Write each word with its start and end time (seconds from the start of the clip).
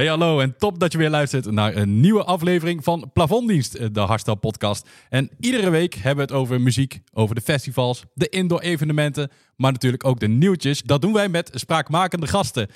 Hey 0.00 0.08
hallo 0.08 0.40
en 0.40 0.56
top 0.56 0.78
dat 0.78 0.92
je 0.92 0.98
weer 0.98 1.10
luistert 1.10 1.50
naar 1.50 1.76
een 1.76 2.00
nieuwe 2.00 2.24
aflevering 2.24 2.84
van 2.84 3.10
Plafonddienst, 3.12 3.94
de 3.94 4.00
Hardstyle 4.00 4.36
podcast. 4.36 4.88
En 5.08 5.30
iedere 5.40 5.70
week 5.70 5.94
hebben 5.94 6.26
we 6.26 6.32
het 6.32 6.42
over 6.42 6.60
muziek, 6.60 7.00
over 7.12 7.34
de 7.34 7.40
festivals, 7.40 8.04
de 8.14 8.28
indoor 8.28 8.60
evenementen, 8.60 9.30
maar 9.56 9.72
natuurlijk 9.72 10.04
ook 10.04 10.20
de 10.20 10.28
nieuwtjes. 10.28 10.82
Dat 10.82 11.02
doen 11.02 11.12
wij 11.12 11.28
met 11.28 11.50
spraakmakende 11.54 12.26
gasten. 12.26 12.68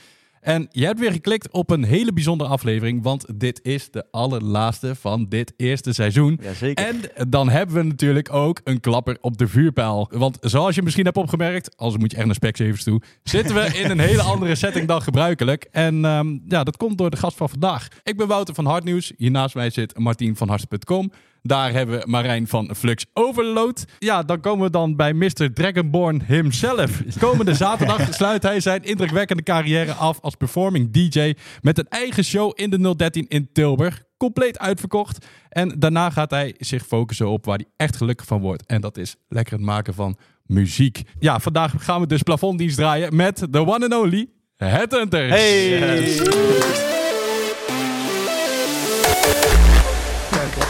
En 0.45 0.69
je 0.71 0.85
hebt 0.85 0.99
weer 0.99 1.13
geklikt 1.13 1.51
op 1.51 1.71
een 1.71 1.85
hele 1.85 2.13
bijzondere 2.13 2.51
aflevering, 2.51 3.03
want 3.03 3.27
dit 3.35 3.61
is 3.63 3.91
de 3.91 4.05
allerlaatste 4.11 4.95
van 4.95 5.27
dit 5.29 5.53
eerste 5.57 5.93
seizoen. 5.93 6.39
Jazeker. 6.43 6.85
En 6.85 7.29
dan 7.29 7.49
hebben 7.49 7.77
we 7.77 7.83
natuurlijk 7.83 8.33
ook 8.33 8.61
een 8.65 8.81
klapper 8.81 9.19
op 9.21 9.39
de 9.39 9.49
vuurpijl. 9.49 10.11
Want 10.11 10.39
zoals 10.41 10.75
je 10.75 10.83
misschien 10.83 11.05
hebt 11.05 11.17
opgemerkt, 11.17 11.77
als 11.77 11.97
moet 11.97 12.11
je 12.11 12.17
echt 12.17 12.27
naar 12.27 12.35
Specsavers 12.35 12.83
toe, 12.83 13.03
zitten 13.23 13.55
we 13.55 13.61
in 13.83 13.91
een 13.91 13.99
hele 13.99 14.23
andere 14.23 14.55
setting 14.55 14.89
dan 14.89 15.03
gebruikelijk. 15.03 15.69
En 15.71 16.05
ehm, 16.05 16.39
ja, 16.49 16.65
dat 16.65 16.77
komt 16.77 16.99
door 16.99 17.11
de 17.11 17.17
gast 17.17 17.37
van 17.37 17.49
vandaag. 17.49 17.89
Ik 18.03 18.17
ben 18.17 18.27
Wouter 18.27 18.55
van 18.55 18.67
Hardnieuws. 18.67 19.13
Hier 19.17 19.31
naast 19.31 19.55
mij 19.55 19.71
zit 19.71 19.99
Martien 19.99 20.37
van 20.37 20.49
Harst.com. 20.49 21.13
Daar 21.47 21.73
hebben 21.73 21.99
we 22.01 22.07
Marijn 22.07 22.49
van 22.49 22.75
Flux 22.77 23.07
Overload. 23.13 23.85
Ja, 23.99 24.23
dan 24.23 24.41
komen 24.41 24.65
we 24.65 24.71
dan 24.71 24.97
bij 24.97 25.13
Mr. 25.13 25.53
Dragonborn 25.53 26.23
himself. 26.27 27.03
Komende 27.19 27.55
zaterdag 27.65 28.15
sluit 28.15 28.43
hij 28.43 28.61
zijn 28.61 28.83
indrukwekkende 28.83 29.43
carrière 29.43 29.93
af 29.93 30.21
als 30.21 30.35
performing 30.35 30.91
DJ 30.91 31.35
met 31.61 31.79
een 31.79 31.89
eigen 31.89 32.25
show 32.25 32.53
in 32.55 32.71
de 32.71 32.97
013 32.97 33.29
in 33.29 33.49
Tilburg. 33.53 34.03
Compleet 34.17 34.59
uitverkocht. 34.59 35.27
En 35.49 35.75
daarna 35.79 36.11
gaat 36.11 36.31
hij 36.31 36.55
zich 36.59 36.87
focussen 36.87 37.29
op 37.29 37.45
waar 37.45 37.57
hij 37.57 37.69
echt 37.77 37.97
gelukkig 37.97 38.27
van 38.27 38.41
wordt. 38.41 38.67
En 38.67 38.81
dat 38.81 38.97
is 38.97 39.17
lekker 39.29 39.55
het 39.55 39.63
maken 39.63 39.95
van 39.95 40.17
muziek. 40.47 41.03
Ja, 41.19 41.41
vandaag 41.41 41.75
gaan 41.77 42.01
we 42.01 42.07
dus 42.07 42.23
plafonddienst 42.23 42.77
draaien 42.77 43.17
met 43.17 43.47
de 43.51 43.67
one 43.67 43.85
and 43.85 43.95
only 43.95 44.29
Headhunters. 44.57 45.31
Hey! 45.31 46.94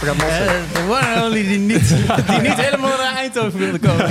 Eh, 0.07 0.47
De 0.73 0.80
one 0.88 1.15
and 1.15 1.24
only 1.27 1.43
die 1.47 1.59
niet, 1.59 1.88
die 2.29 2.41
niet 2.41 2.55
helemaal 2.60 2.97
naar 2.99 3.15
Eindhoven 3.16 3.59
wilde 3.59 3.79
komen. 3.79 4.11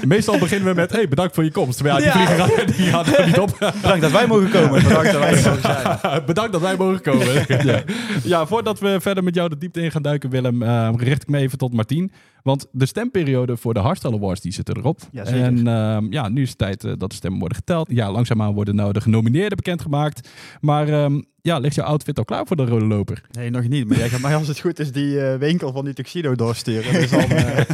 Meestal 0.08 0.38
beginnen 0.38 0.68
we 0.68 0.74
met, 0.74 0.92
hey, 0.92 1.08
bedankt 1.08 1.34
voor 1.34 1.44
je 1.44 1.50
komst. 1.52 1.76
Terwijl 1.76 2.00
ja, 2.02 2.12
die 2.12 2.20
Ja. 2.22 2.26
vlieger 2.26 2.56
had- 2.56 2.76
die 2.76 2.90
had 2.90 3.18
er 3.18 3.26
niet 3.26 3.38
op. 3.38 3.56
Bedankt 3.82 4.00
dat 4.00 4.10
wij 4.10 4.26
mogen 4.26 4.50
komen. 4.50 4.82
Bedankt 4.82 5.12
dat 5.12 5.20
wij 5.20 5.34
mogen 5.34 5.60
zijn. 5.62 6.24
Bedankt 6.26 6.52
dat 6.52 6.60
wij 6.60 6.76
mogen 6.76 7.00
komen. 7.02 7.44
ja. 7.64 7.82
ja, 8.22 8.46
voordat 8.46 8.78
we 8.80 8.96
verder 9.00 9.24
met 9.24 9.34
jou 9.34 9.48
de 9.48 9.58
diepte 9.58 9.80
in 9.82 9.90
gaan 9.90 10.02
duiken, 10.02 10.30
Willem, 10.30 10.62
eh, 10.62 10.88
richt 10.96 11.22
ik 11.22 11.28
me 11.28 11.38
even 11.38 11.58
tot 11.58 11.72
Martien. 11.72 12.12
Want 12.42 12.66
de 12.72 12.86
stemperiode 12.86 13.56
voor 13.56 13.74
de 13.74 13.80
Hardstyle 13.80 14.14
Awards 14.14 14.40
die 14.40 14.52
zitten 14.52 14.76
erop. 14.76 15.00
Ja, 15.12 15.24
zeker. 15.24 15.42
En 15.42 15.66
ehm, 15.66 16.12
ja, 16.12 16.28
nu 16.28 16.42
is 16.42 16.48
het 16.48 16.58
tijd 16.58 16.84
eh, 16.84 16.92
dat 16.98 17.10
de 17.10 17.16
stemmen 17.16 17.38
worden 17.40 17.58
geteld. 17.58 17.88
Ja, 17.90 18.10
langzaamaan 18.12 18.54
worden 18.54 18.74
nou 18.74 18.92
de 18.92 19.00
genomineerden 19.00 19.56
bekendgemaakt. 19.56 20.28
Maar 20.60 20.88
ehm, 20.88 21.20
ja, 21.42 21.58
ligt 21.58 21.74
jouw 21.74 21.86
outfit 21.86 22.18
al 22.18 22.24
klaar 22.24 22.46
voor 22.46 22.56
de 22.56 22.64
rode 22.64 22.84
loper? 22.84 23.22
Nee, 23.30 23.50
nog 23.50 23.68
niet. 23.68 23.88
Maar 23.88 23.98
jij 23.98 24.08
gaat 24.08 24.20
mij 24.20 24.34
als 24.36 24.48
het 24.48 24.60
goed 24.60 24.78
is 24.78 24.92
die 24.92 25.20
eh, 25.20 25.38
winkel 25.38 25.72
van 25.72 25.84
die 25.84 25.94
tuxedo 25.94 26.34
doorsturen. 26.34 26.92
Dus 26.92 27.10
dan 27.10 27.20
eh, 27.20 27.58
ik 27.58 27.66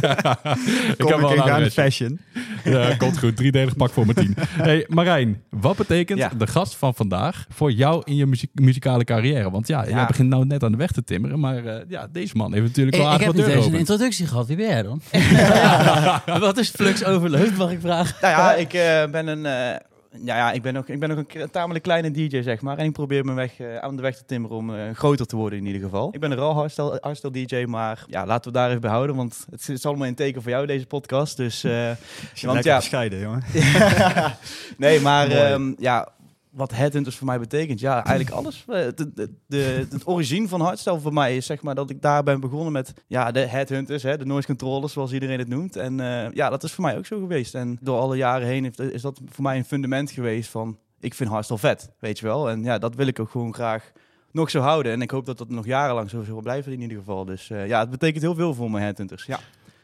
kom 0.97 1.07
heb 1.07 1.19
ik 1.19 1.35
wel 1.43 1.57
in 1.57 1.63
een 1.63 1.71
fashion. 1.71 2.19
Ja, 2.63 2.95
komt 2.95 3.19
goed. 3.19 3.35
Driedelig 3.37 3.75
pak 3.75 3.89
voor 3.91 4.05
Martien. 4.05 4.35
Hey, 4.49 4.85
Marijn, 4.87 5.41
wat 5.49 5.77
betekent 5.77 6.19
Ja. 6.19 6.31
de 6.37 6.47
gast 6.47 6.75
van 6.75 6.95
vandaag 6.95 7.45
voor 7.49 7.71
jou 7.71 8.01
in 8.05 8.15
je 8.15 8.25
muziek, 8.25 8.49
muzikale 8.53 9.03
carrière? 9.03 9.51
Want 9.51 9.67
ja, 9.67 9.81
jij 9.83 9.91
Ja. 9.91 10.05
begint 10.07 10.29
nou 10.29 10.45
net 10.45 10.63
aan 10.63 10.71
de 10.71 10.77
weg 10.77 10.91
te 10.91 11.03
timmeren. 11.03 11.39
Maar 11.39 11.65
eh, 11.65 11.81
ja, 11.87 12.07
deze 12.11 12.35
man 12.37 12.53
heeft 12.53 12.65
natuurlijk 12.65 12.95
Ik, 12.95 13.01
wel 13.01 13.11
ik 13.11 13.19
aardig 13.21 13.27
heb 13.27 13.35
wat 13.35 13.45
niet 13.45 13.53
deur 13.55 13.55
eens 13.63 13.65
een 13.73 13.79
open. 13.79 13.93
introductie 13.93 14.27
gehad. 14.27 14.47
Wie 14.47 14.56
Wat 16.39 16.57
is 16.57 16.69
Flux 16.69 17.03
Overload, 17.03 17.51
mag 17.51 17.71
ik 17.71 17.79
vragen? 17.81 18.15
Nou 18.21 18.33
ja, 18.33 18.53
ik 18.53 18.73
eh, 18.73 19.05
ben 19.11 19.27
een... 19.27 19.45
eh, 19.45 19.75
ja, 20.23 20.35
ja, 20.37 20.51
ik 20.51 20.61
ben 20.61 20.77
ook, 20.77 20.87
ik 20.87 20.99
ben 20.99 21.11
ook 21.11 21.33
een 21.33 21.49
tamelijk 21.49 21.83
kleine 21.83 22.11
DJ, 22.11 22.41
zeg 22.41 22.61
maar. 22.61 22.77
En 22.77 22.85
ik 22.85 22.91
probeer 22.91 23.25
mijn 23.25 23.37
weg 23.37 23.59
eh, 23.59 23.77
aan 23.77 23.95
de 23.95 24.01
weg 24.01 24.17
te 24.17 24.25
timmeren 24.25 24.57
om 24.57 24.75
eh, 24.75 24.81
groter 24.93 25.25
te 25.25 25.35
worden 25.35 25.59
in 25.59 25.65
ieder 25.65 25.81
geval. 25.81 26.09
Ik 26.11 26.19
ben 26.19 26.31
een 26.31 26.37
raw 26.37 26.53
hardstyle, 26.53 26.97
hardstyle 27.01 27.45
DJ, 27.45 27.63
maar 27.65 28.05
ja, 28.07 28.25
laten 28.25 28.51
we 28.51 28.57
daar 28.57 28.69
even 28.69 28.81
bij 28.81 28.89
houden. 28.89 29.15
Want 29.15 29.45
het 29.49 29.69
is 29.69 29.85
allemaal 29.85 30.07
in 30.07 30.15
teken 30.15 30.41
voor 30.41 30.51
jou, 30.51 30.65
deze 30.65 30.85
podcast. 30.85 31.37
Dus, 31.37 31.63
eh, 31.63 31.89
want 32.41 32.63
ja, 32.63 32.75
bescheiden, 32.77 33.19
jongen. 33.19 33.43
nee, 34.77 34.99
maar 34.99 35.27
ehm, 35.31 35.73
ja, 35.77 36.07
wat 36.57 36.71
headhunters 36.71 37.15
voor 37.15 37.27
mij 37.27 37.39
betekent, 37.39 37.79
ja, 37.79 38.05
eigenlijk 38.05 38.35
alles. 38.39 38.65
Eh, 38.67 38.85
De, 38.95 39.13
de, 39.13 39.33
de, 39.47 39.87
het 39.89 40.07
origine 40.07 40.47
van 40.47 40.61
hardstyle 40.61 40.99
voor 40.99 41.13
mij 41.13 41.35
is 41.37 41.45
zeg 41.45 41.61
maar 41.61 41.75
dat 41.75 41.89
ik 41.89 42.01
daar 42.01 42.23
ben 42.23 42.39
begonnen 42.39 42.71
met 42.71 42.93
ja, 43.07 43.31
de 43.31 43.39
headhunters, 43.39 44.03
hè, 44.03 44.17
de 44.17 44.25
noise 44.25 44.47
controllers 44.47 44.93
zoals 44.93 45.11
iedereen 45.13 45.39
het 45.39 45.47
noemt. 45.47 45.75
En 45.75 45.99
eh, 45.99 46.31
ja, 46.33 46.49
dat 46.49 46.63
is 46.63 46.71
voor 46.71 46.83
mij 46.83 46.97
ook 46.97 47.05
zo 47.05 47.19
geweest. 47.19 47.55
En 47.55 47.77
door 47.81 47.99
alle 47.99 48.17
jaren 48.17 48.47
heen 48.47 48.63
heeft, 48.63 48.79
is 48.79 49.01
dat 49.01 49.21
voor 49.25 49.43
mij 49.43 49.57
een 49.57 49.65
fundament 49.65 50.11
geweest 50.11 50.49
van 50.49 50.77
ik 50.99 51.13
vind 51.13 51.29
hardstyle 51.29 51.59
vet, 51.59 51.89
weet 51.99 52.19
je 52.19 52.25
wel. 52.25 52.49
En 52.49 52.63
ja, 52.63 52.77
dat 52.77 52.95
wil 52.95 53.07
ik 53.07 53.19
ook 53.19 53.29
gewoon 53.29 53.53
graag 53.53 53.91
nog 54.31 54.49
zo 54.49 54.59
houden. 54.59 54.91
En 54.91 55.01
ik 55.01 55.11
hoop 55.11 55.25
dat 55.25 55.37
dat 55.37 55.49
nog 55.49 55.65
jarenlang 55.65 56.09
zo 56.09 56.23
zal 56.23 56.41
blijven 56.41 56.71
in 56.71 56.81
ieder 56.81 56.97
geval. 56.97 57.25
Dus 57.25 57.49
eh, 57.49 57.67
ja, 57.67 57.79
het 57.79 57.89
betekent 57.89 58.23
heel 58.23 58.35
veel 58.35 58.53
voor 58.53 58.71
mijn 58.71 58.83
headhunters. 58.83 59.25
Ja. 59.25 59.39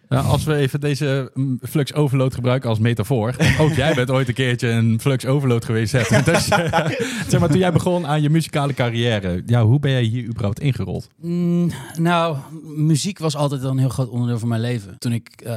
Ja, 0.09 0.19
als 0.19 0.43
we 0.43 0.55
even 0.55 0.79
deze 0.79 1.31
mm, 1.33 1.59
flux 1.61 1.93
overload 1.93 2.33
gebruiken 2.33 2.69
als 2.69 2.79
metafoor. 2.79 3.35
Ook 3.59 3.73
jij 3.73 3.93
bent 3.93 4.11
ooit 4.11 4.27
een 4.27 4.33
keertje 4.33 4.67
een 4.67 4.99
flux 4.99 5.25
overload 5.25 5.65
geweest. 5.65 5.91
Hè? 5.91 6.21
Dus, 6.31 6.49
eh, 6.49 6.89
zeg 7.27 7.39
maar, 7.39 7.49
toen 7.49 7.59
jij 7.59 7.71
begon 7.71 8.07
aan 8.07 8.21
je 8.21 8.29
muzikale 8.29 8.73
carrière. 8.73 9.43
Ja, 9.45 9.63
hoe 9.65 9.79
ben 9.79 9.91
jij 9.91 10.03
hier 10.03 10.27
überhaupt 10.27 10.59
ingerold? 10.59 11.07
Mm, 11.21 11.71
nou, 11.99 12.37
muziek 12.63 13.19
was 13.19 13.35
altijd 13.35 13.63
al 13.63 13.69
een 13.69 13.77
heel 13.77 13.89
groot 13.89 14.09
onderdeel 14.09 14.39
van 14.39 14.47
mijn 14.47 14.61
leven. 14.61 14.99
Toen 14.99 15.13
ik 15.13 15.41
eh, 15.41 15.55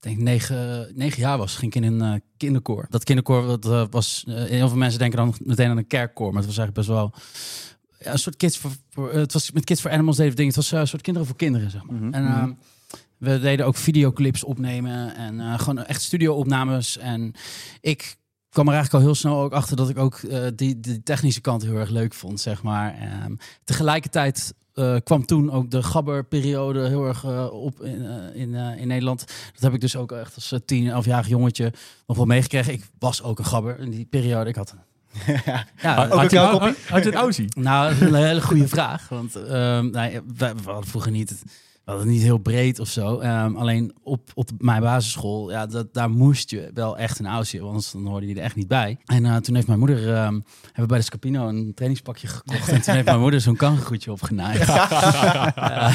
denk 0.00 0.18
negen, 0.18 0.90
negen 0.94 1.20
jaar 1.20 1.38
was, 1.38 1.56
ging 1.56 1.74
ik 1.74 1.82
in 1.82 1.92
een 1.92 2.14
eh, 2.14 2.20
kinderkoor. 2.36 2.86
Dat 2.90 3.04
kinderkoor 3.04 3.60
dat, 3.60 3.90
was, 3.90 4.24
heel 4.26 4.68
veel 4.68 4.78
mensen 4.78 4.98
denken 4.98 5.18
dan 5.18 5.34
meteen 5.38 5.70
aan 5.70 5.76
een 5.76 5.86
kerkkoor, 5.86 6.32
maar 6.32 6.42
het 6.42 6.54
was 6.54 6.58
eigenlijk 6.58 6.86
best 6.86 6.98
wel 6.98 7.14
ja, 7.98 8.12
een 8.12 8.18
soort 8.18 8.36
kids 8.36 8.58
voor, 8.58 8.70
voor 8.90 9.12
het 9.12 9.32
was 9.32 9.52
met 9.52 9.64
Kids 9.64 9.80
for 9.80 9.90
Animals 9.90 10.16
we 10.16 10.28
dingen. 10.28 10.46
Het 10.46 10.56
was 10.56 10.70
een 10.72 10.88
soort 10.88 11.02
kinderen 11.02 11.28
voor 11.28 11.36
kinderen, 11.36 11.70
zeg 11.70 11.84
maar. 11.84 12.00
Mhm, 12.00 12.14
En 12.14 12.24
mhm. 12.24 12.50
We 13.18 13.40
deden 13.40 13.66
ook 13.66 13.76
videoclips 13.76 14.44
opnemen 14.44 15.14
en 15.14 15.40
eh, 15.40 15.58
gewoon 15.58 15.84
echt 15.84 16.02
studio-opnames. 16.02 16.98
En 16.98 17.32
ik 17.80 18.16
kwam 18.48 18.66
er 18.66 18.74
eigenlijk 18.74 19.04
al 19.04 19.10
heel 19.10 19.18
snel 19.18 19.40
ook 19.40 19.52
achter 19.52 19.76
dat 19.76 19.88
ik 19.88 19.98
ook 19.98 20.14
eh, 20.14 20.46
die, 20.54 20.80
die 20.80 21.02
technische 21.02 21.40
kant 21.40 21.62
heel 21.62 21.76
erg 21.76 21.90
leuk 21.90 22.14
vond, 22.14 22.40
zeg 22.40 22.62
maar. 22.62 22.94
Ehm, 22.94 23.34
tegelijkertijd 23.64 24.54
eh, 24.74 24.96
kwam 25.04 25.26
toen 25.26 25.50
ook 25.50 25.70
de 25.70 25.82
gabber-periode 25.82 26.88
heel 26.88 27.06
erg 27.06 27.50
op 27.50 27.82
in, 27.82 28.02
in, 28.34 28.54
in 28.54 28.88
Nederland. 28.88 29.24
Dat 29.52 29.62
heb 29.62 29.74
ik 29.74 29.80
dus 29.80 29.96
ook 29.96 30.12
echt 30.12 30.34
als 30.34 30.54
tien, 30.64 30.88
elfjarig 30.88 31.28
jongetje 31.28 31.72
nog 32.06 32.16
wel 32.16 32.26
meegekregen. 32.26 32.72
Ik 32.72 32.84
was 32.98 33.22
ook 33.22 33.38
een 33.38 33.44
gabber 33.44 33.78
in 33.78 33.90
die 33.90 34.04
periode. 34.04 34.50
Ik 34.50 34.56
had 34.56 34.70
een... 34.70 34.84
ja, 35.82 36.08
Ook 36.08 36.32
had, 36.32 36.76
had 36.88 37.04
je 37.04 37.12
een 37.12 37.14
Aussie? 37.24 37.48
nou, 37.58 37.92
dat 37.92 38.02
is 38.02 38.08
een 38.08 38.14
hele 38.14 38.42
goede 38.42 38.68
vraag. 38.68 39.08
Want 39.08 39.36
ehm 39.36 39.90
nou, 39.90 40.20
we, 40.36 40.54
we 40.54 40.70
hadden 40.70 40.86
vroeger 40.86 41.10
niet, 41.10 41.42
hadden 41.86 42.04
het 42.06 42.14
niet 42.14 42.22
heel 42.24 42.38
breed 42.38 42.78
of 42.80 42.88
zo. 42.88 43.18
Ehm, 43.18 43.56
alleen 43.56 43.92
op, 44.02 44.30
op 44.34 44.50
mijn 44.58 44.82
basisschool, 44.82 45.50
ja, 45.50 45.66
dat, 45.66 45.94
daar 45.94 46.10
moest 46.10 46.50
je 46.50 46.70
wel 46.74 46.98
echt 46.98 47.18
een 47.18 47.26
oudje, 47.26 47.58
want 47.58 47.70
anders 47.70 47.90
dan 47.92 48.06
hoorde 48.06 48.26
je 48.26 48.34
er 48.34 48.40
echt 48.42 48.56
niet 48.56 48.68
bij. 48.68 48.96
En 49.06 49.24
eh, 49.26 49.36
toen 49.36 49.54
heeft 49.54 49.66
mijn 49.66 49.78
moeder, 49.78 49.98
ehm, 50.14 50.32
hebben 50.32 50.42
we 50.74 50.86
bij 50.86 50.98
de 50.98 51.04
Scapino 51.04 51.48
een 51.48 51.72
trainingspakje 51.74 52.26
gekocht. 52.26 52.68
en 52.68 52.82
toen 52.82 52.94
heeft 52.94 53.06
mijn 53.06 53.20
moeder 53.20 53.40
zo'n 53.40 53.56
kangeroetje 53.56 54.10
opgenaaid. 54.12 54.66
Ja, 55.56 55.90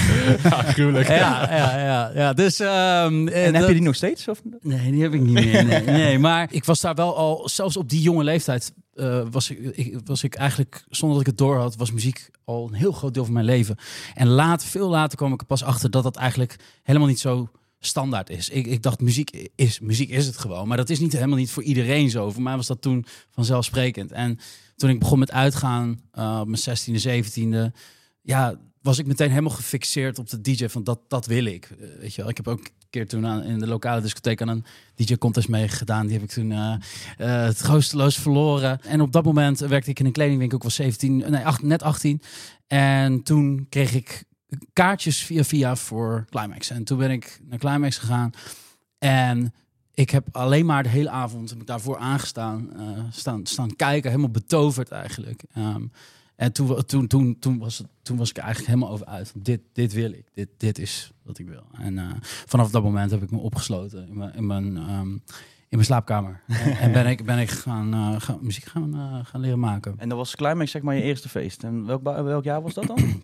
gruwelijk. 0.63 1.07
ja, 1.07 1.56
ja, 1.56 1.78
ja, 1.78 2.12
ja. 2.16 2.34
Dus, 2.34 2.59
ehm, 2.59 3.28
eh, 3.28 3.46
En 3.46 3.53
heb 3.53 3.53
dat- 3.53 3.68
je 3.68 3.74
die 3.74 3.81
nog 3.84 3.96
steeds? 3.96 4.28
Of? 4.28 4.41
Nee, 4.62 4.91
die 4.91 5.01
heb 5.01 5.13
ik 5.13 5.22
niet 5.22 5.34
meer. 5.34 5.66
Nee, 5.66 5.84
nee, 6.01 6.19
maar 6.19 6.47
ik 6.51 6.66
was 6.66 6.81
daar 6.81 6.96
wel 6.96 7.18
al, 7.18 7.50
zelfs 7.50 7.78
op 7.78 7.90
die 7.90 8.01
jonge 8.01 8.24
leeftijd, 8.24 8.74
eh, 9.01 9.28
was, 9.31 9.50
ik, 9.50 9.59
ik, 9.59 10.00
was 10.06 10.23
ik 10.23 10.35
eigenlijk, 10.35 10.84
zonder 10.89 11.17
dat 11.17 11.28
ik 11.28 11.31
het 11.31 11.47
door 11.47 11.57
had, 11.57 11.75
was 11.75 11.91
muziek 11.91 12.29
al 12.44 12.67
een 12.67 12.73
heel 12.73 12.91
groot 12.91 13.13
deel 13.13 13.23
van 13.23 13.34
mijn 13.34 13.45
leven. 13.45 13.78
En 14.13 14.28
laat, 14.28 14.66
veel 14.66 14.89
later 14.89 15.17
kwam 15.17 15.34
ik 15.34 15.41
er 15.41 15.45
pas 15.45 15.63
achter 15.63 15.91
dat 15.91 16.03
dat 16.03 16.16
eigenlijk 16.16 16.56
helemaal 16.84 17.07
niet 17.07 17.19
zo 17.19 17.50
standaard 17.79 18.29
is. 18.29 18.50
Ik, 18.50 18.67
ik 18.67 18.81
dacht, 18.81 19.01
muziek 19.01 19.50
is, 19.56 19.79
muziek 19.79 20.09
is 20.09 20.25
het 20.25 20.38
gewoon. 20.38 20.67
Maar 20.67 20.78
dat 20.78 20.89
is 20.89 21.00
niet 21.00 21.13
helemaal 21.13 21.38
niet 21.38 21.51
voor 21.51 21.63
iedereen 21.63 22.09
zo. 22.09 22.31
Voor 22.31 22.41
mij 22.41 22.56
was 22.56 22.67
dat 22.67 22.81
toen 22.81 23.06
vanzelfsprekend. 23.29 24.12
En 24.12 24.39
toen 24.75 24.89
ik 24.89 25.00
begon 25.00 25.19
met 25.19 25.31
uitgaan, 25.31 26.01
eh, 26.12 26.39
op 26.42 26.48
mijn 26.48 26.62
16e, 26.62 27.00
17e, 27.00 27.71
ja, 28.21 28.59
was 28.81 29.00
ik 29.00 29.06
meteen 29.06 29.30
helemaal 29.30 29.51
gefixeerd 29.51 30.19
op 30.19 30.30
de 30.30 30.42
DJ 30.42 30.68
van 30.68 30.83
dat, 30.83 31.00
dat 31.07 31.25
wil 31.25 31.45
ik. 31.45 31.65
Eh, 31.80 31.88
weet 32.00 32.13
je 32.13 32.21
wel, 32.21 32.30
ik 32.30 32.38
heb 32.38 32.48
ook 32.48 32.69
keer 32.91 33.07
toen 33.07 33.27
aan, 33.27 33.43
in 33.43 33.59
de 33.59 33.67
lokale 33.67 34.01
discotheek 34.01 34.41
aan 34.41 34.47
een 34.47 34.65
DJ-contest 34.95 35.47
meegedaan. 35.49 36.05
Die 36.05 36.13
heb 36.15 36.23
ik 36.23 36.29
toen 36.29 36.51
eh, 36.51 36.75
eh, 37.17 37.53
troosteloos 37.53 38.17
verloren. 38.17 38.81
En 38.81 39.01
op 39.01 39.11
dat 39.11 39.23
moment 39.23 39.59
werkte 39.59 39.89
ik 39.89 39.99
in 39.99 40.05
een 40.05 40.11
kledingwinkel. 40.11 40.57
Ik 40.57 40.63
was 40.63 40.75
17, 40.75 41.17
nee, 41.17 41.45
acht- 41.45 41.61
net 41.63 41.83
18. 41.83 42.21
En 42.67 43.23
toen 43.23 43.65
kreeg 43.69 43.93
ik 43.93 44.23
kaartjes 44.73 45.23
via 45.23 45.43
via 45.43 45.75
voor 45.75 46.25
Climax. 46.29 46.69
En 46.69 46.83
toen 46.83 46.97
ben 46.97 47.11
ik 47.11 47.39
naar 47.49 47.59
Climax 47.59 47.97
gegaan. 47.97 48.31
En 48.99 49.53
ik 49.93 50.09
heb 50.09 50.27
alleen 50.31 50.65
maar 50.65 50.83
de 50.83 50.89
hele 50.89 51.09
avond 51.09 51.67
daarvoor 51.67 51.97
aangestaan, 51.97 52.73
eh, 52.79 53.03
staan, 53.11 53.45
staan 53.45 53.75
kijken, 53.75 54.09
helemaal 54.09 54.31
betoverd 54.31 54.91
eigenlijk. 54.91 55.43
Ehm, 55.53 55.83
en 56.41 56.51
toen, 56.51 56.85
toen, 56.85 57.07
toen, 57.07 57.39
toen, 57.39 57.57
was 57.57 57.77
het, 57.77 57.88
toen 58.01 58.17
was 58.17 58.29
ik 58.29 58.38
eigenlijk 58.38 58.67
helemaal 58.67 58.93
over 58.93 59.05
uit. 59.05 59.33
Dit, 59.35 59.61
dit 59.73 59.93
wil 59.93 60.11
ik. 60.11 60.25
Dit, 60.33 60.49
dit 60.57 60.79
is 60.79 61.11
wat 61.23 61.38
ik 61.38 61.47
wil. 61.47 61.63
En 61.77 61.97
eh, 61.97 62.09
vanaf 62.21 62.71
dat 62.71 62.83
moment 62.83 63.11
heb 63.11 63.21
ik 63.23 63.31
me 63.31 63.38
opgesloten 63.38 64.07
in 64.07 64.17
mijn, 64.17 64.33
in 64.33 64.45
mijn, 64.45 64.77
ehm, 64.77 65.11
in 65.11 65.21
mijn 65.69 65.85
slaapkamer. 65.85 66.41
en, 66.47 66.77
en 66.77 66.91
ben 66.91 67.07
ik, 67.07 67.25
ben 67.25 67.38
ik 67.39 67.49
gaan, 67.49 67.93
eh, 67.93 68.21
gaan 68.21 68.39
muziek 68.41 68.63
gaan, 68.63 68.93
eh, 68.93 69.25
gaan 69.25 69.41
leren 69.41 69.59
maken. 69.59 69.93
En 69.97 70.09
dat 70.09 70.17
was 70.17 70.35
Climax 70.35 70.71
zeg 70.71 70.81
maar 70.81 70.95
je 70.95 71.01
eerste 71.01 71.29
feest. 71.29 71.63
En 71.63 71.85
welk, 71.85 72.03
welk 72.03 72.43
jaar 72.43 72.61
was 72.61 72.73
dat 72.73 72.88
dan? 72.88 72.97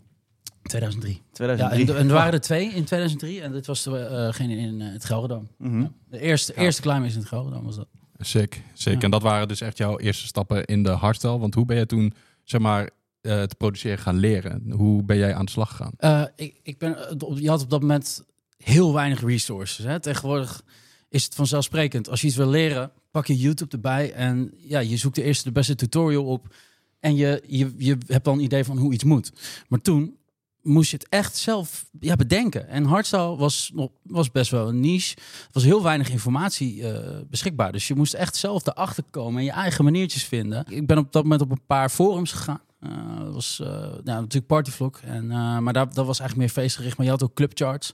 2003. 0.61 1.13
Ja, 1.13 1.21
2003. 1.31 1.87
en, 1.87 1.99
en 1.99 2.07
er 2.07 2.13
waren 2.13 2.33
er 2.39 2.41
twee 2.41 2.65
in 2.65 2.83
2003 2.83 3.41
en 3.41 3.51
dit 3.51 3.65
was 3.65 3.83
degene 3.83 4.55
in 4.55 4.79
het 4.79 5.05
Gelredome. 5.05 5.47
Mhm. 5.57 5.81
Ja. 5.81 5.91
De 6.09 6.19
eerste, 6.19 6.53
Ja. 6.55 6.61
eerste 6.61 6.81
climax 6.81 7.13
in 7.13 7.19
het 7.19 7.27
Gelredome 7.27 7.63
was 7.65 7.75
dat. 7.75 7.87
Sick, 8.17 8.61
sick. 8.73 8.93
Ja. 8.93 8.99
En 8.99 9.11
dat 9.11 9.21
waren 9.21 9.47
dus 9.47 9.61
echt 9.61 9.77
jouw 9.77 9.99
eerste 9.99 10.25
stappen 10.27 10.65
in 10.65 10.83
de 10.83 10.89
hardstyle. 10.89 11.37
Want 11.39 11.53
hoe 11.53 11.65
ben 11.65 11.77
je 11.77 11.85
toen, 11.85 12.13
zeg 12.43 12.61
maar, 12.61 12.89
eh, 13.27 13.43
te 13.43 13.55
produceren 13.55 13.97
gaan 13.97 14.17
leren? 14.17 14.71
Hoe 14.71 15.03
ben 15.03 15.17
jij 15.17 15.35
aan 15.35 15.45
de 15.45 15.51
slag 15.51 15.69
gegaan? 15.69 15.91
Eh, 15.97 16.23
ik, 16.35 16.59
ik 16.63 16.77
ben, 16.77 17.09
eh, 17.09 17.37
je 17.37 17.49
had 17.49 17.61
op 17.61 17.69
dat 17.69 17.81
moment 17.81 18.23
heel 18.57 18.93
weinig 18.93 19.21
resources. 19.21 19.85
Hè? 19.85 19.99
Tegenwoordig 19.99 20.63
is 21.09 21.23
het 21.23 21.35
vanzelfsprekend. 21.35 22.09
Als 22.09 22.21
je 22.21 22.27
iets 22.27 22.35
wil 22.35 22.49
leren, 22.49 22.91
pak 23.11 23.25
je 23.25 23.37
YouTube 23.37 23.71
erbij 23.71 24.13
en 24.13 24.53
ja, 24.57 24.79
je 24.79 24.97
zoekt 24.97 25.15
de 25.15 25.23
eerste 25.23 25.43
de 25.43 25.51
beste 25.51 25.75
tutorial 25.75 26.25
op. 26.25 26.55
En 26.99 27.15
je, 27.15 27.43
je, 27.47 27.73
je 27.77 27.97
hebt 28.07 28.25
dan 28.25 28.37
een 28.37 28.43
idee 28.43 28.63
van 28.63 28.77
hoe 28.77 28.93
iets 28.93 29.03
moet. 29.03 29.31
Maar 29.67 29.81
toen 29.81 30.17
moest 30.61 30.91
je 30.91 30.97
het 30.97 31.09
echt 31.09 31.35
zelf 31.37 31.85
ja, 31.99 32.15
bedenken. 32.15 32.67
En 32.67 32.83
hardstyle 32.83 33.35
was, 33.35 33.71
was 34.03 34.31
best 34.31 34.51
wel 34.51 34.67
een 34.67 34.79
niche. 34.79 35.15
Er 35.15 35.49
was 35.51 35.63
heel 35.63 35.83
weinig 35.83 36.09
informatie 36.09 36.83
beschikbaar. 37.29 37.71
Dus 37.71 37.87
je 37.87 37.95
moest 37.95 38.13
echt 38.13 38.35
zelf 38.35 38.67
erachter 38.67 39.03
komen 39.09 39.39
en 39.39 39.45
je 39.45 39.51
eigen 39.51 39.83
maniertjes 39.83 40.23
vinden. 40.23 40.65
Ik 40.69 40.87
ben 40.87 40.97
op 40.97 41.11
dat 41.11 41.23
moment 41.23 41.41
op 41.41 41.51
een 41.51 41.65
paar 41.67 41.89
forums 41.89 42.31
gegaan. 42.31 42.61
Eh, 42.79 43.19
dat 43.23 43.33
was 43.33 43.59
eh, 43.59 43.67
natuurlijk 44.03 44.47
Partyvlog. 44.47 44.99
En, 44.99 45.31
eh, 45.31 45.57
maar 45.57 45.73
daar, 45.73 45.93
dat 45.93 46.05
was 46.05 46.19
eigenlijk 46.19 46.37
meer 46.37 46.63
feestgericht. 46.63 46.97
Maar 46.97 47.05
je 47.05 47.11
had 47.11 47.23
ook 47.23 47.33
clubcharts 47.33 47.93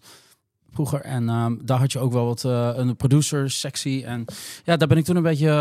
vroeger. 0.72 1.02
En 1.02 1.30
ehm, 1.30 1.56
daar 1.62 1.80
had 1.80 1.92
je 1.92 2.00
ook 2.00 2.12
wel 2.12 2.26
wat 2.26 2.44
een 2.78 2.96
producer 2.96 3.52
sectie. 3.52 4.06
En 4.06 4.26
ja, 4.64 4.78
daar 4.78 4.88
ben 4.88 4.98
ik 4.98 5.06
toen 5.06 5.16
een 5.16 5.24
beetje 5.24 5.52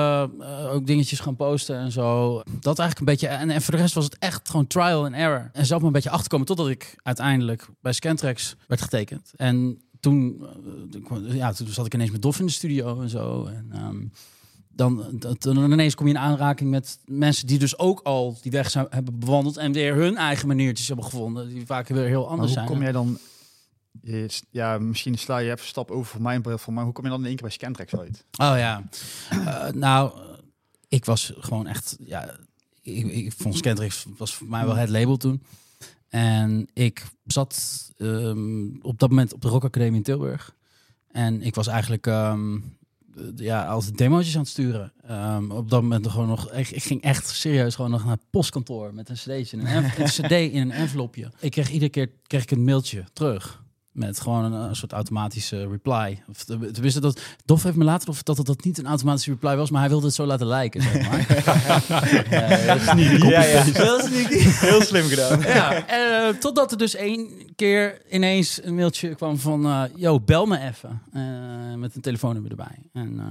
ook 0.71 0.87
dingetjes 0.87 1.21
gaan 1.21 1.37
posten 1.37 1.77
en 1.77 1.93
zo. 1.93 2.43
Dat 2.61 2.79
eigenlijk 2.79 2.99
een 2.99 3.05
beetje. 3.05 3.27
En, 3.27 3.63
voor 3.63 3.75
de 3.75 3.81
rest 3.81 3.95
was 3.95 4.05
het 4.05 4.19
echt 4.19 4.51
gewoon 4.51 4.67
trial 4.67 5.05
and 5.05 5.15
error. 5.15 5.51
En 5.53 5.67
zelf 5.67 5.79
maar 5.79 5.89
een 5.89 5.95
beetje 5.95 6.11
achterkomen 6.11 6.47
totdat 6.47 6.69
ik 6.69 6.97
uiteindelijk 7.03 7.69
bij 7.81 7.93
Scantrax 7.93 8.57
werd 8.67 8.83
getekend. 8.83 9.33
En 9.37 9.83
toen, 10.01 10.47
ja, 11.29 11.53
toen 11.53 11.67
zat 11.67 11.87
ik 11.87 11.95
ineens 11.95 12.11
met 12.11 12.23
Dof 12.23 12.39
in 12.39 12.47
de 12.47 12.53
studio 12.53 13.01
en 13.01 13.09
zo. 13.09 13.45
En 13.45 13.73
um, 13.85 14.13
dan, 14.75 15.21
dan 15.39 15.73
ineens 15.73 15.95
kom 15.95 16.07
je 16.07 16.13
in 16.13 16.19
aanraking 16.19 16.71
met 16.71 16.99
mensen 17.05 17.47
die 17.47 17.59
dus 17.59 17.79
ook 17.79 18.01
al 18.01 18.39
die 18.43 18.53
weg 18.53 18.71
zijn, 18.71 18.87
hebben 18.91 19.19
bewandeld 19.19 19.57
en 19.57 19.73
weer 19.73 19.95
hun 19.95 20.17
eigen 20.17 20.49
maniertjes 20.49 20.87
hebben 20.87 21.05
gevonden, 21.05 21.49
die 21.49 21.67
vaak 21.67 21.89
weer 21.89 22.07
heel 22.07 22.29
anders 22.29 22.39
maar 22.39 22.47
hoe 22.47 22.57
zijn. 22.57 22.67
kom 22.67 22.83
jij 22.83 22.93
dan 22.93 23.19
ja, 24.51 24.79
misschien 24.79 25.19
sla 25.19 25.39
je 25.39 25.47
even 25.47 25.61
een 25.61 25.67
stap 25.67 25.91
over 25.91 26.07
voor 26.07 26.23
mijn 26.23 26.43
bril 26.43 26.59
voor, 26.59 26.73
maar 26.73 26.85
hoe 26.85 26.93
kom 26.93 27.05
je 27.05 27.11
dan 27.11 27.21
in 27.21 27.27
één 27.27 27.35
keer 27.35 27.47
bij 27.47 27.57
Scantrax 27.57 27.97
uit? 27.97 28.25
Oh 28.31 28.55
ja, 28.57 28.83
uh, 29.33 29.69
nou, 29.69 30.19
ik 30.89 31.05
was 31.05 31.33
gewoon 31.39 31.67
echt, 31.67 31.97
ja, 32.01 32.37
ik, 32.83 33.07
ik 33.07 33.33
vond 33.37 33.57
Scantrax 33.57 34.07
was 34.17 34.35
voor 34.35 34.47
mij 34.47 34.65
wel 34.65 34.77
het 34.77 34.89
label 34.89 35.17
toen. 35.17 35.43
En 36.09 36.69
ik 36.73 37.05
zat 37.25 37.91
um, 37.97 38.79
op 38.83 38.99
dat 38.99 39.09
moment 39.09 39.33
op 39.33 39.41
de 39.41 39.49
Rock 39.49 39.65
Academie 39.65 39.97
in 39.97 40.03
Tilburg. 40.03 40.55
En 41.11 41.43
ik 41.43 41.55
was 41.55 41.67
eigenlijk 41.67 42.07
um, 42.07 42.77
ja, 43.37 43.67
altijd 43.67 43.99
demo's 43.99 44.35
aan 44.35 44.41
het 44.41 44.51
sturen. 44.51 44.93
Um, 45.11 45.51
op 45.51 45.71
dat 45.71 45.83
moment 45.83 46.09
gewoon 46.09 46.29
nog, 46.29 46.53
ik, 46.53 46.71
ik, 46.71 46.83
ging 46.83 47.03
echt 47.03 47.29
serieus 47.29 47.75
gewoon 47.75 47.91
nog 47.91 48.05
naar 48.05 48.13
het 48.13 48.31
postkantoor 48.31 48.95
met 48.95 49.09
een 49.09 49.15
cd'tje, 49.15 49.57
een, 49.57 49.67
een 49.99 50.05
cd 50.05 50.31
in 50.31 50.61
een 50.61 50.71
envelopje. 50.71 51.31
Ik 51.41 51.51
kreeg 51.51 51.71
iedere 51.71 51.91
keer 51.91 52.11
kreeg 52.27 52.43
ik 52.43 52.51
een 52.51 52.65
mailtje 52.65 53.05
terug. 53.13 53.62
Met 53.93 54.21
gewoon 54.21 54.45
een, 54.45 54.53
een, 54.53 54.77
soort 54.77 54.93
automatische 54.93 55.69
reply. 55.69 56.23
Of 56.29 56.45
tenminste, 56.45 57.01
dat 57.01 57.21
Dof 57.45 57.63
heeft 57.63 57.77
me 57.77 57.85
later 57.85 58.09
of 58.09 58.23
dat 58.23 58.37
het 58.37 58.47
dat 58.47 58.65
niet 58.65 58.79
een 58.79 58.87
automatische 58.87 59.31
reply 59.31 59.57
was, 59.57 59.71
maar 59.71 59.81
hij 59.81 59.89
wilde 59.91 60.07
het 60.07 60.15
zo 60.15 60.27
laten 60.27 60.47
lijken. 60.47 60.83
Zeg 60.83 61.09
maar. 61.09 61.19
ja, 62.67 62.79
sneaky. 62.79 63.27
Ja, 63.27 63.43
ja. 63.43 63.63
Heel 63.63 64.83
slim 64.83 65.05
gedaan. 65.05 65.41
ja, 65.41 65.85
uh, 66.29 66.37
totdat 66.37 66.71
er 66.71 66.79
dus 66.79 66.95
één 66.95 67.29
keer 67.57 68.03
ineens 68.11 68.65
een 68.65 68.75
mailtje 68.75 69.15
kwam 69.15 69.39
van, 69.39 69.67
uh, 69.67 69.83
yo, 69.97 70.21
bel 70.21 70.47
me 70.47 70.59
even. 70.59 71.03
Uh, 71.15 71.75
met 71.75 71.95
een 71.95 72.01
telefoonnummer 72.01 72.51
erbij. 72.51 72.79
En 72.93 73.13
uh, 73.13 73.25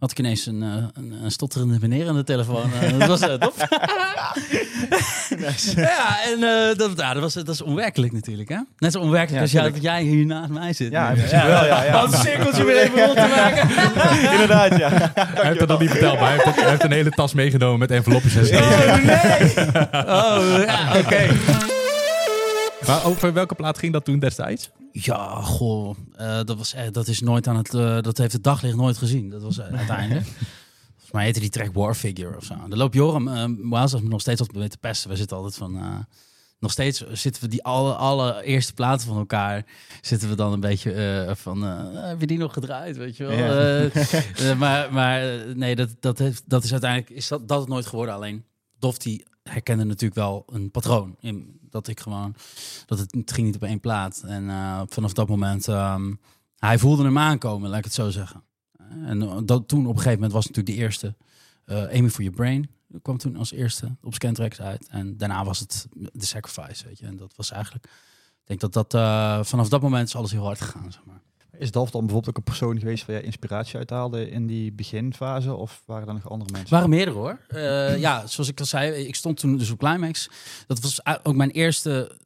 had 0.00 0.10
ik 0.10 0.18
ineens 0.18 0.46
een, 0.46 0.62
een, 0.62 1.12
een 1.22 1.30
stotterende 1.30 1.78
meneer 1.80 2.08
aan 2.08 2.14
de 2.14 2.24
telefoon. 2.24 2.70
dat 2.98 3.08
was 3.08 3.20
het, 3.20 3.40
nice. 5.46 5.80
Ja, 5.80 6.22
en 6.24 6.40
dat, 6.76 6.90
ja, 6.96 7.12
dat, 7.12 7.22
was, 7.22 7.34
dat 7.34 7.48
is 7.48 7.62
onwerkelijk 7.62 8.12
natuurlijk, 8.12 8.48
hè? 8.48 8.56
Net 8.78 8.92
zo 8.92 9.00
onwerkelijk 9.00 9.36
ja, 9.36 9.40
als 9.40 9.52
jij, 9.52 9.72
dat 9.72 9.82
jij 9.82 10.02
hier 10.02 10.26
naast 10.26 10.50
mij 10.50 10.72
zit. 10.72 10.92
Ja, 10.92 11.10
ja, 11.10 11.46
wel, 11.46 11.64
ja, 11.64 11.84
ja. 11.84 12.04
Om 12.04 12.12
een 12.12 12.18
cirkeltje 12.18 12.64
weer 12.64 12.76
even 12.76 13.04
rond 13.04 13.16
te 13.16 13.32
maken. 13.36 13.68
Inderdaad, 14.32 14.78
ja. 14.78 14.88
Hij 15.14 15.46
heeft 15.46 15.58
dat 15.58 15.68
nog 15.68 15.80
niet 15.80 15.90
verteld, 15.90 16.20
maar 16.20 16.28
hij 16.28 16.34
heeft, 16.34 16.46
ook, 16.46 16.54
hij 16.54 16.68
heeft, 16.68 16.84
een 16.84 16.92
hele 16.92 17.10
tas 17.10 17.34
meegenomen 17.34 17.78
met 17.78 17.90
envelopjes 17.90 18.50
en 18.50 18.62
Oh, 18.62 19.04
nee! 19.04 19.54
Oh, 19.92 20.64
ja, 20.64 20.88
oké. 20.88 20.98
Okay. 20.98 21.30
Maar 22.86 23.04
over 23.04 23.32
welke 23.32 23.54
plaat 23.54 23.78
ging 23.78 23.92
dat 23.92 24.04
toen 24.04 24.18
destijds? 24.18 24.70
Ja, 24.92 25.42
goh, 25.42 25.96
uh, 26.20 26.40
dat, 26.44 26.56
was, 26.56 26.74
dat 26.92 27.08
is 27.08 27.20
nooit 27.20 27.46
aan 27.46 27.56
het, 27.56 27.74
uh, 27.74 28.00
dat 28.00 28.18
heeft 28.18 28.32
het 28.32 28.44
daglicht 28.44 28.76
nooit 28.76 28.98
gezien. 28.98 29.30
Dat 29.30 29.42
was 29.42 29.60
uiteindelijk. 29.80 30.26
Volgens 30.86 31.12
mij 31.12 31.24
heette 31.24 31.40
die 31.40 31.48
track 31.48 31.74
War 31.74 31.94
Figure 31.94 32.36
of 32.36 32.44
zo. 32.44 32.54
Dan 32.68 32.78
loopt 32.78 32.94
Joram 32.94 33.28
uh, 33.28 33.44
Moaz 33.44 33.94
nog 33.94 34.20
steeds 34.20 34.40
op 34.40 34.48
te 34.48 34.78
pesten. 34.80 35.10
We 35.10 35.16
zitten 35.16 35.36
altijd 35.36 35.54
van, 35.54 35.76
uh, 35.76 35.98
nog 36.58 36.70
steeds 36.70 37.10
zitten 37.12 37.42
we 37.42 37.48
die 37.48 37.64
alle, 37.64 37.94
allereerste 37.94 38.72
platen 38.72 39.06
van 39.06 39.16
elkaar, 39.16 39.66
zitten 40.00 40.28
we 40.28 40.34
dan 40.34 40.52
een 40.52 40.60
beetje 40.60 41.24
uh, 41.26 41.34
van, 41.34 41.62
heb 41.62 42.20
je 42.20 42.26
die 42.26 42.38
nog 42.38 42.52
gedraaid, 42.52 42.96
weet 42.96 43.16
je 43.16 43.24
wel? 43.24 43.36
Ja. 43.36 44.54
maar 44.64 44.92
maar 44.92 45.46
nee, 45.56 45.76
dat, 45.76 45.88
dat, 46.00 46.18
heeft, 46.18 46.42
dat 46.46 46.64
is 46.64 46.72
uiteindelijk, 46.72 47.10
is 47.10 47.28
dat, 47.28 47.48
dat 47.48 47.60
het 47.60 47.68
nooit 47.68 47.86
geworden. 47.86 48.14
Alleen 48.14 48.44
Dof 48.80 48.98
die 48.98 49.26
herkende 49.42 49.84
natuurlijk 49.84 50.14
wel 50.14 50.44
een 50.46 50.70
patroon 50.70 51.16
in 51.20 51.59
dat 51.70 51.88
ik 51.88 52.00
gewoon 52.00 52.34
dat 52.86 52.98
het, 52.98 53.32
ging 53.32 53.46
niet 53.46 53.54
op 53.54 53.62
één 53.62 53.80
plaat. 53.80 54.22
En 54.26 54.44
uh, 54.44 54.82
vanaf 54.86 55.12
dat 55.12 55.28
moment 55.28 55.66
um, 55.66 56.20
hij 56.56 56.78
voelde 56.78 57.04
hem 57.04 57.18
aankomen 57.18 57.68
laat 57.68 57.78
ik 57.78 57.84
het 57.84 57.94
zo 57.94 58.10
zeggen. 58.10 58.42
En 59.04 59.46
dat 59.46 59.68
toen 59.68 59.80
op 59.80 59.92
een 59.92 59.96
gegeven 59.96 60.12
moment 60.12 60.32
was 60.32 60.46
natuurlijk 60.46 60.76
de 60.76 60.82
eerste. 60.82 61.14
Uh, 61.66 61.76
Aiming 61.76 62.10
for 62.10 62.22
Your 62.22 62.36
Brain 62.36 62.70
kwam 63.02 63.18
toen 63.18 63.36
als 63.36 63.52
eerste 63.52 63.96
op 64.02 64.14
Scantrax 64.14 64.60
uit. 64.60 64.88
En 64.88 65.16
daarna 65.16 65.44
was 65.44 65.58
het 65.58 65.88
The 66.18 66.26
Sacrifice 66.26 66.84
weet 66.86 66.98
je. 66.98 67.06
En 67.06 67.16
dat 67.16 67.32
was 67.36 67.50
eigenlijk 67.50 67.84
ik 68.46 68.60
denk 68.60 68.72
dat 68.72 68.90
dat 68.90 69.46
vanaf 69.46 69.68
dat 69.68 69.82
moment 69.82 70.08
is 70.08 70.16
alles 70.16 70.30
heel 70.30 70.44
hard 70.44 70.60
gegaan 70.60 70.92
zeg 70.92 71.04
maar 71.04 71.20
is 71.60 71.70
Dalf 71.70 71.90
dan 71.90 72.00
bijvoorbeeld 72.00 72.28
ook 72.28 72.36
een 72.36 72.52
persoon 72.52 72.78
geweest 72.78 73.06
waar 73.06 73.16
je 73.16 73.22
inspiratie 73.22 73.76
uithaalde 73.76 74.30
in 74.30 74.46
die 74.46 74.72
beginfase? 74.72 75.54
Of 75.54 75.82
waren 75.86 76.08
er 76.08 76.14
nog 76.14 76.30
andere 76.30 76.50
mensen? 76.50 76.68
Er 76.70 76.74
waren 76.74 76.90
meerdere 76.90 77.16
hoor. 77.16 77.38
Uh, 77.48 77.98
ja, 77.98 78.26
zoals 78.26 78.48
ik 78.48 78.60
al 78.60 78.66
zei, 78.66 78.92
ik 78.92 79.14
stond 79.14 79.36
toen 79.36 79.56
dus 79.56 79.70
op 79.70 79.78
Climax. 79.78 80.30
Dat 80.66 80.80
was 80.80 81.00
ook 81.22 81.34
mijn 81.34 81.50
eerste, 81.50 82.16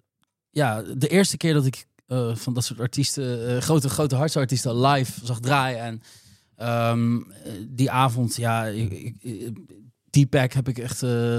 ja, 0.51 0.83
de 0.83 1.09
eerste 1.09 1.37
keer 1.37 1.55
dat 1.55 1.67
ik 1.67 1.87
uh, 2.09 2.35
van 2.35 2.55
dat 2.55 2.65
soort 2.65 2.81
artiesten, 2.81 3.51
uh, 3.51 3.59
grote, 3.61 3.89
grote 3.89 4.17
hardstyle-artiesten 4.17 4.81
live 4.81 5.27
zag 5.27 5.41
draaien. 5.41 6.01
En 6.59 6.91
um, 6.91 7.33
die 7.69 7.91
avond, 7.91 8.37
ja, 8.37 8.65
ik, 8.65 9.15
Deepak 10.15 10.53
heb 10.53 10.69
ik 10.69 10.79
echt 10.79 11.03
uh, 11.05 11.39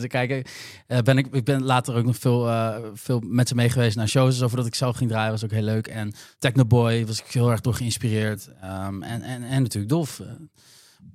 te 0.00 0.06
kijken. 0.06 0.42
Uh, 0.88 0.98
ben 0.98 1.18
ik, 1.18 1.26
ik 1.34 1.44
ben 1.44 1.62
later 1.62 1.94
ook 1.94 2.04
nog 2.04 2.16
veel, 2.16 2.46
uh, 2.46 2.76
veel 2.94 3.20
met 3.24 3.48
ze 3.48 3.54
mee 3.54 3.70
geweest 3.70 3.96
naar 3.96 4.08
shows. 4.08 4.34
Dus 4.34 4.42
over 4.42 4.56
dat 4.56 4.66
ik 4.66 4.74
zelf 4.74 4.96
ging 4.96 5.10
draaien 5.10 5.30
was 5.30 5.44
ook 5.44 5.50
heel 5.50 5.62
leuk. 5.62 5.86
En 5.86 6.12
Technoboy 6.38 7.06
was 7.06 7.18
ik 7.18 7.32
heel 7.32 7.50
erg 7.50 7.60
door 7.60 7.74
geïnspireerd. 7.74 8.48
Um, 8.64 9.02
en, 9.02 9.22
en, 9.22 9.42
en 9.42 9.62
natuurlijk 9.62 9.92
Dolf. 9.92 10.22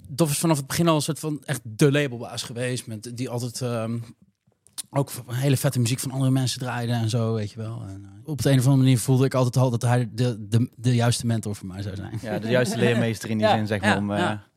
Dolf 0.07 0.29
is 0.29 0.37
vanaf 0.37 0.57
het 0.57 0.67
begin 0.67 0.87
al 0.87 0.95
een 0.95 1.01
soort 1.01 1.19
van 1.19 1.41
echt 1.45 1.61
de 1.63 1.91
labelbaas 1.91 2.43
geweest. 2.43 2.87
Met, 2.87 3.11
die 3.13 3.29
altijd 3.29 3.61
um, 3.61 4.03
ook 4.89 5.11
hele 5.27 5.57
vette 5.57 5.79
muziek 5.79 5.99
van 5.99 6.11
andere 6.11 6.31
mensen 6.31 6.59
draaide 6.59 6.93
en 6.93 7.09
zo, 7.09 7.33
weet 7.33 7.51
je 7.51 7.57
wel. 7.57 7.83
En, 7.87 8.01
uh, 8.01 8.29
op 8.29 8.41
de 8.41 8.51
een 8.51 8.59
of 8.59 8.65
andere 8.65 8.83
manier 8.83 8.99
voelde 8.99 9.25
ik 9.25 9.33
altijd 9.33 9.57
al 9.57 9.69
dat 9.69 9.81
hij 9.81 10.09
de, 10.11 10.47
de, 10.47 10.69
de 10.75 10.95
juiste 10.95 11.25
mentor 11.25 11.55
voor 11.55 11.67
mij 11.67 11.81
zou 11.81 11.95
zijn. 11.95 12.19
Ja, 12.21 12.39
de 12.39 12.49
juiste 12.49 12.77
leermeester 12.77 13.29
in 13.29 13.37
die 13.37 13.47
ja, 13.47 13.55
zin, 13.55 13.67
zeg 13.67 13.81
maar. 13.81 13.89
Ja, 13.89 13.97
om, 13.97 14.11
uh, 14.11 14.17
ja 14.17 14.51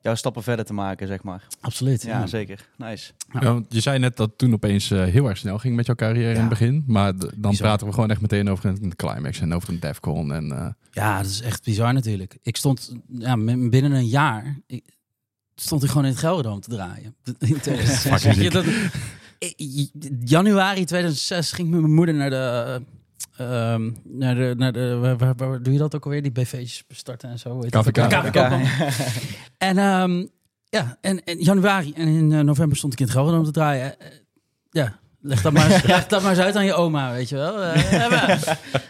jouw 0.00 0.14
stappen 0.14 0.42
verder 0.42 0.64
te 0.64 0.72
maken, 0.72 1.06
zeg 1.06 1.22
maar. 1.22 1.46
Absoluut. 1.60 2.02
Ja, 2.02 2.18
ja. 2.18 2.26
zeker. 2.26 2.68
Nice. 2.76 3.12
Ja. 3.40 3.62
je 3.68 3.80
zei 3.80 3.98
net 3.98 4.16
dat 4.16 4.30
toen 4.36 4.52
opeens 4.52 4.90
uh, 4.90 5.04
heel 5.04 5.28
erg 5.28 5.36
snel 5.36 5.58
ging 5.58 5.76
met 5.76 5.86
jouw 5.86 5.94
carrière 5.94 6.28
ja. 6.28 6.34
in 6.34 6.40
het 6.40 6.48
begin. 6.48 6.84
Maar 6.86 7.18
dan 7.18 7.30
bizar. 7.50 7.66
praten 7.66 7.86
we 7.86 7.92
gewoon 7.92 8.10
echt 8.10 8.20
meteen 8.20 8.50
over 8.50 8.64
een 8.68 8.96
climax 8.96 9.40
en 9.40 9.54
over 9.54 9.68
een 9.68 9.80
Defcon. 9.80 10.32
En, 10.32 10.44
uh... 10.44 10.66
Ja, 10.90 11.16
dat 11.16 11.30
is 11.30 11.42
echt 11.42 11.64
bizar 11.64 11.92
natuurlijk. 11.92 12.38
Ik 12.42 12.56
stond 12.56 12.94
ja, 13.08 13.36
binnen 13.68 13.92
een 13.92 14.08
jaar... 14.08 14.58
Ik, 14.66 14.84
stond 15.54 15.82
ik 15.82 15.88
gewoon 15.88 16.04
in 16.04 16.10
het 16.10 16.20
Gelderdoom 16.20 16.60
te 16.60 16.70
draaien. 16.70 17.14
In 17.38 17.60
2006. 17.60 18.36
je, 18.36 18.50
dat, 18.50 18.64
januari 20.24 20.84
2006 20.84 21.52
ging 21.52 21.68
ik 21.68 21.74
met 21.74 21.82
mijn 21.82 21.94
moeder 21.94 22.14
naar 22.14 22.30
de... 22.30 22.82
Um, 23.40 23.96
naar 24.04 24.34
de, 24.34 24.54
naar 24.56 24.72
de 24.72 24.96
waar, 24.96 25.16
waar, 25.16 25.34
waar, 25.36 25.62
doe 25.62 25.72
je 25.72 25.78
dat 25.78 25.94
ook 25.94 26.04
alweer? 26.04 26.22
Die 26.22 26.32
BV's 26.32 26.84
starten 26.88 27.30
en 27.30 27.38
zo. 27.38 27.58
KVK. 27.58 28.08
KVK. 28.08 28.36
en 29.58 29.78
um, 29.78 30.30
ja, 30.64 30.98
en, 31.00 31.24
en 31.24 31.38
januari 31.38 31.92
en 31.92 32.08
in 32.08 32.30
uh, 32.30 32.40
november 32.40 32.76
stond 32.76 32.92
ik 32.92 32.98
in 32.98 33.04
het 33.04 33.14
Gelderdoom 33.14 33.44
te 33.44 33.50
draaien. 33.50 33.94
Uh, 34.02 34.06
ja, 34.70 34.98
Leg 35.20 35.42
dat, 35.42 35.52
maar, 35.52 35.70
eens- 35.70 35.82
leg 35.94 36.06
dat 36.06 36.22
maar 36.22 36.30
eens 36.30 36.40
uit 36.40 36.56
aan 36.56 36.64
je 36.64 36.74
oma, 36.74 37.12
weet 37.12 37.28
je 37.28 37.36
wel. 37.36 37.62
Eh, 37.62 37.92
ja, 37.92 38.38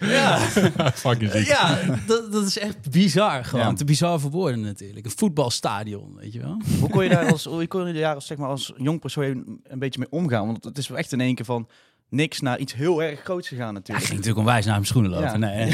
ja, 0.00 0.38
Fucking 1.04 1.30
ziek. 1.30 1.46
ja 1.46 1.78
dat, 2.06 2.32
dat 2.32 2.46
is 2.46 2.58
echt 2.58 2.90
bizar 2.90 3.44
gewoon. 3.44 3.66
Ja. 3.66 3.72
Te 3.72 3.84
bizar 3.84 4.20
voor 4.20 4.30
woorden 4.30 4.60
natuurlijk. 4.60 5.06
Een 5.06 5.12
voetbalstadion, 5.16 6.14
weet 6.16 6.32
je 6.32 6.40
wel. 6.40 6.60
Hoe 6.80 6.88
kon 6.88 7.02
je 7.04 7.10
daar 7.10 7.30
als, 7.32 7.44
hoe 7.44 7.66
kon 7.66 7.86
je 7.86 8.00
daar 8.00 8.14
als, 8.14 8.26
zeg 8.26 8.38
maar, 8.38 8.48
als 8.48 8.72
jong 8.76 9.00
persoon 9.00 9.60
een 9.62 9.78
beetje 9.78 10.00
mee 10.00 10.20
omgaan? 10.20 10.46
Want 10.46 10.64
het 10.64 10.78
is 10.78 10.88
wel 10.88 10.98
echt 10.98 11.12
in 11.12 11.20
één 11.20 11.34
keer 11.34 11.44
van 11.44 11.68
niks 12.08 12.40
naar 12.40 12.58
iets 12.58 12.74
heel 12.74 13.02
erg 13.02 13.20
groots 13.20 13.48
gegaan 13.48 13.64
Ja, 13.64 13.70
ik 13.70 13.74
natuurlijk. 13.74 14.06
ging 14.06 14.18
natuurlijk 14.18 14.46
onwijs 14.46 14.64
naar 14.64 14.74
mijn 14.74 14.86
schoenen 14.86 15.10
lopen. 15.10 15.26
Ja. 15.28 15.36
Nee. 15.36 15.70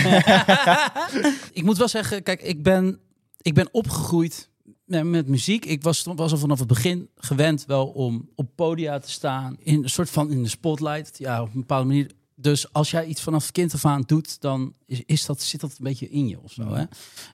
ik 1.58 1.62
moet 1.62 1.76
wel 1.78 1.88
zeggen, 1.88 2.22
kijk, 2.22 2.42
ik 2.42 2.62
ben, 2.62 2.98
ik 3.42 3.54
ben 3.54 3.68
opgegroeid 3.72 4.50
met, 4.84 5.04
met 5.04 5.28
muziek. 5.28 5.64
Ik 5.64 5.82
was, 5.82 6.02
was 6.14 6.32
al 6.32 6.38
vanaf 6.38 6.58
het 6.58 6.68
begin 6.68 7.08
gewend 7.16 7.64
wel 7.66 7.86
om 7.86 8.28
op 8.34 8.48
podia 8.54 8.98
te 8.98 9.10
staan. 9.10 9.56
In 9.58 9.82
een 9.82 9.90
soort 9.90 10.10
van 10.10 10.30
in 10.30 10.42
de 10.42 10.48
spotlight. 10.48 11.18
Ja, 11.18 11.42
op 11.42 11.54
een 11.54 11.60
bepaalde 11.60 11.86
manier. 11.86 12.10
Dus 12.36 12.72
als 12.72 12.90
jij 12.90 13.06
iets 13.06 13.20
vanaf 13.20 13.52
kind 13.52 13.74
af 13.74 13.84
aan 13.84 14.02
doet, 14.06 14.40
dan 14.40 14.74
is, 14.86 15.02
is 15.06 15.26
dat, 15.26 15.42
zit 15.42 15.60
dat 15.60 15.70
een 15.70 15.84
beetje 15.84 16.08
in 16.08 16.28
je 16.28 16.42
of 16.42 16.52
zo. 16.52 16.74
Hè? 16.74 16.84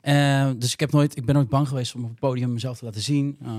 Eh, 0.00 0.52
dus 0.57 0.73
ik, 0.73 0.80
heb 0.80 0.92
nooit, 0.92 1.16
ik 1.16 1.25
ben 1.25 1.35
nooit 1.35 1.49
bang 1.49 1.69
geweest 1.69 1.95
om 1.95 2.02
op 2.04 2.11
het 2.11 2.19
podium 2.19 2.52
mezelf 2.52 2.78
te 2.78 2.85
laten 2.85 3.02
zien. 3.02 3.38
Eh, 3.42 3.52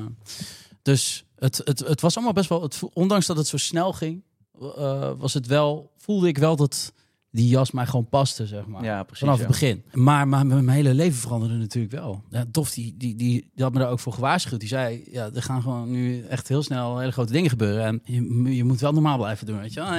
dus 0.82 1.26
het, 1.36 1.62
het, 1.64 1.80
het 1.80 2.02
was 2.02 2.16
allemaal 2.16 2.34
best 2.34 2.50
wel, 2.50 2.62
het, 2.62 2.80
ondanks 2.94 3.26
dat 3.26 3.38
het 3.38 3.48
zo 3.48 3.58
snel 3.58 3.94
ging, 3.94 4.24
eh, 4.62 5.12
was 5.18 5.34
het 5.34 5.48
wel, 5.48 5.92
voelde 5.98 6.28
ik 6.28 6.38
wel 6.38 6.56
dat 6.56 6.94
die 7.32 7.48
jas 7.48 7.72
mij 7.72 7.86
gewoon 7.86 8.10
paste, 8.10 8.48
zeg 8.48 8.66
maar. 8.66 8.84
Ja, 8.84 9.04
precies. 9.04 9.20
Vanaf 9.20 9.36
ja. 9.36 9.42
het 9.42 9.52
begin. 9.52 9.84
Maar, 9.92 10.28
maar 10.28 10.46
mijn 10.46 10.70
hele 10.70 10.94
leven 10.94 11.20
veranderde 11.20 11.56
natuurlijk 11.56 11.94
wel. 11.94 12.24
Ja, 12.30 12.46
Dof, 12.48 12.72
die, 12.72 12.96
die, 12.98 13.16
die, 13.16 13.50
die 13.54 13.64
had 13.64 13.74
me 13.74 13.80
daar 13.80 13.90
ook 13.90 14.00
voor 14.00 14.14
gewaarschuwd. 14.14 14.60
Die 14.60 14.70
zei, 14.70 15.04
ja, 15.12 15.30
er 15.34 15.42
gaan 15.42 15.62
gewoon 15.62 15.92
nu 15.92 16.22
echt 16.22 16.48
heel 16.48 16.64
snel 16.64 17.00
hele 17.00 17.12
grote 17.12 17.32
dingen 17.32 17.50
gebeuren. 17.50 17.86
En 17.86 18.02
je, 18.04 18.56
je 18.56 18.64
moet 18.64 18.80
wel 18.80 18.92
normaal 18.94 19.18
blijven 19.18 19.46
doen, 19.46 19.60
weet 19.60 19.74
je 19.74 19.80
wel. 19.80 19.92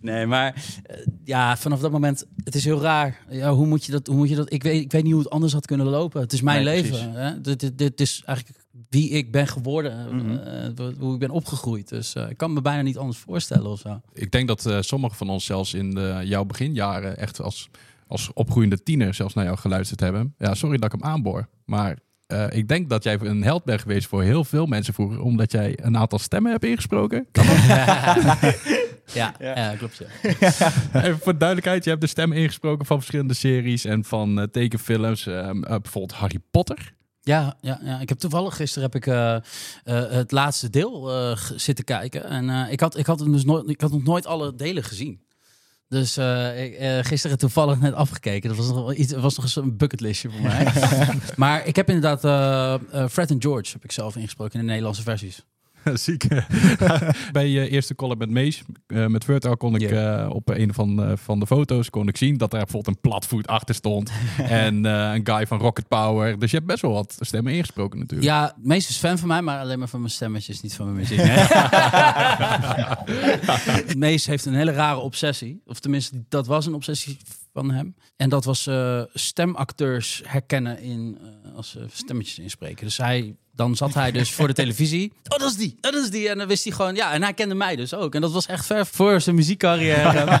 nee, 0.12 0.26
maar 0.26 0.54
eh, 0.82 0.96
ja, 1.24 1.56
vanaf 1.56 1.80
dat 1.80 1.90
moment, 1.90 2.24
het 2.44 2.54
is 2.54 2.64
heel 2.64 2.80
raar. 2.80 3.24
Ja, 3.28 3.52
hoe 3.52 3.66
moet 3.66 3.84
je 3.84 3.92
dat, 3.92 4.06
hoe 4.06 4.16
moet 4.16 4.28
je 4.28 4.36
dat, 4.36 4.52
ik 4.52 4.62
weet, 4.62 4.82
ik 4.82 4.92
weet 4.92 5.02
niet 5.02 5.12
hoe 5.12 5.22
het 5.22 5.30
anders 5.30 5.52
had 5.52 5.66
kunnen 5.66 5.86
lopen. 5.86 6.20
Het 6.20 6.32
is 6.32 6.42
mijn 6.42 6.64
Nee, 6.64 6.82
leven. 6.82 7.12
Hè? 7.12 7.40
Dit, 7.40 7.60
dit, 7.60 7.78
dit 7.78 8.00
is 8.00 8.22
eigenlijk 8.24 8.59
wie 8.90 9.10
ik 9.10 9.32
ben 9.32 9.46
geworden, 9.46 10.16
Mhm. 10.16 10.36
eh, 10.36 10.86
hoe 10.98 11.12
ik 11.14 11.18
ben 11.20 11.30
opgegroeid. 11.30 11.88
Dus 11.88 12.14
eh, 12.14 12.30
ik 12.30 12.36
kan 12.36 12.52
me 12.52 12.60
bijna 12.60 12.82
niet 12.82 12.98
anders 12.98 13.18
voorstellen 13.18 13.70
of 13.70 13.78
zo. 13.80 14.00
Ik 14.12 14.30
denk 14.30 14.48
dat 14.48 14.66
eh 14.66 14.76
sommigen 14.80 15.16
van 15.16 15.28
ons 15.28 15.44
zelfs 15.44 15.74
in 15.74 15.90
de, 15.90 16.20
jouw 16.24 16.44
beginjaren 16.44 17.16
echt 17.18 17.40
als, 17.40 17.68
als 18.06 18.30
opgroeiende 18.32 18.82
tiener 18.82 19.14
zelfs 19.14 19.34
naar 19.34 19.44
jou 19.44 19.56
geluisterd 19.56 20.00
hebben. 20.00 20.34
Ja, 20.38 20.54
sorry 20.54 20.76
dat 20.76 20.92
ik 20.94 21.00
hem 21.00 21.10
aanboor. 21.10 21.48
Maar 21.64 21.98
eh, 22.26 22.46
ik 22.50 22.68
denk 22.68 22.88
dat 22.90 23.02
jij 23.04 23.18
een 23.20 23.42
held 23.42 23.64
bent 23.64 23.80
geweest 23.80 24.06
voor 24.06 24.22
heel 24.22 24.44
veel 24.44 24.66
mensen 24.66 24.94
vroeger. 24.94 25.20
Omdat 25.22 25.52
jij 25.52 25.78
een 25.82 25.96
aantal 25.96 26.18
stemmen 26.18 26.52
hebt 26.52 26.64
ingesproken. 26.64 27.26
Kan 27.32 27.46
dat? 27.46 27.56
Ja, 29.12 29.34
Ja. 29.40 29.56
ja. 29.56 29.74
klopt. 29.76 29.98
Ja. 29.98 30.06
Even 31.02 31.18
voor 31.18 31.32
de 31.32 31.38
duidelijkheid. 31.38 31.84
Je 31.84 31.90
hebt 31.90 32.02
de 32.02 32.08
stemmen 32.08 32.38
ingesproken 32.38 32.86
van 32.86 32.96
verschillende 32.98 33.34
series 33.34 33.84
en 33.84 34.04
van 34.04 34.48
tekenfilms. 34.52 35.26
Ehm, 35.26 35.62
eh, 35.62 35.68
bijvoorbeeld 35.80 36.18
Harry 36.18 36.38
Potter. 36.50 36.94
Ja, 37.22 37.56
ja, 37.60 37.80
ja, 37.82 38.00
ik 38.00 38.08
heb 38.08 38.18
toevallig 38.18 38.56
gisteren 38.56 38.90
heb 38.92 39.02
ik 39.02 39.06
eh, 39.06 39.34
eh, 39.34 40.10
het 40.10 40.32
laatste 40.32 40.70
deel 40.70 41.12
eh, 41.12 41.36
zitten 41.56 41.84
kijken. 41.84 42.24
En 42.24 42.70
ik, 42.70 42.80
had, 42.80 42.96
ik, 42.96 43.06
had 43.06 43.20
hem 43.20 43.32
dus 43.32 43.44
nooit, 43.44 43.68
ik 43.68 43.80
had 43.80 43.90
nog 43.90 44.02
nooit 44.02 44.26
alle 44.26 44.54
delen 44.54 44.84
gezien. 44.84 45.20
Dus 45.88 46.16
eh, 46.16 46.64
ik, 46.64 47.06
gisteren 47.06 47.38
toevallig 47.38 47.80
net 47.80 47.94
afgekeken. 47.94 48.48
Dat 48.48 48.58
was 48.58 48.68
nog 48.68 48.94
iets, 48.94 49.12
was 49.12 49.36
nog 49.36 49.44
eens 49.44 49.56
een 49.56 49.76
bucketlistje 49.76 50.30
voor 50.30 50.40
mij. 50.40 50.72
maar 51.36 51.66
ik 51.66 51.76
heb 51.76 51.88
inderdaad 51.90 52.20
Fred 53.10 53.30
en 53.30 53.42
George 53.42 53.72
heb 53.72 53.84
ik 53.84 53.92
zelf 53.92 54.16
ingesproken 54.16 54.54
in 54.54 54.60
de 54.60 54.66
Nederlandse 54.66 55.02
versies. 55.02 55.44
Ziek. 55.94 56.26
Bij 57.32 57.48
je 57.48 57.68
eerste 57.68 57.94
collab 57.94 58.18
met 58.18 58.30
Mees, 58.30 58.62
eh, 58.86 59.06
met 59.06 59.24
Virtual, 59.24 59.56
kon 59.56 59.74
ik 59.74 59.90
eh, 59.90 60.30
op 60.32 60.48
een 60.48 60.74
van, 60.74 61.02
eh, 61.02 61.12
van 61.16 61.40
de 61.40 61.46
foto's 61.46 61.90
kon 61.90 62.08
ik 62.08 62.16
zien 62.16 62.36
dat 62.36 62.50
daar 62.50 62.64
bijvoorbeeld 62.64 62.96
een 62.96 63.10
platvoet 63.10 63.46
achter 63.46 63.74
stond. 63.74 64.10
en 64.38 64.86
eh, 64.86 65.12
een 65.14 65.26
guy 65.26 65.46
van 65.46 65.58
Rocket 65.58 65.88
Power. 65.88 66.38
Dus 66.38 66.50
je 66.50 66.56
hebt 66.56 66.68
best 66.68 66.82
wel 66.82 66.92
wat 66.92 67.16
stemmen 67.20 67.52
ingesproken 67.52 67.98
natuurlijk. 67.98 68.30
Ja, 68.30 68.52
het 68.56 68.66
meest 68.66 68.88
is 68.88 68.96
fan 68.96 69.18
van 69.18 69.28
mij, 69.28 69.42
maar 69.42 69.60
alleen 69.60 69.78
maar 69.78 69.88
van 69.88 70.00
mijn 70.00 70.12
stemmetjes, 70.12 70.60
niet 70.60 70.74
van 70.74 70.84
mijn 70.92 70.96
muziek. 70.96 71.18
Mees 73.96 74.26
heeft 74.26 74.44
een 74.44 74.54
hele 74.54 74.72
rare 74.72 74.98
obsessie. 74.98 75.62
Of 75.66 75.80
tenminste, 75.80 76.24
dat 76.28 76.46
was 76.46 76.66
een 76.66 76.74
obsessie 76.74 77.18
van 77.52 77.70
hem. 77.70 77.94
En 78.16 78.28
dat 78.28 78.44
was 78.44 78.66
eh, 78.66 79.02
stemacteurs 79.12 80.22
herkennen 80.24 80.80
in, 80.80 81.18
eh, 81.20 81.54
als 81.54 81.70
ze 81.70 81.86
stemmetjes 81.90 82.38
inspreken. 82.38 82.84
Dus 82.84 82.96
hij, 82.96 83.36
dan 83.60 83.76
zat 83.76 83.94
hij 83.94 84.12
dus 84.12 84.32
voor 84.32 84.46
de 84.46 84.54
televisie. 84.54 85.12
Oh, 85.32 85.38
dat 85.38 85.50
is 85.50 85.56
die, 85.56 85.76
dat 85.80 85.94
is 85.94 86.10
die. 86.10 86.28
En 86.28 86.38
dan 86.38 86.46
wist 86.46 86.64
hij 86.64 86.72
gewoon, 86.72 86.94
ja, 86.94 87.12
en 87.12 87.22
hij 87.22 87.34
kende 87.34 87.54
mij 87.54 87.76
dus 87.76 87.94
ook. 87.94 88.14
En 88.14 88.20
dat 88.20 88.32
was 88.32 88.46
echt 88.46 88.66
ver 88.66 88.86
voor 88.86 89.20
zijn 89.20 89.36
muziekcarrière. 89.36 90.40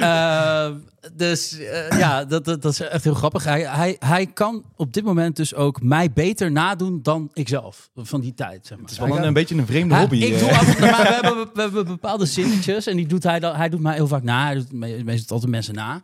Eh, 0.00 0.70
dus 1.12 1.58
eh, 1.58 1.98
ja, 1.98 2.24
dat, 2.24 2.44
dat, 2.44 2.62
dat 2.62 2.72
is 2.72 2.80
echt 2.80 3.04
heel 3.04 3.14
grappig. 3.14 3.44
Hij, 3.44 3.60
hij, 3.60 3.96
hij 3.98 4.26
kan 4.26 4.64
op 4.76 4.92
dit 4.92 5.04
moment 5.04 5.36
dus 5.36 5.54
ook 5.54 5.82
mij 5.82 6.12
beter 6.12 6.52
nadoen 6.52 7.00
dan 7.02 7.30
ikzelf. 7.32 7.90
Van 7.96 8.20
die 8.20 8.34
tijd, 8.34 8.66
zeg 8.66 8.78
maar. 8.78 8.86
Het 8.86 8.90
is 8.90 9.06
wel 9.06 9.16
een, 9.16 9.26
een 9.26 9.32
beetje 9.32 9.54
een 9.54 9.66
vreemde 9.66 9.96
hobby. 9.96 10.16
ik 10.16 10.32
eh. 10.32 10.38
doe 10.38 10.50
af 10.50 10.78
maar 10.80 11.02
we 11.02 11.12
hebben, 11.22 11.48
we 11.54 11.60
hebben 11.60 11.86
bepaalde 11.86 12.26
zinnetjes 12.26 12.86
en 12.86 12.96
die 12.96 13.06
doet 13.06 13.22
hij 13.22 13.40
dan. 13.40 13.54
Hij 13.54 13.68
doet 13.68 13.80
mij 13.80 13.94
heel 13.94 14.06
vaak 14.06 14.22
na. 14.22 14.44
Hij 14.44 14.54
doet 14.54 14.72
meestal 15.04 15.34
altijd 15.34 15.52
mensen 15.52 15.74
na. 15.74 16.00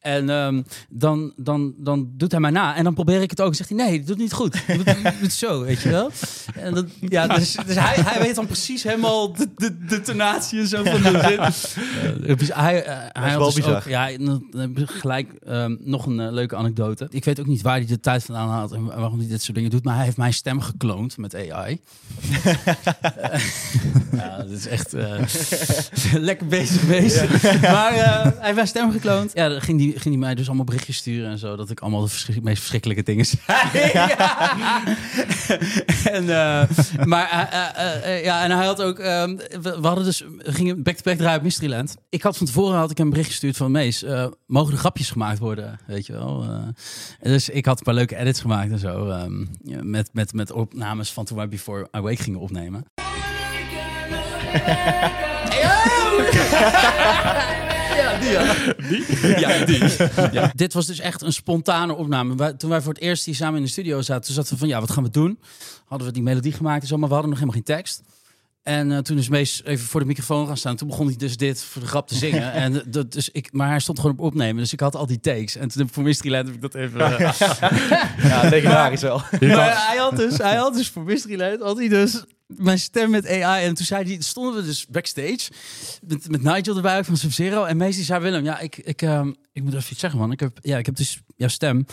En 0.00 0.30
ehm, 0.30 0.62
dan, 0.88 1.32
dan, 1.36 1.74
dan 1.76 2.10
doet 2.16 2.30
hij 2.30 2.40
mij 2.40 2.50
na. 2.50 2.76
En 2.76 2.84
dan 2.84 2.94
probeer 2.94 3.22
ik 3.22 3.30
het 3.30 3.40
ook. 3.40 3.48
En 3.48 3.54
zegt 3.54 3.68
hij, 3.68 3.78
nee, 3.78 3.98
dat 3.98 4.06
doet 4.06 4.18
niet 4.18 4.32
goed. 4.32 4.62
Het 4.66 5.32
zo, 5.32 5.62
weet 5.62 5.80
je 5.80 5.88
wel. 5.88 6.10
En 6.54 6.74
dat, 6.74 6.86
ja, 7.00 7.26
dus 7.36 7.56
dus 7.66 7.76
hij, 7.76 7.96
hij 8.04 8.20
weet 8.20 8.34
dan 8.34 8.46
precies 8.46 8.82
helemaal 8.82 9.32
de, 9.32 9.48
de, 9.56 9.84
de 9.86 10.00
tonatie 10.00 10.60
en 10.60 10.66
zo 10.66 10.84
van 10.84 11.02
de 11.02 11.20
zin. 11.28 11.38
Dus 12.40 12.54
hij, 12.54 12.84
eh, 12.84 12.96
hij 13.12 13.30
had 13.30 13.38
wel 13.38 13.54
dus 13.54 13.64
ook, 13.64 13.82
ja, 13.82 14.10
gelijk 14.74 15.32
ehm, 15.32 15.76
nog 15.80 16.06
een 16.06 16.20
eh, 16.20 16.32
leuke 16.32 16.56
anekdote. 16.56 17.06
Ik 17.10 17.24
weet 17.24 17.40
ook 17.40 17.46
niet 17.46 17.62
waar 17.62 17.76
hij 17.76 17.86
de 17.86 18.00
tijd 18.00 18.24
vandaan 18.24 18.48
had 18.48 18.72
en 18.72 18.84
waarom 18.84 19.18
hij 19.18 19.28
dit 19.28 19.42
soort 19.42 19.56
dingen 19.56 19.70
doet. 19.70 19.84
Maar 19.84 19.94
hij 19.94 20.04
heeft 20.04 20.16
mijn 20.16 20.32
stem 20.32 20.60
gekloond 20.60 21.16
met 21.16 21.34
AI. 21.34 21.50
ja, 24.12 24.36
dat 24.36 24.50
is 24.50 24.66
echt 24.66 24.94
eh, 24.94 25.22
lekker 26.12 26.46
bezig 26.46 26.86
bezig. 26.86 27.42
Maar 27.60 27.94
hij 27.94 28.32
heeft 28.40 28.54
mijn 28.54 28.66
stem 28.66 28.90
gekloond. 28.90 29.30
Ja, 29.34 29.48
dan 29.48 29.60
ging 29.60 29.89
ging 29.92 30.04
die 30.04 30.18
mij 30.18 30.34
dus 30.34 30.46
allemaal 30.46 30.64
berichtjes 30.64 30.96
sturen 30.96 31.30
en 31.30 31.38
zo. 31.38 31.56
Dat 31.56 31.70
ik 31.70 31.80
allemaal 31.80 32.00
de 32.00 32.08
verschrik- 32.08 32.42
meest 32.42 32.58
verschrikkelijke 32.58 33.02
dingen 33.02 33.24
zei. 33.24 33.40
Ja. 33.92 34.82
en, 36.04 36.28
eh, 36.30 36.68
maar 37.04 37.28
eh, 37.30 38.04
eh, 38.16 38.24
ja, 38.24 38.42
en 38.44 38.50
hij 38.50 38.66
had 38.66 38.82
ook... 38.82 38.98
ehm, 38.98 39.36
we, 39.36 39.78
we 39.80 39.86
hadden 39.86 40.04
dus, 40.04 40.20
we 40.38 40.52
gingen 40.52 40.82
back-to-back 40.82 41.16
draaien 41.18 41.36
op 41.38 41.42
Mysteryland. 41.44 41.96
Ik 42.08 42.22
had 42.22 42.36
van 42.36 42.46
tevoren 42.46 42.78
had 42.78 42.90
ik 42.90 42.98
een 42.98 43.10
bericht 43.10 43.28
gestuurd 43.28 43.56
van 43.56 43.70
Mees. 43.70 44.02
eh, 44.02 44.26
mogen 44.46 44.72
er 44.72 44.78
grapjes 44.78 45.10
gemaakt 45.10 45.38
worden? 45.38 45.78
Weet 45.86 46.06
je 46.06 46.12
wel. 46.12 46.42
eh. 46.42 47.30
dus 47.32 47.48
ik 47.48 47.64
had 47.66 47.78
een 47.78 47.84
paar 47.84 47.94
leuke 47.94 48.16
edits 48.16 48.40
gemaakt 48.40 48.70
en 48.70 48.78
zo. 48.78 49.08
ehm, 49.08 49.44
met, 49.90 50.10
met, 50.12 50.32
met 50.32 50.52
opnames 50.52 51.12
van 51.12 51.24
toen 51.24 51.36
wij 51.36 51.48
Before 51.48 51.88
I 51.96 52.00
Wake 52.00 52.22
gingen 52.22 52.40
opnemen. 52.40 52.84
Ja, 58.02 58.18
die 58.20 58.30
ja. 58.30 59.58
Ja, 59.58 59.64
die. 59.64 59.82
Ja. 60.32 60.52
Dit 60.54 60.72
was 60.72 60.86
dus 60.86 60.98
echt 61.00 61.22
een 61.22 61.32
spontane 61.32 61.94
opname. 61.94 62.56
Toen 62.56 62.70
wij 62.70 62.80
voor 62.80 62.92
het 62.92 63.02
eerst 63.02 63.24
hier 63.24 63.34
samen 63.34 63.56
in 63.56 63.64
de 63.64 63.70
studio 63.70 64.02
zaten, 64.02 64.24
toen 64.24 64.34
zaten 64.34 64.52
we 64.52 64.58
van, 64.58 64.68
ja, 64.68 64.80
wat 64.80 64.90
gaan 64.90 65.02
we 65.02 65.10
doen? 65.10 65.38
Hadden 65.84 66.06
we 66.06 66.12
die 66.12 66.22
melodie 66.22 66.52
gemaakt 66.52 66.82
en 66.82 66.88
zo, 66.88 66.96
maar 66.96 67.08
we 67.08 67.14
hadden 67.14 67.30
nog 67.30 67.40
helemaal 67.40 67.62
geen 67.64 67.76
tekst. 67.76 68.02
En 68.62 68.92
eh, 68.92 68.98
toen 68.98 69.18
is 69.18 69.28
Mees 69.28 69.62
even 69.64 69.86
voor 69.86 70.00
de 70.00 70.06
microfoon 70.06 70.46
gaan 70.46 70.56
staan. 70.56 70.76
Toen 70.76 70.88
begon 70.88 71.06
hij 71.06 71.16
dus 71.16 71.36
dit 71.36 71.62
voor 71.62 71.82
de 71.82 71.88
grap 71.88 72.08
te 72.08 72.14
zingen. 72.14 72.52
en 72.64 72.82
dat, 72.86 73.12
dus 73.12 73.28
ik, 73.28 73.48
maar 73.52 73.68
hij 73.68 73.80
stond 73.80 73.98
gewoon 74.00 74.18
op 74.18 74.24
opnemen. 74.24 74.56
Dus 74.56 74.72
ik 74.72 74.80
had 74.80 74.96
al 74.96 75.06
die 75.06 75.20
takes. 75.20 75.56
En 75.56 75.68
toen 75.68 75.78
heb 75.78 75.86
ik 75.88 75.94
voor 75.94 76.02
Mysteryland 76.02 76.46
heb 76.46 76.54
ik 76.54 76.60
dat 76.60 76.74
even... 76.74 77.00
eh, 77.00 77.40
Ja, 78.30 78.48
legendarisch 78.48 79.00
wel. 79.00 79.22
maar 79.40 79.86
hij 79.88 79.96
had 79.96 80.16
dus, 80.16 80.38
hij 80.38 80.56
had 80.56 80.74
dus 80.74 80.88
voor 80.88 81.02
Mysteryland 81.02 81.60
had 81.60 81.76
hij 81.78 81.88
dus 81.88 82.24
mijn 82.56 82.78
stem 82.78 83.10
met 83.10 83.28
AI. 83.28 83.64
En 83.64 83.74
toen 83.74 83.86
zei 83.86 84.04
hij, 84.04 84.20
stonden 84.20 84.54
we 84.54 84.62
dus 84.62 84.86
backstage 84.86 85.50
met, 86.06 86.28
met 86.28 86.42
Nigel 86.42 86.76
erbij 86.76 86.98
ook 86.98 87.04
van 87.04 87.16
Sub-Zero. 87.16 87.64
En 87.64 87.76
Mees 87.76 87.96
die 87.96 88.04
zei, 88.04 88.20
Willem, 88.20 88.44
ja, 88.44 88.58
ik, 88.58 88.76
ik, 88.76 89.02
ehm, 89.02 89.32
ik 89.52 89.62
moet 89.62 89.74
even 89.74 89.90
iets 89.90 90.00
zeggen, 90.00 90.18
man. 90.18 90.32
Ik 90.32 90.40
heb, 90.40 90.58
ja, 90.62 90.78
ik 90.78 90.86
heb 90.86 90.96
dus 90.96 91.20
jouw 91.36 91.48
stem. 91.48 91.86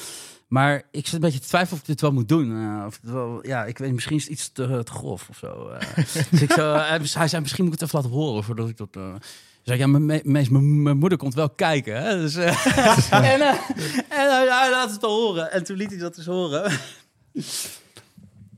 Maar 0.47 0.83
ik 0.91 1.05
zit 1.05 1.13
een 1.13 1.19
beetje 1.19 1.39
te 1.39 1.47
twijfelen 1.47 1.73
of 1.73 1.79
ik 1.81 1.87
dit 1.87 2.01
wel 2.01 2.11
moet 2.11 2.29
doen. 2.29 2.51
Eh, 2.51 2.85
of 2.85 2.99
wel, 3.01 3.47
ja, 3.47 3.65
ik 3.65 3.77
weet, 3.77 3.93
misschien 3.93 4.15
is 4.15 4.23
het 4.23 4.31
iets 4.31 4.51
te, 4.51 4.81
te 4.83 4.91
grof 4.91 5.29
of 5.29 5.37
zo. 5.37 5.67
eh. 5.67 5.95
dus 6.31 6.41
ik 6.41 6.51
zo, 6.51 6.73
hij, 6.73 7.27
zei, 7.27 7.41
misschien 7.41 7.63
moet 7.63 7.73
ik 7.73 7.79
het 7.79 7.89
even 7.89 8.01
laten 8.01 8.17
horen 8.17 8.43
voordat 8.43 8.69
ik 8.69 8.77
dat... 8.77 8.95
eh 8.95 9.13
zei 9.67 9.79
ik, 9.79 9.85
ja, 9.85 9.91
mijn, 9.99 10.21
mijn, 10.23 10.81
mijn 10.83 10.97
moeder 10.97 11.17
komt 11.17 11.33
wel 11.33 11.49
kijken. 11.49 12.01
Hè? 12.01 12.17
Dus, 12.17 12.35
eh, 12.35 12.65
en 13.33 13.41
eh, 13.41 13.47
en 14.09 14.29
hij, 14.29 14.47
hij 14.49 14.69
laat 14.71 14.91
het 14.91 15.01
wel 15.01 15.21
horen. 15.21 15.51
En 15.51 15.63
toen 15.63 15.77
liet 15.77 15.89
hij 15.89 15.99
dat 15.99 16.15
dus 16.15 16.25
horen. 16.25 16.71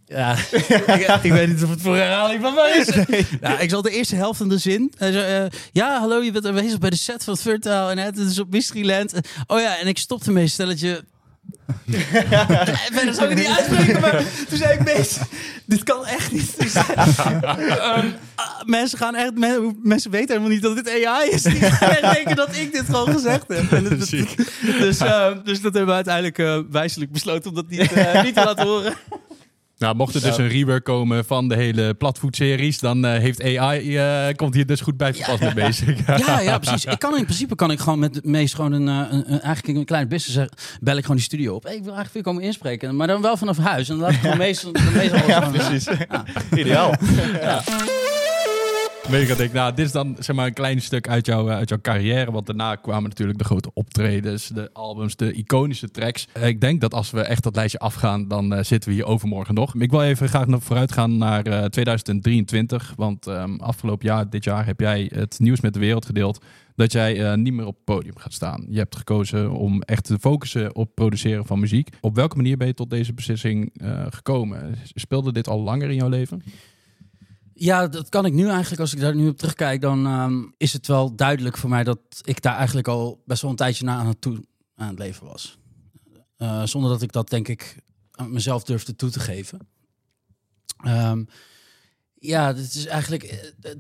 Ja, 0.10 0.36
ik, 0.51 1.20
ik 1.22 1.32
weet 1.32 1.48
niet 1.48 1.63
of 1.63 1.70
het 1.70 1.82
voor 1.82 1.96
herhaling 1.96 2.42
van 2.42 2.54
mij 2.54 2.78
is. 2.88 2.96
Ja, 3.42 3.60
ik 3.60 3.70
zal 3.70 3.82
de 3.82 3.89
eerste 3.92 4.16
helft 4.16 4.38
van 4.38 4.50
de 4.50 4.58
zin. 4.58 4.94
Hij 4.98 5.12
zei, 5.12 5.44
eh, 5.46 5.60
ja, 5.72 6.00
hallo, 6.00 6.22
je 6.22 6.32
bent 6.32 6.46
aanwezig 6.46 6.80
bij 6.80 6.89
de 6.89 6.96
set 6.96 7.24
van 7.24 7.38
Fertile 7.38 7.89
en 7.89 7.98
het 7.98 8.18
is 8.18 8.39
op 8.39 8.51
Mysteryland. 8.51 9.13
Oh 9.48 9.60
ja, 9.60 9.78
en 9.78 9.88
ik 9.88 9.98
stopte 9.98 10.32
mee, 10.32 10.48
stelletje 10.48 11.04
Verder 12.92 13.13
zou 13.13 13.30
ik 13.32 13.38
het 13.38 13.48
niet 13.48 13.58
uitspreken, 13.58 14.01
maar 14.01 14.24
toen 14.50 14.58
zei 14.58 14.74
ik, 14.74 14.84
Mees, 14.84 15.18
dit 15.66 15.84
kan 15.84 16.06
echt 16.06 16.32
niet. 16.32 16.60
Dus, 16.60 16.74
ehm, 16.75 18.08
ah, 18.36 18.62
mensen 18.66 18.98
gaan 18.98 19.16
echt, 19.16 19.36
men- 19.38 19.80
mensen 19.84 20.12
weten 20.12 20.28
helemaal 20.28 20.50
niet 20.50 20.62
dat 20.62 20.75
dit 20.75 21.06
AI 21.06 21.30
is. 21.30 21.42
Die 21.42 21.60
denken 22.13 22.36
dat 22.36 22.56
ik 22.56 22.72
dit 22.72 22.86
gewoon 22.86 23.12
gezegd 23.13 23.44
heb. 23.48 23.72
En 23.72 23.84
dat- 23.84 24.00
dat- 24.00 24.10
dus, 24.80 25.00
ehm, 25.00 25.38
dus 25.44 25.62
dat 25.62 25.74
hebben 25.74 25.86
we 25.86 25.92
uiteindelijk 25.94 26.38
eh, 26.38 26.60
wijselijk 26.72 27.12
besloten 27.12 27.50
om 27.50 27.56
dat 27.56 27.70
niet, 27.70 27.92
eh, 27.94 28.24
niet 28.24 28.36
te 28.36 28.44
laten 28.44 28.66
horen. 28.66 28.94
Nou, 29.80 29.96
mocht 29.96 30.16
er 30.16 30.22
dus 30.22 30.38
een 30.38 30.48
rework 30.48 30.84
komen 30.84 31.26
van 31.26 31.48
de 31.48 31.56
hele 31.56 31.94
Platvoet-series, 31.94 32.80
dan 32.80 33.06
eh, 33.06 33.20
heeft 33.20 33.44
AI, 33.44 33.98
eh, 33.98 34.36
komt 34.36 34.54
hier 34.54 34.66
dus 34.66 34.82
goed 34.82 34.98
bij 34.98 35.12
te 35.12 35.24
pas 35.26 35.40
met 35.40 35.54
bezig. 35.54 36.08
Ja, 36.28 36.40
ja, 36.40 36.58
precies. 36.58 36.86
Ik 36.86 37.00
kan 37.00 37.18
in 37.18 37.24
principe 37.24 37.56
kan 37.56 37.72
ik 37.72 37.80
gewoon 37.80 38.00
met 38.00 38.26
Mees 38.26 38.54
gewoon 38.54 38.72
een, 38.72 38.88
eh, 38.88 39.12
een, 39.12 39.34
een 39.34 39.42
eigenlijk 39.42 39.78
een 39.78 39.86
kleine 39.86 40.10
business. 40.10 40.52
Bel 40.80 40.96
ik 40.96 41.02
gewoon 41.02 41.16
die 41.16 41.26
studio 41.26 41.56
op. 41.56 41.64
Hey, 41.64 41.76
ik 41.76 41.84
wil 41.84 41.94
eigenlijk 41.94 42.14
weer 42.14 42.34
komen 42.34 42.44
inspreken, 42.44 42.96
maar 42.96 43.08
dan 43.08 43.22
wel 43.22 43.38
vanaf 43.38 43.58
huis. 43.58 43.90
En 43.90 43.96
dan 43.96 44.04
laat 44.04 44.14
ik 44.14 44.20
gewoon 44.20 44.38
Mees, 44.38 44.60
de 44.60 44.92
Mees 44.94 45.12
alles 45.12 45.26
Ja, 45.26 45.42
gewoon, 45.42 45.52
precies. 45.52 45.88
Ideaal. 46.56 46.94
Mega 49.10 49.36
denk, 49.36 49.54
nou, 49.54 49.74
dit 49.74 49.86
is 49.86 49.92
dan 49.92 50.16
zeg 50.20 50.36
maar 50.36 50.46
een 50.46 50.54
klein 50.54 50.82
stuk 50.82 51.08
uit, 51.08 51.25
jou, 51.25 51.50
eh, 51.50 51.56
uit 51.56 51.70
jouw 51.70 51.82
carrière. 51.82 52.32
Want 52.32 52.46
daarna 52.46 52.75
kwamen 52.75 53.10
natuurlijk 53.10 53.38
de 53.38 53.44
grote 53.44 53.72
optredens, 53.74 54.48
de 54.48 54.70
albums, 54.74 55.16
de 55.16 55.34
iconische 55.34 55.92
tracks. 55.92 56.28
Eh, 56.34 56.48
ik 56.48 56.62
denk 56.62 56.82
dat 56.82 56.94
als 56.94 57.12
we 57.12 57.22
echt 57.22 57.44
dat 57.44 57.56
lijstje 57.56 57.80
afgaan, 57.80 58.28
dan 58.28 58.54
eh, 58.54 58.63
zitten 58.63 58.89
we 58.89 58.96
hier 58.96 59.06
overmorgen 59.06 59.54
nog. 59.56 59.75
Ik 59.75 59.92
wil 59.92 60.01
even 60.01 60.30
graag 60.30 60.48
nog 60.48 60.63
vooruit 60.63 60.92
gaan 60.92 61.18
naar 61.18 61.46
eh, 61.46 61.66
2023. 61.66 62.94
Want 62.96 63.28
ehm, 63.28 63.56
afgelopen 63.56 64.08
jaar, 64.08 64.30
dit 64.30 64.44
jaar, 64.44 64.66
heb 64.66 64.80
jij 64.80 65.12
het 65.13 65.39
nieuws 65.39 65.62
met 65.62 65.74
de 65.74 65.80
wereld 65.80 66.06
gedeeld. 66.06 66.39
Dat 66.80 66.92
jij 66.92 67.24
eh, 67.24 67.38
niet 67.38 67.54
meer 67.54 67.66
op 67.66 67.75
het 67.75 67.84
podium 67.84 68.18
gaat 68.18 68.34
staan. 68.34 68.66
Je 68.70 68.78
hebt 68.78 68.96
gekozen 68.96 69.51
om 69.51 69.82
echt 69.82 70.04
te 70.04 70.20
focussen 70.20 70.75
op 70.75 70.96
produceren 70.96 71.46
van 71.46 71.60
muziek. 71.60 71.89
Op 72.01 72.16
welke 72.16 72.36
manier 72.36 72.58
ben 72.58 72.68
je 72.68 72.74
tot 72.74 72.89
deze 72.89 73.13
beslissing 73.13 73.72
eh, 73.74 74.06
gekomen? 74.10 74.75
Speelde 74.94 75.32
dit 75.32 75.48
al 75.48 75.62
langer 75.62 75.89
in 75.89 75.96
jouw 75.96 76.10
leven? 76.10 76.44
Ja, 77.62 77.88
dat 77.88 78.10
kan 78.10 78.25
ik 78.25 78.34
nu 78.34 78.48
eigenlijk. 78.50 78.82
Als 78.82 78.94
ik 78.94 79.00
daar 79.00 79.16
nu 79.16 79.28
op 79.28 79.38
terugkijk, 79.38 79.82
dan 79.82 80.06
ehm, 80.06 80.44
is 80.58 80.74
het 80.74 80.88
wel 80.88 81.16
duidelijk 81.16 81.58
voor 81.58 81.70
mij 81.70 81.84
dat 81.84 82.00
ik 82.22 82.42
daar 82.42 82.56
eigenlijk 82.56 82.88
al 82.88 83.24
best 83.25 83.42
wel 83.42 83.51
een 83.51 83.58
tijdje 83.58 83.86
na 83.86 83.98
aan 83.98 84.08
het, 84.08 84.22
toe, 84.22 84.44
aan 84.75 84.88
het 84.88 85.00
leven 85.00 85.25
was. 85.28 85.58
Eh, 86.38 86.63
zonder 86.66 86.89
dat 86.92 87.01
ik 87.01 87.12
dat 87.12 87.30
denk 87.30 87.48
ik 87.48 87.75
aan 88.12 88.32
mezelf 88.34 88.63
durfde 88.63 88.96
toe 88.96 89.10
te 89.10 89.20
geven. 89.20 89.68
Ehm, 90.84 91.24
ja, 92.13 92.54
dit 92.54 92.74
is 92.74 92.86
eigenlijk. 92.86 93.24
eh, 93.24 93.72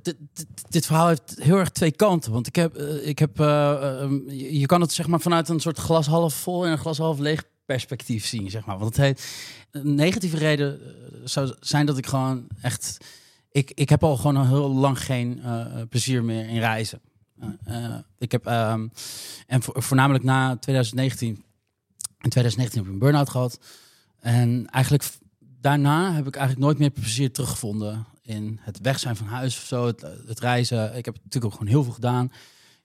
dit, 0.69 0.85
verhaal 0.85 1.07
heeft 1.07 1.35
heel 1.39 1.57
erg 1.57 1.69
twee 1.69 1.91
kanten. 1.91 2.31
Want 2.31 2.47
ik 2.47 2.55
heb. 2.55 2.75
eh, 2.75 3.07
ik 3.07 3.19
heb 3.19 3.39
eh, 3.39 4.01
ehm, 4.01 4.29
je, 4.29 4.65
kan 4.65 4.81
het 4.81 4.91
zeg 4.91 5.07
maar 5.07 5.19
vanuit 5.21 5.49
een 5.49 5.59
soort 5.59 5.77
glas 5.79 6.07
half 6.07 6.33
vol 6.33 6.65
en 6.65 6.71
een 6.71 6.77
glas 6.77 6.97
half 6.97 7.19
leeg 7.19 7.43
perspectief 7.65 8.25
zien, 8.25 8.49
zeg 8.49 8.65
maar. 8.65 8.77
Want 8.77 8.95
het 8.95 9.05
heeft. 9.05 9.25
Een 9.71 9.95
negatieve 9.95 10.37
reden 10.37 10.79
zou 11.23 11.55
zijn 11.59 11.85
dat 11.85 11.97
ik 11.97 12.05
gewoon 12.05 12.47
echt. 12.61 12.97
Ik, 13.51 13.71
ik 13.71 13.89
heb 13.89 14.03
al 14.03 14.17
gewoon 14.17 14.37
al 14.37 14.47
heel 14.47 14.73
lang 14.73 15.03
geen 15.03 15.41
eh, 15.43 15.65
plezier 15.89 16.23
meer 16.23 16.47
in 16.49 16.59
reizen. 16.59 17.01
Eh, 17.39 17.85
eh, 17.85 17.95
ik 18.17 18.31
heb. 18.31 18.45
ehm, 18.47 18.87
en 19.47 19.61
vo- 19.61 19.73
voornamelijk 19.81 20.23
na 20.23 20.55
2019. 20.57 21.27
In 22.21 22.29
2019 22.29 22.77
heb 22.79 22.87
ik 22.87 22.93
een 22.93 22.99
burn-out 22.99 23.29
gehad. 23.29 23.59
En 24.19 24.67
eigenlijk 24.69 25.09
daarna 25.61 26.13
heb 26.13 26.27
ik 26.27 26.35
eigenlijk 26.35 26.65
nooit 26.65 26.77
meer 26.79 26.89
plezier 26.89 27.31
teruggevonden 27.31 28.05
in 28.21 28.59
het 28.61 28.79
weg 28.81 28.99
zijn 28.99 29.15
van 29.15 29.27
huis 29.27 29.57
of 29.57 29.63
zo, 29.63 29.85
het, 29.85 30.01
het 30.27 30.39
reizen. 30.39 30.95
Ik 30.97 31.05
heb 31.05 31.13
natuurlijk 31.15 31.45
ook 31.45 31.51
gewoon 31.59 31.67
heel 31.67 31.83
veel 31.83 31.93
gedaan. 31.93 32.31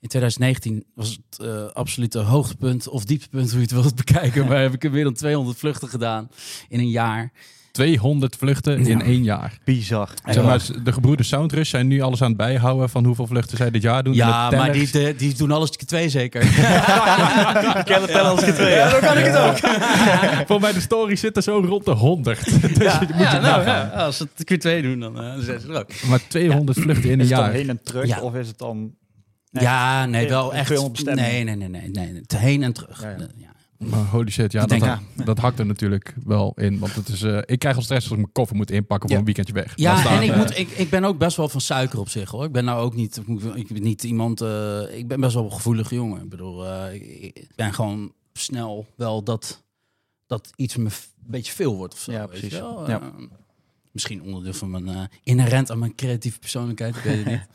In 0.01 0.09
2019 0.09 0.85
was 0.95 1.11
het 1.11 1.39
eh 1.41 1.67
absolute 1.67 2.19
hoogtepunt 2.19 2.89
of 2.89 3.05
dieptepunt, 3.05 3.49
hoe 3.51 3.57
je 3.59 3.63
het 3.65 3.71
wilt 3.75 3.95
bekijken. 3.95 4.47
Maar 4.49 4.61
heb 4.61 4.75
ik 4.75 4.91
meer 4.91 5.05
dan 5.05 5.15
200 5.15 5.59
vluchten 5.59 5.89
gedaan 5.89 6.29
in 6.69 6.79
een 6.79 6.91
jaar. 6.91 7.33
200 7.75 8.37
vluchten 8.37 8.87
in 8.87 9.03
één 9.03 9.23
jaar. 9.23 9.59
Bizar. 9.65 10.09
Zeg 10.27 10.45
maar, 10.45 10.61
de 10.85 10.93
gebroeders 10.93 11.29
Soundrush 11.29 11.71
zijn 11.71 11.87
nu 11.87 12.01
alles 12.01 12.23
aan 12.23 12.29
het 12.29 12.37
bijhouden 12.37 12.89
van 12.91 13.05
hoeveel 13.05 13.27
vluchten 13.27 13.57
zij 13.57 13.71
dit 13.71 13.83
jaar 13.83 14.03
doen. 14.05 14.15
Ja, 14.15 14.51
maar 14.51 14.73
die, 14.73 14.91
de- 14.91 15.15
die 15.17 15.35
doen 15.35 15.51
alles 15.51 15.71
keer 15.77 15.87
twee 15.87 16.09
zeker. 16.09 16.43
Ik 17.85 17.89
heb 17.89 18.01
het 18.03 18.07
tellen 18.07 18.45
het 18.45 18.55
twee. 18.55 18.75
Ja, 18.75 18.89
zo 18.91 18.99
kan 18.99 19.19
ik 19.19 19.25
het 19.25 19.37
ook. 19.37 19.57
Voor 20.49 20.61
mij 20.61 20.73
de 20.73 20.81
story 20.81 21.17
zit 21.17 21.37
er 21.37 21.43
zo 21.43 21.65
rond 21.67 21.85
de 21.85 21.91
100. 21.91 22.45
dus 22.45 22.53
ja, 22.79 23.01
moet 23.01 23.09
ja, 23.19 23.35
je 23.35 23.41
nou, 23.41 23.43
nagaan. 23.43 23.65
ja, 23.65 24.05
als 24.05 24.17
ze 24.17 24.29
het 24.35 24.45
keer 24.45 24.59
twee 24.59 24.83
doen, 24.83 25.01
dan, 25.01 25.21
eh, 25.21 25.33
dan 25.35 25.43
zijn 25.43 25.61
ze 25.61 25.69
er 25.69 25.79
ook. 25.79 25.91
Maar 26.09 26.21
200 26.29 26.79
vluchten 26.79 27.11
in 27.11 27.13
een 27.13 27.21
Is 27.25 27.29
het 27.31 27.37
dan 27.39 27.47
jaar. 27.47 27.55
heen 27.55 27.69
en 27.69 27.81
terug? 27.83 28.07
Ja. 28.07 28.21
Of 28.21 28.35
is 28.35 28.49
het 28.49 28.59
dan... 28.59 28.95
Nee. 29.51 29.65
ja, 29.65 30.07
nee, 30.07 30.29
wel 30.29 30.55
echt. 30.55 30.67
200 30.67 31.05
Nee, 31.05 31.15
nee, 31.45 31.57
nee, 31.57 31.69
nee, 31.69 31.91
nee, 31.91 32.13
nee. 32.13 32.23
Heen 32.37 32.63
en 32.63 32.73
terug. 32.73 33.03
Ja, 33.03 33.17
ja. 33.37 33.44
Maar 33.79 34.05
holy 34.05 34.31
shit, 34.31 34.53
ja, 34.53 34.61
dat, 34.67 34.69
denk, 34.81 34.99
dat 35.25 35.39
hakt 35.39 35.59
er 35.59 35.67
natuurlijk 35.67 36.15
wel 36.25 36.53
in. 36.57 36.79
Want 36.79 36.95
het 36.95 37.09
is, 37.09 37.23
eh, 37.23 37.39
ik 37.45 37.59
krijg 37.59 37.77
al 37.77 37.83
stress 37.83 38.03
als 38.05 38.13
ik 38.13 38.19
mijn 38.21 38.33
koffer 38.33 38.57
moet 38.57 38.71
inpakken 38.71 39.01
voor 39.09 39.11
Ja. 39.11 39.19
een 39.19 39.25
weekendje 39.25 39.53
weg. 39.53 39.73
Ja, 39.77 40.17
en 40.17 40.23
ik, 40.23 40.37
moet, 40.37 40.59
ik, 40.59 40.69
ik 40.71 40.91
ben 40.91 41.05
ook 41.05 41.19
best 41.19 41.37
wel 41.37 41.49
van 41.49 41.61
suiker 41.61 41.99
op 41.99 42.09
zich 42.09 42.31
hoor. 42.31 42.45
Ik 42.45 42.53
ben 42.53 42.65
nou 42.65 42.81
ook 42.83 42.95
niet, 42.95 43.21
ik 43.55 43.69
ben 43.69 43.83
niet 43.83 44.03
iemand. 44.05 44.41
eh, 44.41 44.97
ik 44.99 45.09
ben 45.09 45.21
best 45.21 45.35
wel 45.35 45.45
een 45.45 45.53
gevoelige 45.53 45.95
jongen. 45.95 46.23
Ik 46.23 46.29
bedoel, 46.29 46.67
eh, 46.67 46.95
ik, 46.95 47.03
ik 47.37 47.47
ben 47.55 47.75
gewoon 47.75 48.13
snel 48.33 48.87
wel 48.97 49.23
dat, 49.23 49.63
dat 50.27 50.51
iets 50.57 50.77
me 50.77 50.85
een 50.85 50.91
beetje 51.27 51.53
veel 51.53 51.77
wordt 51.77 51.95
of 51.95 52.01
zo. 52.01 52.13
Ja, 52.13 52.19
weet 52.21 52.29
precies. 52.29 52.53
Ja. 52.59 52.85
Eh, 52.87 52.97
misschien 53.91 54.23
onderdeel 54.23 54.53
van 54.55 54.71
mijn 54.71 54.89
eh, 54.89 55.03
inherent 55.23 55.71
aan 55.71 55.79
mijn 55.79 55.95
creatieve 55.95 56.39
persoonlijkheid. 56.39 56.97
Ik 56.97 57.03
weet 57.03 57.17
het 57.17 57.27
niet. 57.35 57.47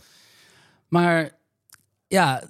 Maar 0.88 1.32
ja, 2.08 2.44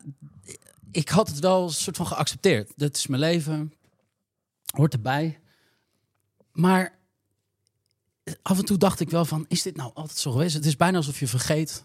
ik 0.91 1.09
had 1.09 1.27
het 1.27 1.39
wel 1.39 1.63
een 1.63 1.69
soort 1.69 1.97
van 1.97 2.07
geaccepteerd. 2.07 2.71
Dit 2.75 2.95
is 2.95 3.07
mijn 3.07 3.21
leven, 3.21 3.73
hoort 4.75 4.93
erbij. 4.93 5.39
Maar 6.51 6.97
af 8.41 8.57
en 8.57 8.65
toe 8.65 8.77
dacht 8.77 8.99
ik 8.99 9.09
wel 9.09 9.25
van, 9.25 9.45
is 9.47 9.61
dit 9.61 9.75
nou 9.75 9.91
altijd 9.93 10.17
zo 10.17 10.31
geweest? 10.31 10.53
Het 10.53 10.65
is 10.65 10.75
bijna 10.75 10.97
alsof 10.97 11.19
je 11.19 11.27
vergeet 11.27 11.83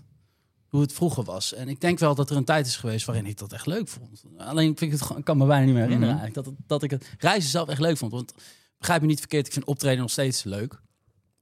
hoe 0.69 0.81
het 0.81 0.93
vroeger 0.93 1.25
was. 1.25 1.53
En 1.53 1.69
ik 1.69 1.81
denk 1.81 1.99
wel 1.99 2.15
dat 2.15 2.31
er 2.31 2.37
een 2.37 2.45
tijd 2.45 2.67
is 2.67 2.77
geweest 2.77 3.07
waarin 3.07 3.27
ik 3.27 3.39
dat 3.39 3.53
echt 3.53 3.67
leuk 3.67 3.89
vond. 3.89 4.23
Alleen 4.37 4.77
vind 4.79 4.93
ik 4.93 5.01
het 5.01 5.19
ik 5.19 5.25
kan 5.25 5.37
me 5.37 5.47
bijna 5.47 5.65
niet 5.65 5.75
meer 5.75 5.83
herinneren 5.83 6.15
Mhm. 6.15 6.25
eigenlijk, 6.25 6.57
dat, 6.57 6.67
dat 6.67 6.83
ik 6.83 6.91
het 6.91 7.09
reizen 7.19 7.51
zelf 7.51 7.69
echt 7.69 7.81
leuk 7.81 7.97
vond. 7.97 8.13
Want 8.13 8.35
begrijp 8.79 9.01
me 9.01 9.07
niet 9.07 9.19
verkeerd, 9.19 9.47
ik 9.47 9.53
vind 9.53 9.65
optreden 9.65 9.99
nog 10.01 10.11
steeds 10.11 10.43
leuk. 10.45 10.81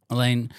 Alleen 0.07 0.51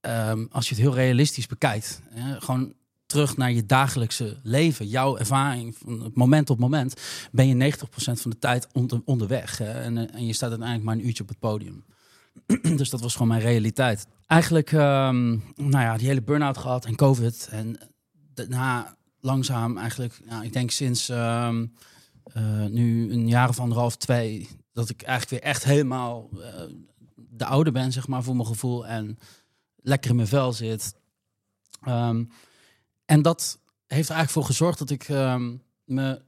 ehm, 0.00 0.46
als 0.50 0.68
je 0.68 0.74
het 0.74 0.84
heel 0.84 0.94
realistisch 0.94 1.46
bekijkt, 1.46 2.00
hè, 2.10 2.40
gewoon 2.40 2.74
terug 3.12 3.36
naar 3.36 3.52
je 3.52 3.66
dagelijkse 3.66 4.36
leven, 4.42 4.86
jouw 4.86 5.16
ervaring 5.16 5.76
van 5.78 6.10
moment 6.14 6.46
tot 6.46 6.58
moment, 6.58 7.00
ben 7.32 7.48
je 7.48 7.72
90% 7.72 7.76
van 7.94 8.30
de 8.30 8.38
tijd 8.38 8.66
onder, 8.72 9.02
onderweg. 9.04 9.60
En, 9.60 9.98
eh, 9.98 10.14
en 10.14 10.26
je 10.26 10.32
staat 10.32 10.50
uiteindelijk 10.50 10.88
maar 10.88 10.96
een 10.96 11.06
uurtje 11.06 11.22
op 11.22 11.28
het 11.28 11.38
podium. 11.38 11.84
dus 12.76 12.90
dat 12.90 13.00
was 13.00 13.12
gewoon 13.12 13.28
mijn 13.28 13.40
realiteit. 13.40 14.06
Eigenlijk, 14.26 14.72
ehm, 14.72 15.30
nou 15.56 15.70
ja, 15.84 15.96
die 15.96 16.06
hele 16.06 16.22
burn-out 16.22 16.58
gehad 16.58 16.84
en 16.84 16.96
COVID. 16.96 17.48
En 17.50 17.78
daarna 18.34 18.96
langzaam 19.20 19.78
eigenlijk, 19.78 20.20
nou, 20.24 20.44
ik 20.44 20.52
denk 20.52 20.70
sinds 20.70 21.08
ehm, 21.08 21.66
eh, 22.24 22.64
nu 22.64 23.12
een 23.12 23.28
jaar 23.28 23.48
of 23.48 23.60
anderhalf, 23.60 23.96
twee, 23.96 24.48
dat 24.72 24.88
ik 24.88 25.02
eigenlijk 25.02 25.42
weer 25.42 25.52
echt 25.52 25.64
helemaal 25.64 26.28
eh, 26.32 26.62
de 27.14 27.44
oude 27.44 27.72
ben, 27.72 27.92
zeg 27.92 28.06
maar, 28.06 28.22
voor 28.22 28.36
mijn 28.36 28.48
gevoel. 28.48 28.86
En 28.86 29.18
lekker 29.76 30.10
in 30.10 30.16
mijn 30.16 30.28
vel 30.28 30.52
zit. 30.52 30.94
Ehm, 31.82 32.24
en 33.04 33.22
dat 33.22 33.58
heeft 33.86 34.08
er 34.08 34.14
eigenlijk 34.14 34.30
voor 34.30 34.44
gezorgd 34.44 34.78
dat 34.78 34.90
ik 34.90 35.08
ehm, 35.08 35.56
me 35.84 36.22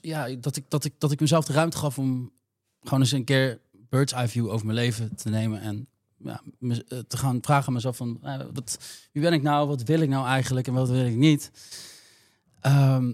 ja, 0.00 0.28
dat 0.28 0.56
ik, 0.56 0.64
dat, 0.68 0.84
ik, 0.84 0.94
dat 0.98 1.12
ik 1.12 1.20
mezelf 1.20 1.44
de 1.44 1.52
ruimte 1.52 1.76
gaf 1.76 1.98
om 1.98 2.32
gewoon 2.82 3.00
eens 3.00 3.12
een 3.12 3.24
keer 3.24 3.60
bird's 3.72 4.12
eye 4.12 4.28
view 4.28 4.48
over 4.48 4.66
mijn 4.66 4.78
leven 4.78 5.16
te 5.16 5.28
nemen. 5.28 5.60
En 5.60 5.88
ja, 6.18 6.42
eh, 6.60 6.98
te 6.98 7.16
gaan 7.16 7.38
vragen 7.40 7.66
aan 7.66 7.72
mezelf 7.72 7.96
van, 7.96 8.18
eh, 8.22 8.40
wat, 8.52 8.78
wie 9.12 9.22
ben 9.22 9.32
ik 9.32 9.42
nou? 9.42 9.68
Wat 9.68 9.82
wil 9.82 10.00
ik 10.00 10.08
nou 10.08 10.26
eigenlijk? 10.26 10.66
En 10.66 10.72
wat 10.72 10.88
wil 10.88 11.06
ik 11.06 11.16
niet? 11.16 11.50
Ehm, 12.60 13.12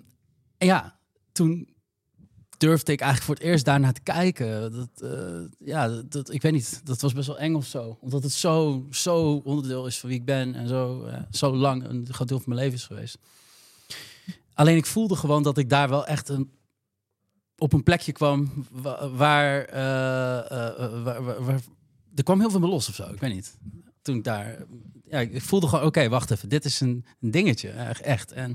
en 0.59 0.67
ja, 0.67 0.99
toen 1.33 1.69
durfde 2.61 2.93
ik 2.93 3.01
eigenlijk 3.01 3.23
voor 3.31 3.35
het 3.35 3.45
eerst 3.55 3.65
daarnaar 3.65 3.93
te 3.93 4.01
kijken. 4.01 4.73
Dat, 4.73 5.11
eh, 5.11 5.41
ja, 5.69 5.89
dat, 5.89 6.33
ik 6.33 6.43
weet 6.43 6.53
niet, 6.53 6.81
dat 6.85 7.01
was 7.01 7.13
best 7.13 7.27
wel 7.27 7.39
eng 7.39 7.55
of 7.55 7.67
zo. 7.67 7.99
Omdat 8.01 8.23
het 8.23 8.33
zo, 8.33 8.87
zo 8.91 9.41
onderdeel 9.45 9.87
is 9.87 9.99
van 9.99 10.09
wie 10.09 10.19
ik 10.19 10.25
ben. 10.25 10.55
En 10.55 10.69
zo, 10.69 11.05
eh, 11.05 11.23
zo 11.31 11.57
lang 11.57 11.85
een 11.89 12.07
groot 12.11 12.29
deel 12.29 12.39
van 12.41 12.49
mijn 12.49 12.61
leven 12.61 12.79
is 12.79 12.85
geweest. 12.87 13.19
Alleen 14.55 14.77
ik 14.77 14.87
voelde 14.87 15.17
gewoon 15.17 15.43
dat 15.43 15.59
ik 15.59 15.69
daar 15.69 15.89
wel 15.89 16.07
echt 16.07 16.29
een, 16.29 16.51
op 17.59 17.73
een 17.73 17.83
plekje 17.83 18.13
kwam 18.13 18.67
wa- 18.71 19.09
waar, 19.11 19.65
eh, 19.65 21.03
waar, 21.45 21.61
er 22.15 22.23
kwam 22.23 22.41
heel 22.41 22.51
veel 22.51 22.61
me 22.61 22.67
los 22.69 22.89
of 22.89 22.95
zo. 22.95 23.09
Ik 23.13 23.21
weet 23.21 23.35
niet. 23.35 23.57
Toen 24.03 24.17
ik 24.17 24.25
daar, 24.25 24.65
ja, 25.05 25.19
ik 25.19 25.43
voelde 25.43 25.69
gewoon, 25.69 25.85
oké, 25.85 26.09
wacht 26.09 26.31
even, 26.31 26.49
dit 26.49 26.65
is 26.65 26.81
een, 26.81 27.05
dingetje, 27.21 27.69
echt. 27.69 28.33
En 28.33 28.55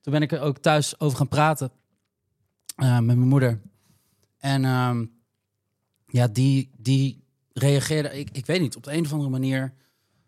toen 0.00 0.12
ben 0.12 0.22
ik 0.22 0.32
er 0.32 0.40
ook 0.40 0.58
thuis 0.58 1.00
over 1.00 1.18
gaan 1.18 1.28
praten 1.28 1.70
eh, 2.76 2.92
met 2.92 3.16
mijn 3.16 3.28
moeder. 3.28 3.60
En 4.38 4.64
ehm, 4.64 5.04
ja, 6.06 6.26
die, 6.26 6.70
die 6.76 7.24
reageerde, 7.52 8.18
ik, 8.18 8.28
ik 8.32 8.46
weet 8.46 8.60
niet, 8.60 8.76
op 8.76 8.82
de 8.82 8.92
een 8.92 9.04
of 9.04 9.12
andere 9.12 9.30
manier 9.30 9.74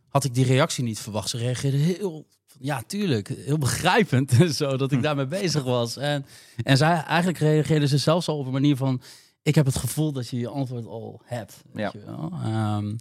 had 0.08 0.24
ik 0.24 0.34
die 0.34 0.44
reactie 0.44 0.84
niet 0.84 0.98
verwacht. 1.00 1.28
Ze 1.28 1.36
reageerde 1.36 1.76
heel, 1.76 2.26
ja, 2.60 2.82
tuurlijk, 2.82 3.28
heel 3.28 3.58
begrijpend 3.58 4.32
en 4.32 4.54
zo, 4.62 4.76
dat 4.76 4.92
ik 4.92 5.02
daarmee 5.02 5.26
bezig 5.26 5.62
was. 5.62 5.96
En, 5.96 6.26
en 6.62 6.76
zij, 6.76 7.02
eigenlijk 7.02 7.38
reageerde 7.38 7.86
ze 7.88 7.98
zelfs 7.98 8.28
al 8.28 8.38
op 8.38 8.46
een 8.46 8.52
manier 8.52 8.76
van, 8.76 9.00
ik 9.42 9.54
heb 9.54 9.66
het 9.66 9.76
gevoel 9.76 10.12
dat 10.12 10.28
je 10.28 10.38
je 10.38 10.48
antwoord 10.48 10.86
al 10.86 11.20
hebt. 11.24 11.62
Weet 11.72 11.92
Ja. 11.92 12.00
je 12.00 12.04
wel? 12.06 12.30
Ehm, 12.42 12.96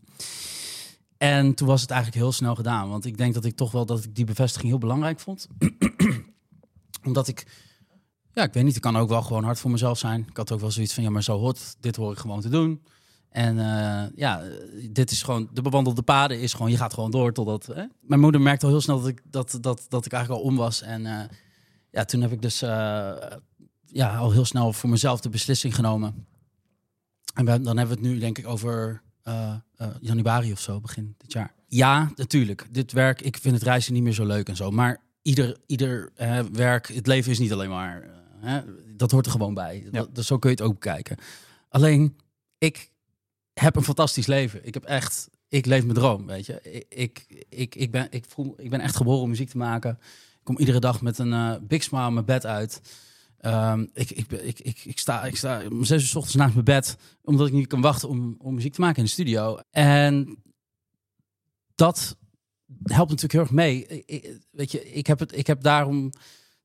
en 1.18 1.54
toen 1.54 1.68
was 1.68 1.82
het 1.82 1.90
eigenlijk 1.92 2.22
heel 2.22 2.32
snel 2.32 2.56
gedaan. 2.56 2.90
Want 2.90 3.06
ik 3.06 3.18
denk 3.18 3.34
dat 3.34 3.46
ik 3.46 3.56
toch 3.56 3.72
wel 3.72 3.86
dat 3.86 4.04
ik 4.04 4.16
die 4.16 4.26
bevestiging 4.26 4.70
heel 4.70 4.80
belangrijk 4.80 5.20
vond. 5.20 5.48
Omdat 7.08 7.28
ik, 7.28 7.46
ja, 8.38 8.44
ik 8.44 8.54
weet 8.54 8.64
niet, 8.64 8.76
ik 8.76 8.82
kan 8.82 8.98
ook 8.98 9.10
wel 9.10 9.22
gewoon 9.22 9.44
hard 9.44 9.60
voor 9.60 9.72
mezelf 9.72 9.98
zijn. 9.98 10.26
Ik 10.30 10.38
had 10.38 10.52
ook 10.52 10.60
wel 10.60 10.72
zoiets 10.72 10.94
van, 10.94 11.04
ja, 11.04 11.10
maar 11.10 11.24
zo 11.24 11.40
hoort, 11.40 11.76
dit 11.80 11.96
hoor 11.96 12.12
ik 12.12 12.18
gewoon 12.18 12.42
te 12.42 12.50
doen. 12.50 12.84
En 13.30 13.60
eh, 13.60 14.04
ja, 14.16 14.44
dit 14.92 15.12
is 15.12 15.24
gewoon, 15.24 15.50
de 15.54 15.62
bewandelde 15.62 16.02
paden 16.02 16.40
is 16.40 16.54
gewoon, 16.54 16.72
je 16.72 16.78
gaat 16.78 16.94
gewoon 16.94 17.12
door 17.12 17.34
totdat... 17.34 17.66
Hè? 17.66 17.84
Mijn 18.02 18.22
moeder 18.22 18.42
merkte 18.42 18.66
al 18.66 18.72
heel 18.72 18.82
snel 18.82 19.00
dat 19.00 19.08
ik, 19.08 19.22
dat, 19.24 19.58
dat, 19.62 19.86
dat 19.90 20.06
ik 20.06 20.12
eigenlijk 20.12 20.44
al 20.44 20.50
om 20.50 20.56
was. 20.56 20.82
En 20.82 21.06
eh, 21.06 21.26
ja, 21.92 22.06
toen 22.06 22.22
heb 22.22 22.32
ik 22.32 22.42
dus 22.42 22.62
eh, 22.62 23.14
ja, 23.86 24.18
al 24.18 24.32
heel 24.32 24.46
snel 24.46 24.74
voor 24.74 24.90
mezelf 24.90 25.22
de 25.22 25.30
beslissing 25.30 25.76
genomen. 25.76 26.28
En 27.34 27.46
we, 27.46 27.62
dan 27.62 27.78
hebben 27.78 27.96
we 27.98 28.02
het 28.02 28.12
nu 28.12 28.20
denk 28.20 28.38
ik 28.38 28.48
over 28.48 29.02
januari 30.00 30.52
of 30.52 30.60
zo, 30.60 30.80
begin 30.80 31.16
dit 31.18 31.34
jaar. 31.34 31.54
Ja, 31.68 32.12
natuurlijk. 32.16 32.68
Dit 32.72 32.92
werk, 32.92 33.22
ik 33.22 33.38
vind 33.38 33.56
het 33.56 33.64
reizen 33.64 33.94
niet 33.94 34.04
meer 34.04 34.14
zo 34.14 34.26
leuk 34.26 34.50
en 34.50 34.56
zo. 34.56 34.72
Maar 34.72 35.02
ieder, 35.22 35.58
ieder 35.66 36.12
werk, 36.52 36.88
het 36.88 37.08
leven 37.08 37.32
is 37.32 37.40
niet 37.40 37.54
alleen 37.54 37.70
maar... 37.70 38.16
hè, 38.40 38.62
dat 38.96 39.12
hoort 39.12 39.26
er 39.26 39.32
gewoon 39.32 39.54
bij. 39.54 39.88
Dat, 39.92 40.16
dus 40.16 40.28
zo 40.28 40.38
kun 40.38 40.50
je 40.50 40.56
het 40.56 40.66
ook 40.66 40.74
bekijken. 40.74 41.18
Alleen, 41.70 42.18
ik 42.58 42.92
heb 43.54 43.76
een 43.76 43.84
fantastisch 43.84 44.28
leven. 44.28 44.66
Ik 44.66 44.74
heb 44.74 44.84
echt... 44.84 45.30
Ik 45.50 45.66
leef 45.66 45.82
mijn 45.84 45.94
droom, 45.98 46.26
weet 46.26 46.46
je. 46.46 46.62
Ik, 46.62 46.86
ik, 46.90 47.46
ik, 47.50 47.76
ik, 47.76 47.92
ben, 47.92 48.08
ik, 48.10 48.26
voel, 48.28 48.54
ik 48.58 48.70
ben 48.70 48.80
echt 48.80 48.96
geboren 48.96 49.22
om 49.22 49.30
muziek 49.30 49.50
te 49.50 49.58
maken. 49.58 49.98
Ik 50.40 50.44
kom 50.44 50.58
iedere 50.58 50.80
dag 50.80 51.02
met 51.02 51.18
een 51.18 51.34
eh, 51.34 51.56
big 51.62 51.84
smile 51.84 52.12
mijn 52.12 52.26
bed 52.26 52.46
uit. 52.46 52.82
Ehm, 53.38 53.86
ik, 53.94 54.12
ik, 54.12 54.32
ik, 54.32 54.60
ik, 54.60 54.86
ik, 54.86 55.00
sta, 55.00 55.24
ik 55.26 55.36
sta 55.36 55.62
om 55.70 55.84
zes 55.84 56.02
uur 56.02 56.08
's 56.08 56.16
ochtends 56.16 56.36
naast 56.38 56.54
mijn 56.54 56.66
bed, 56.66 56.98
omdat 57.22 57.48
ik 57.48 57.54
niet 57.54 57.68
kan 57.68 57.82
wachten 57.82 58.10
om, 58.10 58.36
om 58.38 58.54
muziek 58.56 58.74
te 58.74 58.82
maken 58.82 58.98
in 58.98 59.04
de 59.04 59.10
studio. 59.10 59.60
En 59.70 60.42
dat 61.76 62.18
helpt 62.84 63.12
natuurlijk 63.12 63.34
heel 63.34 63.42
erg 63.42 63.52
mee. 63.52 63.88
Ik- 64.06 64.40
weet 64.52 64.72
je, 64.72 64.92
ik 64.92 65.08
heb, 65.08 65.20
het, 65.20 65.38
ik 65.38 65.48
heb 65.48 65.62
daarom, 65.62 66.12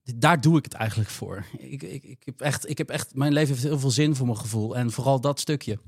daar 0.05 0.41
doe 0.41 0.59
ik 0.59 0.65
het 0.65 0.75
eigenlijk 0.75 1.11
voor. 1.11 1.45
Ik, 1.59 1.83
ik, 1.83 2.05
ik, 2.05 2.23
heb 2.25 2.41
echt, 2.41 2.69
ik 2.69 2.79
heb 2.79 2.91
echt, 2.91 3.15
mijn 3.15 3.33
leven 3.33 3.49
heeft 3.49 3.67
heel 3.67 3.79
veel 3.79 3.91
zin 3.91 4.17
voor 4.17 4.27
mijn 4.27 4.39
gevoel. 4.39 4.77
En 4.77 4.91
vooral 4.91 5.21
dat 5.21 5.41
stukje. 5.41 5.79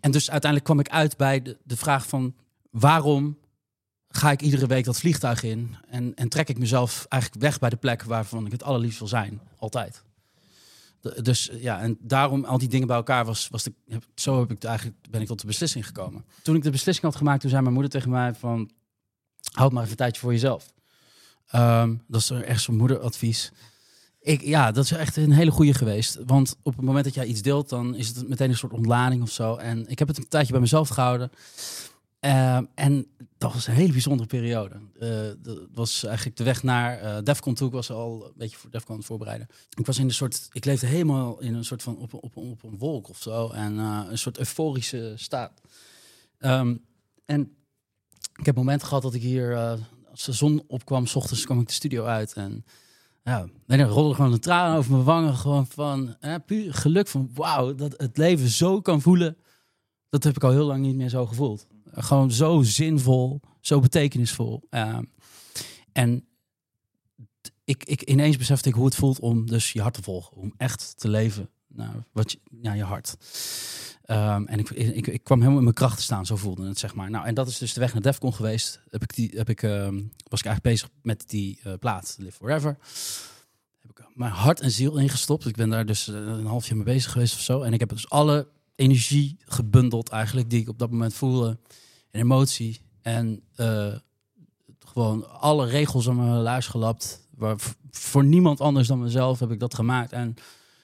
En 0.00 0.10
dus 0.10 0.30
uiteindelijk 0.30 0.64
kwam 0.64 0.80
ik 0.80 0.88
uit 0.88 1.16
bij 1.16 1.42
de, 1.42 1.58
de 1.64 1.76
vraag 1.76 2.06
van 2.06 2.34
waarom 2.70 3.38
ga 4.08 4.30
ik 4.30 4.42
iedere 4.42 4.66
week 4.66 4.84
dat 4.84 4.98
vliegtuig 4.98 5.42
in 5.42 5.76
en, 5.88 6.14
en 6.14 6.28
trek 6.28 6.48
ik 6.48 6.58
mezelf 6.58 7.06
eigenlijk 7.08 7.42
weg 7.42 7.58
bij 7.58 7.70
de 7.70 7.76
plek 7.76 8.02
waarvan 8.02 8.46
ik 8.46 8.52
het 8.52 8.62
allerliefst 8.62 8.98
wil 8.98 9.08
zijn, 9.08 9.40
altijd. 9.58 10.02
Dus 11.22 11.50
ja, 11.54 11.80
en 11.80 11.96
daarom 12.00 12.44
al 12.44 12.58
die 12.58 12.68
dingen 12.68 12.86
bij 12.86 12.96
elkaar 12.96 13.24
was, 13.24 13.48
was 13.48 13.62
de, 13.62 13.72
zo 14.14 14.40
heb 14.40 14.50
ik 14.50 14.64
eigenlijk, 14.64 14.96
ben 15.10 15.20
ik 15.20 15.26
tot 15.26 15.40
de 15.40 15.46
beslissing 15.46 15.86
gekomen. 15.86 16.24
Toen 16.42 16.56
ik 16.56 16.62
de 16.62 16.70
beslissing 16.70 17.06
had 17.06 17.16
gemaakt, 17.16 17.40
toen 17.40 17.50
zei 17.50 17.62
mijn 17.62 17.74
moeder 17.74 17.92
tegen 17.92 18.10
mij 18.10 18.34
van, 18.34 18.70
houd 19.52 19.72
maar 19.72 19.80
even 19.80 19.92
een 19.92 19.98
tijdje 19.98 20.20
voor 20.20 20.32
jezelf. 20.32 20.72
Ehm, 21.52 21.94
dat 22.08 22.20
is 22.20 22.30
echt 22.30 22.62
zo'n 22.62 22.76
moederadvies. 22.76 23.52
Ik, 24.20 24.42
ja, 24.42 24.72
dat 24.72 24.84
is 24.84 24.90
echt 24.90 25.16
een 25.16 25.32
hele 25.32 25.50
goede 25.50 25.74
geweest. 25.74 26.18
Want 26.26 26.56
op 26.62 26.76
het 26.76 26.84
moment 26.84 27.04
dat 27.04 27.14
jij 27.14 27.24
iets 27.24 27.42
deelt, 27.42 27.68
dan 27.68 27.94
is 27.94 28.08
het 28.08 28.28
meteen 28.28 28.50
een 28.50 28.56
soort 28.56 28.72
ontlading 28.72 29.22
of 29.22 29.30
zo. 29.30 29.56
En 29.56 29.88
ik 29.88 29.98
heb 29.98 30.08
het 30.08 30.18
een 30.18 30.28
tijdje 30.28 30.52
bij 30.52 30.60
mezelf 30.60 30.88
gehouden. 30.88 31.30
Ehm, 32.20 32.64
en 32.74 33.06
dat 33.38 33.52
was 33.52 33.66
een 33.66 33.74
hele 33.74 33.92
bijzondere 33.92 34.28
periode. 34.28 34.74
Eh, 34.98 35.08
dat 35.38 35.58
was 35.72 36.04
eigenlijk 36.04 36.36
de 36.36 36.44
weg 36.44 36.62
naar 36.62 36.98
eh 36.98 37.22
Defcon 37.22 37.54
toe. 37.54 37.66
Ik 37.66 37.72
was 37.72 37.90
al 37.90 38.24
een 38.26 38.32
beetje 38.36 38.56
voor 38.56 38.70
Defcon 38.70 38.90
aan 38.90 38.98
het 38.98 39.06
voorbereiden. 39.06 39.48
Ik 39.76 39.86
was 39.86 39.98
in 39.98 40.04
een 40.04 40.14
soort, 40.14 40.48
ik 40.52 40.64
leefde 40.64 40.86
helemaal 40.86 41.40
in 41.40 41.54
een 41.54 41.64
soort 41.64 41.82
van 41.82 41.96
op, 41.96 42.14
op, 42.14 42.36
op 42.36 42.62
een 42.62 42.78
wolk 42.78 43.08
of 43.08 43.18
zo. 43.22 43.48
En 43.48 43.78
eh, 43.78 44.02
een 44.08 44.18
soort 44.18 44.38
euforische 44.38 45.12
staat. 45.16 45.60
Ehm, 46.38 46.76
en 47.26 47.56
ik 48.38 48.46
heb 48.46 48.56
momenten 48.56 48.86
gehad 48.86 49.02
dat 49.02 49.14
ik 49.14 49.22
hier, 49.22 49.78
als 50.12 50.24
de 50.24 50.32
zon 50.32 50.62
opkwam, 50.66 51.06
s 51.06 51.14
ochtends 51.14 51.44
kwam 51.44 51.60
ik 51.60 51.66
de 51.66 51.72
studio 51.72 52.04
uit. 52.04 52.32
En 52.32 52.64
ja, 53.24 53.48
en 53.66 53.80
er 53.80 53.88
rolde 53.88 54.14
gewoon 54.14 54.32
een 54.32 54.40
traan 54.40 54.76
over 54.76 54.90
mijn 54.92 55.04
wangen. 55.04 55.34
Gewoon 55.34 55.66
van 55.66 56.16
eh, 56.20 56.34
puur 56.46 56.74
geluk 56.74 57.08
van 57.08 57.30
wauw, 57.34 57.74
dat 57.74 57.94
het 57.96 58.16
leven 58.16 58.48
zo 58.48 58.80
kan 58.80 59.00
voelen. 59.00 59.36
Dat 60.08 60.24
heb 60.24 60.36
ik 60.36 60.44
al 60.44 60.50
heel 60.50 60.66
lang 60.66 60.82
niet 60.82 60.96
meer 60.96 61.08
zo 61.08 61.26
gevoeld. 61.26 61.66
Gewoon 61.92 62.30
zo 62.30 62.62
zinvol, 62.62 63.40
zo 63.60 63.80
betekenisvol. 63.80 64.62
Ehm, 64.70 65.04
en 65.92 66.26
ik, 67.64 67.84
ik 67.84 68.02
ineens 68.02 68.36
besefte 68.36 68.68
ik 68.68 68.74
hoe 68.74 68.84
het 68.84 68.94
voelt 68.94 69.20
om 69.20 69.46
dus 69.46 69.72
je 69.72 69.80
hart 69.80 69.94
te 69.94 70.02
volgen. 70.02 70.36
Om 70.36 70.54
echt 70.56 70.94
te 70.96 71.08
leven 71.08 71.50
naar 71.66 72.06
wat 72.12 72.32
je, 72.32 72.38
naar 72.50 72.76
je 72.76 72.84
hart. 72.84 73.16
Ehm, 74.12 74.44
en 74.46 74.58
ik, 74.58 74.70
ik, 74.70 75.06
ik 75.06 75.24
kwam 75.24 75.38
helemaal 75.38 75.58
in 75.58 75.64
mijn 75.64 75.76
kracht 75.76 75.96
te 75.96 76.02
staan, 76.02 76.26
zo 76.26 76.36
voelde 76.36 76.68
het, 76.68 76.78
zeg 76.78 76.94
maar. 76.94 77.10
Nou, 77.10 77.26
en 77.26 77.34
dat 77.34 77.48
is 77.48 77.58
dus 77.58 77.72
de 77.72 77.80
weg 77.80 77.92
naar 77.92 78.02
Defcon 78.02 78.34
geweest. 78.34 78.80
Heb 78.90 79.02
ik 79.02 79.14
die, 79.14 79.30
heb 79.34 79.48
ik, 79.48 79.62
ehm, 79.62 79.94
was 80.28 80.40
ik 80.40 80.46
eigenlijk 80.46 80.62
bezig 80.62 80.88
met 81.02 81.24
die 81.26 81.60
eh, 81.62 81.72
plaat, 81.80 82.16
Live 82.18 82.36
Forever. 82.36 82.76
Heb 83.80 83.90
ik 83.90 84.06
mijn 84.14 84.32
hart 84.32 84.60
en 84.60 84.70
ziel 84.70 84.98
ingestopt. 84.98 85.46
Ik 85.46 85.56
ben 85.56 85.70
daar 85.70 85.86
dus 85.86 86.08
eh, 86.08 86.14
een 86.14 86.46
half 86.46 86.66
jaar 86.66 86.76
mee 86.76 86.84
bezig 86.84 87.12
geweest 87.12 87.34
of 87.34 87.40
zo. 87.40 87.62
En 87.62 87.72
ik 87.72 87.80
heb 87.80 87.88
dus 87.88 88.10
alle 88.10 88.48
energie 88.74 89.36
gebundeld 89.44 90.08
eigenlijk, 90.08 90.50
die 90.50 90.60
ik 90.60 90.68
op 90.68 90.78
dat 90.78 90.90
moment 90.90 91.14
voelde. 91.14 91.58
En 92.10 92.20
emotie. 92.20 92.80
En 93.02 93.42
eh, 93.54 93.94
gewoon 94.78 95.40
alle 95.40 95.66
regels 95.66 96.08
aan 96.08 96.16
mijn 96.16 96.42
luis 96.42 96.66
gelapt. 96.66 97.28
Waar, 97.36 97.56
voor 97.90 98.24
niemand 98.24 98.60
anders 98.60 98.88
dan 98.88 99.00
mezelf 99.00 99.38
heb 99.38 99.50
ik 99.50 99.60
dat 99.60 99.74
gemaakt. 99.74 100.12
En 100.12 100.34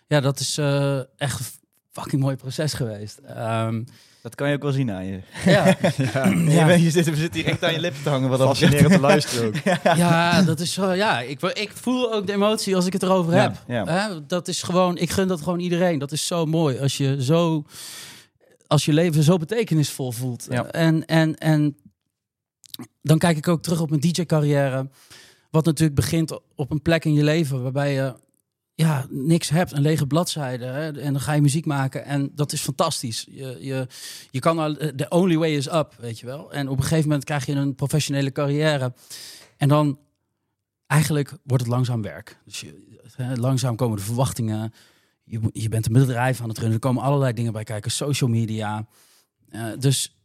ja, 0.07 0.21
dat 0.21 0.41
is 0.41 0.59
eh, 0.59 1.21
echt 1.21 1.59
fucking 1.99 2.23
mooi 2.23 2.37
proces 2.37 2.73
geweest. 2.73 3.19
Ehm, 3.19 3.83
Dat 4.23 4.35
kan 4.35 4.49
je 4.49 4.55
ook 4.55 4.63
wel 4.63 4.73
zien 4.73 4.91
aan 4.91 5.07
je. 5.07 5.21
ja, 5.45 5.77
Ja, 6.13 6.27
Je, 6.27 6.65
bent- 6.67 6.83
je 6.83 6.91
zit, 6.91 7.11
we 7.11 7.17
zitten 7.17 7.41
hier 7.41 7.51
echt 7.51 7.65
aan 7.65 7.73
je 7.73 7.81
lippen 7.81 8.03
te 8.03 8.09
hangen. 8.09 8.29
Wat 8.29 8.41
fascinerend 8.41 8.93
te 8.93 9.01
luisteren 9.01 9.47
ook. 9.47 9.55
ja, 9.97 10.43
dat 10.43 10.61
is 10.61 10.73
zo. 10.73 10.93
Ja, 10.93 11.21
ik, 11.21 11.43
ik 11.43 11.71
voel 11.75 12.15
ook 12.15 12.27
de 12.27 12.33
emotie 12.33 12.77
als 12.77 12.87
ik 12.87 12.93
het 12.93 13.03
erover 13.03 13.35
Ja, 13.35 13.41
heb. 13.43 13.57
ja. 13.67 13.85
Hè, 13.87 14.27
dat 14.27 14.49
is 14.49 14.63
gewoon, 14.63 14.97
ik 14.99 15.11
gun 15.11 15.29
dat 15.29 15.41
gewoon 15.43 15.61
iedereen. 15.61 15.99
Dat 15.99 16.13
is 16.13 16.27
zo 16.27 16.47
mooi 16.47 16.79
als 16.79 16.97
je 16.97 17.23
zo, 17.25 17.65
als 18.67 18.85
je 18.85 18.93
leven 18.93 19.23
zo 19.23 19.37
betekenisvol 19.37 20.13
voelt. 20.13 20.47
Ja. 20.51 20.65
En, 20.67 21.07
en, 21.07 21.35
en 21.37 21.77
dan 23.03 23.19
kijk 23.19 23.37
ik 23.37 23.49
ook 23.49 23.63
terug 23.63 23.81
op 23.81 23.89
mijn 23.89 24.01
DJ-carrière. 24.01 24.89
Wat 25.51 25.65
natuurlijk 25.65 25.95
begint 26.01 26.39
op 26.55 26.71
een 26.71 26.83
plek 26.83 27.05
in 27.05 27.15
je 27.15 27.25
leven 27.25 27.63
waarbij 27.63 27.93
je 27.93 28.15
ja, 28.81 29.07
niks 29.11 29.49
hebt, 29.49 29.73
een 29.73 29.83
lege 29.83 30.07
bladzijde. 30.07 30.65
Hè, 30.65 31.01
en 31.01 31.13
dan 31.13 31.21
ga 31.21 31.33
je 31.33 31.41
muziek 31.41 31.67
maken 31.67 32.05
en 32.05 32.31
dat 32.35 32.53
is 32.53 32.61
fantastisch. 32.61 33.27
Je, 33.31 33.57
je, 33.61 33.87
je 34.31 34.41
kan 34.41 34.59
al, 34.59 34.75
the 34.75 35.07
only 35.09 35.37
way 35.37 35.51
is 35.51 35.67
up, 35.67 35.95
weet 35.99 36.19
je 36.19 36.27
wel. 36.27 36.53
En 36.53 36.69
op 36.69 36.77
een 36.77 36.83
gegeven 36.83 37.09
moment 37.09 37.25
krijg 37.25 37.47
je 37.47 37.53
een 37.53 37.75
professionele 37.75 38.33
carrière. 38.33 38.95
En 39.57 39.69
dan 39.69 39.99
eigenlijk 40.87 41.37
wordt 41.43 41.63
het 41.63 41.73
langzaam 41.73 42.03
werk. 42.03 42.39
Dus 42.45 42.65
hè, 43.17 43.37
langzaam 43.37 43.77
komen 43.77 43.97
de 43.97 44.03
verwachtingen. 44.03 44.73
Je, 45.25 45.41
je 45.53 45.69
bent 45.69 45.87
een 45.87 45.93
bedrijf 45.93 46.41
aan 46.41 46.49
het 46.49 46.59
runnen. 46.59 46.75
Er 46.75 46.81
komen 46.81 47.03
allerlei 47.03 47.33
dingen 47.33 47.53
bij 47.53 47.65
kijken. 47.65 47.91
Social 47.91 48.31
media. 48.31 48.89
Eh, 49.49 49.67
dus 49.79 50.19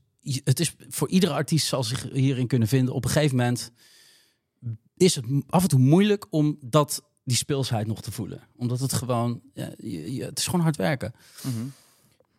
het 0.43 0.59
is 0.59 0.75
voor 0.89 1.09
iedere 1.09 1.33
artiest 1.33 1.67
zal 1.67 1.83
zich 1.83 2.07
hierin 2.11 2.47
kunnen 2.47 2.67
vinden. 2.67 2.93
Op 2.93 3.03
een 3.03 3.11
gegeven 3.11 3.37
moment 3.37 3.71
is 4.97 5.15
het 5.15 5.25
af 5.47 5.63
en 5.63 5.69
toe 5.69 5.79
moeilijk 5.79 6.25
om 6.29 6.57
dat, 6.61 7.03
die 7.23 7.37
speelsheid 7.37 7.87
nog 7.87 8.01
te 8.01 8.11
voelen. 8.11 8.41
Omdat 8.55 8.79
het 8.79 8.93
gewoon, 8.93 9.41
ja, 9.53 9.69
je- 9.77 10.13
je- 10.13 10.23
het 10.23 10.39
is 10.39 10.45
gewoon 10.45 10.61
hard 10.61 10.75
werken. 10.75 11.13
Mhm. 11.43 11.55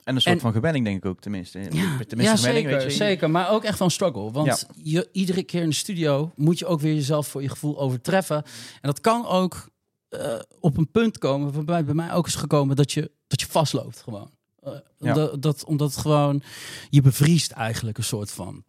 En 0.04 0.14
een 0.14 0.20
soort 0.20 0.34
En- 0.34 0.40
van 0.40 0.52
gewenning, 0.52 0.84
denk 0.84 0.96
ik 0.96 1.04
ook, 1.04 1.20
tenminste. 1.20 1.58
Ja, 1.58 1.68
tenminste 1.70 2.14
ja 2.22 2.36
zeker, 2.36 2.70
weet 2.70 2.82
je. 2.82 2.90
zeker. 2.90 3.30
Maar 3.30 3.50
ook 3.50 3.64
echt 3.64 3.78
van 3.78 3.90
struggle. 3.90 4.30
Want 4.30 4.66
je, 4.82 5.08
iedere 5.12 5.42
keer 5.42 5.62
in 5.62 5.68
de 5.68 5.74
studio 5.74 6.32
moet 6.36 6.58
je 6.58 6.66
ook 6.66 6.80
weer 6.80 6.94
jezelf 6.94 7.26
voor 7.28 7.42
je 7.42 7.48
gevoel 7.48 7.78
overtreffen. 7.78 8.36
En 8.36 8.80
dat 8.80 9.00
kan 9.00 9.26
ook 9.26 9.72
eh, 10.08 10.38
op 10.60 10.76
een 10.76 10.90
punt 10.90 11.18
komen, 11.18 11.52
waarbij 11.52 11.84
bij 11.84 11.94
mij 11.94 12.12
ook 12.12 12.26
is 12.26 12.34
gekomen 12.34 12.76
dat 12.76 12.92
je, 12.92 13.10
dat 13.26 13.40
je 13.40 13.46
vastloopt 13.46 14.00
gewoon. 14.00 14.30
Eh, 14.62 14.72
Ja. 14.72 14.80
omdat, 15.12 15.42
dat, 15.42 15.64
omdat 15.64 15.90
het 15.90 16.00
gewoon, 16.00 16.42
je 16.90 17.00
bevriest 17.02 17.50
eigenlijk 17.50 17.98
een 17.98 18.04
soort 18.04 18.30
van. 18.30 18.64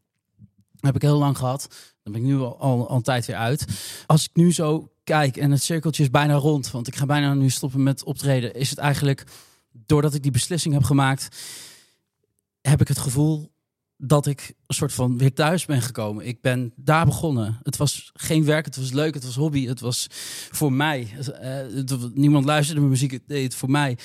Dat 0.72 0.94
heb 0.94 0.96
ik 0.96 1.02
heel 1.02 1.18
lang 1.18 1.38
gehad. 1.38 1.68
Dan 2.04 2.14
ben 2.14 2.22
ik 2.22 2.28
nu 2.28 2.38
al, 2.38 2.60
al, 2.60 2.88
al 2.90 2.96
een 2.96 3.02
tijd 3.02 3.26
weer 3.26 3.36
uit. 3.36 3.66
Als 4.06 4.24
ik 4.24 4.30
nu 4.36 4.54
zo 4.54 4.90
kijk 5.06 5.38
en 5.38 5.52
het 5.52 5.64
cirkeltje 5.64 6.04
is 6.04 6.10
bijna 6.10 6.34
rond, 6.34 6.72
want 6.72 6.88
ik 6.88 6.96
ga 6.96 7.06
bijna 7.06 7.34
nu 7.34 7.50
stoppen 7.50 7.84
met 7.84 8.04
optreden, 8.04 8.54
is 8.54 8.70
het 8.70 8.80
eigenlijk 8.80 9.24
doordat 9.86 10.14
ik 10.14 10.22
die 10.22 10.32
beslissing 10.32 10.74
heb 10.74 10.84
gemaakt, 10.84 11.38
heb 12.62 12.82
ik 12.82 12.88
het 12.88 13.00
gevoel 13.00 13.54
dat 13.98 14.26
ik 14.26 14.54
een 14.68 14.76
soort 14.76 14.94
van 14.94 15.18
weer 15.18 15.34
thuis 15.34 15.66
ben 15.66 15.82
gekomen. 15.82 16.28
Ik 16.28 16.42
ben 16.42 16.74
daar 16.76 17.06
begonnen. 17.06 17.60
Het 17.64 17.78
was 17.78 18.12
geen 18.14 18.46
werk, 18.46 18.66
het 18.66 18.76
was 18.76 18.92
leuk, 18.92 19.14
het 19.14 19.24
was 19.24 19.36
hobby, 19.36 19.68
het 19.68 19.80
was 19.80 20.08
voor 20.52 20.74
mij. 20.74 21.08
Eh, 21.42 21.60
niemand 22.14 22.46
luisterde 22.46 22.80
mijn 22.80 22.92
muziek, 22.92 23.12
het 23.12 23.28
deed 23.28 23.56
voor 23.56 23.70
mij. 23.70 23.98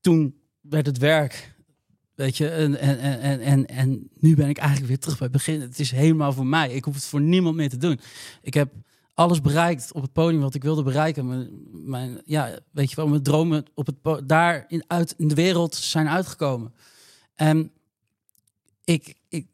Toen 0.00 0.34
werd 0.60 0.86
het 0.86 0.98
werk, 0.98 1.54
weet 2.14 2.36
je, 2.36 2.48
en, 2.48 2.78
en, 2.78 2.98
en, 3.20 3.40
en, 3.40 3.66
en 3.66 4.08
nu 4.14 4.34
ben 4.34 4.48
ik 4.48 4.58
eigenlijk 4.58 4.88
weer 4.88 4.98
terug 4.98 5.18
bij 5.18 5.26
het 5.26 5.36
begin. 5.36 5.60
Het 5.60 5.78
is 5.78 5.90
helemaal 5.90 6.32
voor 6.32 6.46
mij. 6.46 6.72
Ik 6.72 6.84
hoef 6.84 6.94
het 6.94 7.04
voor 7.04 7.20
niemand 7.20 7.56
meer 7.56 7.68
te 7.68 7.76
doen. 7.76 8.00
Ik 8.42 8.54
heb 8.54 8.72
alles 9.14 9.40
bereikt 9.40 9.92
op 9.92 10.02
het 10.02 10.12
podium 10.12 10.40
wat 10.40 10.54
ik 10.54 10.62
wilde 10.62 10.82
bereiken. 10.82 11.50
Mijn, 11.70 12.22
ja, 12.24 12.58
weet 12.70 12.90
je 12.90 12.96
wel, 12.96 13.08
mijn 13.08 13.22
dromen 13.22 13.64
op 13.74 13.86
het 13.86 14.28
daar 14.28 14.64
in, 14.68 14.84
uit, 14.86 15.14
in 15.18 15.28
de 15.28 15.34
wereld 15.34 15.74
zijn 15.74 16.08
uitgekomen. 16.08 16.74
En 17.34 17.72
ik, 18.84 19.14
ik, 19.28 19.46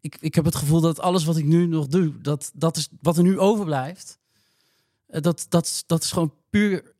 ik, 0.00 0.16
ik 0.20 0.34
heb 0.34 0.44
het 0.44 0.54
gevoel 0.54 0.80
dat 0.80 1.00
alles 1.00 1.24
wat 1.24 1.36
ik 1.36 1.44
nu 1.44 1.66
nog 1.66 1.86
doe, 1.86 2.20
dat, 2.20 2.50
dat 2.54 2.76
is 2.76 2.88
wat 3.00 3.16
er 3.16 3.22
nu 3.22 3.38
overblijft. 3.38 4.18
Eh, 5.06 5.20
Dat, 5.20 5.46
dat, 5.48 5.84
dat 5.86 6.02
is 6.02 6.12
gewoon 6.12 6.34
puur 6.50 6.94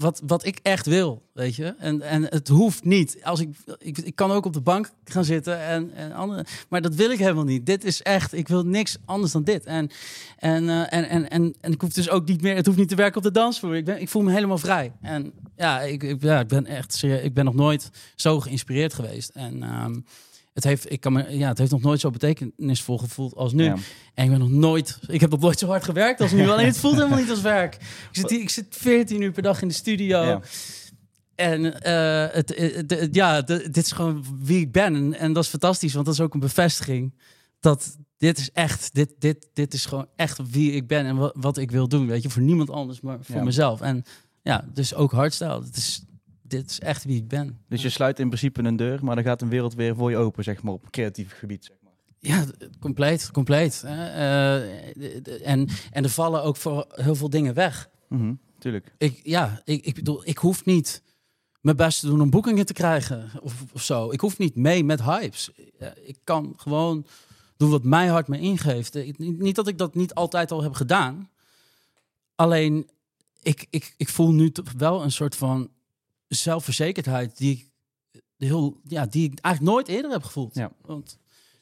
wat, 0.00 0.22
wat 0.26 0.44
ik 0.44 0.58
echt 0.62 0.86
wil, 0.86 1.22
weet 1.32 1.54
je. 1.54 1.74
En, 1.78 2.02
en 2.02 2.22
het 2.22 2.48
hoeft 2.48 2.84
niet. 2.84 3.18
Als 3.22 3.40
ik, 3.40 3.56
ik, 3.78 3.98
ik 3.98 4.14
kan 4.14 4.30
ook 4.30 4.44
op 4.44 4.52
de 4.52 4.60
bank 4.60 4.90
gaan 5.04 5.24
zitten 5.24 5.60
en, 5.60 5.94
en 5.94 6.12
andere, 6.12 6.44
maar 6.68 6.80
dat 6.80 6.94
wil 6.94 7.10
ik 7.10 7.18
helemaal 7.18 7.44
niet. 7.44 7.66
Dit 7.66 7.84
is 7.84 8.02
echt, 8.02 8.32
ik 8.32 8.48
wil 8.48 8.62
niks 8.62 8.96
anders 9.04 9.32
dan 9.32 9.44
dit. 9.44 9.64
En, 9.64 9.90
en, 10.36 10.68
eh, 10.68 10.92
en, 10.92 11.08
en, 11.08 11.30
en, 11.30 11.54
en 11.60 11.72
ik 11.72 11.80
hoef 11.80 11.92
dus 11.92 12.10
ook 12.10 12.26
niet 12.26 12.42
meer, 12.42 12.56
het 12.56 12.66
hoeft 12.66 12.78
niet 12.78 12.88
te 12.88 12.94
werken 12.94 13.16
op 13.16 13.22
de 13.22 13.30
dansvloer. 13.30 13.76
Ik, 13.76 13.84
ben, 13.84 14.00
ik 14.00 14.08
voel 14.08 14.22
me 14.22 14.32
helemaal 14.32 14.58
vrij. 14.58 14.92
En 15.00 15.32
ja, 15.56 15.80
ik, 15.80 16.02
ik, 16.02 16.22
ja, 16.22 16.40
ik 16.40 16.48
ben 16.48 16.66
echt, 16.66 17.02
ik 17.02 17.34
ben 17.34 17.44
nog 17.44 17.54
nooit 17.54 17.90
zo 18.14 18.40
geïnspireerd 18.40 18.94
geweest. 18.94 19.30
En 19.30 19.62
ehm, 19.62 20.00
het 20.52 20.64
heeft, 20.64 20.92
ik 20.92 21.00
kan 21.00 21.12
me, 21.12 21.38
ja, 21.38 21.48
het 21.48 21.58
heeft 21.58 21.70
nog 21.70 21.80
nooit 21.82 22.00
zo 22.00 22.10
betekenisvol 22.10 22.98
gevoeld 22.98 23.34
als 23.34 23.52
nu. 23.52 23.64
Ja. 23.64 23.76
En 24.14 24.24
ik 24.24 24.30
ben 24.30 24.38
nog 24.38 24.50
nooit, 24.50 24.98
ik 25.06 25.20
heb 25.20 25.30
nog 25.30 25.40
nooit 25.40 25.58
zo 25.58 25.66
hard 25.66 25.84
gewerkt 25.84 26.20
als 26.20 26.32
nu. 26.32 26.48
Alleen 26.50 26.66
het 26.66 26.78
voelt 26.78 26.94
helemaal 26.96 27.18
niet 27.18 27.30
als 27.30 27.40
werk. 27.40 27.74
Ik 27.74 27.80
zit, 28.12 28.30
hier- 28.30 28.40
ik 28.40 28.50
zit 28.50 28.66
14 28.70 29.20
uur 29.20 29.32
per 29.32 29.42
dag 29.42 29.62
in 29.62 29.68
de 29.68 29.74
studio. 29.74 30.22
Ja. 30.22 30.40
En 31.34 31.80
eh, 31.82 32.34
het, 32.34 32.56
het- 32.56 32.90
het- 32.90 33.14
ja, 33.14 33.34
het- 33.34 33.46
dit 33.46 33.76
is 33.76 33.92
gewoon 33.92 34.24
wie 34.38 34.60
ik 34.60 34.72
ben. 34.72 34.94
En, 34.94 35.14
en 35.18 35.32
dat 35.32 35.44
is 35.44 35.50
fantastisch, 35.50 35.92
want 35.94 36.06
dat 36.06 36.14
is 36.14 36.20
ook 36.20 36.34
een 36.34 36.40
bevestiging 36.40 37.14
dat 37.60 37.96
dit 38.16 38.38
is 38.38 38.50
echt, 38.52 38.94
dit, 38.94 39.14
dit, 39.18 39.48
dit 39.52 39.74
is 39.74 39.86
gewoon 39.86 40.06
echt 40.16 40.38
wie 40.50 40.72
ik 40.72 40.86
ben 40.86 41.06
en 41.06 41.16
wat, 41.16 41.36
wat 41.38 41.56
ik 41.58 41.70
wil 41.70 41.88
doen. 41.88 42.06
Weet 42.06 42.22
je, 42.22 42.30
voor 42.30 42.42
niemand 42.42 42.70
anders, 42.70 43.00
maar 43.00 43.18
voor 43.22 43.36
Ja. 43.36 43.42
mezelf. 43.44 43.80
En 43.80 44.02
ja, 44.42 44.64
dus 44.74 44.94
ook 44.94 45.12
hardstyle. 45.12 45.62
Dit 45.64 45.76
is, 45.76 46.02
dit 46.50 46.70
is 46.70 46.80
echt 46.80 47.04
wie 47.04 47.16
ik 47.16 47.28
ben. 47.28 47.58
Dus 47.68 47.82
je 47.82 47.88
sluit 47.88 48.18
in 48.18 48.26
principe 48.28 48.62
een 48.62 48.76
deur, 48.76 49.04
maar 49.04 49.14
dan 49.14 49.24
gaat 49.24 49.42
een 49.42 49.48
wereld 49.48 49.74
weer 49.74 49.94
voor 49.96 50.10
je 50.10 50.16
open, 50.16 50.44
zeg 50.44 50.62
maar, 50.62 50.72
op 50.72 50.90
creatief 50.90 51.32
gebied. 51.38 51.64
Zeg 51.64 51.76
maar. 51.82 51.92
Ja, 52.18 52.44
compleet, 52.80 53.30
compleet. 53.30 53.82
hè. 53.86 54.06
Eh, 54.06 55.48
en, 55.48 55.68
en 55.90 56.04
er 56.04 56.10
vallen 56.10 56.42
ook 56.42 56.56
voor 56.56 56.86
heel 56.90 57.14
veel 57.14 57.30
dingen 57.30 57.54
weg. 57.54 57.88
Mhm, 58.08 58.34
tuurlijk. 58.58 58.94
Ik, 58.98 59.20
ja, 59.22 59.60
ik, 59.64 59.84
ik 59.84 59.94
bedoel, 59.94 60.20
ik 60.28 60.38
hoef 60.38 60.64
niet 60.64 61.02
mijn 61.60 61.76
best 61.76 62.00
te 62.00 62.06
doen 62.06 62.20
om 62.20 62.30
boekingen 62.30 62.66
te 62.66 62.72
krijgen 62.72 63.30
of, 63.40 63.64
of 63.72 63.82
zo. 63.82 64.10
Ik 64.10 64.20
hoef 64.20 64.38
niet 64.38 64.54
mee 64.56 64.84
met 64.84 65.02
hypes. 65.02 65.50
Ik 66.04 66.18
kan 66.24 66.52
gewoon 66.56 67.06
doen 67.56 67.70
wat 67.70 67.82
mijn 67.82 68.10
hart 68.10 68.28
me 68.28 68.38
ingeeft. 68.38 68.94
Ik- 68.94 69.18
Niet 69.18 69.54
dat 69.54 69.68
ik 69.68 69.78
dat 69.78 69.94
niet 69.94 70.14
altijd 70.14 70.50
al 70.52 70.62
heb 70.62 70.72
gedaan. 70.74 71.30
Alleen, 72.34 72.90
ik, 73.42 73.66
ik, 73.70 73.94
ik 73.96 74.08
voel 74.08 74.32
nu 74.32 74.50
toch 74.50 74.72
wel 74.76 75.02
een 75.02 75.12
soort 75.12 75.36
van 75.36 75.70
zelfverzekerdheid 76.36 77.36
die 77.36 77.50
ik, 77.52 77.68
heel, 78.48 78.80
ja, 78.84 79.06
die 79.06 79.24
ik 79.32 79.38
eigenlijk 79.40 79.74
nooit 79.74 79.88
eerder 79.88 80.10
heb 80.10 80.22
gevoeld. 80.22 80.54
Ja. 80.54 80.70
Want 80.82 81.18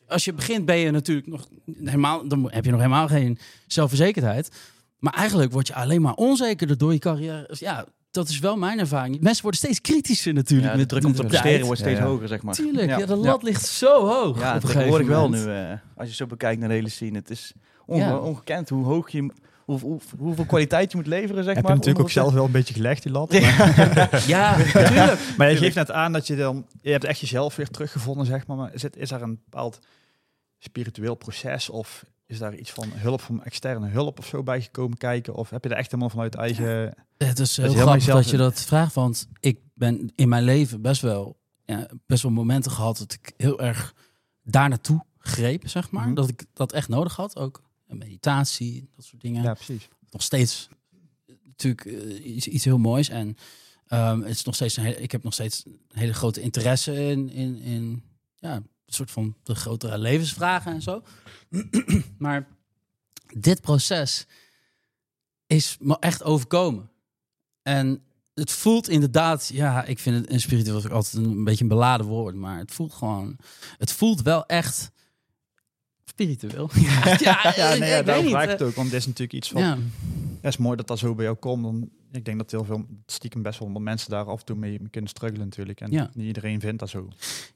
als 0.08 0.24
je 0.24 0.32
begint 0.32 0.64
ben 0.64 0.76
je 0.76 0.90
natuurlijk 0.90 1.26
nog 1.26 1.48
helemaal, 1.84 2.28
dan 2.28 2.50
heb 2.52 2.64
je 2.64 2.70
nog 2.70 2.80
helemaal 2.80 3.08
geen 3.08 3.38
zelfverzekerdheid. 3.66 4.50
Maar 4.98 5.12
eigenlijk 5.14 5.52
word 5.52 5.66
je 5.66 5.74
alleen 5.74 6.02
maar 6.02 6.14
onzekerder 6.14 6.78
door 6.78 6.92
je 6.92 6.98
carrière. 6.98 7.44
Dus 7.48 7.58
ja, 7.58 7.86
dat 8.10 8.28
is 8.28 8.38
wel 8.38 8.56
mijn 8.56 8.78
ervaring. 8.78 9.20
Mensen 9.20 9.42
worden 9.42 9.60
steeds 9.60 9.80
kritischer 9.80 10.32
natuurlijk. 10.32 10.66
Ja, 10.68 10.72
de 10.72 10.78
met 10.78 10.88
druk 10.88 11.04
om 11.04 11.14
te 11.14 11.24
presteren 11.24 11.66
wordt 11.66 11.80
steeds 11.80 11.98
Ja, 11.98 12.04
ja. 12.04 12.10
hoger, 12.10 12.28
zeg 12.28 12.42
maar. 12.42 12.54
Tuurlijk, 12.54 12.88
ja, 12.88 12.96
de 12.96 13.06
Ja. 13.06 13.16
lat 13.16 13.42
ligt 13.42 13.66
zo 13.66 14.06
hoog. 14.06 14.40
Ja, 14.40 14.56
op 14.56 14.62
een 14.62 14.68
tegenwoordig 14.68 15.06
gegeven 15.06 15.06
wel 15.06 15.28
nu. 15.30 15.70
eh, 15.70 15.78
als 15.96 16.08
je 16.08 16.14
zo 16.14 16.26
bekijkt 16.26 16.60
naar 16.60 16.68
de 16.68 16.74
hele 16.74 16.88
scene. 16.88 17.18
Het 17.18 17.30
is 17.30 17.52
onge- 17.86 18.04
Ja. 18.04 18.18
ongekend 18.18 18.68
hoe 18.68 18.84
hoog 18.84 19.10
je... 19.10 19.32
Hoe, 19.68 19.80
hoe, 19.80 20.00
hoeveel 20.18 20.44
kwaliteit 20.44 20.90
je 20.90 20.96
moet 20.96 21.06
leveren, 21.06 21.44
zeg 21.44 21.54
Heb 21.54 21.64
maar. 21.64 21.72
natuurlijk 21.72 21.98
om 21.98 22.04
ook 22.04 22.10
zelf 22.10 22.32
wel 22.32 22.44
een 22.44 22.50
beetje 22.50 22.74
gelegd, 22.74 23.02
die 23.02 23.12
lat. 23.12 23.32
Ja, 24.26 24.56
tuurlijk. 24.56 25.18
Maar 25.38 25.50
je 25.50 25.56
geeft 25.56 25.74
net 25.74 25.90
aan 25.90 26.12
dat 26.12 26.26
je 26.26 26.36
dan... 26.36 26.66
Je 26.80 26.90
hebt 26.90 27.04
echt 27.04 27.20
jezelf 27.20 27.56
weer 27.56 27.68
teruggevonden, 27.68 28.26
zeg 28.26 28.46
maar. 28.46 28.56
Maar 28.56 28.74
is, 28.74 28.82
het, 28.82 28.96
is 28.96 29.08
daar 29.08 29.22
een 29.22 29.40
bepaald 29.44 29.78
spiritueel 30.58 31.14
proces? 31.14 31.70
Of 31.70 32.04
is 32.26 32.38
daar 32.38 32.54
iets 32.54 32.70
van 32.70 32.92
hulp, 32.94 33.20
van 33.20 33.44
externe 33.44 33.88
hulp 33.88 34.18
of 34.18 34.26
zo 34.26 34.42
bij 34.42 34.62
gekomen 34.62 34.98
kijken? 34.98 35.34
Of 35.34 35.50
heb 35.50 35.64
je 35.64 35.70
er 35.70 35.76
echt 35.76 35.90
helemaal 35.90 36.10
vanuit 36.10 36.34
eigen... 36.34 36.94
Het 37.18 37.38
is 37.38 37.56
heel 37.56 37.72
grappig 37.72 37.94
jezelf 37.94 38.22
dat 38.22 38.30
je 38.30 38.36
dat 38.36 38.60
vraagt, 38.60 38.94
want 38.94 39.28
ik 39.40 39.58
ben 39.74 40.12
in 40.14 40.28
mijn 40.28 40.42
leven 40.42 40.82
best 40.82 41.02
wel, 41.02 41.38
ja, 41.64 41.86
best 42.06 42.22
wel 42.22 42.32
momenten 42.32 42.70
gehad 42.70 42.98
dat 42.98 43.12
ik 43.12 43.32
heel 43.36 43.60
erg 43.60 43.94
daar 44.42 44.68
naartoe 44.68 45.04
greep, 45.18 45.68
zeg 45.68 45.90
maar. 45.90 46.06
Mhm. 46.06 46.14
Dat 46.14 46.28
ik 46.28 46.44
dat 46.52 46.72
echt 46.72 46.88
nodig 46.88 47.16
had, 47.16 47.36
ook 47.36 47.62
meditatie, 47.96 48.88
dat 48.96 49.04
soort 49.04 49.22
dingen. 49.22 49.42
Ja, 49.42 49.54
precies. 49.54 49.88
Nog 50.10 50.22
steeds 50.22 50.68
natuurlijk 51.44 51.84
eh, 51.84 52.36
iets, 52.36 52.48
iets 52.48 52.64
heel 52.64 52.78
moois 52.78 53.08
en 53.08 53.36
ehm, 53.86 54.20
het 54.20 54.30
is 54.30 54.44
nog 54.44 54.54
steeds 54.54 54.76
een 54.76 54.84
hele, 54.84 55.00
ik 55.00 55.12
heb 55.12 55.22
nog 55.22 55.32
steeds 55.32 55.64
een 55.66 55.98
hele 55.98 56.14
grote 56.14 56.40
interesse 56.40 56.94
in, 56.94 57.30
in, 57.30 57.58
in 57.58 58.02
ja, 58.36 58.54
een 58.54 58.66
soort 58.86 59.10
van 59.10 59.36
de 59.42 59.54
grotere 59.54 59.98
levensvragen 59.98 60.72
en 60.72 60.82
zo. 60.82 61.02
maar 62.18 62.46
dit 63.34 63.60
proces 63.60 64.26
is 65.46 65.76
me 65.80 65.96
echt 65.98 66.22
overkomen. 66.22 66.90
En 67.62 68.02
het 68.34 68.50
voelt 68.50 68.88
inderdaad, 68.88 69.50
ja, 69.52 69.84
ik 69.84 69.98
vind 69.98 70.16
het 70.16 70.30
een 70.30 70.40
spiritueel 70.40 70.88
altijd 70.88 71.14
een, 71.14 71.24
een 71.24 71.44
beetje 71.44 71.62
een 71.62 71.68
beladen 71.68 72.06
woord, 72.06 72.34
maar 72.34 72.58
het 72.58 72.72
voelt 72.72 72.92
gewoon, 72.92 73.36
het 73.78 73.92
voelt 73.92 74.22
wel 74.22 74.46
echt 74.46 74.90
spiritueel. 76.18 76.70
Ja, 76.88 77.16
ja, 77.18 77.52
Ja, 77.56 77.74
nee, 77.74 77.88
ja, 77.88 78.02
daarom 78.02 78.24
niet, 78.24 78.32
vraag 78.34 78.44
ik 78.44 78.50
eh, 78.50 78.58
het 78.58 78.62
ook. 78.62 78.74
Want 78.74 78.86
het 78.90 78.96
is 78.96 79.06
natuurlijk 79.06 79.32
iets 79.32 79.48
van... 79.48 79.62
Ja, 79.62 79.78
het 80.40 80.52
is 80.52 80.56
mooi 80.56 80.76
dat 80.76 80.86
dat 80.86 80.98
zo 80.98 81.14
bij 81.14 81.24
jou 81.24 81.36
komt. 81.36 81.62
Dan, 81.62 81.88
ik 82.12 82.24
denk 82.24 82.38
dat 82.38 82.50
heel 82.50 82.64
veel, 82.64 82.86
stiekem 83.06 83.42
best 83.42 83.58
wel 83.58 83.68
mensen 83.68 84.10
daar 84.10 84.24
af 84.24 84.40
en 84.40 84.44
toe 84.44 84.56
mee, 84.56 84.80
kunnen 84.90 85.10
struggelen 85.10 85.44
natuurlijk. 85.44 85.80
En 85.80 85.90
Ja. 85.90 86.10
niet 86.14 86.26
iedereen 86.26 86.60
vindt 86.60 86.78
dat 86.78 86.88
zo. 86.88 87.08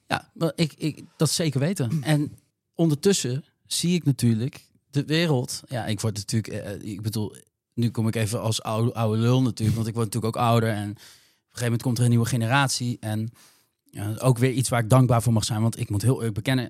ja 0.09 0.31
maar 0.35 0.53
ik, 0.55 0.73
ik, 0.77 1.05
dat 1.17 1.31
zeker 1.31 1.61
weten. 1.61 2.03
En 2.15 2.37
ondertussen 2.75 3.45
zie 3.67 3.95
ik 3.95 4.05
natuurlijk 4.05 4.67
de 4.91 5.05
wereld. 5.05 5.63
Ja, 5.69 5.87
ik 5.87 6.01
word 6.01 6.17
natuurlijk, 6.17 6.55
eh, 6.55 6.91
ik 6.93 7.03
bedoel, 7.03 7.35
nu 7.75 7.91
kom 7.91 8.09
ik 8.09 8.15
even 8.15 8.41
als 8.41 8.63
oude, 8.63 8.95
oude 8.95 9.21
lul 9.21 9.43
natuurlijk, 9.43 9.77
want 9.77 9.89
ik 9.89 9.95
word 9.95 10.07
natuurlijk 10.07 10.37
ook 10.37 10.43
ouder. 10.43 10.69
En 10.69 10.91
op 10.91 10.97
een 10.97 11.05
gegeven 11.59 11.65
moment 11.65 11.83
komt 11.83 11.99
er 11.99 12.05
een 12.05 12.11
nieuwe 12.11 12.27
generatie. 12.27 12.97
En 13.01 13.33
ja, 13.91 14.15
ook 14.19 14.39
weer 14.39 14.51
iets 14.51 14.69
waar 14.69 14.83
ik 14.83 14.91
dankbaar 14.91 15.23
voor 15.23 15.33
mag 15.33 15.45
zijn, 15.45 15.63
want 15.63 15.79
ik 15.79 15.91
moet 15.91 16.03
heel 16.03 16.17
eerlijk 16.17 16.35
bekennen. 16.35 16.69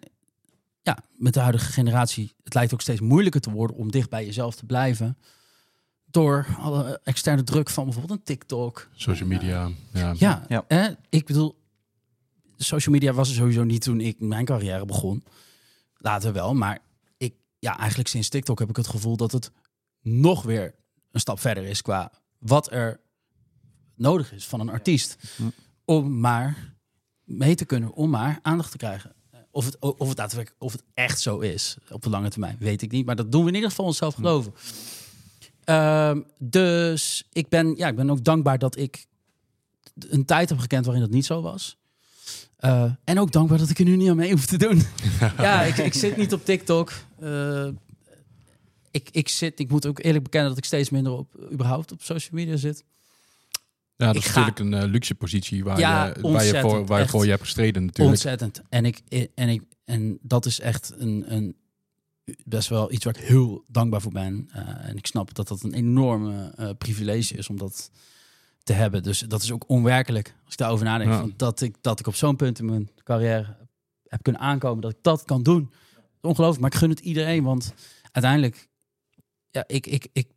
Ja, 0.83 0.99
met 1.17 1.35
de 1.35 1.41
huidige 1.41 1.73
generatie, 1.73 2.35
het 2.45 2.55
lijkt 2.55 2.73
ook 2.73 2.81
steeds 2.81 3.01
moeilijker 3.01 3.41
te 3.41 3.51
worden 3.51 3.77
om 3.77 3.91
dicht 3.91 4.11
bij 4.11 4.25
jezelf 4.25 4.55
te 4.55 4.67
blijven. 4.67 5.19
Door 6.05 6.47
alle 6.59 7.01
externe 7.05 7.43
druk 7.43 7.71
van 7.71 7.85
bijvoorbeeld 7.85 8.19
een 8.19 8.25
TikTok, 8.25 8.89
Social 8.95 9.29
media. 9.29 9.71
Ja. 9.93 10.15
ja, 10.17 10.45
Ja. 10.49 10.65
Hè? 10.69 10.89
ik 11.09 11.27
bedoel, 11.27 11.59
social 12.57 12.95
media 12.95 13.13
was 13.13 13.29
er 13.29 13.35
sowieso 13.35 13.65
niet 13.65 13.83
toen 13.83 14.01
ik 14.01 14.21
mijn 14.21 14.45
carrière 14.45 14.85
begon. 14.85 15.25
Later 15.97 16.33
wel, 16.33 16.55
maar 16.55 16.79
ik, 17.17 17.35
ja, 17.59 17.79
eigenlijk 17.79 18.09
sinds 18.09 18.29
TikTok 18.29 18.59
heb 18.59 18.69
ik 18.69 18.77
het 18.77 18.89
gevoel 18.89 19.17
dat 19.17 19.33
het 19.33 19.51
nog 20.01 20.43
weer 20.43 20.75
een 21.11 21.21
stap 21.21 21.41
verder 21.41 21.65
is 21.65 21.83
qua 21.83 22.13
wat 22.39 22.73
er 22.73 23.01
nodig 23.95 24.33
is 24.33 24.47
van 24.47 24.61
een 24.61 24.69
artiest. 24.69 25.17
Om 25.85 26.21
maar 26.21 26.75
mee 27.25 27.55
te 27.55 27.65
kunnen, 27.65 27.93
om 27.93 28.11
maar 28.11 28.39
aandacht 28.43 28.71
te 28.71 28.77
krijgen. 28.77 29.15
Of 29.55 29.65
het, 29.65 29.79
of 29.79 30.09
het 30.09 30.17
daadwerkelijk, 30.17 30.63
of 30.63 30.73
het 30.73 30.83
echt 30.95 31.21
zo 31.21 31.39
is 31.39 31.77
op 31.91 32.03
de 32.03 32.11
lange 32.11 32.31
termijn, 32.31 32.57
weet 32.59 32.83
ik 32.83 32.91
niet. 32.91 33.07
Maar 33.07 33.17
dat 33.17 33.33
doen 33.33 33.43
we 33.43 33.49
in 33.49 33.55
ieder 33.55 33.71
geval 33.71 33.85
onszelf 33.85 34.15
geloven. 34.15 34.53
Ehm, 35.65 36.21
dus 36.39 37.29
ik 37.33 37.49
ben, 37.49 37.77
ja, 37.77 37.89
ik 37.89 37.97
ben 37.97 38.11
ook 38.11 38.25
dankbaar 38.25 38.59
dat 38.59 38.77
ik 38.77 39.07
een 40.09 40.25
tijd 40.25 40.49
heb 40.49 40.59
gekend 40.59 40.85
waarin 40.85 41.03
dat 41.03 41.13
niet 41.13 41.27
zo 41.27 41.43
was. 41.43 41.77
Eh, 42.57 42.93
en 43.05 43.19
ook 43.19 43.33
dankbaar 43.33 43.59
dat 43.59 43.71
ik 43.71 43.79
er 43.79 43.85
nu 43.85 43.97
niet 43.97 44.09
aan 44.09 44.17
mee 44.17 44.33
hoef 44.33 44.47
te 44.47 44.59
doen. 44.59 44.83
ja, 45.39 45.63
ik, 45.63 45.77
ik 45.77 45.95
zit 45.95 46.17
niet 46.17 46.33
op 46.33 46.45
TikTok. 46.45 46.93
Eh, 47.19 47.69
ik, 48.91 49.09
ik, 49.11 49.29
zit, 49.29 49.59
ik 49.61 49.71
moet 49.71 49.87
ook 49.87 50.03
eerlijk 50.03 50.25
bekennen 50.25 50.49
dat 50.49 50.59
ik 50.59 50.65
steeds 50.65 50.91
minder 50.91 51.13
op, 51.13 51.49
überhaupt 51.53 51.93
op 51.93 52.03
social 52.03 52.35
media 52.35 52.57
zit. 52.57 52.85
Ja, 54.03 54.13
dat 54.13 54.23
Ik 54.23 54.29
is 54.29 54.35
ga- 54.35 54.47
natuurlijk 54.47 54.75
een 54.75 54.83
eh, 54.83 54.91
luxe 54.91 55.15
positie 55.15 55.65
waar, 55.65 55.79
Ja, 55.79 56.07
je, 56.07 56.21
waar, 56.21 56.45
je 56.45 56.61
voor, 56.61 56.87
waar 56.87 57.01
je 57.01 57.09
voor 57.09 57.25
je 57.25 57.31
hebt 57.31 57.43
gestreden 57.43 57.85
natuurlijk. 57.85 58.09
Ontzettend. 58.11 58.63
En, 58.69 58.85
ik, 58.85 59.01
en, 59.35 59.49
ik, 59.49 59.63
en 59.85 60.19
dat 60.23 60.47
is 60.47 60.61
echt 60.61 60.95
een, 60.99 61.25
een, 61.35 61.57
best 62.45 62.69
wel 62.69 62.93
iets 62.93 63.05
waar 63.05 63.17
ik 63.17 63.23
heel 63.25 63.65
dankbaar 63.69 64.01
voor 64.01 64.13
ben. 64.13 64.49
Eh, 64.53 64.89
en 64.89 64.97
ik 64.97 65.07
snap 65.07 65.35
dat 65.35 65.49
dat 65.49 65.63
een 65.63 65.75
enorme 65.75 66.53
eh, 66.57 66.71
privilege 66.79 67.35
is 67.35 67.49
om 67.49 67.59
dat 67.59 67.91
te 68.63 68.73
hebben. 68.73 69.03
Dus 69.03 69.19
dat 69.19 69.43
is 69.43 69.53
ook 69.53 69.65
onwerkelijk 69.69 70.35
als 70.45 70.53
ik 70.53 70.59
daarover 70.59 70.85
nadenk. 70.85 71.11
Ja. 71.11 71.19
Van 71.19 71.35
dat, 71.37 71.61
ik, 71.61 71.77
dat 71.81 72.01
ik 72.01 72.07
op 72.07 72.15
zo'n 72.15 72.37
punt 72.37 72.59
in 72.59 72.65
mijn 72.65 72.91
carrière 73.05 73.57
heb 74.09 74.23
kunnen 74.23 74.41
aankomen 74.43 74.81
dat 74.83 74.91
ik 74.91 74.99
dat 75.03 75.25
kan 75.25 75.43
doen. 75.43 75.73
Ongelooflijk, 76.21 76.61
maar 76.61 76.73
ik 76.73 76.79
gun 76.79 76.91
het 76.91 77.01
iedereen. 77.01 77.43
Want 77.45 77.75
uiteindelijk, 78.13 78.69
ja, 79.51 79.65
ik, 79.67 79.87
ik, 79.87 80.07
ik, 80.13 80.29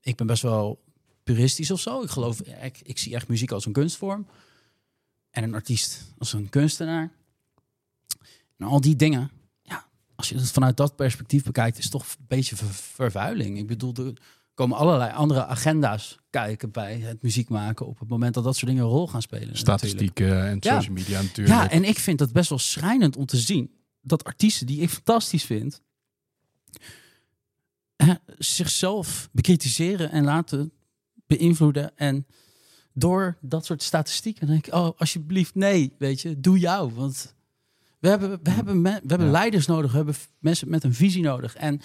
ik 0.00 0.16
ben 0.16 0.26
best 0.26 0.42
wel 0.42 0.82
puristisch 1.22 1.70
of 1.70 1.80
zo. 1.80 2.02
Ik 2.02 2.10
geloof, 2.10 2.40
ik, 2.40 2.80
ik 2.82 2.98
zie 2.98 3.14
echt 3.14 3.28
muziek 3.28 3.50
als 3.50 3.66
een 3.66 3.72
kunstvorm. 3.72 4.26
En 5.30 5.42
een 5.42 5.54
artiest 5.54 6.12
als 6.18 6.32
een 6.32 6.48
kunstenaar. 6.48 7.10
En 8.56 8.66
al 8.66 8.80
die 8.80 8.96
dingen, 8.96 9.30
ja, 9.62 9.86
als 10.14 10.28
je 10.28 10.34
het 10.34 10.50
vanuit 10.50 10.76
dat 10.76 10.96
perspectief 10.96 11.42
bekijkt, 11.44 11.78
is 11.78 11.82
het 11.84 11.92
toch 11.92 12.02
een 12.02 12.24
beetje 12.28 12.56
ver- 12.56 12.74
vervuiling. 12.74 13.58
Ik 13.58 13.66
bedoel, 13.66 13.92
de 13.92 14.12
komen 14.54 14.76
allerlei 14.76 15.12
andere 15.12 15.44
agenda's 15.46 16.18
kijken 16.30 16.70
bij 16.70 16.98
het 16.98 17.22
muziek 17.22 17.48
maken 17.48 17.86
op 17.86 17.98
het 17.98 18.08
moment 18.08 18.34
dat 18.34 18.44
dat 18.44 18.54
soort 18.56 18.66
dingen 18.66 18.82
een 18.84 18.90
rol 18.90 19.08
gaan 19.08 19.22
spelen. 19.22 19.46
natuurlijk. 19.48 19.78
Statistieken 19.78 20.46
en 20.46 20.56
Ja. 20.60 20.74
social 20.74 20.94
media 20.94 21.22
natuurlijk. 21.22 21.56
Ja, 21.56 21.70
en 21.70 21.84
ik 21.84 21.98
vind 21.98 22.18
dat 22.18 22.32
best 22.32 22.48
wel 22.48 22.58
schrijnend 22.58 23.16
om 23.16 23.26
te 23.26 23.36
zien 23.36 23.70
dat 24.00 24.24
artiesten 24.24 24.66
die 24.66 24.80
ik 24.80 24.90
fantastisch 24.90 25.44
vind, 25.44 25.82
eh, 27.96 28.14
zichzelf 28.38 29.28
bekritiseren 29.32 30.10
en 30.10 30.24
laten 30.24 30.72
beïnvloeden. 31.36 31.96
En 31.96 32.26
door 32.92 33.36
dat 33.40 33.64
soort 33.64 33.82
statistieken 33.82 34.46
denk 34.46 34.66
ik, 34.66 34.74
oh, 34.74 34.88
alsjeblieft, 34.98 35.54
nee, 35.54 35.92
weet 35.98 36.20
je, 36.20 36.40
doe 36.40 36.58
jou. 36.58 36.92
Want 36.94 37.34
we 37.98 38.08
hebben, 38.08 38.40
we 38.42 38.50
hebben, 38.50 38.80
me- 38.82 39.00
we 39.02 39.06
hebben 39.08 39.26
Ja. 39.26 39.32
leiders 39.32 39.66
nodig, 39.66 39.90
we 39.90 39.96
hebben 39.96 40.14
mensen 40.38 40.70
met 40.70 40.84
een 40.84 40.94
visie 40.94 41.22
nodig. 41.22 41.54
En 41.56 41.80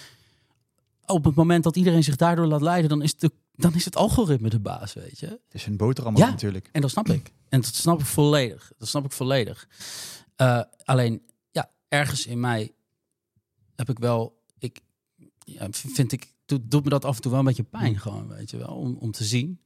op 1.06 1.24
het 1.24 1.36
moment 1.36 1.64
dat 1.64 1.76
iedereen 1.76 2.04
zich 2.04 2.16
daardoor 2.16 2.46
laat 2.46 2.62
leiden, 2.62 2.90
dan 2.90 3.02
is, 3.02 3.16
de, 3.18 3.32
dan 3.56 3.74
is 3.76 3.86
het 3.86 3.96
algoritme 3.96 4.50
de 4.50 4.60
baas, 4.60 4.94
weet 4.94 5.20
je. 5.20 5.26
Het 5.28 5.40
is 5.54 5.66
een 5.66 5.78
boterham 5.78 6.18
Ja. 6.18 6.30
natuurlijk. 6.30 6.70
En 6.72 6.82
dat 6.82 6.90
snap 6.90 7.10
ik. 7.10 7.32
En 7.50 7.62
dat 7.62 7.76
snap 7.76 8.00
ik 8.00 8.06
volledig. 8.06 8.72
Dat 8.78 8.88
snap 8.88 9.06
ik 9.06 9.12
volledig. 9.12 9.68
Eh, 10.36 10.62
alleen, 10.84 11.22
ja, 11.52 11.72
ergens 11.88 12.26
in 12.26 12.40
mij 12.40 12.72
heb 13.76 13.90
ik 13.90 14.00
wel, 14.00 14.42
ik 14.60 14.80
ja, 15.46 15.68
vind 15.72 16.12
ik, 16.12 16.34
doet, 16.48 16.72
doet 16.72 16.84
me 16.84 16.90
dat 16.90 17.06
af 17.06 17.16
en 17.16 17.22
toe 17.22 17.32
wel 17.32 17.40
een 17.40 17.46
beetje 17.46 17.64
pijn, 17.64 18.00
gewoon, 18.00 18.28
weet 18.28 18.50
je 18.50 18.58
wel, 18.58 18.76
om, 18.76 18.96
om 19.00 19.12
te 19.12 19.24
zien. 19.24 19.62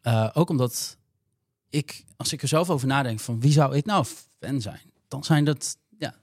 Eh, 0.00 0.30
ook 0.32 0.48
omdat 0.50 0.98
ik, 1.68 2.04
als 2.16 2.32
ik 2.32 2.42
er 2.42 2.48
zelf 2.48 2.70
over 2.70 2.86
nadenk, 2.86 3.20
van 3.20 3.40
wie 3.40 3.52
zou 3.52 3.76
ik 3.76 3.84
nou 3.84 4.04
fan 4.38 4.60
zijn, 4.60 4.92
dan 5.08 5.24
zijn 5.24 5.44
dat, 5.44 5.76
ja, 5.98 6.14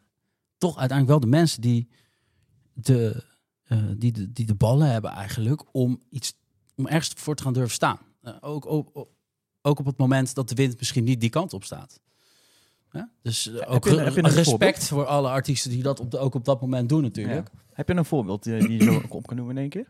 toch 0.58 0.78
uiteindelijk 0.78 1.20
wel 1.20 1.30
de 1.30 1.38
mensen 1.38 1.62
die 1.62 1.88
de, 2.74 3.24
eh, 3.64 3.84
die, 3.98 4.12
de, 4.12 4.32
die 4.32 4.46
de 4.46 4.56
ballen 4.56 4.92
hebben 4.92 5.12
eigenlijk 5.12 5.64
om 5.72 6.02
iets, 6.10 6.34
om 6.76 6.88
ergens 6.88 7.14
voor 7.16 7.36
te 7.36 7.44
gaan 7.44 7.54
durven 7.54 7.74
staan. 7.74 8.00
Eh, 8.22 8.36
ook, 8.42 8.66
ook- 8.66 9.08
ook 9.62 9.80
op 9.80 9.86
het 9.86 9.98
moment 9.98 10.34
dat 10.36 10.50
de 10.50 10.56
wind 10.56 10.78
misschien 10.78 11.04
niet 11.04 11.22
die 11.22 11.30
kant 11.30 11.54
op 11.54 11.64
staat. 11.64 12.00
Dus 13.22 13.48
eh, 13.52 13.74
ook 13.74 13.84
je 13.84 13.90
een- 13.90 13.96
re- 13.98 14.04
heb 14.04 14.14
je 14.16 14.24
een 14.24 14.30
respect 14.30 14.88
voor 14.88 15.06
alle 15.06 15.30
artiesten 15.30 15.72
die 15.72 15.84
dat 15.84 16.00
op 16.00 16.12
de, 16.12 16.18
ook 16.18 16.36
op 16.36 16.46
dat 16.46 16.62
moment 16.62 16.90
doen 16.90 17.02
natuurlijk. 17.02 17.48
Ja. 17.54 17.60
Heb 17.74 17.88
je 17.88 17.96
een 17.96 18.06
voorbeeld 18.06 18.48
eh, 18.48 18.60
die 18.60 18.72
je 18.78 18.84
zo 18.84 19.02
op 19.10 19.28
kan 19.28 19.36
noemen 19.38 19.56
in 19.56 19.62
één 19.62 19.70
keer? 19.70 19.88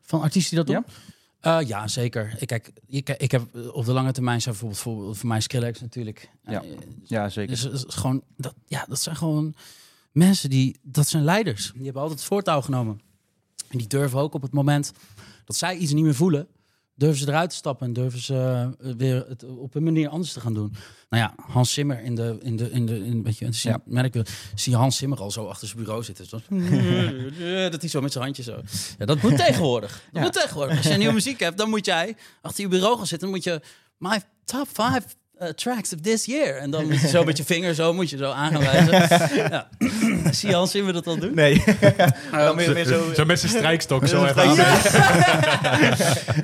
Van 0.00 0.20
artiesten 0.20 0.56
die 0.56 0.64
dat 0.64 0.74
doen? 0.74 0.94
Ja. 1.40 1.50
Ja, 1.52 1.58
ja 1.68 1.88
zeker. 1.88 2.36
Ik, 2.38 2.46
kijk, 2.46 2.72
ik, 2.86 3.08
ik 3.08 3.30
heb 3.30 3.54
eh, 3.54 3.74
op 3.74 3.84
de 3.84 3.92
lange 3.92 4.12
termijn 4.12 4.40
zijn 4.40 4.54
bijvoorbeeld 4.58 4.82
voor, 4.82 5.16
voor 5.16 5.28
mij 5.28 5.40
Skrillex 5.40 5.80
natuurlijk. 5.80 6.30
Ja. 6.44 6.62
Eh, 6.62 6.68
Ja, 7.02 7.28
zeker. 7.28 7.50
Dus 7.70 7.84
gewoon, 7.86 8.22
dat, 8.36 8.54
ja, 8.66 8.84
dat 8.88 9.00
zijn 9.00 9.16
gewoon 9.16 9.54
mensen 10.12 10.50
die, 10.50 10.76
dat 10.82 11.08
zijn 11.08 11.24
leiders. 11.24 11.72
Die 11.74 11.84
hebben 11.84 12.02
altijd 12.02 12.18
het 12.20 12.28
voortouw 12.28 12.60
genomen. 12.60 13.00
En 13.68 13.78
die 13.78 13.86
durven 13.86 14.18
ook 14.18 14.34
op 14.34 14.42
het 14.42 14.52
moment 14.52 14.92
dat 15.44 15.56
zij 15.56 15.76
iets 15.76 15.92
niet 15.92 16.04
meer 16.04 16.14
voelen, 16.14 16.46
durven 17.02 17.20
ze 17.20 17.28
eruit 17.28 17.50
te 17.50 17.56
stappen 17.56 17.86
en 17.86 17.92
durven 17.92 18.20
ze 18.20 18.34
eh, 18.80 18.92
weer 18.96 19.24
het 19.28 19.44
op 19.44 19.74
een 19.74 19.82
manier 19.82 20.08
anders 20.08 20.32
te 20.32 20.40
gaan 20.40 20.54
doen. 20.54 20.74
Nou 21.08 21.22
ja, 21.22 21.34
Hans 21.52 21.72
Zimmer 21.72 22.00
in 22.02 22.14
de, 22.14 22.38
in 22.42 22.56
de, 22.56 22.70
in 22.70 22.86
de, 22.86 23.04
in, 23.04 23.22
weet 23.22 23.38
je, 23.38 23.48
Ja. 23.52 23.80
merk 23.84 24.14
je, 24.14 24.24
zie 24.54 24.76
Hans 24.76 24.96
Zimmer 24.96 25.18
al 25.18 25.30
zo 25.30 25.46
achter 25.46 25.66
zijn 25.68 25.78
bureau 25.80 26.02
zitten. 26.04 26.26
Zo, 26.26 26.36
dat 27.70 27.80
hij 27.80 27.88
zo 27.90 28.00
met 28.00 28.12
zijn 28.12 28.24
handje 28.24 28.42
zo. 28.42 28.60
Ja, 28.98 29.06
dat 29.06 29.22
moet 29.22 29.36
tegenwoordig. 29.36 29.90
Dat 29.92 30.00
Ja. 30.12 30.20
moet 30.20 30.32
tegenwoordig. 30.32 30.76
Als 30.76 30.86
je 30.86 30.96
nieuwe 30.96 31.12
muziek 31.14 31.40
hebt, 31.40 31.58
dan 31.58 31.68
moet 31.70 31.84
jij 31.86 32.16
achter 32.40 32.62
je 32.64 32.68
bureau 32.70 32.96
gaan 32.96 33.06
zitten. 33.06 33.28
Dan 33.30 33.36
moet 33.36 33.44
je 33.44 33.60
my 33.98 34.22
top 34.44 34.66
five 34.66 35.02
eh, 35.42 35.48
tracks 35.48 35.92
of 35.92 36.00
this 36.00 36.24
year. 36.24 36.56
En 36.56 36.70
dan 36.70 36.86
moet 36.86 37.00
je 37.00 37.08
zo 37.08 37.24
met 37.24 37.36
je 37.36 37.44
vinger 37.44 37.74
zo, 37.74 37.92
moet 37.92 38.10
je 38.10 38.16
zo 38.16 38.30
aan 38.30 38.52
gaan 38.52 38.62
wijzen. 38.88 39.36
ja. 39.36 39.68
Zie 40.30 40.48
je 40.48 40.54
Hans 40.54 40.70
Zimmer 40.70 40.92
dat 40.92 41.06
al 41.06 41.18
doen? 41.18 41.34
Nee. 41.34 41.64
Dan 42.30 42.60
zo... 42.86 43.12
Zo 43.14 43.24
met 43.24 43.40
zijn 43.40 43.52
strijkstok 43.52 44.06
zo 44.06 44.24
even 44.24 44.42
aan. 44.42 44.58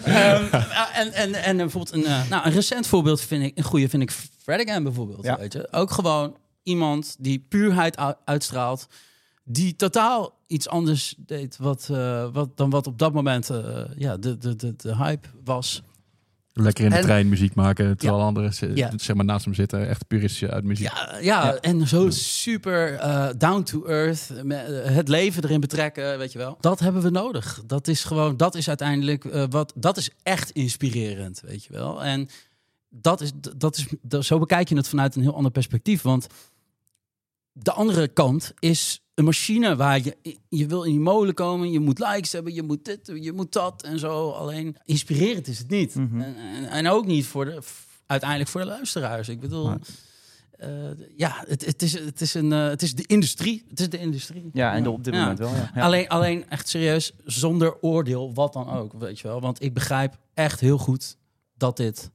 Ehm, 0.04 0.44
en, 0.92 1.12
en, 1.12 1.34
en 1.34 1.56
bijvoorbeeld 1.56 1.94
een, 1.94 2.04
eh, 2.04 2.28
nou, 2.30 2.46
een 2.46 2.52
recent 2.52 2.86
voorbeeld 2.86 3.20
vind 3.20 3.44
ik, 3.44 3.58
een 3.58 3.64
goede 3.64 3.88
vind 3.88 4.02
ik 4.02 4.10
Fred 4.42 4.68
again 4.68 4.82
bijvoorbeeld. 4.82 5.24
Ja. 5.24 5.38
Weet 5.38 5.52
je? 5.52 5.68
Ook 5.70 5.90
gewoon 5.90 6.36
iemand 6.62 7.16
die 7.18 7.46
puurheid 7.48 7.96
uitstraalt. 8.24 8.86
Die 9.44 9.76
totaal 9.76 10.38
iets 10.46 10.68
anders 10.68 11.14
deed 11.18 11.56
wat, 11.56 11.88
eh, 11.90 12.26
wat, 12.32 12.56
dan 12.56 12.70
wat 12.70 12.86
op 12.86 12.98
dat 12.98 13.12
moment 13.12 13.50
eh, 13.50 13.80
ja, 13.96 14.16
de, 14.16 14.38
de, 14.38 14.56
de, 14.56 14.74
de 14.76 14.96
hype 14.96 15.28
was. 15.44 15.82
Lekker 16.60 16.84
in 16.84 16.90
de 16.90 16.96
En- 16.96 17.02
trein 17.02 17.28
muziek 17.28 17.54
maken, 17.54 17.96
terwijl 17.96 18.22
anderen 18.22 18.52
Ja. 18.74 18.92
zeg 18.96 19.16
maar 19.16 19.24
naast 19.24 19.44
hem 19.44 19.54
zitten. 19.54 19.88
Echt 19.88 20.06
puristisch 20.06 20.48
uit 20.48 20.64
muziek. 20.64 20.86
Ja, 20.86 21.18
ja, 21.20 21.54
en 21.56 21.86
zo 21.88 22.10
super 22.10 22.94
eh, 22.94 23.28
down 23.38 23.62
to 23.62 23.84
earth. 23.84 24.30
eh, 24.48 24.58
Het 24.94 25.08
leven 25.08 25.44
erin 25.44 25.60
betrekken, 25.60 26.18
weet 26.18 26.32
je 26.32 26.38
wel. 26.38 26.56
Dat 26.60 26.80
hebben 26.80 27.02
we 27.02 27.10
nodig. 27.10 27.62
Dat 27.66 27.88
is 27.88 28.04
gewoon, 28.04 28.36
dat 28.36 28.54
is 28.54 28.68
uiteindelijk 28.68 29.24
eh, 29.24 29.44
wat, 29.50 29.72
dat 29.76 29.96
is 29.96 30.10
echt 30.22 30.50
inspirerend, 30.50 31.40
weet 31.40 31.64
je 31.64 31.72
wel. 31.72 32.04
En 32.04 32.28
dat 32.90 33.20
is, 33.20 33.30
dat 33.56 33.76
is, 33.76 33.86
dat, 34.02 34.24
zo 34.24 34.38
bekijk 34.38 34.68
je 34.68 34.76
het 34.76 34.88
vanuit 34.88 35.16
een 35.16 35.22
heel 35.22 35.34
ander 35.34 35.50
perspectief. 35.52 36.02
Want 36.02 36.26
de 37.62 37.72
andere 37.72 38.08
kant 38.08 38.52
is 38.58 39.00
een 39.14 39.24
machine 39.24 39.76
waar 39.76 40.00
je, 40.04 40.16
je 40.48 40.66
wil 40.66 40.82
in 40.82 40.90
die 40.90 41.00
molen 41.00 41.34
komen, 41.34 41.70
je 41.70 41.80
moet 41.80 41.98
likes 41.98 42.32
hebben, 42.32 42.54
je 42.54 42.62
moet 42.62 42.84
dit, 42.84 43.10
je 43.20 43.32
moet 43.32 43.52
dat 43.52 43.82
en 43.82 43.98
zo. 43.98 44.30
Alleen 44.30 44.76
inspirerend 44.84 45.46
is 45.46 45.58
het 45.58 45.70
niet. 45.70 45.94
Mhm. 45.94 46.20
en, 46.20 46.36
en, 46.36 46.68
en 46.68 46.88
ook 46.88 47.06
niet 47.06 47.26
voor 47.26 47.44
de, 47.44 47.58
uiteindelijk 48.06 48.50
voor 48.50 48.60
de 48.60 48.66
luisteraars. 48.66 49.28
Ik 49.28 49.40
bedoel, 49.40 49.64
Maar- 49.64 49.78
eh, 50.50 50.68
ja, 51.16 51.44
het, 51.46 51.66
het, 51.66 51.82
is, 51.82 51.92
het, 51.98 52.20
is 52.20 52.34
een, 52.34 52.52
eh, 52.52 52.68
het 52.68 52.82
is 52.82 52.94
de 52.94 53.04
industrie. 53.06 53.64
Het 53.68 53.80
is 53.80 53.88
de 53.88 53.98
industrie. 53.98 54.50
Ja, 54.52 54.74
en 54.74 54.86
op 54.86 55.04
dit 55.04 55.14
Ja. 55.14 55.20
moment 55.20 55.38
wel, 55.38 55.54
ja. 55.54 55.70
Ja. 55.74 55.82
Alleen, 55.82 56.08
alleen 56.08 56.50
echt 56.50 56.68
serieus, 56.68 57.12
zonder 57.24 57.80
oordeel, 57.80 58.34
wat 58.34 58.52
dan 58.52 58.70
ook, 58.70 58.92
weet 58.92 59.20
je 59.20 59.28
wel. 59.28 59.40
Want 59.40 59.62
ik 59.62 59.74
begrijp 59.74 60.16
echt 60.34 60.60
heel 60.60 60.78
goed 60.78 61.16
dat 61.56 61.76
dit 61.76 62.10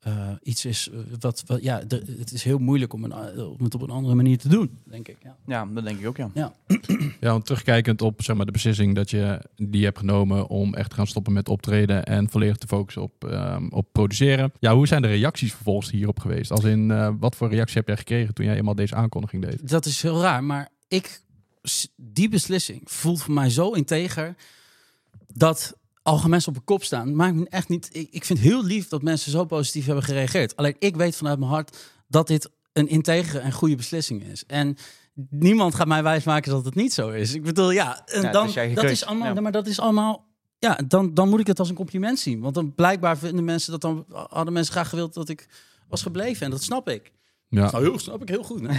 eh, 0.00 0.28
iets 0.42 0.64
is 0.64 0.88
eh, 0.92 0.98
wat, 1.20 1.42
wat 1.46 1.62
ja, 1.62 1.80
de- 1.80 2.16
het 2.18 2.32
is 2.32 2.42
heel 2.42 2.58
moeilijk 2.58 2.92
om, 2.92 3.04
een, 3.04 3.12
eh, 3.12 3.50
om 3.50 3.64
het 3.64 3.74
op 3.74 3.82
een 3.82 3.90
andere 3.90 4.14
manier 4.14 4.38
te 4.38 4.48
doen, 4.48 4.78
denk 4.84 5.08
ik. 5.08 5.16
Ja. 5.22 5.36
Ja, 5.46 5.66
dat 5.66 5.84
denk 5.84 5.98
ik 6.00 6.06
ook, 6.06 6.16
ja. 6.16 6.30
Ja, 6.34 7.30
want 7.30 7.44
terugkijkend 7.46 8.02
op 8.02 8.22
zeg 8.22 8.36
maar, 8.36 8.46
de 8.46 8.52
beslissing 8.52 8.94
dat 8.94 9.10
je 9.10 9.40
die 9.56 9.84
hebt 9.84 9.98
genomen 9.98 10.48
om 10.48 10.74
echt 10.74 10.90
te 10.90 10.96
gaan 10.96 11.06
stoppen 11.06 11.32
met 11.32 11.48
optreden 11.48 12.04
en 12.04 12.30
volledig 12.30 12.56
te 12.56 12.66
focussen 12.66 13.02
op, 13.02 13.24
ehm, 13.24 13.66
op 13.70 13.86
produceren. 13.92 14.52
Ja, 14.58 14.74
hoe 14.74 14.86
zijn 14.86 15.02
de 15.02 15.08
reacties 15.08 15.52
vervolgens 15.54 15.90
hierop 15.90 16.18
geweest? 16.20 16.50
Als 16.50 16.64
in, 16.64 17.18
wat 17.18 17.36
voor 17.36 17.48
reactie 17.50 17.76
heb 17.78 17.86
jij 17.86 17.96
gekregen 17.96 18.34
toen 18.34 18.44
jij 18.46 18.56
eenmaal 18.56 18.74
deze 18.74 18.94
aankondiging 18.94 19.42
deed? 19.44 19.68
Dat 19.68 19.84
is 19.86 20.02
heel 20.02 20.20
raar, 20.20 20.44
maar 20.44 20.68
ik, 20.88 21.20
die 21.96 22.28
beslissing 22.28 22.80
voelt 22.84 23.22
voor 23.22 23.34
mij 23.34 23.50
zo 23.50 23.70
integer 23.72 24.34
dat 25.34 25.76
al 26.02 26.18
gaan 26.18 26.30
mensen 26.30 26.48
op 26.52 26.58
de 26.58 26.64
kop 26.64 26.84
staan. 26.84 27.14
Maakt 27.14 27.34
me 27.34 27.46
echt 27.48 27.68
niet. 27.68 27.88
Ik, 27.92 28.08
ik 28.10 28.24
vind 28.24 28.38
het 28.38 28.48
heel 28.48 28.64
lief 28.64 28.88
dat 28.88 29.02
mensen 29.02 29.30
zo 29.30 29.44
positief 29.44 29.86
hebben 29.86 30.04
gereageerd. 30.04 30.56
Alleen 30.56 30.76
ik 30.78 30.96
weet 30.96 31.16
vanuit 31.16 31.38
mijn 31.38 31.50
hart 31.50 31.76
dat 32.08 32.26
dit 32.26 32.50
een 32.72 32.88
integere 32.88 33.38
en 33.38 33.52
goede 33.52 33.76
beslissing 33.76 34.22
is. 34.24 34.44
En 34.46 34.76
niemand 35.30 35.74
gaat 35.74 35.86
mij 35.86 36.02
wijsmaken 36.02 36.50
dat 36.52 36.64
het 36.64 36.74
niet 36.74 36.92
zo 36.92 37.08
is. 37.08 37.34
Ik 37.34 37.42
bedoel, 37.42 37.70
ja, 37.70 38.06
en 38.06 38.22
Ja, 38.22 38.30
dan, 38.32 38.48
is 38.48 38.56
eigen 38.56 38.74
dat 38.74 38.84
keus. 38.84 38.92
is 38.92 39.04
allemaal, 39.04 39.34
Ja. 39.34 39.40
maar 39.40 39.52
dat 39.52 39.66
is 39.66 39.80
allemaal. 39.80 40.28
Ja, 40.58 40.78
dan, 40.86 41.14
dan 41.14 41.28
moet 41.28 41.40
ik 41.40 41.46
het 41.46 41.58
als 41.58 41.68
een 41.68 41.74
compliment 41.74 42.18
zien. 42.18 42.40
Want 42.40 42.54
dan 42.54 42.74
blijkbaar 42.74 43.18
vinden 43.18 43.44
mensen 43.44 43.70
dat 43.72 43.80
dan 43.80 44.04
hadden 44.08 44.52
mensen 44.52 44.72
graag 44.72 44.88
gewild 44.88 45.14
dat 45.14 45.28
ik 45.28 45.48
was 45.88 46.02
gebleven. 46.02 46.44
En 46.44 46.50
dat 46.50 46.62
snap 46.62 46.88
ik. 46.88 47.12
Ja, 47.50 47.70
Nou, 47.70 47.84
heel, 47.84 47.98
snap 47.98 48.22
ik 48.22 48.28
heel 48.28 48.42
goed. 48.42 48.60
Nee, 48.60 48.78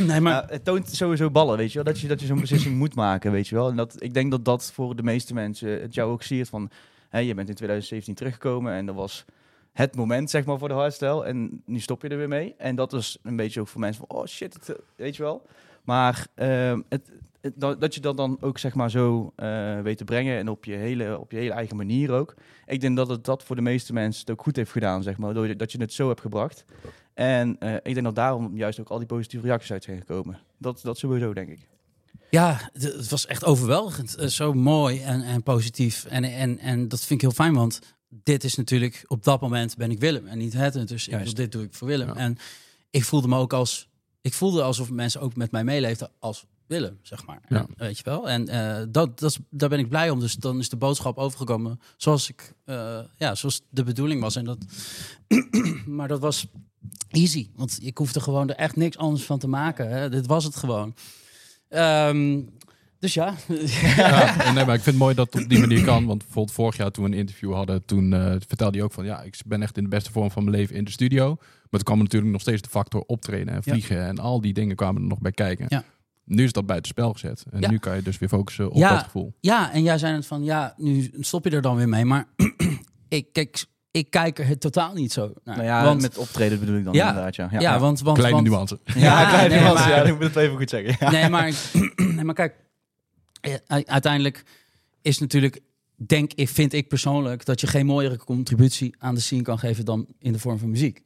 nee 0.06 0.20
maar 0.20 0.32
Ja, 0.32 0.46
het 0.48 0.64
toont 0.64 0.88
sowieso 0.88 1.30
ballen, 1.30 1.56
weet 1.56 1.68
je 1.72 1.74
wel. 1.82 1.92
Dat 1.92 2.00
je, 2.00 2.08
dat 2.08 2.20
je 2.20 2.26
zo'n 2.26 2.40
beslissing 2.40 2.76
moet 2.76 2.94
maken, 2.94 3.32
weet 3.32 3.48
je 3.48 3.54
wel. 3.54 3.68
En 3.68 3.76
dat, 3.76 4.02
ik 4.02 4.14
denk 4.14 4.30
dat 4.30 4.44
dat 4.44 4.72
voor 4.72 4.96
de 4.96 5.02
meeste 5.02 5.34
mensen 5.34 5.80
het 5.80 5.94
jou 5.94 6.10
ook 6.12 6.22
siert 6.22 6.48
van... 6.48 6.70
Hè, 7.08 7.18
je 7.18 7.34
bent 7.34 7.48
in 7.48 7.54
2017 7.54 8.14
teruggekomen 8.14 8.72
en 8.72 8.86
dat 8.86 8.94
was 8.94 9.24
het 9.72 9.96
moment, 9.96 10.30
zeg 10.30 10.44
maar, 10.44 10.58
voor 10.58 10.68
de 10.68 10.74
hardstyle. 10.74 11.24
En 11.24 11.62
nu 11.66 11.78
stop 11.80 12.02
je 12.02 12.08
er 12.08 12.16
weer 12.16 12.28
mee. 12.28 12.54
En 12.58 12.74
dat 12.76 12.92
is 12.92 13.18
een 13.22 13.36
beetje 13.36 13.60
ook 13.60 13.68
voor 13.68 13.80
mensen 13.80 14.04
van, 14.08 14.18
oh 14.18 14.26
shit, 14.26 14.54
het, 14.54 14.68
eh, 14.68 14.76
weet 14.96 15.16
je 15.16 15.22
wel. 15.22 15.46
Maar 15.84 16.26
ehm, 16.34 16.80
het, 16.88 17.10
het- 17.40 17.52
dat, 17.56 17.80
dat 17.80 17.94
je 17.94 18.00
dat 18.00 18.16
dan 18.16 18.36
ook, 18.40 18.58
zeg 18.58 18.74
maar, 18.74 18.90
zo 18.90 19.32
eh, 19.36 19.80
weet 19.80 19.98
te 19.98 20.04
brengen 20.04 20.38
en 20.38 20.48
op 20.48 20.64
je, 20.64 20.72
hele, 20.74 21.18
op 21.18 21.30
je 21.30 21.36
hele 21.38 21.52
eigen 21.52 21.76
manier 21.76 22.12
ook. 22.12 22.34
Ik 22.66 22.80
denk 22.80 22.96
dat 22.96 23.08
het 23.08 23.24
dat 23.24 23.42
voor 23.44 23.56
de 23.56 23.62
meeste 23.62 23.92
mensen 23.92 24.20
het 24.20 24.30
ook 24.30 24.42
goed 24.42 24.56
heeft 24.56 24.72
gedaan, 24.72 25.02
zeg 25.02 25.16
maar. 25.18 25.34
Door, 25.34 25.56
dat 25.56 25.72
je 25.72 25.80
het 25.80 25.92
zo 25.92 26.08
hebt 26.08 26.20
gebracht. 26.20 26.64
En 27.20 27.56
eh, 27.58 27.74
ik 27.74 27.94
denk 27.94 28.02
dat 28.02 28.14
daarom 28.14 28.56
juist 28.56 28.80
ook 28.80 28.88
al 28.88 28.98
die 28.98 29.06
positieve 29.06 29.46
reacties 29.46 29.72
uit 29.72 29.84
zijn 29.84 29.98
gekomen. 29.98 30.38
Dat, 30.58 30.80
dat 30.82 30.98
sowieso, 30.98 31.32
denk 31.32 31.48
ik. 31.48 31.68
Ja, 32.30 32.70
het 32.72 33.08
was 33.08 33.26
echt 33.26 33.44
overweldigend. 33.44 34.14
Eh, 34.14 34.26
zo 34.26 34.52
mooi 34.52 35.02
en, 35.02 35.22
en 35.22 35.42
positief. 35.42 36.04
En, 36.04 36.24
en, 36.24 36.58
en 36.58 36.88
dat 36.88 36.98
vind 36.98 37.10
ik 37.10 37.20
heel 37.20 37.44
fijn, 37.44 37.54
want 37.54 37.80
dit 38.08 38.44
is 38.44 38.54
natuurlijk... 38.54 39.04
Op 39.06 39.24
dat 39.24 39.40
moment 39.40 39.76
ben 39.76 39.90
ik 39.90 39.98
Willem 39.98 40.26
en 40.26 40.38
niet 40.38 40.52
het. 40.52 40.88
Dus 40.88 41.08
ik, 41.08 41.36
dit 41.36 41.52
doe 41.52 41.62
ik 41.62 41.74
voor 41.74 41.88
Willem. 41.88 42.08
Ja. 42.08 42.14
En 42.14 42.38
ik 42.90 43.04
voelde 43.04 43.28
me 43.28 43.36
ook 43.36 43.52
als... 43.52 43.88
Ik 44.20 44.34
voelde 44.34 44.62
alsof 44.62 44.90
mensen 44.90 45.20
ook 45.20 45.36
met 45.36 45.50
mij 45.50 45.64
meeleefden 45.64 46.10
als 46.18 46.44
Willem, 46.70 46.98
zeg 47.02 47.26
maar. 47.26 47.40
Ja. 47.48 47.56
En, 47.58 47.68
weet 47.76 47.96
je 47.96 48.04
wel? 48.04 48.28
En 48.28 48.48
eh, 48.48 48.86
dat, 48.88 49.18
dat 49.20 49.30
is, 49.30 49.38
daar 49.50 49.68
ben 49.68 49.78
ik 49.78 49.88
blij 49.88 50.10
om. 50.10 50.20
Dus 50.20 50.34
dan 50.34 50.58
is 50.58 50.68
de 50.68 50.76
boodschap 50.76 51.18
overgekomen 51.18 51.80
zoals, 51.96 52.28
ik, 52.28 52.54
eh, 52.64 52.98
ja, 53.16 53.34
zoals 53.34 53.60
de 53.70 53.84
bedoeling 53.84 54.20
was. 54.20 54.36
En 54.36 54.44
dat, 54.44 54.58
maar 55.86 56.08
dat 56.08 56.20
was 56.20 56.46
easy. 57.08 57.48
Want 57.56 57.78
ik 57.82 57.98
hoefde 57.98 58.20
gewoon 58.20 58.48
er 58.48 58.56
echt 58.56 58.76
niks 58.76 58.96
anders 58.96 59.24
van 59.24 59.38
te 59.38 59.48
maken. 59.48 59.88
Hè. 59.90 60.08
Dit 60.10 60.26
was 60.26 60.44
het 60.44 60.56
gewoon. 60.56 60.94
Ehm, 61.68 62.40
Dus 62.98 63.14
ja. 63.14 63.34
Ja, 63.96 64.36
en 64.46 64.54
nee, 64.54 64.64
maar 64.64 64.74
ik 64.74 64.82
vind 64.82 64.96
het 64.96 65.04
mooi 65.04 65.14
dat 65.14 65.32
het 65.32 65.42
op 65.42 65.48
die 65.48 65.58
manier 65.58 65.84
kan. 65.84 66.06
Want 66.06 66.18
bijvoorbeeld 66.22 66.54
vorig 66.54 66.76
jaar 66.76 66.90
toen 66.90 67.04
we 67.04 67.10
een 67.10 67.16
interview 67.18 67.54
hadden, 67.54 67.84
toen 67.84 68.12
eh, 68.12 68.34
vertelde 68.46 68.76
hij 68.76 68.86
ook 68.86 68.92
van 68.92 69.04
ja, 69.04 69.22
ik 69.22 69.36
ben 69.46 69.62
echt 69.62 69.76
in 69.76 69.82
de 69.82 69.88
beste 69.88 70.10
vorm 70.12 70.30
van 70.30 70.44
mijn 70.44 70.56
leven 70.56 70.76
in 70.76 70.84
de 70.84 70.90
studio. 70.90 71.26
Maar 71.36 71.80
toen 71.80 71.82
kwam 71.82 71.96
er 71.96 72.02
natuurlijk 72.04 72.32
nog 72.32 72.40
steeds 72.40 72.62
de 72.62 72.68
factor 72.68 73.00
optreden 73.06 73.48
en 73.48 73.54
Ja. 73.64 73.72
vliegen 73.72 74.06
en 74.06 74.18
al 74.18 74.40
die 74.40 74.52
dingen 74.52 74.76
kwamen 74.76 75.02
er 75.02 75.08
nog 75.08 75.20
bij 75.20 75.32
kijken. 75.32 75.66
Ja. 75.68 75.84
Nu 76.30 76.44
is 76.44 76.52
dat 76.52 76.66
buitenspel 76.66 77.12
gezet. 77.12 77.44
En 77.50 77.60
Ja. 77.60 77.70
nu 77.70 77.78
kan 77.78 77.96
je 77.96 78.02
dus 78.02 78.18
weer 78.18 78.28
focussen 78.28 78.70
op 78.70 78.76
Ja. 78.76 78.94
dat 78.94 79.02
gevoel. 79.02 79.32
Ja, 79.40 79.72
en 79.72 79.82
jij 79.82 79.98
zei 79.98 80.14
het 80.14 80.26
van, 80.26 80.44
ja, 80.44 80.74
nu 80.76 81.10
stop 81.20 81.44
je 81.44 81.50
er 81.50 81.62
dan 81.62 81.76
weer 81.76 81.88
mee. 81.88 82.04
Maar 82.04 82.26
ik, 83.08 83.32
kijk, 83.32 83.64
ik 83.90 84.10
kijk 84.10 84.38
er 84.38 84.46
het 84.46 84.60
totaal 84.60 84.92
niet 84.94 85.12
zo 85.12 85.32
naar. 85.44 85.56
Nou 85.56 85.68
ja, 85.68 85.84
want, 85.84 86.00
met 86.00 86.18
optreden 86.18 86.60
bedoel 86.60 86.76
ik 86.76 86.84
dan 86.84 86.94
Ja. 86.94 87.08
inderdaad, 87.08 87.36
ja. 87.36 87.48
ja, 87.58 87.78
want, 87.78 88.00
want, 88.00 88.18
Kleine 88.18 88.36
want, 88.36 88.48
nuance. 88.48 88.78
Ja, 88.84 88.94
Ja, 89.22 89.28
kleine 89.28 89.54
nee, 89.54 89.62
nuance, 89.62 89.88
maar- 89.88 89.96
ja, 89.96 90.02
ik 90.02 90.12
moet 90.14 90.22
het 90.22 90.36
even 90.36 90.56
goed 90.56 90.70
zeggen. 90.70 90.96
Ja. 91.00 91.10
Nee, 91.10 91.28
maar, 91.28 91.52
nee, 92.14 92.24
maar 92.24 92.34
kijk, 92.34 92.54
eh, 93.40 93.54
uiteindelijk 93.86 94.44
is 95.02 95.18
natuurlijk, 95.18 95.60
denk 95.96 96.32
ik, 96.32 96.48
vind 96.48 96.72
ik 96.72 96.88
persoonlijk, 96.88 97.44
dat 97.44 97.60
je 97.60 97.66
geen 97.66 97.86
mooiere 97.86 98.16
contributie 98.16 98.94
aan 98.98 99.14
de 99.14 99.20
scene 99.20 99.42
kan 99.42 99.58
geven 99.58 99.84
dan 99.84 100.06
in 100.18 100.32
de 100.32 100.38
vorm 100.38 100.58
van 100.58 100.70
muziek. 100.70 101.02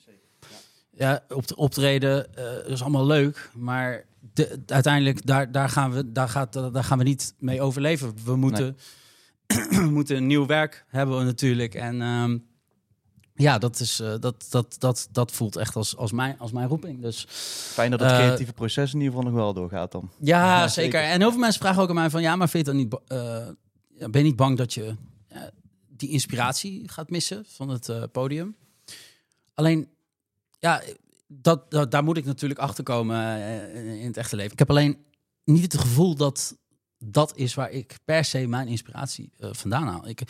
Ja, 0.96 1.24
op 1.28 1.46
de 1.46 1.56
optreden 1.56 2.34
eh 2.34 2.72
is 2.72 2.82
allemaal 2.82 3.06
leuk, 3.06 3.50
maar 3.54 4.04
de, 4.34 4.62
uiteindelijk 4.66 5.26
daar, 5.26 5.52
daar, 5.52 5.68
gaan 5.68 5.92
we, 5.92 6.12
daar, 6.12 6.28
gaat, 6.28 6.52
daar 6.52 6.84
gaan 6.84 6.98
we 6.98 7.04
niet 7.04 7.34
mee 7.38 7.60
overleven. 7.62 8.14
We 8.24 8.36
moeten, 8.36 8.76
we 9.46 9.88
moeten 9.90 10.16
een 10.16 10.26
nieuw 10.26 10.46
werk 10.46 10.84
hebben 10.88 11.24
natuurlijk. 11.24 11.74
En 11.74 12.02
ehm, 12.02 12.38
ja, 13.34 13.58
dat, 13.58 13.80
is, 13.80 14.00
eh, 14.00 14.14
dat, 14.20 14.46
dat, 14.50 14.76
dat, 14.78 15.08
dat 15.12 15.32
voelt 15.32 15.56
echt 15.56 15.76
als, 15.76 15.96
als, 15.96 16.12
mijn, 16.12 16.38
als 16.38 16.52
mijn 16.52 16.68
roeping. 16.68 17.00
Dus 17.02 17.26
Fijn 17.72 17.90
dat 17.90 18.00
het 18.00 18.10
Eh, 18.10 18.16
creatieve 18.16 18.52
proces 18.52 18.94
in 18.94 19.00
ieder 19.00 19.14
geval 19.14 19.30
nog 19.30 19.40
wel 19.40 19.52
doorgaat 19.54 19.92
dan. 19.92 20.10
ja, 20.20 20.60
Ja, 20.60 20.68
zeker. 20.68 21.00
En 21.00 21.20
heel 21.20 21.30
veel 21.30 21.40
mensen 21.40 21.60
vragen 21.60 21.82
ook 21.82 21.88
aan 21.88 21.94
mij 21.94 22.10
van... 22.10 22.22
ja, 22.22 22.36
maar 22.36 22.48
vind 22.48 22.66
je 22.66 22.72
dan 22.72 22.80
niet... 22.80 22.94
eh, 23.06 24.08
ben 24.10 24.20
je 24.20 24.26
niet 24.28 24.36
bang 24.36 24.56
dat 24.56 24.74
je 24.74 24.96
die 25.96 26.08
inspiratie 26.10 26.88
gaat 26.88 27.10
missen 27.10 27.44
van 27.48 27.68
het 27.68 28.12
podium? 28.12 28.56
Alleen, 29.54 29.88
ja, 30.58 30.82
dat, 31.26 31.70
dat, 31.70 31.90
daar 31.90 32.04
moet 32.04 32.16
ik 32.16 32.24
natuurlijk 32.24 32.60
achter 32.60 32.84
komen 32.84 33.16
eh, 33.16 34.00
in 34.00 34.06
het 34.06 34.16
echte 34.16 34.36
leven. 34.36 34.52
Ik 34.52 34.58
heb 34.58 34.70
alleen 34.70 34.96
niet 35.44 35.62
het 35.72 35.80
gevoel 35.80 36.14
dat 36.14 36.56
dat 36.98 37.36
is 37.36 37.54
waar 37.54 37.70
ik 37.70 37.96
per 38.04 38.24
se 38.24 38.46
mijn 38.46 38.68
inspiratie 38.68 39.32
eh, 39.38 39.48
vandaan 39.52 39.86
haal. 39.86 40.08
Ik, 40.08 40.20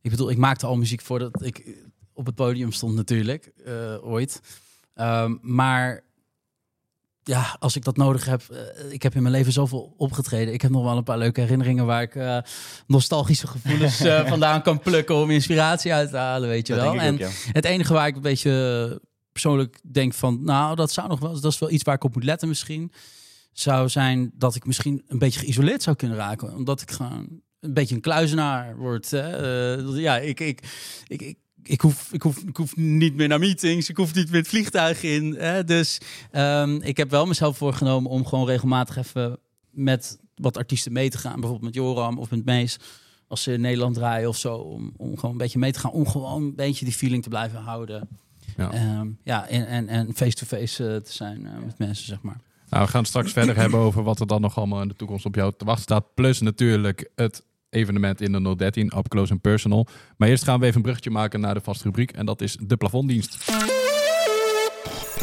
ik 0.00 0.10
bedoel, 0.10 0.30
ik 0.30 0.36
maakte 0.38 0.66
al 0.66 0.76
muziek 0.76 1.00
voordat 1.00 1.42
ik 1.42 1.76
op 2.12 2.26
het 2.26 2.34
podium 2.34 2.72
stond 2.72 2.94
natuurlijk, 2.94 3.52
eh, 3.64 3.96
ooit. 4.06 4.40
Ehm, 4.94 5.36
maar 5.40 6.04
ja, 7.24 7.56
als 7.58 7.76
ik 7.76 7.84
dat 7.84 7.96
nodig 7.96 8.24
heb. 8.24 8.42
eh, 8.50 8.92
ik 8.92 9.02
heb 9.02 9.14
in 9.14 9.22
mijn 9.22 9.34
leven 9.34 9.52
zoveel 9.52 9.94
opgetreden. 9.96 10.54
Ik 10.54 10.62
heb 10.62 10.70
nog 10.70 10.84
wel 10.84 10.96
een 10.96 11.04
paar 11.04 11.18
leuke 11.18 11.40
herinneringen 11.40 11.86
waar 11.86 12.02
ik 12.02 12.14
eh, 12.14 12.38
nostalgische 12.86 13.46
gevoelens 13.46 14.00
eh, 14.00 14.26
vandaan 14.34 14.62
kan 14.62 14.78
plukken 14.80 15.14
om 15.14 15.30
inspiratie 15.30 15.92
uit 15.94 16.10
te 16.10 16.16
halen, 16.16 16.48
weet 16.48 16.66
je 16.66 16.74
Dat 16.74 16.82
wel. 16.82 16.94
En 17.00 17.12
ook, 17.14 17.18
ja. 17.20 17.28
het 17.52 17.64
enige 17.64 17.92
waar 17.92 18.06
ik 18.06 18.16
een 18.16 18.22
beetje 18.22 19.00
persoonlijk 19.34 19.80
denk 19.82 20.14
van, 20.14 20.44
nou, 20.44 20.76
dat 20.76 20.92
zou 20.92 21.08
nog 21.08 21.20
wel, 21.20 21.40
dat 21.40 21.52
is 21.52 21.58
wel 21.58 21.70
iets 21.70 21.82
waar 21.82 21.94
ik 21.94 22.04
op 22.04 22.14
moet 22.14 22.24
letten 22.24 22.48
misschien, 22.48 22.92
zou 23.52 23.88
zijn 23.88 24.30
dat 24.34 24.54
ik 24.54 24.66
misschien 24.66 25.02
een 25.08 25.18
beetje 25.18 25.40
geïsoleerd 25.40 25.82
zou 25.82 25.96
kunnen 25.96 26.16
raken, 26.16 26.54
omdat 26.54 26.80
ik 26.80 26.90
gewoon 26.90 27.42
een 27.60 27.74
beetje 27.74 27.94
een 27.94 28.00
kluizenaar 28.00 28.76
word. 28.76 29.10
Hè? 29.10 29.76
Eh, 29.76 30.00
ja, 30.00 30.18
ik, 30.18 30.40
ik, 30.40 30.60
ik, 31.06 31.20
ik, 31.20 31.36
ik, 31.62 31.80
hoef, 31.80 32.12
ik, 32.12 32.22
hoef, 32.22 32.38
ik 32.38 32.56
hoef 32.56 32.76
niet 32.76 33.14
meer 33.14 33.28
naar 33.28 33.38
meetings, 33.38 33.88
ik 33.88 33.96
hoef 33.96 34.14
niet 34.14 34.30
meer 34.30 34.40
het 34.40 34.48
vliegtuig 34.48 35.02
in. 35.02 35.34
Hè? 35.34 35.64
Dus 35.64 36.00
ehm, 36.30 36.76
ik 36.82 36.96
heb 36.96 37.10
wel 37.10 37.26
mezelf 37.26 37.56
voorgenomen 37.56 38.10
om 38.10 38.26
gewoon 38.26 38.46
regelmatig 38.46 38.96
even 38.96 39.38
met 39.70 40.18
wat 40.34 40.56
artiesten 40.56 40.92
mee 40.92 41.10
te 41.10 41.18
gaan, 41.18 41.40
bijvoorbeeld 41.40 41.62
met 41.62 41.74
Joram 41.74 42.18
of 42.18 42.30
met 42.30 42.44
Mees. 42.44 42.78
Als 43.28 43.42
ze 43.42 43.52
in 43.52 43.60
Nederland 43.60 43.94
draaien 43.94 44.28
of 44.28 44.36
zo, 44.36 44.56
om, 44.56 44.92
om 44.96 45.14
gewoon 45.14 45.30
een 45.30 45.36
beetje 45.36 45.58
mee 45.58 45.72
te 45.72 45.78
gaan, 45.78 45.90
om 45.90 46.08
gewoon 46.08 46.42
een 46.42 46.54
beetje 46.54 46.84
die 46.84 46.94
feeling 46.94 47.22
te 47.22 47.28
blijven 47.28 47.60
houden. 47.60 48.08
Ja. 48.56 48.72
Ehm, 48.72 49.08
ja, 49.22 49.48
en, 49.48 49.66
en, 49.66 49.88
en 49.88 50.14
face-to-face 50.14 50.88
eh, 50.88 50.96
te 50.96 51.12
zijn 51.12 51.46
eh, 51.46 51.52
met 51.64 51.78
mensen, 51.78 52.06
zeg 52.06 52.22
maar. 52.22 52.40
Nou, 52.68 52.84
we 52.84 52.90
gaan 52.90 53.04
straks 53.04 53.32
verder 53.32 53.56
hebben 53.56 53.80
over 53.80 54.02
wat 54.02 54.20
er 54.20 54.26
dan 54.26 54.40
nog 54.40 54.58
allemaal 54.58 54.82
in 54.82 54.88
de 54.88 54.96
toekomst 54.96 55.26
op 55.26 55.34
jou 55.34 55.52
te 55.56 55.64
wachten 55.64 55.84
staat. 55.84 56.14
Plus 56.14 56.40
natuurlijk 56.40 57.10
het 57.14 57.44
evenement 57.70 58.20
in 58.20 58.32
de 58.32 58.56
013, 58.56 58.92
Up 58.96 59.08
Close 59.08 59.32
and 59.32 59.40
Personal. 59.40 59.86
Maar 60.16 60.28
eerst 60.28 60.44
gaan 60.44 60.60
we 60.60 60.64
even 60.64 60.76
een 60.76 60.82
bruggetje 60.82 61.10
maken 61.10 61.40
naar 61.40 61.54
de 61.54 61.60
vaste 61.60 61.84
rubriek. 61.84 62.12
En 62.12 62.26
dat 62.26 62.40
is 62.40 62.56
de 62.60 62.76
plafonddienst. 62.76 63.36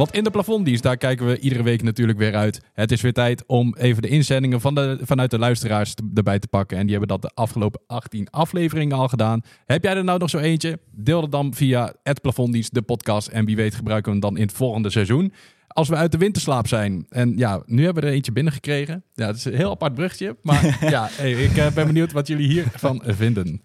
Want 0.02 0.14
in 0.14 0.24
de 0.24 0.32
plafonddienst, 0.32 0.84
daar 0.84 0.97
kijken 0.97 1.26
we 1.26 1.39
iedere 1.39 1.64
week 1.64 1.84
natuurlijk 1.84 2.18
weer 2.18 2.36
uit. 2.36 2.62
Het 2.74 2.91
is 2.91 3.02
weer 3.02 3.14
tijd 3.14 3.43
om 3.47 3.76
even 3.78 4.02
de 4.02 4.08
inzendingen 4.08 4.62
van 4.62 4.76
de, 4.76 4.99
vanuit 5.02 5.32
de 5.32 5.39
luisteraars 5.39 5.93
te- 5.93 6.12
erbij 6.14 6.39
te 6.39 6.47
pakken. 6.47 6.78
En 6.78 6.82
die 6.84 6.91
hebben 6.97 7.08
dat 7.08 7.22
de 7.22 7.32
afgelopen 7.34 7.82
18 7.88 8.30
afleveringen 8.30 8.97
al 8.97 9.08
gedaan. 9.08 9.41
Heb 9.66 9.84
jij 9.84 9.95
er 9.95 10.04
nou 10.04 10.20
nog 10.20 10.30
zo 10.30 10.38
eentje? 10.38 10.80
Deel 10.91 11.22
het 11.22 11.32
dan 11.32 11.54
via 11.54 11.93
het 12.04 12.22
plafonddienst, 12.22 12.74
de 12.74 12.82
podcast. 12.82 13.28
En 13.28 13.45
wie 13.45 13.56
weet 13.56 13.76
gebruiken 13.76 14.12
we 14.12 14.18
hem 14.18 14.30
dan 14.30 14.38
in 14.38 14.47
het 14.47 14.56
volgende 14.56 14.89
seizoen. 14.89 15.34
Als 15.68 15.89
we 15.89 15.95
uit 15.95 16.12
de 16.12 16.18
winterslaap 16.18 16.68
zijn. 16.68 17.06
En 17.10 17.38
ja, 17.38 17.64
nu 17.66 17.84
hebben 17.84 18.04
we 18.04 18.10
er 18.10 18.16
eentje 18.16 18.32
binnengekregen. 18.32 19.04
Ja, 19.14 19.28
het 19.28 19.36
is 19.36 19.45
een 19.45 19.56
heel 19.56 19.72
apart 19.72 19.93
bruggetje. 19.93 20.38
Maar 20.41 20.78
ja, 20.89 21.08
hey, 21.12 21.32
ik 21.32 21.58
eh, 21.58 21.72
ben 21.72 21.88
benieuwd 21.88 22.12
wat 22.12 22.28
jullie 22.28 22.47
hiervan 22.47 23.02
vinden. 23.06 23.62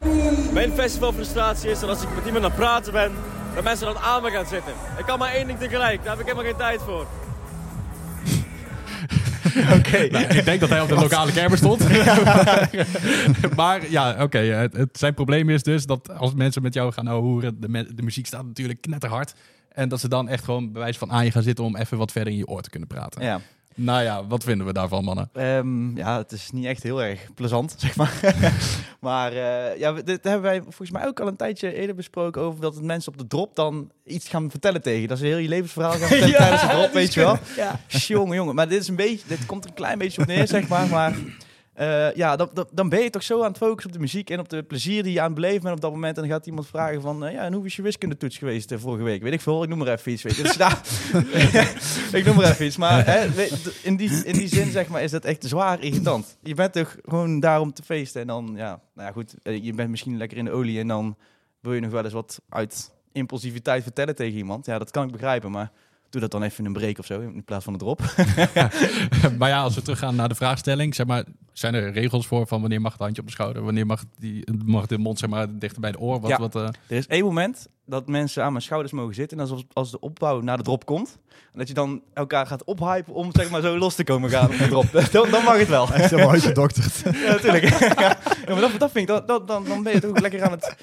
Mijn 0.52 0.72
festivalfrustratie 0.72 1.70
is 1.70 1.80
dat 1.80 1.88
als 1.88 2.02
ik 2.02 2.14
met 2.14 2.26
iemand 2.26 2.44
aan 2.44 2.50
het 2.50 2.58
praten 2.60 2.92
ben, 2.92 3.10
dat 3.56 3.64
mensen 3.64 3.86
dan 3.86 3.98
aan 3.98 4.22
me 4.22 4.30
gaan 4.30 4.46
zitten. 4.46 4.72
Ik 4.98 5.04
kan 5.06 5.18
maar 5.18 5.32
één 5.32 5.46
ding 5.46 5.58
tegelijk, 5.58 5.98
daar 6.04 6.10
heb 6.16 6.20
ik 6.20 6.32
helemaal 6.32 6.44
geen 6.50 6.56
tijd 6.56 6.80
voor. 6.82 7.06
Oké. 9.78 10.06
Nou, 10.10 10.24
ik 10.24 10.44
denk 10.44 10.60
dat 10.60 10.68
hij 10.68 10.80
op 10.80 10.88
de 10.88 10.94
lokale 10.94 11.32
kermis 11.32 11.58
stond. 11.58 11.80
maar 13.56 13.90
ja, 13.90 14.22
oké. 14.22 14.38
het, 14.38 14.72
het- 14.76 14.98
zijn 14.98 15.14
probleem 15.14 15.50
is 15.50 15.62
dus 15.62 15.86
dat 15.86 16.18
als 16.18 16.34
mensen 16.34 16.62
met 16.62 16.74
jou 16.74 16.92
gaan 16.92 17.06
horen, 17.06 17.60
de, 17.60 17.68
me- 17.68 17.94
de 17.94 18.02
muziek 18.02 18.26
staat 18.26 18.44
natuurlijk 18.44 18.80
knetterhard. 18.80 19.34
En 19.72 19.88
dat 19.88 20.00
ze 20.00 20.08
dan 20.08 20.28
echt 20.28 20.44
gewoon 20.44 20.72
bij 20.72 20.82
wijze 20.82 20.98
van 20.98 21.12
aan 21.12 21.24
je 21.24 21.30
gaan 21.30 21.42
zitten 21.42 21.64
om 21.64 21.76
even 21.76 21.98
wat 21.98 22.12
verder 22.12 22.32
in 22.32 22.38
je 22.38 22.46
oor 22.46 22.60
te 22.62 22.70
kunnen 22.70 22.88
praten. 22.88 23.22
Ja. 23.22 23.40
Nou 23.78 24.02
ja, 24.02 24.26
wat 24.26 24.44
vinden 24.44 24.66
we 24.66 24.72
daarvan, 24.72 25.04
mannen? 25.04 25.30
Ehm, 25.32 25.96
ja, 25.96 26.16
het 26.18 26.32
is 26.32 26.50
niet 26.50 26.64
echt 26.64 26.82
heel 26.82 27.02
erg 27.02 27.34
plezant, 27.34 27.74
zeg 27.78 27.96
maar. 27.96 28.34
maar 29.00 29.32
eh, 29.32 29.78
ja, 29.78 29.92
dit 29.92 30.24
hebben 30.24 30.42
wij 30.42 30.62
volgens 30.62 30.90
mij 30.90 31.06
ook 31.06 31.20
al 31.20 31.26
een 31.26 31.36
tijdje 31.36 31.74
eerder 31.74 31.94
besproken 31.94 32.42
over 32.42 32.60
dat 32.60 32.74
het 32.74 32.84
mensen 32.84 33.12
op 33.12 33.18
de 33.18 33.26
drop 33.26 33.56
dan 33.56 33.90
iets 34.04 34.28
gaan 34.28 34.50
vertellen 34.50 34.82
tegen. 34.82 35.08
Dat 35.08 35.18
ze 35.18 35.26
heel 35.26 35.36
je 35.36 35.48
levensverhaal 35.48 35.92
gaan 35.92 36.08
vertellen 36.18 36.36
tijdens 36.36 36.60
de 36.60 36.68
drop, 36.68 36.92
weet 36.92 37.14
je 37.14 37.20
wel. 37.20 37.38
Ja. 37.56 37.80
Jongen, 37.88 38.36
jongen. 38.36 38.54
Maar 38.54 38.68
dit 38.68 38.80
is 38.80 38.88
een 38.88 38.96
beetje, 38.96 39.28
dit 39.28 39.46
komt 39.46 39.64
er 39.64 39.70
een 39.70 39.76
klein 39.76 39.98
beetje 39.98 40.20
op 40.20 40.26
neer, 40.26 40.46
zeg 40.46 40.68
maar. 40.68 40.86
Maar 40.86 41.14
eh, 41.76 42.14
ja, 42.14 42.36
dan, 42.36 42.50
dan, 42.52 42.66
dan 42.72 42.88
ben 42.88 43.02
je 43.02 43.10
toch 43.10 43.22
zo 43.22 43.42
aan 43.42 43.48
het 43.48 43.56
focussen 43.56 43.86
op 43.86 43.96
de 43.96 44.02
muziek 44.02 44.30
en 44.30 44.38
op 44.38 44.48
de 44.48 44.62
plezier 44.62 45.02
die 45.02 45.12
je 45.12 45.20
aan 45.20 45.26
het 45.26 45.34
beleven 45.34 45.62
bent 45.62 45.74
op 45.74 45.80
dat 45.80 45.90
moment. 45.90 46.16
En 46.16 46.22
dan 46.22 46.32
gaat 46.32 46.46
iemand 46.46 46.66
vragen 46.66 47.00
van, 47.00 47.24
eh, 47.24 47.32
ja, 47.32 47.42
en 47.42 47.52
hoe 47.52 47.66
is 47.66 47.76
je 47.76 47.82
wiskundetoets 47.82 48.38
geweest 48.38 48.72
eh, 48.72 48.78
vorige 48.78 49.04
week? 49.04 49.22
Weet 49.22 49.32
ik 49.32 49.40
veel, 49.40 49.62
ik 49.62 49.68
noem 49.68 49.78
maar 49.78 49.88
even 49.88 50.12
iets, 50.12 50.22
weet 50.22 50.36
je. 50.36 50.42
Dus, 50.42 50.56
ik 52.20 52.24
noem 52.24 52.36
maar 52.36 52.50
even 52.50 52.66
iets. 52.66 52.76
Maar 52.76 53.06
hè, 53.06 53.24
in, 53.82 53.96
die, 53.96 54.24
in 54.24 54.36
die 54.36 54.48
zin, 54.48 54.70
zeg 54.70 54.88
maar, 54.88 55.02
is 55.02 55.10
dat 55.10 55.24
echt 55.24 55.44
zwaar 55.44 55.82
irritant. 55.82 56.36
Je 56.42 56.54
bent 56.54 56.72
toch 56.72 56.96
gewoon 57.04 57.40
daar 57.40 57.60
om 57.60 57.72
te 57.72 57.82
feesten 57.82 58.20
en 58.20 58.26
dan, 58.26 58.52
ja, 58.56 58.80
nou 58.94 59.08
ja, 59.08 59.12
goed. 59.12 59.34
Je 59.42 59.72
bent 59.72 59.90
misschien 59.90 60.16
lekker 60.16 60.38
in 60.38 60.44
de 60.44 60.50
olie 60.50 60.80
en 60.80 60.88
dan 60.88 61.16
wil 61.60 61.72
je 61.72 61.80
nog 61.80 61.90
wel 61.90 62.04
eens 62.04 62.12
wat 62.12 62.40
uit 62.48 62.90
impulsiviteit 63.12 63.82
vertellen 63.82 64.14
tegen 64.14 64.38
iemand. 64.38 64.66
Ja, 64.66 64.78
dat 64.78 64.90
kan 64.90 65.06
ik 65.06 65.12
begrijpen, 65.12 65.50
maar 65.50 65.70
doe 66.10 66.20
dat 66.20 66.30
dan 66.30 66.42
even 66.42 66.58
in 66.58 66.64
een 66.64 66.72
break 66.72 66.98
of 66.98 67.06
zo, 67.06 67.20
in 67.20 67.44
plaats 67.44 67.64
van 67.64 67.72
een 67.72 67.78
drop. 67.78 68.00
maar 69.38 69.48
ja, 69.48 69.62
als 69.62 69.74
we 69.74 69.82
teruggaan 69.82 70.16
naar 70.16 70.28
de 70.28 70.34
vraagstelling, 70.34 70.94
zeg 70.94 71.06
maar, 71.06 71.24
zijn 71.58 71.74
er 71.74 71.92
regels 71.92 72.26
voor 72.26 72.46
van 72.46 72.60
wanneer 72.60 72.80
mag 72.80 72.92
het 72.92 73.00
handje 73.00 73.20
op 73.20 73.26
de 73.26 73.32
schouder, 73.32 73.62
wanneer 73.62 73.86
mag, 73.86 74.04
die, 74.18 74.44
mag 74.64 74.86
de 74.86 74.98
mond 74.98 75.18
zeg 75.18 75.30
maar 75.30 75.58
dichter 75.58 75.80
bij 75.80 75.92
de 75.92 75.98
oor? 75.98 76.20
Wat, 76.20 76.30
Ja. 76.30 76.38
wat, 76.38 76.54
eh, 76.56 76.62
Er 76.62 76.96
is 76.96 77.06
één 77.06 77.24
moment 77.24 77.68
dat 77.86 78.08
mensen 78.08 78.44
aan 78.44 78.52
mijn 78.52 78.64
schouders 78.64 78.92
mogen 78.92 79.14
zitten. 79.14 79.38
En 79.38 79.46
dat 79.46 79.56
is 79.56 79.62
als, 79.62 79.72
als 79.72 79.90
de 79.90 80.00
opbouw 80.00 80.40
naar 80.40 80.56
de 80.56 80.62
drop 80.62 80.84
komt. 80.86 81.18
En 81.52 81.58
dat 81.58 81.68
je 81.68 81.74
dan 81.74 82.02
elkaar 82.14 82.46
gaat 82.46 82.64
ophypen 82.64 83.12
om 83.14 83.28
zeg 83.32 83.50
maar 83.50 83.60
zo 83.60 83.78
los 83.78 83.94
te 83.94 84.04
komen 84.04 84.30
gaan 84.30 84.50
op 84.50 84.58
de 84.58 84.68
drop. 84.68 84.92
dan, 85.12 85.30
dan 85.30 85.44
mag 85.44 85.58
het 85.58 85.68
wel. 85.68 85.92
Echt 85.92 86.10
helemaal 86.10 86.32
uitgedokterd. 86.32 87.02
Ja, 87.24 87.32
natuurlijk. 87.32 87.64
ja, 88.00 88.18
maar 88.48 88.60
dat, 88.60 88.78
dat 88.78 88.90
vind 88.90 89.08
ik, 89.08 89.14
dat, 89.14 89.28
dat, 89.28 89.48
dan, 89.48 89.64
dan 89.64 89.82
ben 89.82 89.92
je 89.92 90.00
toch 90.00 90.10
ook 90.10 90.20
lekker 90.20 90.42
aan 90.42 90.50
het... 90.50 90.76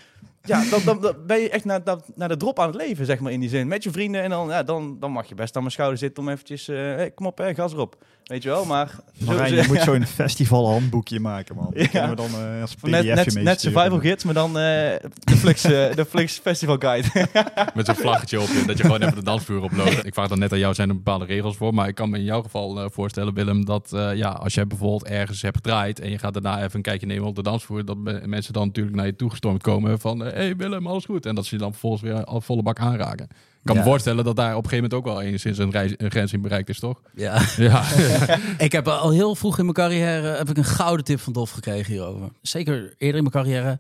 Ja, 0.46 0.64
dan, 0.70 0.82
dan, 0.86 1.02
dan 1.02 1.16
ben 1.28 1.40
je 1.40 1.50
echt 1.50 1.66
naar, 1.66 1.82
naar, 1.84 1.98
naar 2.16 2.28
de 2.30 2.38
drop 2.38 2.60
aan 2.60 2.68
het 2.68 2.76
leven, 2.76 3.06
zeg 3.06 3.20
maar, 3.20 3.32
in 3.32 3.40
die 3.40 3.50
zin. 3.50 3.68
Met 3.68 3.84
je 3.84 3.92
vrienden 3.92 4.22
en 4.22 4.30
dan, 4.30 4.48
ja, 4.48 4.64
dan, 4.64 4.98
dan 5.00 5.12
mag 5.12 5.26
je 5.30 5.36
best 5.36 5.56
aan 5.56 5.62
mijn 5.62 5.74
schouder 5.74 5.98
zitten 6.00 6.24
om 6.24 6.30
eventjes... 6.30 6.68
eh, 6.68 6.76
hey, 6.78 7.12
kom 7.12 7.26
op, 7.26 7.38
hè, 7.38 7.54
gas 7.54 7.74
erop. 7.74 7.98
Weet 8.24 8.44
je 8.44 8.50
wel, 8.50 8.66
maar... 8.66 8.96
Marijn, 9.26 9.50
zo- 9.50 9.56
je 9.56 9.68
moet 9.74 9.82
zo'n 9.82 10.06
festival 10.06 10.68
handboekje 10.70 11.20
maken, 11.20 11.56
man. 11.56 11.72
Dat 11.74 11.82
Ja. 11.82 11.88
kunnen 11.88 12.10
we 12.10 12.16
dan 12.16 12.42
eh, 12.56 12.62
als 12.62 12.76
net, 12.82 13.06
net, 13.06 13.44
net 13.44 13.62
survival 13.62 14.00
gids, 14.00 14.24
maar 14.24 14.34
dan 14.34 14.48
eh, 14.50 14.54
de, 14.54 15.36
Flix, 15.38 15.64
eh, 15.64 15.96
de 15.96 16.06
Flix 16.10 16.40
Festival 16.40 16.76
Guide. 16.80 17.08
met 17.76 17.86
zo'n 17.86 17.96
vlaggetje 17.96 18.42
op, 18.42 18.48
dat 18.68 18.78
je 18.78 18.84
gewoon 18.84 19.02
even 19.02 19.16
de 19.16 19.24
dansvloer 19.24 19.62
oploopt. 19.64 20.06
Ik 20.06 20.14
vraag 20.14 20.28
dan 20.28 20.40
net 20.40 20.52
aan 20.52 20.60
jou, 20.60 20.74
zijn 20.74 20.90
er 20.90 20.96
bepaalde 20.96 21.26
regels 21.26 21.58
voor? 21.58 21.74
Maar 21.74 21.88
ik 21.88 21.96
kan 21.96 22.10
me 22.10 22.18
in 22.18 22.24
jouw 22.24 22.42
geval 22.42 22.80
eh, 22.80 22.86
voorstellen, 22.92 23.34
Willem, 23.34 23.66
dat 23.66 23.94
eh, 23.94 24.16
ja, 24.16 24.30
als 24.30 24.54
jij 24.54 24.68
bijvoorbeeld 24.68 25.06
ergens 25.08 25.42
hebt 25.42 25.56
gedraaid 25.56 26.00
en 26.00 26.10
je 26.10 26.18
gaat 26.20 26.34
daarna 26.34 26.58
even 26.64 26.76
een 26.76 26.82
kijkje 26.82 27.08
nemen 27.08 27.28
op 27.28 27.36
de 27.36 27.44
dansvloer, 27.44 27.86
dat 27.86 27.98
me- 27.98 28.22
mensen 28.26 28.54
dan 28.54 28.68
natuurlijk 28.68 28.96
naar 28.96 29.06
je 29.06 29.16
toegestormd 29.16 29.62
komen 29.62 30.00
van, 30.00 30.20
hé 30.20 30.30
hey 30.32 30.56
Willem, 30.56 30.88
alles 30.88 31.06
goed? 31.06 31.26
En 31.26 31.36
dat 31.36 31.46
ze 31.46 31.56
je 31.56 31.62
dan 31.62 31.72
vervolgens 31.72 32.02
weer 32.02 32.24
al 32.24 32.42
volle 32.42 32.62
bak 32.64 32.80
aanraken. 32.80 33.28
Ik 33.64 33.70
kan 33.70 33.78
me 33.78 33.84
voorstellen 33.84 34.24
dat 34.24 34.36
daar 34.36 34.56
op 34.56 34.64
een 34.64 34.70
gegeven 34.70 34.90
moment 34.90 35.10
ook 35.10 35.16
wel 35.16 35.28
enigszins 35.28 35.58
een, 35.58 35.72
reis, 35.72 35.94
een 35.98 36.12
grens 36.12 36.34
in 36.34 36.42
bereikt 36.42 36.70
is, 36.70 36.80
toch? 36.80 37.02
Ja. 37.16 37.42
Ja, 37.58 37.84
ik 38.58 38.72
heb 38.72 38.88
al 38.88 39.12
heel 39.12 39.36
vroeg 39.36 39.58
in 39.58 39.64
mijn 39.64 39.76
carrière 39.76 40.28
heb 40.28 40.50
ik 40.50 40.58
een 40.58 40.64
gouden 40.64 41.06
tip 41.06 41.20
van 41.20 41.34
Dolf 41.34 41.52
gekregen 41.52 41.92
hierover. 41.92 42.30
Zeker 42.42 42.76
eerder 42.76 43.22
in 43.22 43.30
mijn 43.30 43.30
carrière. 43.30 43.80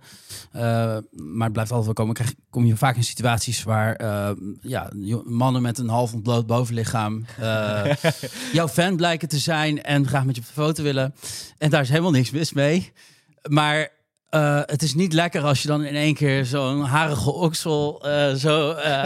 Uh, 0.55 0.61
maar 1.11 1.43
het 1.43 1.53
blijft 1.53 1.71
altijd 1.71 1.85
wel 1.85 1.93
komen. 1.93 2.13
Krijg, 2.13 2.33
kom 2.49 2.65
je 2.65 2.77
vaak 2.77 2.95
in 2.95 3.03
situaties 3.03 3.63
waar 3.63 4.01
uh, 4.01 4.29
ja, 4.61 4.91
mannen 5.23 5.61
met 5.61 5.77
een 5.77 5.89
half 5.89 6.13
ontbloot 6.13 6.47
bovenlichaam 6.47 7.25
uh, 7.39 7.85
jouw 8.53 8.67
fan 8.67 8.95
blijken 8.95 9.27
te 9.27 9.39
zijn 9.39 9.83
en 9.83 10.07
graag 10.07 10.25
met 10.25 10.35
je 10.35 10.41
op 10.41 10.47
de 10.47 10.53
foto 10.53 10.83
willen. 10.83 11.15
En 11.57 11.69
daar 11.69 11.81
is 11.81 11.89
helemaal 11.89 12.11
niks 12.11 12.31
mis 12.31 12.53
mee. 12.53 12.91
Maar 13.49 13.89
uh, 14.33 14.59
het 14.65 14.81
is 14.81 14.93
niet 14.93 15.13
lekker 15.13 15.41
als 15.41 15.61
je 15.61 15.67
dan 15.67 15.83
in 15.83 15.95
één 15.95 16.13
keer 16.13 16.45
zo'n 16.45 16.81
harige 16.81 17.31
oksel 17.31 18.01
uh, 18.05 18.33
zo 18.33 18.71
uh, 18.71 19.03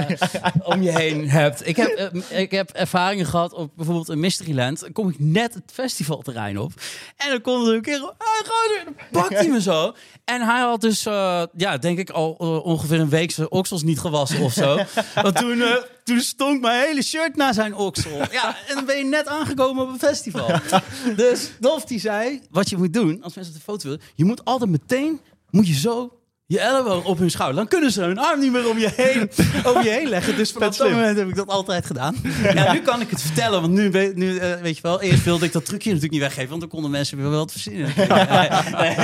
om 0.63 0.81
je 0.81 0.91
heen 0.91 1.29
hebt. 1.29 1.67
Ik 1.67 1.75
heb, 1.75 2.11
ik 2.29 2.51
heb 2.51 2.69
ervaringen 2.69 3.25
gehad 3.25 3.53
op 3.53 3.71
bijvoorbeeld 3.75 4.09
een 4.09 4.19
Mysteryland. 4.19 4.79
Dan 4.79 4.91
kom 4.91 5.09
ik 5.09 5.19
net 5.19 5.53
het 5.53 5.63
festivalterrein 5.73 6.59
op. 6.59 6.71
En 7.17 7.29
dan 7.29 7.41
komt 7.41 7.67
er 7.67 7.73
een 7.73 7.81
keer, 7.81 7.99
dan 7.99 8.13
pakt 9.11 9.33
hij 9.33 9.49
me 9.49 9.61
zo. 9.61 9.93
En 10.25 10.41
hij 10.41 10.61
had 10.61 10.81
dus, 10.81 11.03
ja, 11.57 11.77
denk 11.79 11.99
ik 11.99 12.09
al 12.09 12.31
ongeveer 12.63 12.99
een 12.99 13.09
week 13.09 13.31
zijn 13.31 13.51
oksels 13.51 13.83
niet 13.83 13.99
gewassen 13.99 14.41
of 14.41 14.53
zo. 14.53 14.79
Want 15.21 15.35
toen, 15.35 15.63
toen 16.07 16.19
stonk 16.19 16.61
mijn 16.61 16.87
hele 16.87 17.03
shirt 17.03 17.35
naar 17.35 17.53
zijn 17.53 17.75
oksel. 17.75 18.21
Ja, 18.31 18.55
en 18.67 18.75
dan 18.75 18.85
ben 18.85 18.97
je 18.97 19.03
net 19.03 19.27
aangekomen 19.27 19.83
op 19.83 19.89
een 19.89 19.99
festival. 19.99 20.49
Dus 21.15 21.51
Dolf 21.59 21.85
die 21.85 21.99
zei, 21.99 22.41
wat 22.49 22.69
je 22.69 22.77
moet 22.77 22.93
doen 22.93 23.23
als 23.23 23.35
mensen 23.35 23.53
de 23.53 23.59
foto 23.59 23.83
willen, 23.83 24.03
je 24.15 24.25
moet 24.25 24.45
altijd 24.45 24.69
meteen 24.69 25.19
moet 25.49 25.67
je 25.67 25.73
zo 25.73 26.17
je 26.45 26.59
elleboog 26.59 27.05
op 27.05 27.17
hun 27.17 27.31
schouder. 27.31 27.55
Dan 27.55 27.67
kunnen 27.67 27.91
ze 27.91 28.01
hun 28.01 28.17
arm 28.17 28.39
niet 28.39 28.51
meer 28.51 28.69
om 28.69 28.77
je 28.77 28.89
heen, 28.95 29.29
over 29.67 29.83
je 29.83 29.89
heen 29.89 30.09
leggen. 30.09 30.35
Dus 30.35 30.51
vanaf 30.51 30.77
dat 30.77 30.89
moment 30.89 31.17
heb 31.17 31.27
ik 31.27 31.35
dat 31.35 31.47
altijd 31.47 31.85
gedaan. 31.85 32.15
Ja, 32.53 32.73
nu 32.73 32.79
kan 32.79 33.01
ik 33.01 33.09
het 33.09 33.21
vertellen, 33.21 33.61
want 33.61 33.73
nu, 33.73 34.13
nu 34.15 34.33
uh, 34.33 34.53
weet 34.61 34.75
je 34.75 34.81
wel. 34.81 35.01
Eerst 35.01 35.23
wilde 35.23 35.45
ik 35.45 35.51
dat 35.51 35.65
trucje 35.65 35.87
natuurlijk 35.87 36.13
niet 36.13 36.21
weggeven, 36.21 36.49
want 36.49 36.61
dan 36.61 36.69
konden 36.69 36.91
mensen 36.91 37.17
weer 37.17 37.29
wel 37.29 37.39
wat 37.39 37.51
verzinnen. 37.51 37.93
Nee, 37.97 38.07
nee. 38.07 38.97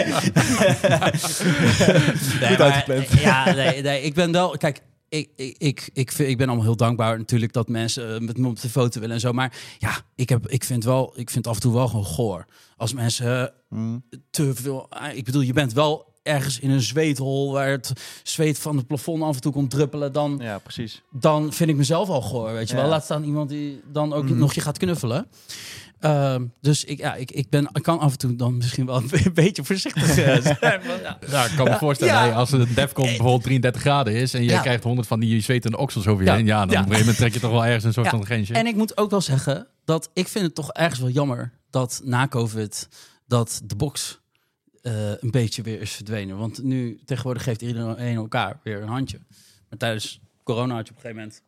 nee 2.88 3.08
ja, 3.20 3.54
nee, 3.54 3.82
nee, 3.82 4.02
ik 4.02 4.14
ben 4.14 4.32
wel... 4.32 4.58
Kijk, 4.58 4.82
ik, 5.14 5.30
ik, 5.36 5.56
ik, 5.58 5.90
ik, 5.94 6.12
vind, 6.12 6.30
ik 6.30 6.38
ben 6.38 6.48
allemaal 6.48 6.66
heel 6.66 6.76
dankbaar 6.76 7.18
natuurlijk 7.18 7.54
dat 7.54 7.68
mensen 7.68 8.26
met 8.26 8.38
me 8.38 8.48
op 8.48 8.62
de 8.62 8.70
foto 8.70 9.00
willen 9.00 9.16
en 9.16 9.22
zo. 9.22 9.34
Maar 9.34 9.58
ja, 9.80 10.02
ik, 10.16 10.30
heb, 10.30 10.48
ik, 10.48 10.64
vind 10.64 10.84
wel, 10.84 11.14
ik 11.16 11.30
vind 11.30 11.48
af 11.48 11.56
en 11.56 11.62
toe 11.62 11.74
wel 11.74 11.88
gewoon 11.88 12.06
goor. 12.06 12.46
Als 12.78 12.94
mensen 12.94 13.54
mm. 13.70 14.04
te 14.30 14.56
veel... 14.56 14.90
Ik 15.14 15.24
bedoel, 15.24 15.42
je 15.42 15.54
bent 15.54 15.74
wel 15.74 16.13
ergens 16.24 16.60
in 16.60 16.70
een 16.70 16.82
zweethol 16.82 17.52
waar 17.52 17.70
het 17.70 17.94
zweet 18.24 18.60
van 18.60 18.78
het 18.78 18.88
plafond 18.88 19.24
af 19.24 19.36
en 19.36 19.42
toe 19.42 19.52
komt 19.52 19.70
druppelen, 19.70 20.12
dan, 20.12 20.40
ja, 20.42 20.58
precies. 20.58 21.02
dan 21.12 21.54
vind 21.54 21.70
ik 21.70 21.76
mezelf 21.76 22.10
al 22.10 22.22
goor, 22.22 22.54
weet 22.54 22.70
je 22.70 22.76
wel. 22.76 22.88
Laat 22.88 23.04
staan 23.04 23.24
iemand 23.24 23.50
die 23.50 23.82
dan 23.92 24.14
ook 24.14 24.30
mm. 24.30 24.38
nog 24.38 24.54
je 24.54 24.62
gaat 24.62 24.78
knuffelen. 24.78 25.28
Uh, 26.02 26.36
dus 26.62 26.84
ik, 26.84 26.98
ja, 26.98 27.16
ik, 27.16 27.32
ik, 27.32 27.50
ben, 27.50 27.70
ik 27.74 27.84
kan 27.84 28.00
af 28.00 28.12
en 28.12 28.18
toe 28.18 28.36
dan 28.36 28.58
misschien 28.58 28.86
wel 28.86 28.96
een 29.12 29.34
beetje 29.34 29.64
voorzichtig 29.64 30.06
zijn. 30.14 30.42
ja. 31.02 31.18
ja, 31.30 31.46
ik 31.46 31.56
kan 31.56 31.70
me 31.70 31.78
voorstellen, 31.78 32.14
ja. 32.14 32.32
als 32.32 32.52
het 32.52 32.76
Defcon 32.76 33.06
bijvoorbeeld 33.06 33.44
33 33.44 33.82
graden 33.82 34.14
is 34.14 34.34
en 34.34 34.44
je 34.44 34.60
krijgt 34.62 34.84
100 34.84 35.08
van 35.08 35.20
die 35.20 35.42
zwetende 35.42 35.78
oksels 35.78 36.08
over 36.08 36.24
je 36.24 36.32
heen, 36.32 36.46
ja, 36.46 36.66
dan 36.66 36.68
op 36.68 36.72
een 36.72 36.78
gegeven 36.78 37.00
moment 37.00 37.18
trek 37.18 37.34
je 37.34 37.40
toch 37.40 37.52
wel 37.52 37.66
ergens 37.66 37.84
een 37.84 37.94
soort 37.94 38.08
van 38.10 38.26
grensje. 38.26 38.54
En 38.54 38.68
ik 38.68 38.76
moet 38.76 38.98
ook 38.98 39.10
wel 39.10 39.22
zeggen 39.22 39.68
dat 39.86 40.10
ik 40.14 40.28
vind 40.28 40.46
het 40.46 40.56
toch 40.56 40.72
ergens 40.72 41.00
wel 41.00 41.10
jammer 41.10 41.52
dat 41.70 42.02
na 42.04 42.28
COVID 42.28 42.88
dat 43.28 43.62
de 43.66 43.76
box 43.76 44.22
uh, 44.84 45.10
een 45.10 45.32
beetje 45.32 45.62
weer 45.62 45.82
is 45.82 45.92
verdwenen. 45.92 46.38
Want 46.38 46.64
nu 46.64 47.00
tegenwoordig 47.06 47.44
geeft 47.44 47.62
iedereen 47.62 48.16
elkaar 48.16 48.60
weer 48.64 48.82
een 48.82 48.88
handje. 48.88 49.20
Maar 49.70 49.78
tijdens 49.78 50.20
corona 50.44 50.76
had 50.76 50.88
je 50.88 50.92
op 50.92 50.98
een 50.98 51.02
gegeven 51.02 51.24
moment 51.24 51.44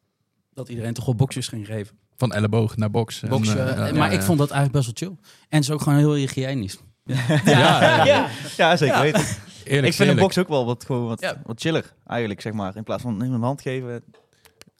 dat 0.54 0.70
iedereen 0.70 0.94
toch 0.94 1.06
wel 1.06 1.16
boxjes 1.16 1.48
ging 1.48 1.66
geven. 1.66 1.98
Van 2.16 2.34
elleboog 2.34 2.78
naar 2.78 2.92
box. 2.92 3.24
en, 3.24 3.44
uh, 3.44 3.92
maar 3.92 4.14
ik 4.14 4.22
vond 4.22 4.40
dat 4.40 4.52
eigenlijk 4.52 4.86
best 4.86 5.00
wel 5.00 5.10
chill. 5.10 5.18
En 5.50 5.58
het 5.58 5.64
is 5.64 5.72
ook 5.72 5.82
gewoon 5.82 5.98
heel 5.98 6.14
hygiënisch. 6.14 6.78
Ja, 7.04 7.42
ja, 7.46 8.06
ja, 8.06 8.30
ja. 8.58 8.78
zeker 8.78 9.02
weten. 9.02 9.26
Eerlijk, 9.64 9.88
ik 9.88 9.94
vind 9.94 10.10
een 10.10 10.16
box 10.16 10.38
ook 10.38 10.48
wel 10.48 10.66
wat, 10.66 10.86
gewoon 10.86 11.06
wat, 11.08 11.36
wat 11.44 11.62
chiller, 11.62 11.94
eigenlijk, 12.08 12.42
zeg 12.42 12.54
maar. 12.54 12.76
In 12.76 12.84
plaats 12.84 13.02
van 13.02 13.22
een 13.22 13.42
hand 13.42 13.62
geven. 13.62 14.04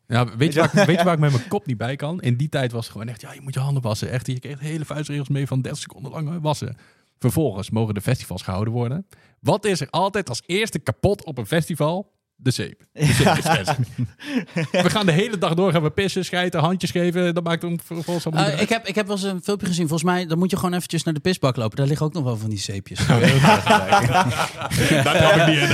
Ja, 0.08 0.38
weet 0.38 0.54
je, 0.54 0.60
waar, 0.60 0.78
ik, 0.78 0.86
weet 0.86 0.98
je 0.98 1.04
waar 1.04 1.14
ik 1.14 1.20
met 1.20 1.32
mijn 1.32 1.48
kop 1.48 1.66
niet 1.66 1.78
bij 1.78 1.96
kan? 1.96 2.22
In 2.22 2.38
die 2.38 2.50
tijd 2.50 2.72
was 2.72 2.84
het 2.84 2.92
gewoon 2.92 3.08
echt, 3.08 3.22
ja, 3.22 3.34
je 3.34 3.42
moet 3.42 3.54
je 3.54 3.60
handen 3.60 3.84
wassen. 3.84 4.10
Echt, 4.10 4.28
je 4.28 4.40
kreeg 4.40 4.60
hele 4.60 4.86
vuistregels 4.86 5.30
mee 5.30 5.48
van 5.48 5.62
30 5.62 5.82
seconden 5.82 6.12
lang 6.12 6.42
wassen. 6.42 6.78
Vervolgens 7.20 7.70
mogen 7.70 7.94
de 7.94 8.02
festivals 8.02 8.42
gehouden 8.42 8.74
worden. 8.74 9.08
Wat 9.40 9.66
is 9.66 9.82
er 9.82 9.90
altijd 9.90 10.30
als 10.30 10.42
eerste 10.46 10.80
kapot 10.80 11.24
op 11.24 11.38
een 11.38 11.46
festival? 11.46 12.14
De 12.38 12.52
zeep. 12.52 12.86
De 12.94 13.04
zeep 13.06 13.78
we 14.84 14.90
gaan 14.90 15.06
de 15.06 15.12
hele 15.12 15.38
dag 15.38 15.54
door 15.54 15.72
gaan 15.72 15.82
we 15.84 15.90
pissen, 15.90 16.26
schijten, 16.26 16.60
handjes 16.60 16.92
geven. 16.92 17.34
Dat 17.34 17.44
maakt 17.44 17.62
hem 17.62 17.80
vervolgens 17.80 18.26
allemaal 18.26 18.48
uh, 18.48 18.62
ik, 18.62 18.70
heb, 18.70 18.88
ik 18.88 18.96
heb 18.96 19.08
wel 19.08 19.16
eens 19.16 19.26
een 19.26 19.42
filmpje 19.44 19.68
gezien. 19.68 19.88
Volgens 19.88 20.10
mij 20.12 20.26
dan 20.26 20.38
moet 20.38 20.50
je 20.50 20.56
gewoon 20.58 20.74
eventjes 20.74 21.04
naar 21.04 21.14
de 21.14 21.20
pisbak 21.20 21.56
lopen. 21.56 21.78
Daar 21.78 21.88
liggen 21.88 22.06
ook 22.06 22.14
nog 22.14 22.24
wel 22.24 22.38
van 22.38 22.50
die 22.50 22.60
zeepjes. 22.60 23.00
Oh, 23.02 23.08
Daar 25.04 25.22
heb 25.22 25.36
ik 25.36 25.48
niet 25.48 25.62
in. 25.62 25.68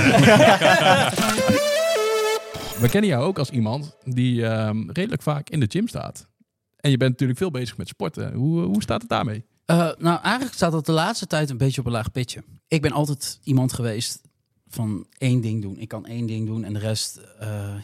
we 2.80 2.88
kennen 2.90 3.10
jou 3.10 3.24
ook 3.24 3.38
als 3.38 3.50
iemand 3.50 3.96
die 4.04 4.44
um, 4.44 4.90
redelijk 4.92 5.22
vaak 5.22 5.50
in 5.50 5.60
de 5.60 5.66
gym 5.68 5.88
staat. 5.88 6.28
En 6.76 6.90
je 6.90 6.96
bent 6.96 7.10
natuurlijk 7.10 7.38
veel 7.38 7.50
bezig 7.50 7.76
met 7.76 7.88
sporten. 7.88 8.34
Hoe, 8.34 8.60
hoe 8.62 8.82
staat 8.82 9.00
het 9.00 9.10
daarmee? 9.10 9.44
Uh, 9.66 9.90
nou, 9.98 10.20
eigenlijk 10.22 10.54
staat 10.54 10.72
dat 10.72 10.86
de 10.86 10.92
laatste 10.92 11.26
tijd 11.26 11.50
een 11.50 11.56
beetje 11.56 11.80
op 11.80 11.86
een 11.86 11.92
laag 11.92 12.12
pitje. 12.12 12.44
Ik 12.68 12.82
ben 12.82 12.92
altijd 12.92 13.40
iemand 13.42 13.72
geweest 13.72 14.20
van 14.68 15.06
één 15.18 15.40
ding 15.40 15.62
doen. 15.62 15.78
Ik 15.78 15.88
kan 15.88 16.06
één 16.06 16.26
ding 16.26 16.46
doen 16.46 16.64
en 16.64 16.72
de 16.72 16.78
rest, 16.78 17.20
uh, 17.42 17.74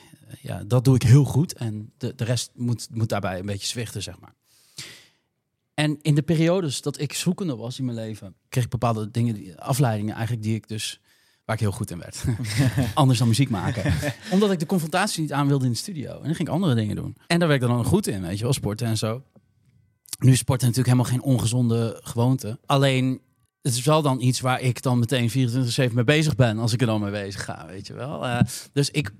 ja, 0.40 0.64
dat 0.64 0.84
doe 0.84 0.94
ik 0.94 1.02
heel 1.02 1.24
goed. 1.24 1.52
En 1.52 1.92
de, 1.98 2.14
de 2.14 2.24
rest 2.24 2.50
moet, 2.54 2.88
moet 2.90 3.08
daarbij 3.08 3.38
een 3.38 3.46
beetje 3.46 3.66
zwichten, 3.66 4.02
zeg 4.02 4.18
maar. 4.20 4.34
En 5.74 5.98
in 6.02 6.14
de 6.14 6.22
periodes 6.22 6.82
dat 6.82 7.00
ik 7.00 7.12
zoekende 7.12 7.56
was 7.56 7.78
in 7.78 7.84
mijn 7.84 7.96
leven, 7.96 8.34
kreeg 8.48 8.64
ik 8.64 8.70
bepaalde 8.70 9.10
dingen, 9.10 9.56
afleidingen 9.58 10.14
eigenlijk, 10.14 10.42
die 10.42 10.54
ik 10.54 10.68
dus, 10.68 11.00
waar 11.44 11.54
ik 11.54 11.60
heel 11.60 11.72
goed 11.72 11.90
in 11.90 11.98
werd. 11.98 12.24
Anders 12.94 13.18
dan 13.18 13.28
muziek 13.28 13.50
maken. 13.50 13.94
Omdat 14.30 14.50
ik 14.50 14.58
de 14.58 14.66
confrontatie 14.66 15.20
niet 15.20 15.32
aan 15.32 15.48
wilde 15.48 15.64
in 15.64 15.70
de 15.70 15.76
studio. 15.76 16.10
En 16.10 16.22
dan 16.22 16.34
ging 16.34 16.48
ik 16.48 16.54
andere 16.54 16.74
dingen 16.74 16.96
doen. 16.96 17.16
En 17.26 17.38
daar 17.38 17.48
werd 17.48 17.62
ik 17.62 17.68
dan 17.68 17.84
goed 17.84 18.06
in, 18.06 18.22
weet 18.22 18.38
je 18.38 18.44
wel, 18.44 18.52
sporten 18.52 18.86
en 18.86 18.96
zo. 18.96 19.22
Nu 20.18 20.32
is 20.32 20.38
sporten 20.38 20.68
natuurlijk 20.68 20.96
helemaal 20.96 21.18
geen 21.18 21.32
ongezonde 21.34 22.00
gewoonte. 22.02 22.58
Alleen 22.66 23.20
het 23.62 23.72
is 23.72 23.84
wel 23.84 24.02
dan 24.02 24.20
iets 24.20 24.40
waar 24.40 24.60
ik 24.60 24.82
dan 24.82 24.98
meteen 24.98 25.30
24-7 25.90 25.92
mee 25.92 26.04
bezig 26.04 26.34
ben 26.34 26.58
als 26.58 26.72
ik 26.72 26.80
er 26.80 26.86
dan 26.86 27.00
mee 27.00 27.10
bezig 27.10 27.44
ga, 27.44 27.66
weet 27.66 27.86
je 27.86 27.94
wel. 27.94 28.24
Uh, 28.24 28.40
dus 28.72 28.90
ik, 28.90 29.10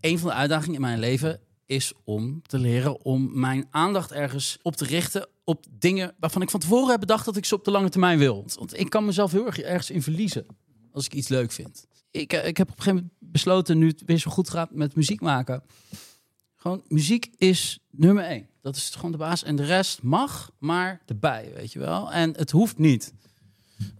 een 0.00 0.18
van 0.18 0.28
de 0.28 0.34
uitdagingen 0.34 0.74
in 0.74 0.80
mijn 0.80 0.98
leven 0.98 1.40
is 1.66 1.92
om 2.04 2.42
te 2.42 2.58
leren 2.58 3.04
om 3.04 3.40
mijn 3.40 3.66
aandacht 3.70 4.12
ergens 4.12 4.58
op 4.62 4.76
te 4.76 4.84
richten 4.84 5.28
op 5.44 5.66
dingen 5.78 6.14
waarvan 6.18 6.42
ik 6.42 6.50
van 6.50 6.60
tevoren 6.60 6.90
heb 6.90 7.00
bedacht 7.00 7.24
dat 7.24 7.36
ik 7.36 7.44
ze 7.44 7.54
op 7.54 7.64
de 7.64 7.70
lange 7.70 7.88
termijn 7.88 8.18
wil. 8.18 8.44
Want 8.54 8.78
ik 8.78 8.90
kan 8.90 9.04
mezelf 9.04 9.32
heel 9.32 9.46
erg 9.46 9.60
ergens 9.60 9.90
in 9.90 10.02
verliezen 10.02 10.46
als 10.92 11.04
ik 11.04 11.14
iets 11.14 11.28
leuk 11.28 11.52
vind. 11.52 11.86
Ik, 12.10 12.32
eh, 12.32 12.46
ik 12.46 12.56
heb 12.56 12.70
op 12.70 12.76
een 12.76 12.82
gegeven 12.82 13.10
moment 13.18 13.32
besloten, 13.32 13.78
nu 13.78 13.86
het 13.86 14.02
weer 14.06 14.18
zo 14.18 14.30
goed 14.30 14.50
gaat 14.50 14.70
met 14.74 14.94
muziek 14.94 15.20
maken, 15.20 15.62
gewoon 16.56 16.82
muziek 16.88 17.30
is 17.36 17.78
nummer 17.90 18.24
één. 18.24 18.51
Dat 18.62 18.76
is 18.76 18.90
gewoon 18.90 19.12
de 19.12 19.18
baas. 19.18 19.42
En 19.42 19.56
de 19.56 19.64
rest 19.64 20.02
mag, 20.02 20.50
maar 20.58 21.02
erbij, 21.06 21.52
weet 21.54 21.72
je 21.72 21.78
wel. 21.78 22.12
En 22.12 22.36
het 22.36 22.50
hoeft 22.50 22.78
niet. 22.78 23.12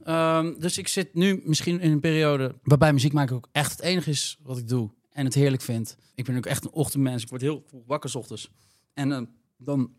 Um, 0.07 0.61
dus 0.61 0.79
ik 0.79 0.89
zit 0.89 1.15
nu 1.15 1.43
misschien 1.45 1.81
in 1.81 1.93
een 1.93 2.01
periode 2.01 2.55
waarbij 2.63 2.93
muziek 2.93 3.13
maken 3.13 3.37
ook 3.37 3.49
echt 3.53 3.71
het 3.71 3.81
enige 3.81 4.11
is 4.11 4.39
wat 4.43 4.59
ik 4.59 4.69
doe. 4.69 4.91
En 5.13 5.25
het 5.25 5.35
heerlijk 5.35 5.63
vind. 5.63 5.97
Ik 6.15 6.25
ben 6.25 6.37
ook 6.37 6.47
echt 6.47 6.65
een 6.65 6.73
ochtendmens. 6.73 7.23
Ik 7.23 7.29
word 7.29 7.41
heel 7.41 7.65
wakker 7.87 8.11
s 8.11 8.15
ochtends. 8.15 8.51
En 8.95 9.11
uh, 9.11 9.21
dan 9.57 9.91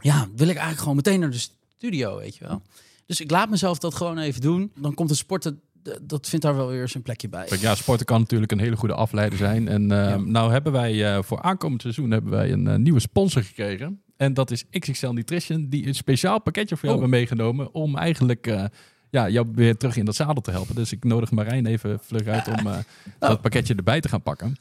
ja, 0.00 0.28
wil 0.28 0.48
ik 0.48 0.56
eigenlijk 0.56 0.78
gewoon 0.78 0.96
meteen 0.96 1.20
naar 1.20 1.30
de 1.30 1.48
studio, 1.76 2.16
weet 2.16 2.36
je 2.36 2.44
wel. 2.44 2.62
Dus 3.06 3.20
ik 3.20 3.30
laat 3.30 3.50
mezelf 3.50 3.78
dat 3.78 3.94
gewoon 3.94 4.18
even 4.18 4.40
doen. 4.40 4.72
Dan 4.76 4.94
komt 4.94 5.08
het 5.08 5.18
sporten 5.18 5.60
dat 6.02 6.28
vindt 6.28 6.44
daar 6.44 6.56
wel 6.56 6.68
weer 6.68 6.88
zijn 6.88 7.02
plekje 7.02 7.28
bij. 7.28 7.48
Ja, 7.60 7.74
sporten 7.74 8.06
kan 8.06 8.20
natuurlijk 8.20 8.52
een 8.52 8.58
hele 8.58 8.76
goede 8.76 8.94
afleider 8.94 9.38
zijn. 9.38 9.68
En 9.68 9.82
uh, 9.82 10.16
nou 10.16 10.52
hebben 10.52 10.72
wij 10.72 11.14
uh, 11.16 11.22
voor 11.22 11.42
aankomend 11.42 11.82
seizoen 11.82 12.10
hebben 12.10 12.30
wij 12.30 12.52
een 12.52 12.66
uh, 12.66 12.74
nieuwe 12.74 13.00
sponsor 13.00 13.42
gekregen. 13.42 14.00
En 14.16 14.34
dat 14.34 14.50
is 14.50 14.64
XXL 14.70 15.08
Nutrition, 15.08 15.68
die 15.68 15.86
een 15.86 15.94
speciaal 15.94 16.40
pakketje 16.40 16.76
voor 16.76 16.88
jou 16.88 16.94
oh. 16.94 17.00
hebben 17.00 17.20
meegenomen 17.20 17.74
om 17.74 17.96
eigenlijk 17.96 18.70
ja, 19.10 19.28
jou 19.28 19.46
weer 19.54 19.76
terug 19.76 19.96
in 19.96 20.04
dat 20.04 20.14
zadel 20.14 20.42
te 20.42 20.50
helpen. 20.50 20.74
Dus 20.74 20.92
ik 20.92 21.04
nodig 21.04 21.30
Marijn 21.30 21.66
even 21.66 21.98
vlug 22.02 22.26
uit 22.26 22.48
om 22.48 22.66
oh. 22.66 22.78
dat 23.18 23.40
pakketje 23.40 23.74
erbij 23.74 24.00
te 24.00 24.08
gaan 24.08 24.22
pakken. 24.22 24.56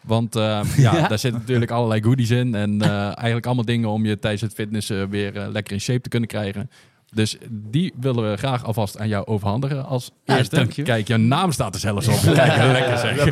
Want 0.00 0.34
ja, 0.34 0.64
ja, 0.76 1.08
daar 1.08 1.18
zitten 1.18 1.40
natuurlijk 1.40 1.70
allerlei 1.70 2.02
goodies 2.02 2.30
in. 2.30 2.54
En 2.54 2.82
eigenlijk 3.14 3.46
allemaal 3.46 3.64
dingen 3.64 3.88
om 3.88 4.04
je 4.04 4.18
tijdens 4.18 4.42
het 4.42 4.54
fitnessen 4.54 5.08
weer 5.08 5.48
lekker 5.48 5.72
in 5.72 5.80
shape 5.80 6.00
te 6.00 6.08
kunnen 6.08 6.28
krijgen. 6.28 6.70
Dus 7.14 7.36
die 7.50 7.92
willen 8.00 8.30
we 8.30 8.36
graag 8.36 8.64
alvast 8.64 8.98
aan 8.98 9.08
jou 9.08 9.26
overhandigen 9.26 9.86
als 9.86 10.10
ja, 10.24 10.36
eerste. 10.36 10.82
Kijk, 10.82 11.08
jouw 11.08 11.18
naam 11.18 11.52
staat 11.52 11.74
er 11.74 11.80
zelfs 11.80 12.08
op. 12.08 12.14
Kijk, 12.34 12.56
lekker 12.56 12.98
zeg. 12.98 13.16
Dat 13.16 13.28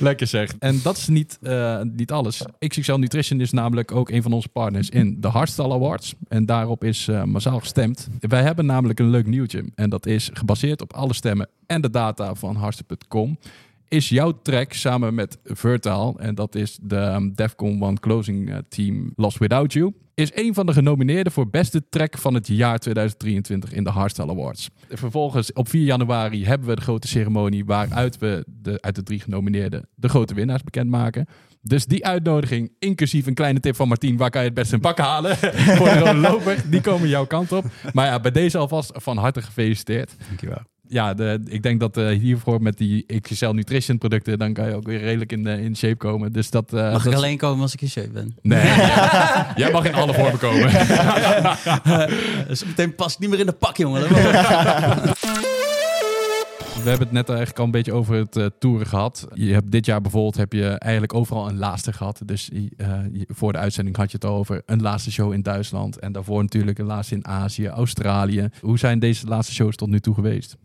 lekker 0.08 0.26
zeg. 0.26 0.52
En 0.58 0.80
dat 0.82 0.96
is 0.96 1.08
niet, 1.08 1.38
uh, 1.42 1.80
niet 1.82 2.12
alles. 2.12 2.42
XXL 2.58 2.94
Nutrition 2.94 3.40
is 3.40 3.50
namelijk 3.50 3.92
ook 3.92 4.10
een 4.10 4.22
van 4.22 4.32
onze 4.32 4.48
partners 4.48 4.88
in 4.88 5.20
de 5.20 5.28
Hardstyle 5.28 5.72
Awards. 5.72 6.14
En 6.28 6.46
daarop 6.46 6.84
is 6.84 7.06
uh, 7.06 7.22
massaal 7.22 7.58
gestemd. 7.58 8.08
Wij 8.20 8.42
hebben 8.42 8.66
namelijk 8.66 8.98
een 8.98 9.10
leuk 9.10 9.26
nieuwtje. 9.26 9.64
En 9.74 9.90
dat 9.90 10.06
is 10.06 10.30
gebaseerd 10.32 10.80
op 10.80 10.92
alle 10.92 11.14
stemmen 11.14 11.48
en 11.66 11.80
de 11.80 11.90
data 11.90 12.34
van 12.34 12.56
Hartstikke.com 12.56 13.38
is 13.90 14.08
jouw 14.08 14.38
track 14.42 14.72
samen 14.72 15.14
met 15.14 15.38
Vertaal. 15.44 16.18
En 16.18 16.34
dat 16.34 16.54
is 16.54 16.78
de 16.82 16.96
um, 16.96 17.34
Defcon 17.34 17.82
1 17.82 18.00
closing 18.00 18.50
eh, 18.50 18.56
team 18.68 19.12
Lost 19.16 19.38
Without 19.38 19.72
You. 19.72 19.92
Is 20.14 20.30
een 20.34 20.54
van 20.54 20.66
de 20.66 20.72
genomineerden 20.72 21.32
voor 21.32 21.48
beste 21.48 21.88
track 21.88 22.18
van 22.18 22.34
het 22.34 22.46
jaar 22.46 22.78
2023 22.78 23.72
in 23.72 23.84
de 23.84 23.90
Hardstyle 23.90 24.30
Awards. 24.30 24.70
Vervolgens 24.88 25.52
op 25.52 25.68
4 25.68 25.84
januari 25.84 26.44
hebben 26.44 26.68
we 26.68 26.74
de 26.74 26.80
grote 26.80 27.08
ceremonie 27.08 27.64
waaruit 27.64 28.18
we 28.18 28.44
de, 28.46 28.80
uit 28.80 28.94
de 28.94 29.02
drie 29.02 29.20
genomineerden 29.20 29.88
de 29.94 30.08
grote 30.08 30.34
winnaars 30.34 30.62
bekendmaken. 30.62 31.26
Dus 31.62 31.86
die 31.86 32.06
uitnodiging, 32.06 32.72
inclusief 32.78 33.26
een 33.26 33.34
kleine 33.34 33.60
tip 33.60 33.76
van 33.76 33.88
Martien, 33.88 34.16
waar 34.16 34.30
kan 34.30 34.40
je 34.40 34.46
het 34.46 34.56
best 34.56 34.72
een 34.72 34.80
pak 34.80 34.98
halen 34.98 35.36
voor 35.78 35.88
de 35.88 36.14
loper, 36.14 36.64
die 36.70 36.80
komen 36.80 37.08
jouw 37.08 37.26
kant 37.26 37.52
op. 37.52 37.64
Maar 37.92 38.06
ja, 38.06 38.20
bij 38.20 38.30
deze 38.30 38.58
alvast 38.58 38.92
van 38.94 39.16
harte 39.16 39.42
gefeliciteerd. 39.42 40.14
Dankjewel. 40.28 40.62
Ja, 40.92 41.14
de, 41.14 41.40
ik 41.46 41.62
denk 41.62 41.80
dat 41.80 41.96
uh, 41.96 42.18
hiervoor 42.18 42.62
met 42.62 42.78
die 42.78 43.20
XL 43.20 43.48
Nutrition 43.48 43.98
producten, 43.98 44.38
dan 44.38 44.52
kan 44.52 44.68
je 44.68 44.74
ook 44.74 44.86
weer 44.86 45.00
redelijk 45.00 45.32
in, 45.32 45.46
uh, 45.46 45.58
in 45.58 45.76
shape 45.76 45.96
komen. 45.96 46.32
Dus 46.32 46.50
dat, 46.50 46.72
uh, 46.72 46.92
mag 46.92 47.02
dat 47.02 47.12
ik 47.12 47.18
alleen 47.18 47.36
komen 47.36 47.62
als 47.62 47.72
ik 47.72 47.80
in 47.80 47.88
shape 47.88 48.10
ben? 48.10 48.36
Nee, 48.42 48.64
jij, 49.62 49.70
mag 49.72 49.84
in 49.84 49.94
alle 49.94 50.14
vormen 50.14 50.38
komen. 50.38 50.70
dus 52.48 52.64
meteen 52.64 52.94
past 52.94 53.18
niet 53.18 53.30
meer 53.30 53.38
in 53.38 53.46
de 53.46 53.52
pak, 53.52 53.76
jongen. 53.76 54.02
We 56.82 56.88
hebben 56.88 57.06
het 57.06 57.12
net 57.12 57.28
eigenlijk 57.28 57.58
al 57.58 57.64
een 57.64 57.70
beetje 57.70 57.92
over 57.92 58.14
het 58.14 58.36
uh, 58.36 58.46
toeren 58.58 58.86
gehad. 58.86 59.28
Je 59.34 59.52
hebt 59.52 59.72
dit 59.72 59.86
jaar 59.86 60.00
bijvoorbeeld 60.00 60.36
heb 60.36 60.52
je 60.52 60.68
eigenlijk 60.68 61.14
overal 61.14 61.48
een 61.48 61.58
laatste 61.58 61.92
gehad. 61.92 62.20
Dus 62.24 62.50
uh, 62.52 62.68
voor 63.28 63.52
de 63.52 63.58
uitzending 63.58 63.96
had 63.96 64.10
je 64.10 64.16
het 64.16 64.26
al 64.26 64.36
over 64.36 64.62
een 64.66 64.82
laatste 64.82 65.10
show 65.10 65.32
in 65.32 65.42
Duitsland. 65.42 65.98
En 65.98 66.12
daarvoor 66.12 66.42
natuurlijk 66.42 66.78
een 66.78 66.86
laatste 66.86 67.14
in 67.14 67.26
Azië, 67.26 67.66
Australië. 67.66 68.48
Hoe 68.60 68.78
zijn 68.78 68.98
deze 68.98 69.26
laatste 69.26 69.54
shows 69.54 69.76
tot 69.76 69.88
nu 69.88 70.00
toe 70.00 70.14
geweest? 70.14 70.56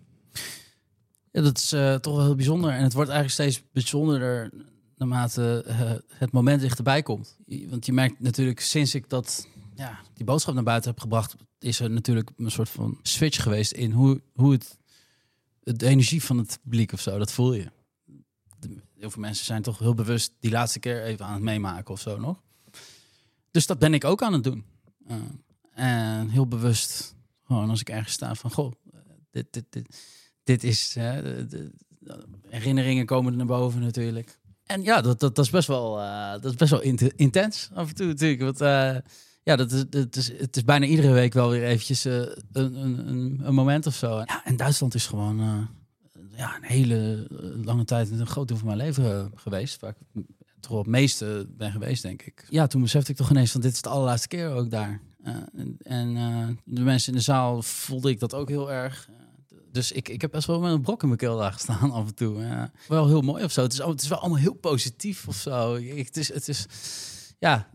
Ja, 1.36 1.42
dat 1.42 1.58
is 1.58 1.74
uh, 1.74 1.96
toch 1.96 2.16
wel 2.16 2.26
heel 2.26 2.36
bijzonder. 2.36 2.72
En 2.72 2.84
het 2.84 2.94
wordt 2.94 3.10
eigenlijk 3.10 3.42
steeds 3.42 3.72
bijzonderder 3.72 4.52
naarmate 4.96 5.66
het 6.08 6.32
moment 6.32 6.62
dichterbij 6.62 7.02
komt. 7.02 7.38
Want 7.70 7.86
je 7.86 7.94
merkt 7.94 8.20
natuurlijk 8.20 8.60
sinds 8.60 8.96
ik 8.96 9.10
dat, 9.10 9.48
ja, 9.74 10.00
die 10.14 10.26
boodschap 10.26 10.54
naar 10.54 10.64
buiten 10.64 10.90
heb 10.92 11.00
gebracht... 11.00 11.36
is 11.60 11.80
er 11.80 11.90
natuurlijk 11.90 12.32
een 12.38 12.52
soort 12.52 12.70
van 12.70 13.00
switch 13.02 13.44
geweest 13.44 13.72
in 13.72 13.92
hoe, 13.92 14.22
hoe 14.34 14.52
het 14.52 14.78
de 15.60 15.86
energie 15.86 16.24
van 16.24 16.38
het 16.38 16.60
publiek 16.64 16.92
of 16.94 17.02
zo, 17.02 17.18
dat 17.18 17.32
voel 17.32 17.54
je. 17.54 17.72
Heel 18.98 19.10
veel 19.10 19.22
mensen 19.22 19.46
zijn 19.46 19.62
toch 19.62 19.80
heel 19.80 19.94
bewust 19.94 20.34
die 20.40 20.52
laatste 20.52 20.80
keer 20.80 21.04
even 21.04 21.26
aan 21.26 21.34
het 21.34 21.44
meemaken 21.44 21.94
of 21.94 22.02
zo 22.02 22.20
nog. 22.20 22.42
Dus 23.52 23.66
dat 23.66 23.80
ben 23.80 23.94
ik 23.94 24.04
ook 24.04 24.22
aan 24.22 24.34
het 24.34 24.44
doen. 24.44 24.66
Uh, 25.08 25.16
en 25.74 26.30
heel 26.30 26.48
bewust, 26.48 27.16
gewoon 27.44 27.70
als 27.70 27.80
ik 27.80 27.90
ergens 27.90 28.14
sta 28.14 28.36
van, 28.36 28.52
goh, 28.52 28.72
dit, 29.32 29.48
dit, 29.54 29.66
dit, 29.70 30.15
dit 30.46 30.64
is, 30.64 30.96
hè, 31.00 31.46
de, 31.48 31.72
herinneringen 32.50 33.06
komen 33.06 33.38
naar 33.38 33.46
boven 33.46 33.82
natuurlijk. 33.82 34.38
En 34.66 34.84
ja, 34.84 35.02
dat, 35.02 35.20
dat, 35.20 35.36
dat 35.36 35.46
is 35.46 35.52
best 35.52 35.68
wel, 35.68 36.00
uh, 36.00 36.32
dat 36.32 36.46
is 36.46 36.56
best 36.56 36.72
wel 36.72 36.82
intens 37.16 37.70
af 37.74 37.90
en 37.90 37.96
toe 37.96 38.08
natuurlijk. 38.08 38.42
Want 38.42 38.62
uh, 38.62 38.96
ja, 39.44 39.56
dat 39.56 39.72
is, 39.72 39.84
dat 39.90 40.16
is, 40.16 40.32
het 40.38 40.56
is 40.56 40.64
bijna 40.64 40.86
iedere 40.86 41.12
week 41.12 41.34
wel 41.34 41.50
weer 41.50 41.64
eventjes 41.64 42.06
uh, 42.06 42.14
een, 42.52 42.76
een, 42.76 43.40
een, 43.44 43.54
moment 43.54 43.88
of 43.88 43.96
zo. 43.96 44.18
Ja, 44.18 44.46
en 44.46 44.58
Duitsland 44.58 44.94
is 44.94 45.08
gewoon 45.08 45.40
uh, 45.40 45.58
ja, 46.38 46.56
een 46.56 46.64
hele 46.64 47.28
lange 47.64 47.86
tijd 47.86 48.12
een 48.12 48.28
groot 48.28 48.48
deel 48.48 48.58
van 48.58 48.68
mijn 48.68 48.80
leven 48.80 49.32
geweest. 49.36 49.82
Waar 49.82 49.96
ik 50.14 50.24
toch 50.60 50.78
het 50.78 50.88
meeste 50.88 51.48
ben 51.58 51.72
geweest, 51.72 52.02
denk 52.02 52.22
ik. 52.22 52.46
Ja, 52.50 52.68
toen 52.68 52.82
besefte 52.82 53.12
ik 53.12 53.18
toch 53.18 53.30
ineens 53.30 53.52
van 53.52 53.62
dit 53.62 53.74
is 53.74 53.82
de 53.82 53.90
allerlaatste 53.90 54.28
keer 54.28 54.50
ook 54.50 54.70
daar. 54.70 55.02
Uh, 55.26 55.36
en 55.84 56.60
de 56.64 56.82
mensen 56.82 57.12
in 57.12 57.18
de 57.18 57.24
zaal 57.24 57.62
voelde 57.62 58.10
ik 58.10 58.20
dat 58.20 58.34
ook 58.34 58.50
heel 58.50 58.72
erg. 58.72 59.10
Dus 59.76 59.92
ik, 59.92 60.10
ik 60.10 60.22
heb 60.22 60.32
best 60.32 60.48
wel 60.48 60.60
met 60.60 60.72
een 60.72 60.82
brok 60.82 61.02
in 61.02 61.08
mijn 61.08 61.20
keel 61.20 61.38
daar 61.38 61.54
gestaan 61.54 61.92
af 62.00 62.08
en 62.08 62.16
toe. 62.16 62.42
Ja. 62.42 62.72
Wel 62.88 63.08
heel 63.08 63.22
mooi 63.22 63.44
of 63.44 63.52
zo. 63.52 63.62
Het 63.62 63.74
is, 63.74 63.78
het 63.78 64.02
is 64.02 64.08
wel 64.08 64.20
allemaal 64.20 64.40
heel 64.40 64.54
positief 64.54 65.28
of 65.28 65.36
zo. 65.36 65.74
Ik, 65.74 66.06
het, 66.06 66.18
is, 66.18 66.34
het 66.34 66.48
is, 66.48 66.66
ja, 67.40 67.70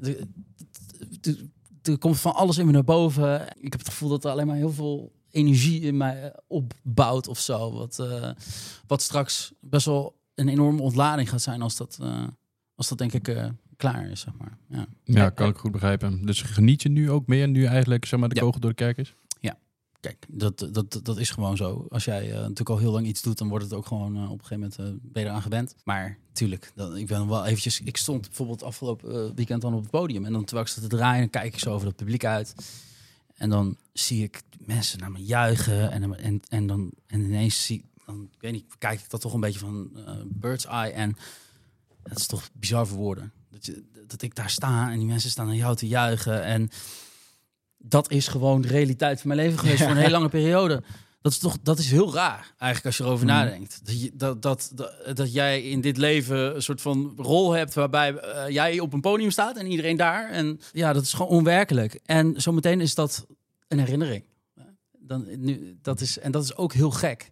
er 1.82 1.98
komt 1.98 2.20
van 2.20 2.34
alles 2.34 2.58
in 2.58 2.66
me 2.66 2.72
naar 2.72 2.84
boven. 2.84 3.40
Ik 3.40 3.72
heb 3.72 3.80
het 3.80 3.88
gevoel 3.88 4.08
dat 4.08 4.24
er 4.24 4.30
alleen 4.30 4.46
maar 4.46 4.56
heel 4.56 4.72
veel 4.72 5.12
energie 5.30 5.80
in 5.80 5.96
mij 5.96 6.34
opbouwt 6.46 7.28
of 7.28 7.38
zo. 7.38 7.72
Wat, 7.72 7.98
uh, 8.00 8.30
wat 8.86 9.02
straks 9.02 9.52
best 9.60 9.86
wel 9.86 10.20
een 10.34 10.48
enorme 10.48 10.82
ontlading 10.82 11.28
gaat 11.28 11.42
zijn 11.42 11.62
als 11.62 11.76
dat, 11.76 11.98
uh, 12.02 12.26
als 12.74 12.88
dat 12.88 12.98
denk 12.98 13.12
ik 13.12 13.28
uh, 13.28 13.48
klaar 13.76 14.10
is, 14.10 14.20
zeg 14.20 14.34
maar. 14.38 14.58
Ja, 14.68 14.86
ja 15.04 15.30
kan 15.30 15.48
ik 15.48 15.56
goed 15.56 15.72
begrijpen. 15.72 16.26
Dus 16.26 16.42
geniet 16.42 16.82
je 16.82 16.88
nu 16.88 17.10
ook 17.10 17.26
meer, 17.26 17.48
nu 17.48 17.64
eigenlijk 17.64 18.04
zeg 18.04 18.20
maar, 18.20 18.28
de 18.28 18.34
ja. 18.34 18.40
kogel 18.40 18.60
door 18.60 18.70
de 18.70 18.76
kerk 18.76 18.96
is? 18.96 19.14
Kijk, 20.00 20.26
dat, 20.28 20.68
dat, 20.72 21.00
dat 21.02 21.18
is 21.18 21.30
gewoon 21.30 21.56
zo. 21.56 21.86
Als 21.90 22.04
jij 22.04 22.28
uh, 22.28 22.34
natuurlijk 22.34 22.68
al 22.68 22.78
heel 22.78 22.92
lang 22.92 23.06
iets 23.06 23.22
doet, 23.22 23.38
dan 23.38 23.48
wordt 23.48 23.64
het 23.64 23.74
ook 23.74 23.86
gewoon 23.86 24.16
uh, 24.16 24.30
op 24.30 24.38
een 24.38 24.44
gegeven 24.46 24.72
moment 24.78 25.02
ben 25.12 25.22
je 25.22 25.28
eraan 25.28 25.42
gewend. 25.42 25.74
Maar 25.84 26.18
tuurlijk, 26.32 26.72
dan, 26.74 26.96
ik 26.96 27.06
ben 27.06 27.28
wel 27.28 27.44
eventjes. 27.44 27.80
Ik 27.80 27.96
stond 27.96 28.26
bijvoorbeeld 28.26 28.62
afgelopen 28.62 29.34
weekend 29.34 29.62
dan 29.62 29.74
op 29.74 29.80
het 29.80 29.90
podium 29.90 30.24
en 30.24 30.32
dan 30.32 30.44
terwijl 30.44 30.66
ik 30.66 30.72
zat 30.72 30.82
te 30.82 30.96
draaien, 30.96 31.30
kijk 31.30 31.54
ik 31.54 31.58
zo 31.58 31.72
over 31.72 31.86
het 31.86 31.96
publiek 31.96 32.24
uit. 32.24 32.54
En 33.34 33.50
dan 33.50 33.76
zie 33.92 34.22
ik 34.22 34.42
mensen 34.58 34.98
naar 34.98 35.10
me 35.10 35.24
juichen 35.24 35.90
en, 35.90 36.18
en, 36.18 36.40
en 36.48 36.66
dan 36.66 36.92
en 37.06 37.20
ineens 37.20 37.64
zie 37.64 37.84
dan 38.06 38.28
ik 38.32 38.40
weet 38.40 38.52
niet, 38.52 38.64
kijk 38.78 39.00
ik 39.00 39.10
dat 39.10 39.20
toch 39.20 39.34
een 39.34 39.40
beetje 39.40 39.58
van 39.58 39.90
bird's 40.24 40.66
eye 40.66 40.92
en 40.92 41.16
dat 42.02 42.18
is 42.18 42.26
toch 42.26 42.50
bizar 42.52 42.86
voor 42.86 42.98
woorden. 42.98 43.32
Dat, 43.50 43.66
je, 43.66 43.82
dat 44.06 44.22
ik 44.22 44.34
daar 44.34 44.50
sta 44.50 44.90
en 44.90 44.98
die 44.98 45.06
mensen 45.06 45.30
staan 45.30 45.46
naar 45.46 45.54
jou 45.56 45.76
te 45.76 45.88
juichen 45.88 46.44
en 46.44 46.70
dat 47.82 48.10
is 48.10 48.28
gewoon 48.28 48.60
de 48.60 48.68
realiteit 48.68 49.20
van 49.20 49.28
mijn 49.28 49.40
leven 49.40 49.58
geweest 49.58 49.82
voor 49.82 49.90
een 49.90 49.96
hele 50.06 50.10
lange 50.10 50.28
periode. 50.28 50.82
Dat 51.20 51.32
is 51.32 51.38
toch 51.38 51.56
dat 51.62 51.78
is 51.78 51.90
heel 51.90 52.14
raar, 52.14 52.54
eigenlijk, 52.58 52.84
als 52.84 52.96
je 52.96 53.04
erover 53.04 53.26
mm. 53.26 53.32
nadenkt. 53.32 53.80
Dat, 53.84 54.00
je, 54.00 54.10
dat, 54.14 54.42
dat, 54.42 54.70
dat, 54.74 55.16
dat, 55.16 55.32
jij 55.32 55.62
in 55.62 55.80
dit 55.80 55.96
leven 55.96 56.54
een 56.54 56.62
soort 56.62 56.80
van 56.80 57.12
rol 57.16 57.52
hebt 57.52 57.74
waarbij 57.74 58.12
uh, 58.12 58.48
jij 58.48 58.80
op 58.80 58.92
een 58.92 59.00
podium 59.00 59.30
staat 59.30 59.56
en 59.56 59.66
iedereen 59.66 59.96
daar. 59.96 60.30
En 60.30 60.60
ja, 60.72 60.92
dat 60.92 61.02
is 61.02 61.12
gewoon 61.12 61.30
onwerkelijk. 61.30 62.00
En 62.04 62.34
zometeen 62.36 62.80
is 62.80 62.94
dat 62.94 63.26
een 63.68 63.78
herinnering. 63.78 64.24
Dan, 64.98 65.26
nu, 65.36 65.78
dat 65.82 66.00
is, 66.00 66.18
en 66.18 66.32
dat 66.32 66.42
is 66.42 66.56
ook 66.56 66.72
heel 66.72 66.90
gek. 66.90 67.30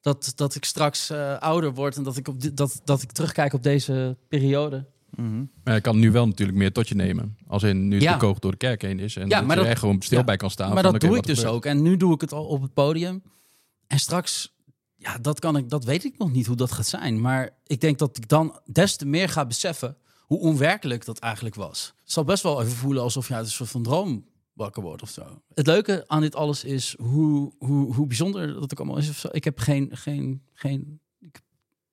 Dat, 0.00 0.32
dat 0.34 0.54
ik 0.54 0.64
straks 0.64 1.10
uh, 1.10 1.38
ouder 1.38 1.74
word 1.74 1.96
en 1.96 2.02
dat 2.02 2.16
ik, 2.16 2.28
op 2.28 2.56
dat, 2.56 2.80
dat 2.84 3.02
ik 3.02 3.12
terugkijk 3.12 3.52
op 3.52 3.62
deze 3.62 4.16
periode. 4.28 4.86
Mm 5.16 5.26
-hmm. 5.26 5.50
Maar 5.64 5.74
je 5.74 5.80
kan 5.80 5.98
nu 5.98 6.10
wel 6.10 6.26
natuurlijk 6.26 6.58
meer 6.58 6.72
tot 6.72 6.88
je 6.88 6.94
nemen. 6.94 7.36
Als 7.46 7.62
in 7.62 7.88
nu 7.88 8.00
ja. 8.00 8.12
de 8.12 8.18
kogel 8.18 8.40
door 8.40 8.50
de 8.50 8.56
kerk 8.56 8.82
heen 8.82 8.98
is. 8.98 9.16
En 9.16 9.28
ja, 9.28 9.36
dat 9.38 9.46
maar 9.46 9.56
je 9.56 9.62
dat, 9.62 9.70
er 9.70 9.78
gewoon 9.78 10.02
stil 10.02 10.18
ja, 10.18 10.24
bij 10.24 10.36
kan 10.36 10.50
staan. 10.50 10.66
Maar 10.72 10.82
van, 10.82 10.92
dat 10.92 10.94
okay, 10.94 11.08
doe 11.08 11.18
ik 11.18 11.26
dus 11.26 11.44
ook. 11.44 11.64
En 11.64 11.82
nu 11.82 11.96
doe 11.96 12.14
ik 12.14 12.20
het 12.20 12.32
al 12.32 12.46
op 12.46 12.62
het 12.62 12.74
podium. 12.74 13.22
En 13.86 13.98
straks, 13.98 14.54
ja, 14.96 15.18
dat, 15.18 15.40
kan 15.40 15.56
ik, 15.56 15.68
dat 15.68 15.84
weet 15.84 16.04
ik 16.04 16.18
nog 16.18 16.32
niet 16.32 16.46
hoe 16.46 16.56
dat 16.56 16.72
gaat 16.72 16.86
zijn. 16.86 17.20
Maar 17.20 17.50
ik 17.66 17.80
denk 17.80 17.98
dat 17.98 18.16
ik 18.16 18.28
dan 18.28 18.60
des 18.64 18.96
te 18.96 19.06
meer 19.06 19.28
ga 19.28 19.46
beseffen 19.46 19.96
hoe 20.20 20.38
onwerkelijk 20.38 21.04
dat 21.04 21.18
eigenlijk 21.18 21.54
was. 21.54 21.94
Het 22.02 22.12
zal 22.12 22.24
best 22.24 22.42
wel 22.42 22.60
even 22.60 22.76
voelen 22.76 23.02
alsof 23.02 23.28
je 23.28 23.34
uit 23.34 23.44
een 23.44 23.50
soort 23.50 23.70
van 23.70 23.82
droom 23.82 24.26
wakker 24.52 24.82
wordt 24.82 25.02
of 25.02 25.10
zo. 25.10 25.42
Het 25.54 25.66
leuke 25.66 26.04
aan 26.06 26.20
dit 26.20 26.34
alles 26.34 26.64
is 26.64 26.94
hoe, 26.98 27.52
hoe, 27.58 27.94
hoe 27.94 28.06
bijzonder 28.06 28.46
dat 28.46 28.72
ook 28.72 28.78
allemaal 28.78 28.98
is. 28.98 29.08
Of 29.08 29.16
zo. 29.16 29.28
Ik 29.32 29.44
heb 29.44 29.58
geen, 29.58 29.88
geen, 29.92 30.42
geen 30.52 31.00
ik 31.00 31.05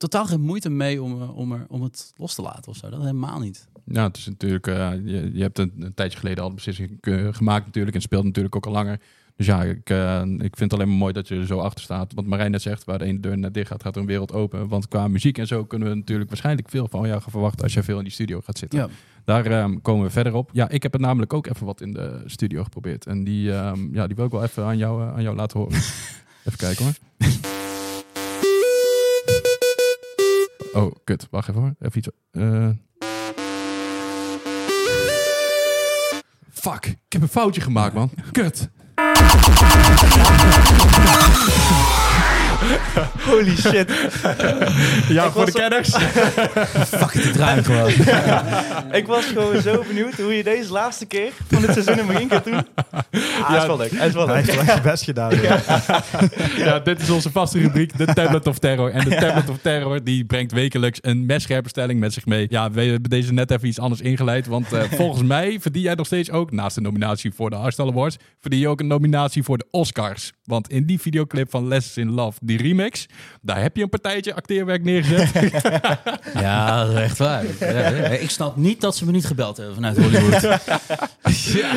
totaal 0.09 0.25
geen 0.25 0.41
moeite 0.41 0.69
mee 0.69 1.03
om, 1.03 1.21
om, 1.21 1.51
er, 1.51 1.65
om 1.67 1.81
het 1.81 2.13
los 2.17 2.35
te 2.35 2.41
laten 2.41 2.71
of 2.71 2.75
zo. 2.75 2.89
Dat 2.89 2.99
helemaal 2.99 3.39
niet. 3.39 3.67
Ja, 3.85 4.03
het 4.03 4.17
is 4.17 4.25
natuurlijk, 4.25 4.67
uh, 4.67 4.91
je, 5.05 5.29
je 5.33 5.41
hebt 5.41 5.59
een, 5.59 5.73
een, 5.79 5.93
tijdje 5.93 6.17
geleden 6.17 6.43
al 6.43 6.49
de 6.49 6.55
beslissing 6.55 6.97
gemaakt 7.31 7.65
natuurlijk 7.65 7.95
en 7.95 8.01
speelt 8.01 8.23
natuurlijk 8.23 8.55
ook 8.55 8.65
al 8.65 8.71
langer. 8.71 8.99
Dus 9.35 9.45
ja, 9.45 9.63
ik, 9.63 9.89
uh, 9.89 10.21
ik 10.21 10.57
vind 10.57 10.59
het 10.59 10.73
alleen 10.73 10.87
maar 10.87 10.97
mooi 10.97 11.13
dat 11.13 11.27
je 11.27 11.35
er 11.35 11.45
zo 11.45 11.59
achter 11.59 11.83
staat. 11.83 12.13
Want 12.13 12.27
Marijn 12.27 12.51
net 12.51 12.61
zegt, 12.61 12.83
waar 12.83 12.99
de 12.99 13.05
ene 13.05 13.19
deur 13.19 13.37
net 13.37 13.53
dicht 13.53 13.67
gaat, 13.67 13.83
gaat 13.83 13.95
er 13.95 14.01
een 14.01 14.07
wereld 14.07 14.33
open. 14.33 14.67
Want 14.67 14.87
qua 14.87 15.07
muziek 15.07 15.37
en 15.37 15.47
zo 15.47 15.65
kunnen 15.65 15.89
we 15.89 15.95
natuurlijk 15.95 16.29
waarschijnlijk 16.29 16.69
veel 16.69 16.87
van 16.87 17.07
jou 17.07 17.21
gaan 17.21 17.31
verwachten 17.31 17.63
als 17.63 17.73
je 17.73 17.83
veel 17.83 17.97
in 17.97 18.03
die 18.03 18.13
studio 18.13 18.41
gaat 18.41 18.57
zitten. 18.57 18.79
Ja. 18.79 18.89
Daar 19.25 19.63
um, 19.63 19.81
komen 19.81 20.05
we 20.05 20.11
verder 20.11 20.33
op. 20.33 20.49
Ja, 20.53 20.69
ik 20.69 20.83
heb 20.83 20.91
het 20.91 21.01
namelijk 21.01 21.33
ook 21.33 21.47
even 21.47 21.65
wat 21.65 21.81
in 21.81 21.93
de 21.93 22.23
studio 22.25 22.63
geprobeerd. 22.63 23.05
En 23.05 23.23
die, 23.23 23.51
um, 23.51 23.89
ja, 23.93 24.07
die 24.07 24.15
wil 24.15 24.25
ik 24.25 24.31
wel 24.31 24.43
even 24.43 24.63
aan 24.63 24.77
jou, 24.77 25.03
uh, 25.03 25.13
aan 25.13 25.23
jou 25.23 25.35
laten 25.35 25.59
horen. 25.59 25.75
even 26.45 26.57
kijken 26.57 26.85
hoor. 26.85 27.52
Oh, 30.73 30.91
kut. 31.03 31.27
Wacht 31.31 31.49
even 31.49 31.61
hoor. 31.61 31.75
Even 31.79 31.97
iets. 31.97 32.09
Uh... 32.31 32.69
Fuck, 36.49 36.85
ik 36.85 36.97
heb 37.09 37.21
een 37.21 37.27
foutje 37.27 37.61
gemaakt, 37.61 37.93
man. 37.93 38.09
Kut. 38.31 38.69
Holy 43.29 43.55
shit. 43.55 43.91
ja, 45.07 45.31
voor 45.31 45.45
de 45.45 45.51
kenners. 45.51 45.89
Fuck 46.99 47.13
it, 47.13 47.25
ik 47.25 47.31
draai 47.31 47.63
gewoon. 47.63 47.89
ik 48.91 49.07
was 49.07 49.25
gewoon 49.25 49.61
zo 49.61 49.83
benieuwd 49.87 50.13
hoe 50.13 50.37
je 50.37 50.43
deze 50.43 50.71
laatste 50.71 51.05
keer 51.05 51.31
van 51.47 51.61
het 51.61 51.71
seizoen 51.71 51.99
in 51.99 52.05
begin 52.05 52.29
gaat 52.29 52.43
doen. 52.43 52.67
Ah, 52.91 53.01
ja, 53.49 53.57
is 53.57 53.65
wel 53.65 53.77
leuk. 53.77 53.91
Is 53.91 54.13
wel 54.13 54.27
Hij 54.27 54.43
heeft 54.47 54.81
best 54.81 55.03
gedaan. 55.03 55.41
Ja. 55.41 55.59
ja, 56.57 56.79
dit 56.79 57.01
is 57.01 57.09
onze 57.09 57.31
vaste 57.31 57.59
rubriek, 57.59 57.97
de 57.97 58.05
Tablet 58.05 58.47
of 58.47 58.59
Terror. 58.59 58.91
En 58.91 59.09
de 59.09 59.15
Tablet 59.15 59.49
of 59.49 59.57
Terror 59.61 60.03
die 60.03 60.25
brengt 60.25 60.51
wekelijks 60.51 60.99
een 61.01 61.25
messcherpe 61.25 61.69
stelling 61.69 61.99
met 61.99 62.13
zich 62.13 62.25
mee. 62.25 62.47
Ja, 62.49 62.71
we 62.71 62.81
hebben 62.81 63.09
deze 63.09 63.33
net 63.33 63.51
even 63.51 63.67
iets 63.67 63.79
anders 63.79 64.01
ingeleid. 64.01 64.47
Want 64.47 64.73
uh, 64.73 64.81
volgens 65.01 65.23
mij 65.23 65.57
verdien 65.59 65.81
jij 65.81 65.95
nog 65.95 66.05
steeds 66.05 66.31
ook, 66.31 66.51
naast 66.51 66.75
de 66.75 66.81
nominatie 66.81 67.33
voor 67.33 67.49
de 67.49 67.55
Hardstyle 67.55 67.91
Awards, 67.91 68.17
verdien 68.39 68.59
je 68.59 68.67
ook 68.67 68.79
een 68.79 68.87
nominatie 68.87 69.43
voor 69.43 69.57
de 69.57 69.67
Oscars. 69.71 70.31
Want 70.43 70.69
in 70.69 70.85
die 70.85 70.99
videoclip 70.99 71.49
van 71.49 71.67
Lessons 71.67 71.97
in 71.97 72.11
Love, 72.11 72.37
die 72.41 72.52
die 72.57 72.67
remix. 72.67 73.05
Daar 73.41 73.61
heb 73.61 73.75
je 73.75 73.83
een 73.83 73.89
partijtje 73.89 74.33
acteerwerk 74.35 74.83
neergezet. 74.83 75.31
Ja, 76.33 76.83
dat 76.85 76.93
is 76.95 76.99
echt 77.01 77.17
waar. 77.17 77.43
Ja. 77.59 77.89
Ik 78.09 78.29
snap 78.29 78.55
niet 78.55 78.81
dat 78.81 78.95
ze 78.97 79.05
me 79.05 79.11
niet 79.11 79.25
gebeld 79.25 79.57
hebben 79.57 79.75
vanuit 79.75 79.97
Hollywood. 79.97 80.41
ja. 81.61 81.71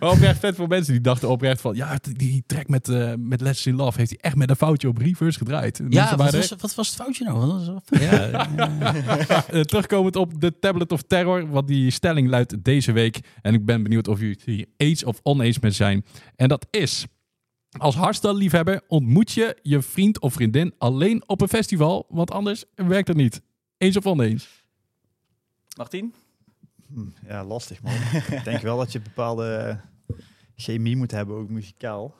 maar 0.00 0.10
oprecht 0.10 0.38
vet 0.38 0.56
voor 0.56 0.68
mensen 0.68 0.92
die 0.92 1.02
dachten 1.02 1.28
oprecht 1.28 1.60
van... 1.60 1.74
Ja, 1.74 1.98
die 2.12 2.42
track 2.46 2.68
met, 2.68 2.88
eh 2.88 3.12
met 3.18 3.40
Let's 3.40 3.66
in 3.66 3.74
Love 3.74 3.98
heeft 3.98 4.10
hij 4.10 4.18
echt 4.20 4.34
met 4.36 4.50
een 4.50 4.56
foutje 4.56 4.88
op 4.88 4.98
reverse 4.98 5.38
gedraaid. 5.38 5.76
Ja, 5.76 5.84
Mensen 5.84 6.08
wat 6.08 6.18
waren 6.18 6.38
was, 6.40 6.54
wat 6.60 6.74
was 6.74 6.86
het 6.86 6.96
foutje 6.96 7.24
nou? 7.24 7.38
Wat 7.46 7.66
was- 7.88 8.00
Ja, 8.00 8.26
ja. 8.26 8.46
Eh, 9.48 9.60
terugkomend 9.60 10.16
op 10.16 10.40
de 10.40 10.58
Tablet 10.58 10.92
of 10.92 11.02
Terror, 11.02 11.48
wat 11.50 11.66
die 11.66 11.90
stelling 11.90 12.28
luidt 12.28 12.64
deze 12.64 12.92
week. 12.92 13.20
En 13.42 13.54
ik 13.54 13.64
ben 13.64 13.82
benieuwd 13.82 14.08
of 14.08 14.18
jullie 14.18 14.34
het 14.34 14.44
hier 14.44 14.66
eens 14.76 15.04
of 15.04 15.20
oneens 15.22 15.58
met 15.58 15.74
zijn. 15.74 16.04
En 16.36 16.48
dat 16.48 16.66
is, 16.70 17.04
als 17.76 17.94
hardstyle-liefhebber 17.94 18.82
ontmoet 18.88 19.32
je 19.32 19.56
je 19.62 19.82
vriend 19.82 20.20
of 20.20 20.32
vriendin 20.32 20.74
alleen 20.78 21.28
op 21.28 21.40
een 21.40 21.48
festival, 21.48 22.06
want 22.08 22.30
anders 22.30 22.64
werkt 22.74 23.08
het 23.08 23.16
niet. 23.16 23.42
Eens 23.78 23.96
of 23.96 24.06
oneens? 24.06 24.64
Martien? 25.76 26.14
Hm, 26.92 27.08
Ja, 27.26 27.44
lastig 27.44 27.82
man. 27.82 27.92
ik 28.38 28.44
denk 28.44 28.60
wel 28.60 28.76
dat 28.78 28.92
je 28.92 29.00
bepaalde 29.00 29.80
chemie 30.56 30.96
moet 30.96 31.10
hebben, 31.10 31.36
ook 31.36 31.48
muzikaal. 31.48 32.14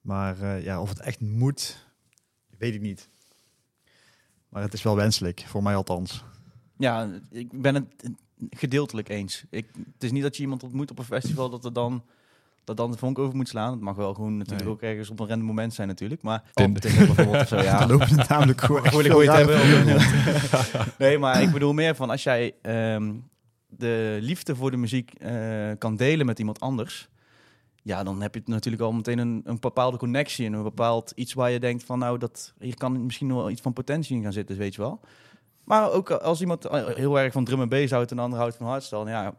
Maar 0.00 0.40
eh, 0.40 0.64
ja, 0.64 0.80
of 0.80 0.88
het 0.88 1.00
echt 1.00 1.20
moet, 1.20 1.86
weet 2.58 2.74
ik 2.74 2.80
niet. 2.80 3.08
Maar 4.48 4.62
het 4.62 4.72
is 4.72 4.82
wel 4.82 4.96
wenselijk, 4.96 5.44
voor 5.46 5.62
mij 5.62 5.74
althans. 5.74 6.24
Ja, 6.78 7.20
ik 7.30 7.62
ben 7.62 7.74
het 7.74 8.10
gedeeltelijk 8.50 9.08
eens. 9.08 9.44
Ik, 9.50 9.66
het 9.92 10.02
is 10.02 10.10
niet 10.10 10.22
dat 10.22 10.36
je 10.36 10.42
iemand 10.42 10.62
ontmoet 10.62 10.90
op 10.90 10.98
een 10.98 11.04
festival 11.04 11.50
dat 11.50 11.64
er 11.64 11.72
dan 11.72 12.04
dat 12.64 12.76
dan 12.76 12.90
de 12.90 12.96
vonk 12.98 13.18
over 13.18 13.36
moet 13.36 13.48
slaan. 13.48 13.72
Het 13.72 13.80
mag 13.80 13.96
wel 13.96 14.14
gewoon 14.14 14.36
natuurlijk 14.36 14.64
Nee. 14.64 14.72
ook 14.72 14.82
ergens 14.82 15.10
op 15.10 15.20
een 15.20 15.28
random 15.28 15.46
moment 15.46 15.74
zijn 15.74 15.88
natuurlijk. 15.88 16.22
Maar 16.22 16.42
Tinder. 16.52 16.82
Bijvoorbeeld 16.82 17.36
of 17.42 17.48
zo, 17.48 17.56
ja. 17.70 17.78
Dan 17.78 17.88
loop 17.90 18.02
je 18.02 18.24
namelijk 18.28 18.60
gewoon 18.60 18.84
echt 18.86 18.94
het 18.96 19.26
hebben. 19.26 19.98
nee, 21.06 21.18
maar 21.18 21.42
ik 21.42 21.50
bedoel 21.50 21.72
meer 21.72 21.94
van 21.94 22.10
als 22.10 22.22
jij 22.22 22.54
ehm, 22.62 23.12
de 23.66 24.18
liefde 24.20 24.56
voor 24.56 24.70
de 24.70 24.76
muziek 24.76 25.14
eh, 25.14 25.70
kan 25.78 25.96
delen 25.96 26.26
met 26.26 26.38
iemand 26.38 26.60
anders. 26.60 27.08
Ja, 27.82 28.02
dan 28.02 28.22
heb 28.22 28.34
je 28.34 28.42
natuurlijk 28.44 28.82
al 28.82 28.92
meteen 28.92 29.18
een, 29.18 29.40
een 29.44 29.60
bepaalde 29.60 29.96
connectie 29.96 30.46
en 30.46 30.52
een 30.52 30.62
bepaald 30.62 31.12
iets 31.14 31.32
waar 31.32 31.50
je 31.50 31.60
denkt 31.60 31.84
van 31.84 31.98
nou, 31.98 32.18
dat, 32.18 32.54
hier 32.58 32.76
kan 32.76 33.04
misschien 33.04 33.26
nog 33.26 33.38
wel 33.38 33.50
iets 33.50 33.60
van 33.60 33.72
potentie 33.72 34.16
in 34.16 34.22
gaan 34.22 34.32
zitten, 34.32 34.56
weet 34.56 34.74
je 34.74 34.80
wel. 34.80 35.00
Maar 35.64 35.90
ook 35.90 36.10
als 36.10 36.40
iemand 36.40 36.68
heel 36.70 37.18
erg 37.18 37.32
van 37.32 37.44
drum 37.44 37.60
en 37.60 37.68
bass 37.68 37.92
houdt 37.92 38.10
en 38.10 38.16
de 38.16 38.22
ander 38.22 38.38
houdt 38.38 38.56
van 38.56 38.66
hardstyle, 38.66 39.08
ja, 39.10 39.34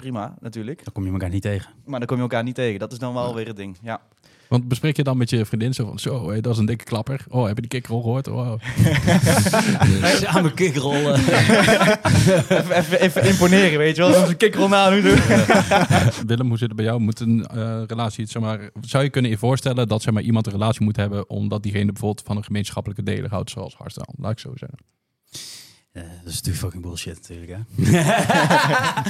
prima 0.00 0.36
natuurlijk. 0.40 0.84
Dan 0.84 0.92
kom 0.92 1.04
je 1.04 1.12
elkaar 1.12 1.30
niet 1.30 1.42
tegen. 1.42 1.70
Maar 1.84 1.98
dan 1.98 2.08
kom 2.08 2.16
je 2.16 2.22
elkaar 2.22 2.42
niet 2.42 2.54
tegen. 2.54 2.78
Dat 2.78 2.92
is 2.92 2.98
dan 2.98 3.14
wel 3.14 3.34
weer 3.34 3.46
het 3.46 3.56
ding. 3.56 3.76
Ja. 3.82 4.00
Want 4.50 4.68
bespreek 4.68 4.96
je 4.96 5.02
dan 5.02 5.16
met 5.16 5.30
je 5.30 5.46
vriendin 5.46 5.74
zo 5.74 5.86
van, 5.86 5.98
zo, 5.98 6.30
hé, 6.30 6.40
dat 6.40 6.52
is 6.52 6.58
een 6.58 6.66
dikke 6.66 6.84
klapper. 6.84 7.24
Oh, 7.28 7.46
heb 7.46 7.54
je 7.54 7.60
die 7.60 7.70
kikker 7.70 7.92
al 7.92 8.00
gehoord? 8.00 8.28
Oh. 8.28 8.52
Samen 10.02 10.54
kickrollen. 10.60 11.14
even, 11.20 12.76
even, 12.76 13.00
even 13.00 13.24
imponeren, 13.24 13.78
weet 13.78 13.96
je 13.96 14.02
wel. 14.02 14.14
Als 14.14 14.28
een 14.28 14.36
kikker 14.36 14.68
na 14.68 14.90
doen. 14.90 15.02
Willem, 16.26 16.48
hoe 16.48 16.58
zit 16.58 16.68
het 16.68 16.76
bij 16.76 16.84
jou? 16.84 17.00
Moet 17.00 17.20
een 17.20 17.46
eh, 17.46 17.82
relatie, 17.86 18.26
zeg 18.26 18.42
maar, 18.42 18.70
zou 18.80 19.04
je 19.04 19.10
kunnen 19.10 19.30
je 19.30 19.38
voorstellen 19.38 19.88
dat 19.88 20.02
zeg 20.02 20.14
maar, 20.14 20.22
iemand 20.22 20.46
een 20.46 20.52
relatie 20.52 20.84
moet 20.84 20.96
hebben 20.96 21.30
omdat 21.30 21.62
diegene 21.62 21.92
bijvoorbeeld 21.92 22.26
van 22.26 22.36
een 22.36 22.44
gemeenschappelijke 22.44 23.02
deler 23.02 23.30
houdt, 23.30 23.50
zoals 23.50 23.74
hardstyle? 23.74 24.14
Laat 24.16 24.32
ik 24.32 24.38
zo 24.38 24.52
zeggen. 24.54 24.78
Ja, 25.92 26.02
dat 26.02 26.32
is 26.32 26.42
natuurlijk 26.42 26.56
fucking 26.56 26.82
bullshit 26.82 27.28
natuurlijk, 27.28 27.50
hè? 27.50 27.58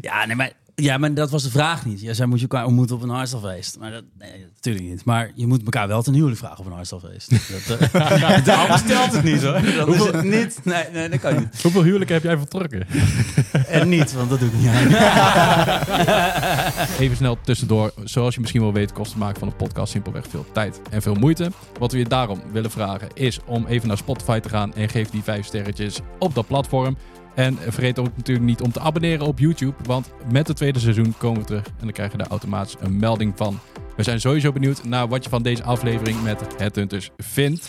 Ja, 0.00 0.26
nee, 0.26 0.36
maar, 0.36 0.52
ja, 0.74 0.98
maar 0.98 1.14
dat 1.14 1.30
was 1.30 1.42
de 1.42 1.50
vraag 1.50 1.84
niet. 1.84 2.00
Ja, 2.00 2.12
zij 2.12 2.26
moet 2.26 2.40
je 2.40 2.46
elkaar 2.48 2.66
ontmoeten 2.66 2.96
op 2.96 3.02
een 3.02 3.08
hardstylefeest. 3.08 3.78
Maar 3.78 3.90
dat, 3.90 4.04
nee, 4.18 4.46
natuurlijk 4.54 4.84
niet. 4.84 5.04
Maar 5.04 5.32
je 5.34 5.46
moet 5.46 5.62
elkaar 5.62 5.88
wel 5.88 6.02
ten 6.02 6.14
huwelijk 6.14 6.38
vragen 6.38 6.58
op 6.58 6.66
een 6.66 6.72
hardstylefeest. 6.72 7.30
Dat, 7.68 7.78
eh, 7.80 8.76
stelt 8.84 9.12
het 9.12 9.22
niet, 9.22 9.42
hoor. 9.42 9.52
Dan 9.76 9.94
is 9.94 10.04
het 10.04 10.22
niet. 10.22 10.60
Nee, 10.64 10.84
nee, 10.92 11.08
dat 11.08 11.20
kan 11.20 11.36
niet. 11.36 11.62
Hoeveel 11.62 11.82
huwelijken 11.82 12.14
heb 12.14 12.24
jij 12.24 12.38
vertrokken? 12.38 12.86
En 13.66 13.88
niet, 13.88 14.12
want 14.12 14.30
dat 14.30 14.38
doe 14.38 14.48
ik 14.48 14.54
niet 14.54 14.68
aan. 14.68 14.88
Even 16.98 17.16
snel 17.16 17.38
tussendoor. 17.40 17.92
Zoals 18.04 18.34
je 18.34 18.40
misschien 18.40 18.62
wel 18.62 18.72
weet, 18.72 18.92
kost 18.92 19.10
het 19.10 19.20
maken 19.20 19.38
van 19.38 19.48
een 19.48 19.56
podcast 19.56 19.92
simpelweg 19.92 20.26
veel 20.28 20.46
tijd 20.52 20.80
en 20.90 21.02
veel 21.02 21.14
moeite. 21.14 21.50
Wat 21.78 21.92
we 21.92 21.98
je 21.98 22.04
daarom 22.04 22.40
willen 22.52 22.70
vragen 22.70 23.08
is 23.14 23.38
om 23.46 23.66
even 23.66 23.88
naar 23.88 23.96
Spotify 23.96 24.38
te 24.40 24.48
gaan 24.48 24.74
en 24.74 24.88
geef 24.88 25.10
die 25.10 25.22
vijf 25.22 25.46
sterretjes 25.46 26.00
op 26.18 26.34
dat 26.34 26.46
platform. 26.46 26.96
En 27.34 27.56
vergeet 27.56 27.98
ook 27.98 28.16
natuurlijk 28.16 28.46
niet 28.46 28.60
om 28.60 28.72
te 28.72 28.80
abonneren 28.80 29.26
op 29.26 29.38
YouTube, 29.38 29.74
want 29.84 30.10
met 30.32 30.48
het 30.48 30.56
tweede 30.56 30.78
seizoen 30.78 31.14
komen 31.18 31.40
we 31.40 31.46
terug 31.46 31.66
en 31.66 31.72
dan 31.80 31.92
krijg 31.92 32.12
je 32.12 32.18
daar 32.18 32.28
automatisch 32.28 32.76
een 32.80 32.96
melding 32.96 33.32
van. 33.36 33.58
We 33.96 34.02
zijn 34.02 34.20
sowieso 34.20 34.52
benieuwd 34.52 34.84
naar 34.84 35.08
wat 35.08 35.24
je 35.24 35.30
van 35.30 35.42
deze 35.42 35.62
aflevering 35.62 36.22
met 36.22 36.40
Headhunters 36.56 37.10
vindt. 37.16 37.68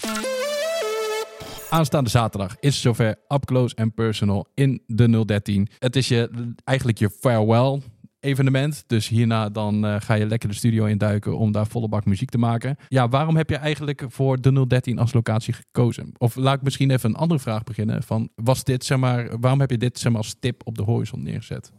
Aanstaande 1.69 2.09
zaterdag 2.09 2.55
is 2.59 2.73
het 2.73 2.83
zover 2.83 3.15
up 3.27 3.45
close 3.45 3.75
and 3.75 3.95
personal 3.95 4.47
in 4.53 4.83
de 4.87 5.25
013. 5.25 5.67
Het 5.79 5.95
is 5.95 6.07
je, 6.07 6.51
eigenlijk 6.63 6.97
je 6.97 7.09
farewell 7.09 7.81
evenement. 8.23 8.83
Dus 8.87 9.07
hierna 9.07 9.49
dan 9.49 9.85
eh, 9.85 9.95
ga 9.99 10.13
je 10.13 10.25
lekker 10.25 10.49
de 10.49 10.55
studio 10.55 10.85
induiken 10.85 11.37
om 11.37 11.51
daar 11.51 11.67
volle 11.67 11.87
bak 11.87 12.05
muziek 12.05 12.29
te 12.29 12.37
maken. 12.37 12.77
Ja, 12.87 13.09
waarom 13.09 13.35
heb 13.35 13.49
je 13.49 13.55
eigenlijk 13.55 14.03
voor 14.07 14.41
de 14.41 14.67
013 14.67 14.99
als 14.99 15.13
locatie 15.13 15.53
gekozen? 15.53 16.11
Of 16.17 16.35
laat 16.35 16.55
ik 16.55 16.61
misschien 16.61 16.91
even 16.91 17.09
een 17.09 17.15
andere 17.15 17.39
vraag 17.39 17.63
beginnen. 17.63 18.03
Van, 18.03 18.29
was 18.35 18.63
dit, 18.63 18.85
zeg 18.85 18.97
maar, 18.97 19.39
waarom 19.39 19.59
heb 19.59 19.69
je 19.69 19.77
dit 19.77 19.99
zeg 19.99 20.11
maar, 20.11 20.21
als 20.21 20.35
tip 20.39 20.61
op 20.65 20.77
de 20.77 20.83
horizon 20.83 21.23
neergezet? 21.23 21.71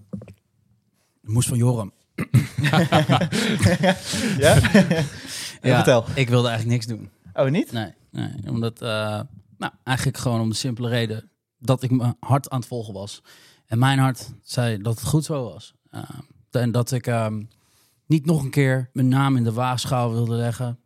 Moest 1.20 1.48
van 1.48 1.58
Joram. 1.58 1.92
Ja? 4.38 4.58
Ja, 5.62 5.74
vertel. 5.74 6.04
Ik 6.14 6.28
wilde 6.28 6.48
eigenlijk 6.48 6.66
niks 6.66 6.86
doen. 6.86 7.10
Oh, 7.32 7.50
niet? 7.50 7.72
Nee, 7.72 7.92
nee 8.10 8.30
omdat, 8.46 8.82
eh, 8.82 9.20
nou, 9.58 9.72
eigenlijk 9.84 10.18
gewoon 10.18 10.40
om 10.40 10.48
de 10.48 10.54
simpele 10.54 10.88
reden 10.88 11.30
dat 11.58 11.82
ik 11.82 11.90
mijn 11.90 12.16
hart 12.20 12.50
aan 12.50 12.58
het 12.58 12.68
volgen 12.68 12.94
was. 12.94 13.22
En 13.66 13.78
mijn 13.78 13.98
hart 13.98 14.32
zei 14.42 14.78
dat 14.78 14.94
het 14.94 15.08
goed 15.08 15.24
zo 15.24 15.44
was. 15.44 15.74
Eh, 15.90 16.02
en 16.54 16.72
dat 16.72 16.92
ik 16.92 17.06
ehm, 17.06 17.42
niet 18.06 18.26
nog 18.26 18.42
een 18.42 18.50
keer 18.50 18.90
mijn 18.92 19.08
naam 19.08 19.36
in 19.36 19.44
de 19.44 19.52
waagschaal 19.52 20.12
wilde 20.12 20.34
leggen. 20.34 20.78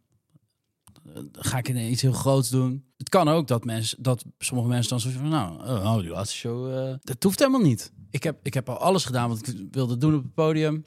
Ga 1.33 1.59
ik 1.59 1.69
iets 1.69 2.03
heel 2.03 2.13
groots 2.13 2.49
doen? 2.49 2.85
Het 2.97 3.09
kan 3.09 3.29
ook 3.29 3.49
dat, 3.49 3.65
mensen, 3.65 4.03
dat 4.03 4.25
sommige 4.39 4.69
mensen 4.69 4.91
dan 4.91 5.01
zo 5.01 5.11
van, 5.11 5.29
nou, 5.29 5.69
oh, 5.69 5.95
oh, 5.95 6.01
die 6.01 6.11
laatste 6.11 6.37
show, 6.37 6.77
eh, 6.77 6.95
dat 7.03 7.23
hoeft 7.23 7.39
helemaal 7.39 7.61
niet. 7.61 7.93
Ik 8.11 8.23
heb, 8.23 8.39
ik 8.43 8.55
heb 8.55 8.69
al 8.69 8.77
alles 8.77 9.05
gedaan 9.05 9.29
wat 9.29 9.49
ik 9.49 9.57
wilde 9.71 9.97
doen 9.97 10.15
op 10.15 10.23
het 10.23 10.35
podium. 10.35 10.85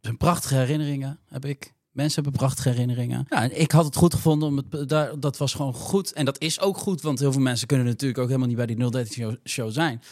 Zijn 0.00 0.16
prachtige 0.16 0.54
herinneringen, 0.54 1.18
heb 1.26 1.44
ik. 1.44 1.74
Mensen 1.90 2.22
hebben 2.22 2.40
prachtige 2.40 2.68
herinneringen. 2.68 3.26
Ja, 3.28 3.42
ik 3.42 3.70
had 3.70 3.84
het 3.84 3.96
goed 3.96 4.14
gevonden. 4.14 4.48
Om 4.48 4.56
het, 4.56 4.88
daar, 4.88 5.20
dat 5.20 5.36
was 5.36 5.54
gewoon 5.54 5.74
goed. 5.74 6.12
En 6.12 6.24
dat 6.24 6.40
is 6.40 6.60
ook 6.60 6.76
goed, 6.76 7.00
want 7.00 7.18
heel 7.18 7.32
veel 7.32 7.40
mensen 7.40 7.66
kunnen 7.66 7.86
natuurlijk 7.86 8.20
ook 8.20 8.26
helemaal 8.26 8.48
niet 8.48 8.56
bij 8.56 8.66
die 8.66 8.90
013 8.90 9.06
show, 9.12 9.34
show 9.44 9.70
zijn. 9.70 10.02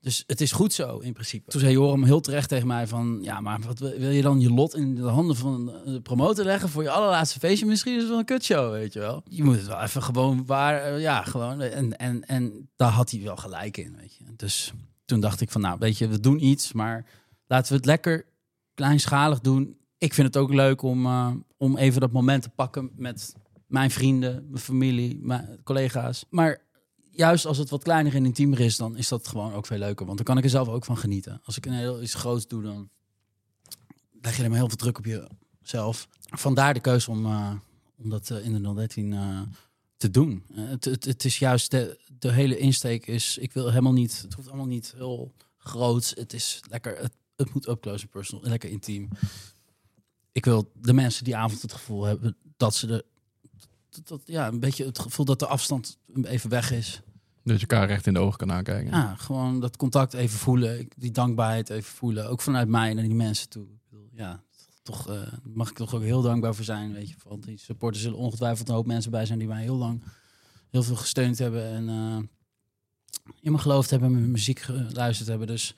Dus 0.00 0.24
het 0.26 0.40
is 0.40 0.52
goed 0.52 0.72
zo, 0.72 0.98
in 0.98 1.12
principe. 1.12 1.50
Toen 1.50 1.60
zei 1.60 1.72
Joram 1.72 2.04
heel 2.04 2.20
terecht 2.20 2.48
tegen 2.48 2.66
mij 2.66 2.86
van... 2.86 3.18
Ja, 3.22 3.40
maar 3.40 3.60
wat 3.60 3.78
wil 3.78 4.10
je 4.10 4.22
dan 4.22 4.40
je 4.40 4.50
lot 4.52 4.74
in 4.76 4.94
de 4.94 5.02
handen 5.02 5.36
van 5.36 5.66
de 5.84 6.00
promotor 6.02 6.44
leggen... 6.44 6.68
voor 6.68 6.82
je 6.82 6.90
allerlaatste 6.90 7.38
feestje? 7.38 7.66
Misschien 7.66 7.94
is 7.94 8.00
het 8.00 8.08
wel 8.08 8.18
een 8.18 8.24
kutshow, 8.24 8.72
weet 8.72 8.92
je 8.92 8.98
wel. 8.98 9.22
Je 9.24 9.44
moet 9.44 9.56
het 9.56 9.66
wel 9.66 9.80
even 9.80 10.02
gewoon 10.02 10.46
waar... 10.46 10.82
eh, 10.82 11.00
Ja, 11.00 11.22
gewoon. 11.22 11.60
En, 11.60 11.96
en, 11.98 12.24
en 12.26 12.68
daar 12.76 12.90
had 12.90 13.10
hij 13.10 13.22
wel 13.22 13.36
gelijk 13.36 13.76
in, 13.76 13.96
weet 13.96 14.14
je. 14.16 14.24
Dus 14.36 14.72
toen 15.04 15.20
dacht 15.20 15.40
ik 15.40 15.50
van, 15.50 15.60
nou, 15.60 15.76
weet 15.78 15.98
je, 15.98 16.08
we 16.08 16.20
doen 16.20 16.44
iets... 16.44 16.72
maar 16.72 17.06
laten 17.46 17.68
we 17.72 17.76
het 17.76 17.86
lekker 17.86 18.26
kleinschalig 18.74 19.40
doen. 19.40 19.76
Ik 19.98 20.14
vind 20.14 20.26
het 20.26 20.36
ook 20.36 20.52
leuk 20.52 20.82
om, 20.82 21.06
eh, 21.06 21.30
om 21.56 21.76
even 21.76 22.00
dat 22.00 22.12
moment 22.12 22.42
te 22.42 22.48
pakken 22.50 22.90
met 22.96 23.34
mijn 23.66 23.90
vrienden, 23.90 24.46
mijn 24.48 24.62
familie, 24.62 25.18
mijn 25.22 25.60
collega's. 25.64 26.24
Maar 26.30 26.68
juist 27.10 27.46
als 27.46 27.58
het 27.58 27.70
wat 27.70 27.82
kleiner 27.82 28.14
en 28.14 28.24
intiemer 28.24 28.60
is, 28.60 28.76
dan 28.76 28.96
is 28.96 29.08
dat 29.08 29.28
gewoon 29.28 29.52
ook 29.52 29.66
veel 29.66 29.78
leuker. 29.78 30.06
Want 30.06 30.16
dan 30.16 30.26
kan 30.26 30.38
ik 30.38 30.44
er 30.44 30.50
zelf 30.50 30.68
ook 30.68 30.84
van 30.84 30.96
genieten. 30.96 31.40
Als 31.44 31.56
ik 31.56 31.66
een 31.66 31.72
heel 31.72 32.02
iets 32.02 32.14
groots 32.14 32.46
doe, 32.46 32.62
dan 32.62 32.88
leg 34.20 34.36
je 34.36 34.42
er 34.42 34.48
maar 34.48 34.58
heel 34.58 34.68
veel 34.68 34.76
druk 34.76 34.98
op 34.98 35.04
jezelf. 35.04 36.08
Vandaar 36.20 36.74
de 36.74 36.80
keuze 36.80 37.10
om, 37.10 37.26
eh, 37.26 37.52
om 37.96 38.10
dat 38.10 38.30
eh, 38.30 38.44
in 38.44 38.52
de 38.52 38.74
013 38.74 39.12
eh, 39.12 39.40
te 39.96 40.10
doen. 40.10 40.44
Het, 40.52 40.84
het, 40.84 41.24
is 41.24 41.38
juist 41.38 41.70
de, 41.70 41.98
de 42.18 42.32
hele 42.32 42.58
insteek 42.58 43.06
is, 43.06 43.38
ik 43.38 43.52
wil 43.52 43.68
helemaal 43.68 43.92
niet, 43.92 44.22
het 44.22 44.34
hoeft 44.34 44.48
allemaal 44.48 44.66
niet 44.66 44.92
heel 44.96 45.32
groot. 45.56 46.12
Het 46.16 46.32
is 46.32 46.60
lekker, 46.68 46.98
het, 46.98 47.12
het 47.36 47.54
moet 47.54 47.68
up 47.68 47.80
close 47.80 48.02
and 48.02 48.10
personal, 48.10 48.48
lekker 48.48 48.70
intiem. 48.70 49.08
Ik 50.32 50.44
wil 50.44 50.70
de 50.74 50.92
mensen 50.92 51.24
die 51.24 51.36
avond 51.36 51.62
het 51.62 51.72
gevoel 51.72 52.04
hebben 52.04 52.36
dat 52.56 52.74
ze 52.74 52.86
de, 52.86 53.04
dat, 53.90 54.08
dat- 54.08 54.22
ja, 54.24 54.48
een 54.48 54.60
beetje 54.60 54.84
het 54.84 54.98
gevoel 54.98 55.24
dat 55.26 55.38
de 55.38 55.46
afstand 55.46 55.98
even 56.22 56.50
weg 56.50 56.70
is. 56.72 57.02
Dus 57.44 57.60
je 57.60 57.66
elkaar 57.66 57.86
recht 57.86 58.06
in 58.06 58.12
de 58.12 58.18
ogen 58.20 58.38
kan 58.38 58.52
aankijken. 58.52 58.90
Ja, 58.90 59.14
gewoon 59.16 59.60
dat 59.60 59.76
contact 59.76 60.14
even 60.14 60.38
voelen, 60.38 60.88
die 60.96 61.10
dankbaarheid 61.10 61.70
even 61.70 61.92
voelen, 61.92 62.28
ook 62.28 62.40
vanuit 62.40 62.68
mij 62.68 62.94
naar 62.94 63.04
die 63.04 63.14
mensen 63.14 63.48
toe. 63.48 63.66
Ja, 64.12 64.42
toch 64.82 65.08
eh, 65.10 65.22
mag 65.42 65.70
ik 65.70 65.76
toch 65.76 65.94
ook 65.94 66.02
heel 66.02 66.22
dankbaar 66.22 66.54
voor 66.54 66.64
zijn, 66.64 66.92
weet 66.92 67.08
je. 67.08 67.14
Want 67.24 67.44
die 67.44 67.58
supporters 67.58 68.02
zullen 68.02 68.18
ongetwijfeld 68.18 68.68
een 68.68 68.74
hoop 68.74 68.86
mensen 68.86 69.10
bij 69.10 69.26
zijn 69.26 69.38
die 69.38 69.48
mij 69.48 69.62
heel 69.62 69.76
lang 69.76 70.02
heel 70.70 70.82
veel 70.82 70.96
gesteund 70.96 71.38
hebben 71.38 71.64
en 71.64 71.88
eh, 71.88 72.16
in 73.40 73.52
me 73.52 73.58
geloofd 73.58 73.90
hebben, 73.90 74.10
mijn 74.12 74.30
muziek 74.30 74.58
geluisterd 74.58 75.28
hebben. 75.28 75.46
Dus 75.46 75.74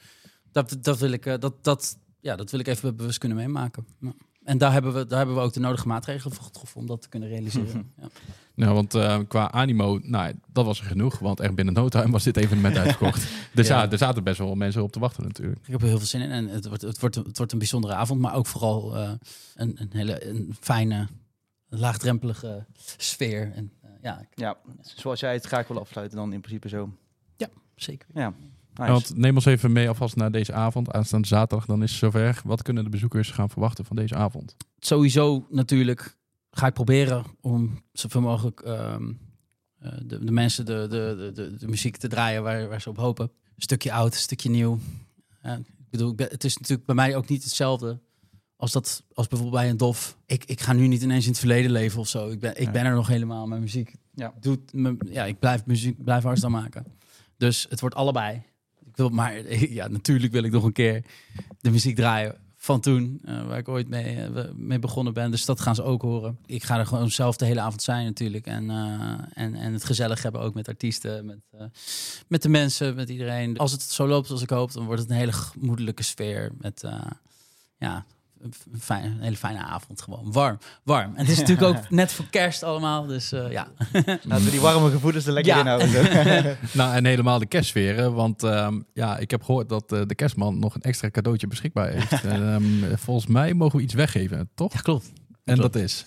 dat, 0.52 0.76
dat 0.80 0.98
wil 0.98 1.10
ik, 1.10 1.26
eh, 1.26 1.38
dat, 1.38 1.64
dat, 1.64 1.98
ja, 2.20 2.36
dat 2.36 2.50
wil 2.50 2.60
ik 2.60 2.66
even 2.66 2.96
bewust 2.96 3.18
kunnen 3.18 3.38
meemaken. 3.38 3.86
Ja. 4.00 4.12
En 4.44 4.58
daar 4.58 4.72
hebben, 4.72 4.92
we, 4.92 5.06
daar 5.06 5.18
hebben 5.18 5.36
we 5.36 5.42
ook 5.42 5.52
de 5.52 5.60
nodige 5.60 5.86
maatregelen 5.86 6.34
voor 6.34 6.44
getroffen 6.44 6.80
om 6.80 6.86
dat 6.86 7.02
te 7.02 7.08
kunnen 7.08 7.28
realiseren. 7.28 7.92
Ja. 8.00 8.08
Nou, 8.54 8.74
want 8.74 8.94
eh, 8.94 9.18
qua 9.28 9.50
animo, 9.50 9.98
nou, 10.02 10.34
dat 10.52 10.64
was 10.64 10.80
er 10.80 10.84
genoeg. 10.86 11.18
Want 11.18 11.40
echt 11.40 11.54
binnen 11.54 11.74
no 11.74 11.88
time 11.88 12.10
was 12.10 12.24
dit 12.24 12.36
evenement 12.36 12.76
uitverkocht. 12.76 13.26
Er, 13.54 13.64
za- 13.64 13.82
Ja. 13.82 13.90
er 13.90 13.98
zaten 13.98 14.24
best 14.24 14.38
wel 14.38 14.54
mensen 14.54 14.82
op 14.82 14.92
te 14.92 14.98
wachten 14.98 15.22
natuurlijk. 15.22 15.60
Ik 15.66 15.72
heb 15.72 15.80
er 15.80 15.86
heel 15.86 15.98
veel 15.98 16.06
zin 16.06 16.20
in 16.20 16.30
en 16.30 16.48
het 16.48 16.66
wordt, 16.66 16.82
het 16.82 17.00
wordt, 17.00 17.14
het 17.14 17.36
wordt 17.36 17.52
een 17.52 17.58
bijzondere 17.58 17.94
avond, 17.94 18.20
maar 18.20 18.34
ook 18.34 18.46
vooral 18.46 18.96
eh, 18.96 19.10
een, 19.54 19.76
een 19.80 19.90
hele 19.92 20.26
een 20.28 20.56
fijne, 20.60 21.08
laagdrempelige 21.68 22.66
sfeer. 22.96 23.52
En, 23.54 23.72
eh, 23.82 23.90
ja, 24.02 24.20
ik- 24.20 24.28
Ja, 24.38 24.56
zoals 24.80 25.20
jij 25.20 25.32
het 25.32 25.46
graag 25.46 25.68
wil 25.68 25.80
afsluiten 25.80 26.16
dan 26.18 26.32
in 26.32 26.40
principe 26.40 26.68
zo. 26.68 26.92
zeker. 27.76 28.08
Ja, 28.14 28.34
nice. 28.74 28.90
Want 28.92 29.16
neem 29.16 29.34
ons 29.34 29.44
even 29.44 29.72
mee 29.72 29.88
alvast 29.88 30.16
naar 30.16 30.30
deze 30.32 30.52
avond. 30.52 30.92
Aanstaande 30.92 31.26
zaterdag, 31.26 31.66
dan 31.66 31.82
is 31.82 31.90
het 31.90 31.98
zover. 31.98 32.40
Wat 32.44 32.62
kunnen 32.62 32.84
de 32.84 32.90
bezoekers 32.90 33.30
gaan 33.30 33.50
verwachten 33.50 33.84
van 33.84 33.96
deze 33.96 34.14
avond? 34.14 34.56
Sowieso 34.78 35.46
natuurlijk 35.50 36.16
ga 36.50 36.66
ik 36.66 36.74
proberen 36.74 37.24
om 37.40 37.82
zoveel 37.92 38.20
mogelijk 38.20 38.60
ehm, 38.60 39.12
eh, 39.78 39.92
de, 40.04 40.24
de 40.24 40.32
mensen 40.32 40.64
de, 40.64 40.86
de, 40.90 41.14
de, 41.18 41.30
de, 41.34 41.56
de 41.56 41.68
muziek 41.68 41.96
te 41.96 42.08
draaien 42.08 42.42
waar, 42.42 42.68
waar 42.68 42.80
ze 42.80 42.88
op 42.88 42.96
hopen. 42.96 43.24
Een 43.56 43.62
stukje 43.62 43.92
oud, 43.92 44.12
een 44.12 44.18
stukje 44.20 44.50
nieuw. 44.50 44.78
Ja, 45.42 45.54
ik 45.56 45.90
bedoel, 45.90 46.10
ik 46.10 46.16
ben, 46.16 46.28
het 46.30 46.44
is 46.44 46.56
natuurlijk 46.56 46.86
bij 46.86 46.94
mij 46.94 47.16
ook 47.16 47.28
niet 47.28 47.42
hetzelfde 47.44 48.00
als 48.56 48.72
dat 48.72 49.04
als 49.14 49.28
bijvoorbeeld 49.28 49.60
bij 49.62 49.70
een 49.70 49.76
dof. 49.76 50.18
Ik, 50.26 50.44
ik 50.44 50.60
ga 50.60 50.72
nu 50.72 50.86
niet 50.86 51.02
ineens 51.02 51.24
in 51.24 51.30
het 51.30 51.38
verleden 51.40 51.70
leven 51.70 52.00
of 52.00 52.08
zo. 52.08 52.28
Ik 52.28 52.40
ben, 52.40 52.50
ik 52.60 52.66
Ja. 52.66 52.70
ben 52.70 52.84
er 52.84 52.94
nog 52.94 53.06
helemaal. 53.06 53.46
Mijn 53.46 53.60
muziek 53.60 53.94
Ja. 54.14 54.34
doet 54.40 54.72
me, 54.72 54.96
ja, 55.10 55.24
ik 55.24 55.38
blijf 55.38 55.66
muziek 55.66 56.04
blijf 56.04 56.22
hardst 56.22 56.44
aan 56.44 56.50
maken. 56.50 56.84
Dus 57.36 57.66
het 57.68 57.80
wordt 57.80 57.94
allebei. 57.94 58.42
Ik 58.92 58.98
wil, 58.98 59.08
maar 59.08 59.52
ja, 59.78 59.88
natuurlijk 59.88 60.32
wil 60.32 60.42
ik 60.42 60.52
nog 60.52 60.64
een 60.64 60.72
keer 60.72 61.04
de 61.60 61.70
muziek 61.70 61.96
draaien 61.96 62.36
van 62.56 62.80
toen, 62.80 63.20
eh, 63.24 63.46
waar 63.46 63.58
ik 63.58 63.68
ooit 63.68 63.88
mee, 63.88 64.16
eh, 64.16 64.44
mee 64.54 64.78
begonnen 64.78 65.14
ben. 65.14 65.30
Dus 65.30 65.44
dat 65.44 65.60
gaan 65.60 65.74
ze 65.74 65.82
ook 65.82 66.02
horen. 66.02 66.38
Ik 66.46 66.62
ga 66.62 66.78
er 66.78 66.86
gewoon 66.86 67.10
zelf 67.10 67.36
de 67.36 67.44
hele 67.44 67.60
avond 67.60 67.82
zijn 67.82 68.04
natuurlijk. 68.04 68.46
En, 68.46 68.70
eh, 68.70 69.14
en, 69.34 69.54
en 69.54 69.72
het 69.72 69.84
gezellig 69.84 70.22
hebben 70.22 70.40
ook 70.40 70.54
met 70.54 70.68
artiesten, 70.68 71.26
met, 71.26 71.70
met 72.28 72.42
de 72.42 72.48
mensen, 72.48 72.94
met 72.94 73.08
iedereen. 73.08 73.58
Als 73.58 73.72
het 73.72 73.82
zo 73.82 74.06
loopt 74.06 74.26
zoals 74.26 74.42
ik 74.42 74.50
hoop, 74.50 74.72
dan 74.72 74.84
wordt 74.84 75.00
het 75.00 75.10
een 75.10 75.16
hele 75.16 75.32
gemoedelijke 75.32 76.02
sfeer. 76.02 76.52
Met 76.60 76.84
ja, 77.78 78.04
een, 78.42 79.20
hele 79.20 79.36
fijne 79.36 79.58
avond 79.58 80.02
gewoon. 80.02 80.32
Warm, 80.32 80.58
warm. 80.82 81.14
En 81.14 81.20
het 81.20 81.28
is 81.28 81.38
natuurlijk 81.46 81.76
ook 81.76 81.90
net 81.90 82.12
voor 82.12 82.24
kerst 82.30 82.62
allemaal. 82.62 83.06
Dus 83.06 83.32
eh, 83.32 83.50
ja. 83.50 83.68
Laten 84.22 84.44
we 84.44 84.50
die 84.50 84.60
warme 84.60 84.90
gevoelens 84.90 85.26
er 85.26 85.32
lekker 85.32 85.52
Ja. 85.54 85.60
in 85.60 85.66
houden. 85.66 86.56
Nou, 86.72 86.94
en 86.94 87.04
helemaal 87.04 87.38
de 87.38 87.46
kerstsferen. 87.46 88.14
Want 88.14 88.42
ehm, 88.42 88.80
ja, 88.94 89.18
ik 89.18 89.30
heb 89.30 89.42
gehoord 89.42 89.68
dat 89.68 89.92
eh, 89.92 90.00
de 90.06 90.14
kerstman 90.14 90.58
nog 90.58 90.74
een 90.74 90.82
extra 90.82 91.10
cadeautje 91.10 91.46
beschikbaar 91.46 91.88
heeft. 91.88 92.24
En, 92.24 92.52
ehm, 92.54 92.96
volgens 92.96 93.26
mij 93.26 93.54
mogen 93.54 93.76
we 93.76 93.84
iets 93.84 93.94
weggeven, 93.94 94.50
toch? 94.54 94.72
ja, 94.72 94.80
klopt. 94.80 95.12
En 95.44 95.54
klopt. 95.54 95.72
dat 95.72 95.82
is... 95.82 96.06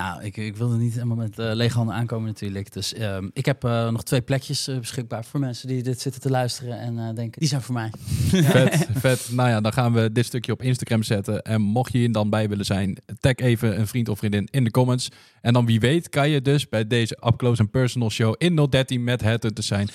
Nou, 0.00 0.22
ik, 0.22 0.36
ik 0.36 0.56
wilde 0.56 0.76
niet 0.76 0.94
helemaal 0.94 1.16
met 1.16 1.38
eh 1.38 1.50
lege 1.52 1.76
handen 1.76 1.94
aankomen 1.94 2.26
natuurlijk. 2.26 2.72
Dus 2.72 2.94
ehm, 2.94 3.28
ik 3.32 3.46
heb 3.46 3.64
eh, 3.64 3.90
nog 3.90 4.02
twee 4.02 4.20
plekjes 4.20 4.68
eh, 4.68 4.78
beschikbaar 4.78 5.24
voor 5.24 5.40
mensen 5.40 5.68
die 5.68 5.82
dit 5.82 6.00
zitten 6.00 6.20
te 6.20 6.30
luisteren 6.30 6.80
en 6.80 7.14
denken, 7.14 7.40
die 7.40 7.48
zijn 7.48 7.62
voor 7.62 7.74
mij. 7.74 7.92
Vet, 8.44 8.86
vet. 9.04 9.28
Nou 9.32 9.48
ja, 9.48 9.60
dan 9.60 9.72
gaan 9.72 9.92
we 9.92 10.12
dit 10.12 10.26
stukje 10.26 10.52
op 10.52 10.62
Instagram 10.62 11.02
zetten. 11.02 11.42
En 11.42 11.60
mocht 11.60 11.92
je 11.92 11.98
hier 11.98 12.12
dan 12.12 12.30
bij 12.30 12.48
willen 12.48 12.64
zijn, 12.64 12.96
tag 13.20 13.34
even 13.34 13.78
een 13.78 13.86
vriend 13.86 14.08
of 14.08 14.18
vriendin 14.18 14.48
in 14.50 14.64
de 14.64 14.70
comments. 14.70 15.08
En 15.40 15.52
dan 15.52 15.66
wie 15.66 15.80
weet 15.80 16.08
kan 16.08 16.30
je 16.30 16.42
dus 16.42 16.68
bij 16.68 16.86
deze 16.86 17.18
Up 17.26 17.36
Close 17.36 17.60
and 17.60 17.70
Personal 17.70 18.10
show 18.10 18.34
in 18.38 18.66
013 18.70 19.04
met 19.04 19.22
het 19.22 19.54
te 19.54 19.62
zijn. 19.62 19.88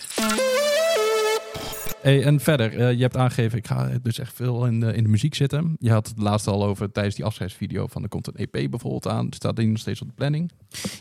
En 2.05 2.39
verder, 2.39 2.79
eh, 2.79 2.91
je 2.93 3.01
hebt 3.01 3.17
aangegeven, 3.17 3.57
ik 3.57 3.67
ga 3.67 3.89
dus 4.01 4.19
echt 4.19 4.33
veel 4.33 4.65
in 4.65 4.79
de, 4.79 4.93
in 4.93 5.03
de 5.03 5.09
muziek 5.09 5.35
zitten. 5.35 5.75
Je 5.79 5.91
had 5.91 6.07
het 6.07 6.17
laatst 6.17 6.47
al 6.47 6.65
over 6.65 6.91
tijdens 6.91 7.15
die 7.15 7.25
afscheidsvideo 7.25 7.87
van 7.87 8.01
de 8.01 8.07
komt 8.07 8.27
een 8.27 8.35
EP 8.35 8.69
bijvoorbeeld 8.69 9.07
aan. 9.07 9.27
Staat 9.33 9.55
die 9.55 9.67
nog 9.67 9.79
steeds 9.79 10.01
op 10.01 10.07
de 10.07 10.13
planning? 10.13 10.51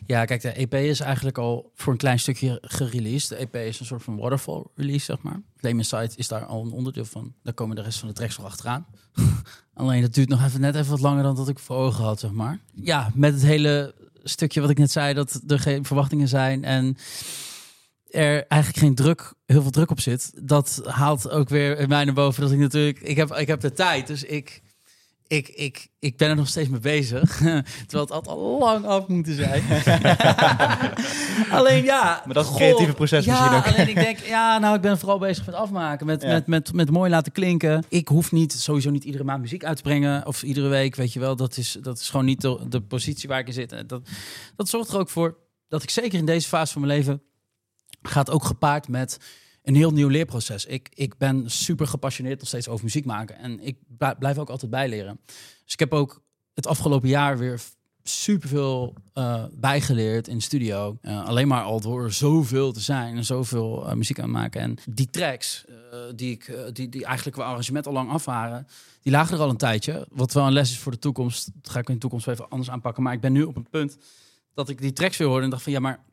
Ja, 0.07 0.25
kijk, 0.25 0.43
de 0.43 0.53
EP 0.53 0.75
is 0.75 1.01
eigenlijk 1.01 1.39
al 1.39 1.71
voor 1.75 1.93
een 1.93 1.99
klein 1.99 2.19
stukje 2.19 2.59
gereleased. 2.61 3.29
De 3.29 3.37
EP 3.37 3.55
is 3.55 3.81
een 3.81 3.87
soort 3.87 4.03
van 4.03 4.17
waterfall 4.17 4.65
release, 4.75 5.05
zeg 5.05 5.23
maar. 5.23 5.41
Flame 5.57 5.79
Inside 5.79 6.11
is 6.17 6.29
daar 6.29 6.45
al 6.45 6.65
een 6.65 6.73
onderdeel 6.73 7.05
van. 7.05 7.35
Daar 7.43 7.55
komen 7.55 7.77
de 7.77 7.83
rest 7.83 7.99
van 7.99 8.09
de 8.09 8.15
tracks 8.15 8.37
nog 8.37 8.47
achteraan. 8.47 8.87
Alleen 9.75 10.03
dat 10.03 10.15
duurt 10.15 10.29
nog 10.29 10.45
even 10.45 10.61
net 10.61 10.75
even 10.75 10.91
wat 10.91 11.01
langer 11.01 11.23
dan 11.23 11.37
dat 11.37 11.49
ik 11.49 11.59
voor 11.59 11.77
ogen 11.77 12.05
had, 12.05 12.21
zeg 12.21 12.31
maar. 12.31 12.59
Ja, 12.75 13.11
met 13.15 13.33
het 13.33 13.43
hele 13.43 13.95
stukje 14.23 14.61
wat 14.61 14.71
ik 14.71 14.79
net 14.79 14.91
zei, 14.91 15.15
dat 15.15 15.43
er 15.47 15.59
geen 15.59 15.85
verwachtingen 15.85 16.29
zijn 16.29 16.65
en 16.65 16.97
er 18.15 18.47
eigenlijk 18.47 18.83
geen 18.83 18.95
druk, 18.95 19.33
heel 19.47 19.63
veel 19.63 19.71
druk 19.71 19.91
op 19.91 20.01
zit. 20.01 20.33
Dat 20.43 20.81
haalt 20.85 21.31
ook 21.31 21.49
weer 21.49 21.79
in 21.79 21.89
mij 21.89 22.05
naar 22.05 22.15
boven 22.15 22.43
dat 22.43 22.51
ik 22.51 22.59
natuurlijk, 22.59 23.01
ik 23.01 23.17
heb, 23.17 23.35
ik 23.35 23.47
heb 23.47 23.61
de 23.61 23.73
tijd, 23.73 24.07
dus 24.07 24.25
ik, 24.25 24.63
ik, 25.27 25.49
ik, 25.49 25.89
ik 25.99 26.17
ben 26.17 26.29
er 26.29 26.37
nog 26.37 26.49
steeds 26.49 26.69
mee 26.69 26.81
bezig. 26.81 27.37
Terwijl 27.87 28.05
het 28.05 28.11
altijd 28.11 28.37
al 28.37 28.59
lang 28.59 28.85
af 28.87 29.07
moeten 29.07 29.35
zijn. 29.35 29.63
alleen 31.59 31.85
ja. 31.85 32.23
Maar 32.25 32.35
dat 32.35 32.45
is 32.45 32.55
creatieve 32.55 32.93
proces 32.93 33.25
ja, 33.25 33.33
misschien 33.33 33.59
ook. 33.59 33.67
alleen 33.67 33.89
ik 33.89 33.95
denk, 33.95 34.19
ja, 34.19 34.59
nou, 34.59 34.75
ik 34.75 34.81
ben 34.81 34.99
vooral 34.99 35.19
bezig 35.19 35.47
met 35.47 35.55
afmaken. 35.55 36.07
Met, 36.07 36.23
Ja. 36.23 36.29
met, 36.29 36.47
met, 36.47 36.73
met 36.73 36.91
mooi 36.91 37.11
laten 37.11 37.33
klinken. 37.33 37.85
Ik 37.89 38.09
hoef 38.09 38.33
niet, 38.33 38.53
sowieso 38.53 38.91
niet 38.91 39.05
iedere 39.05 39.25
maand 39.25 39.41
muziek 39.41 39.65
uit 39.65 39.77
te 39.77 39.83
brengen. 39.83 40.27
Of 40.27 40.43
iedere 40.43 40.69
week, 40.69 40.95
weet 40.95 41.13
je 41.13 41.21
wel. 41.21 41.37
Dat 41.37 41.57
is, 41.57 41.77
dat 41.81 41.99
is 41.99 42.11
gewoon 42.11 42.27
niet 42.27 42.41
de, 42.41 42.59
de 42.69 42.81
positie 42.81 43.29
waar 43.29 43.39
ik 43.39 43.47
in 43.47 43.53
zit. 43.53 43.73
En 43.73 43.87
Dat, 43.87 44.09
dat 44.57 44.69
zorgt 44.69 44.91
er 44.91 44.99
ook 44.99 45.11
voor 45.11 45.37
dat 45.69 45.83
ik 45.83 45.91
zeker 45.91 46.19
in 46.19 46.27
deze 46.27 46.49
fase 46.49 46.73
van 46.73 46.83
mijn 46.87 46.99
leven... 46.99 47.23
gaat 48.09 48.31
ook 48.31 48.45
gepaard 48.45 48.89
met 48.89 49.19
een 49.63 49.75
heel 49.75 49.91
nieuw 49.91 50.09
leerproces. 50.09 50.65
Ik, 50.65 50.89
ik 50.95 51.19
ben 51.19 51.51
super 51.51 51.87
gepassioneerd 51.87 52.39
nog 52.39 52.49
steeds 52.49 52.69
over 52.69 52.85
muziek 52.85 53.05
maken. 53.05 53.39
En 53.39 53.61
ik 53.61 53.77
bl- 53.99 54.19
blijf 54.19 54.39
ook 54.39 54.51
altijd 54.51 54.71
bijleren. 54.71 55.21
Dus 55.65 55.73
ik 55.73 55.79
heb 55.79 55.93
ook 55.93 56.23
het 56.55 56.67
afgelopen 56.67 57.09
jaar 57.09 57.39
weer 57.39 57.61
superveel 58.03 58.95
eh 59.13 59.45
bijgeleerd 59.53 60.29
in 60.29 60.37
de 60.37 60.43
studio. 60.43 60.99
Eh, 61.01 61.25
alleen 61.25 61.49
maar 61.49 61.63
al 61.63 61.81
door 61.81 62.13
zoveel 62.13 62.73
te 62.73 62.81
zijn 62.81 63.17
en 63.17 63.25
zoveel 63.25 63.89
eh, 63.89 63.95
muziek 63.95 64.21
aan 64.21 64.31
maken. 64.31 64.61
En 64.61 64.77
die 64.89 65.11
tracks, 65.11 65.65
die, 66.15 66.31
ik, 66.31 66.57
die, 66.73 66.89
die 66.89 67.05
eigenlijk 67.05 67.37
qua 67.37 67.47
arrangement 67.47 67.87
al 67.87 67.93
lang 67.93 68.11
af 68.11 68.25
waren, 68.25 68.67
die 69.03 69.13
lagen 69.13 69.37
er 69.37 69.43
al 69.43 69.49
een 69.49 69.57
tijdje. 69.57 70.07
Wat 70.11 70.33
wel 70.33 70.47
een 70.47 70.53
les 70.53 70.71
is 70.71 70.79
voor 70.79 70.93
de 70.93 70.99
toekomst. 70.99 71.51
Dat 71.63 71.73
ga 71.73 71.79
ik 71.79 71.89
in 71.89 71.95
de 71.95 72.01
toekomst 72.01 72.29
even 72.29 72.49
anders 72.49 72.71
aanpakken. 72.71 73.03
Maar 73.03 73.13
ik 73.13 73.21
ben 73.21 73.33
nu 73.33 73.43
op 73.43 73.57
een 73.57 73.69
punt 73.71 73.97
dat 74.55 74.69
ik 74.69 74.81
die 74.81 74.93
tracks 74.93 75.17
weer 75.17 75.29
hoorde 75.29 75.45
en 75.45 75.51
dacht 75.51 75.63
van 75.63 75.73
ja, 75.73 75.81
maar 75.81 76.05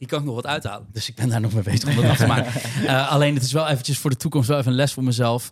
hier 0.00 0.08
kan 0.08 0.18
ik 0.18 0.24
nog 0.24 0.34
wat 0.34 0.46
uithalen. 0.46 0.86
Dus 0.92 1.08
ik 1.08 1.14
ben 1.14 1.28
daar 1.28 1.40
nog 1.40 1.52
mee 1.52 1.62
bezig 1.62 1.88
om 1.88 1.94
dat 1.94 2.04
af 2.04 2.16
te 2.16 2.26
maken. 2.36 2.52
Eh, 2.86 3.10
alleen 3.10 3.34
het 3.34 3.42
is 3.42 3.52
wel 3.52 3.68
eventjes 3.68 3.98
voor 3.98 4.10
de 4.10 4.16
toekomst 4.16 4.48
wel 4.48 4.58
even 4.58 4.70
een 4.70 4.76
les 4.76 4.92
voor 4.92 5.04
mezelf. 5.04 5.50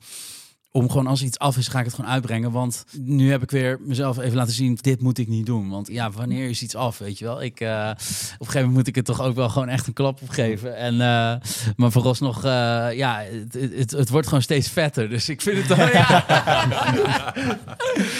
Om 0.70 0.90
gewoon 0.90 1.06
als 1.06 1.22
iets 1.22 1.38
af 1.38 1.56
is, 1.56 1.68
ga 1.68 1.78
ik 1.78 1.84
het 1.84 1.94
gewoon 1.94 2.10
uitbrengen. 2.10 2.50
Want 2.50 2.84
nu 2.92 3.30
heb 3.30 3.42
ik 3.42 3.50
weer 3.50 3.78
mezelf 3.80 4.18
even 4.18 4.36
laten 4.36 4.54
zien, 4.54 4.78
dit 4.80 5.00
moet 5.00 5.18
ik 5.18 5.28
niet 5.28 5.46
doen. 5.46 5.68
Want 5.68 5.88
ja, 5.88 6.10
wanneer 6.10 6.48
is 6.48 6.62
iets 6.62 6.74
af, 6.74 6.98
weet 6.98 7.18
je 7.18 7.24
wel? 7.24 7.42
Ik, 7.42 7.60
eh, 7.60 7.68
op 7.68 7.70
een 7.76 8.06
gegeven 8.38 8.54
moment 8.54 8.74
moet 8.74 8.86
ik 8.86 8.94
het 8.94 9.04
toch 9.04 9.20
ook 9.20 9.34
wel 9.34 9.48
gewoon 9.48 9.68
echt 9.68 9.86
een 9.86 9.92
klap 9.92 10.22
op 10.22 10.28
geven. 10.28 10.76
En, 10.76 10.92
eh, 10.92 11.34
maar 11.76 11.92
vooralsnog, 11.92 12.36
uh, 12.44 12.50
ja, 12.92 13.24
het, 13.30 13.72
het, 13.74 13.90
het 13.90 14.08
wordt 14.08 14.26
gewoon 14.26 14.42
steeds 14.42 14.68
vetter. 14.68 15.08
Dus 15.08 15.28
ik 15.28 15.40
vind 15.40 15.56
het 15.56 15.68
dan, 15.68 15.78
ja. 15.78 16.24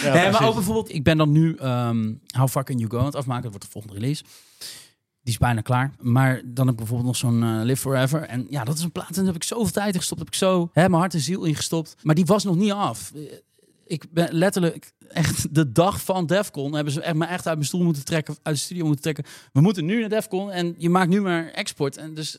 nee, 0.15 0.31
maar 0.31 0.47
ook 0.47 0.55
bijvoorbeeld, 0.55 0.95
ik 0.95 1.03
ben 1.03 1.17
dan 1.17 1.33
nu 1.33 1.57
um, 1.63 2.21
How 2.37 2.49
Far 2.49 2.65
Can 2.65 2.79
You 2.79 2.91
Go 2.91 2.99
aan 2.99 3.05
het 3.05 3.15
afmaken. 3.15 3.43
Dat 3.43 3.51
wordt 3.51 3.67
de 3.67 3.73
volgende 3.73 3.97
release. 3.97 4.25
Die 5.29 5.37
is 5.37 5.47
bijna 5.47 5.61
klaar. 5.61 5.93
Maar 6.01 6.43
dan 6.45 6.67
heb 6.67 6.75
ik 6.75 6.77
bijvoorbeeld 6.77 7.07
nog 7.07 7.17
zo'n 7.17 7.43
uh, 7.43 7.61
Live 7.63 7.81
Forever. 7.81 8.23
En 8.23 8.47
ja, 8.51 8.65
dat 8.65 8.79
is 8.79 8.83
een 8.83 8.93
plaat. 8.93 9.09
En 9.09 9.15
daar 9.15 9.25
heb 9.25 9.35
ik 9.35 9.43
zoveel 9.43 9.73
tijd 9.73 9.93
in 9.93 9.99
gestopt. 9.99 10.21
Heb 10.21 10.29
ik 10.29 10.35
zo 10.35 10.71
hè, 10.73 10.89
mijn 10.89 11.01
hart 11.01 11.15
en 11.15 11.21
ziel 11.21 11.45
ingestopt. 11.45 11.97
Maar 12.03 12.15
die 12.15 12.25
was 12.25 12.45
nog 12.45 12.57
niet 12.57 12.73
af. 12.73 13.13
Ik 13.87 14.13
ben 14.13 14.29
letterlijk 14.33 14.93
echt 15.09 15.55
de 15.55 15.73
dag 15.73 16.05
van 16.05 16.27
Defcon 16.27 16.75
hebben 16.75 16.93
ze 16.93 17.01
echt 17.01 17.15
me 17.15 17.25
echt 17.25 17.47
uit 17.47 17.57
mijn 17.57 17.69
stoel 17.69 17.83
moeten 17.83 18.05
trekken, 18.05 18.37
uit 18.43 18.55
de 18.55 18.61
studio 18.61 18.85
moeten 18.85 19.03
trekken. 19.03 19.25
We 19.53 19.61
moeten 19.61 19.85
nu 19.85 20.01
naar 20.01 20.09
Defcon 20.09 20.51
en 20.51 20.75
je 20.79 20.91
maakt 20.91 21.09
nu 21.09 21.21
maar 21.21 21.47
export. 21.51 21.97
En 21.97 22.15
dus, 22.15 22.39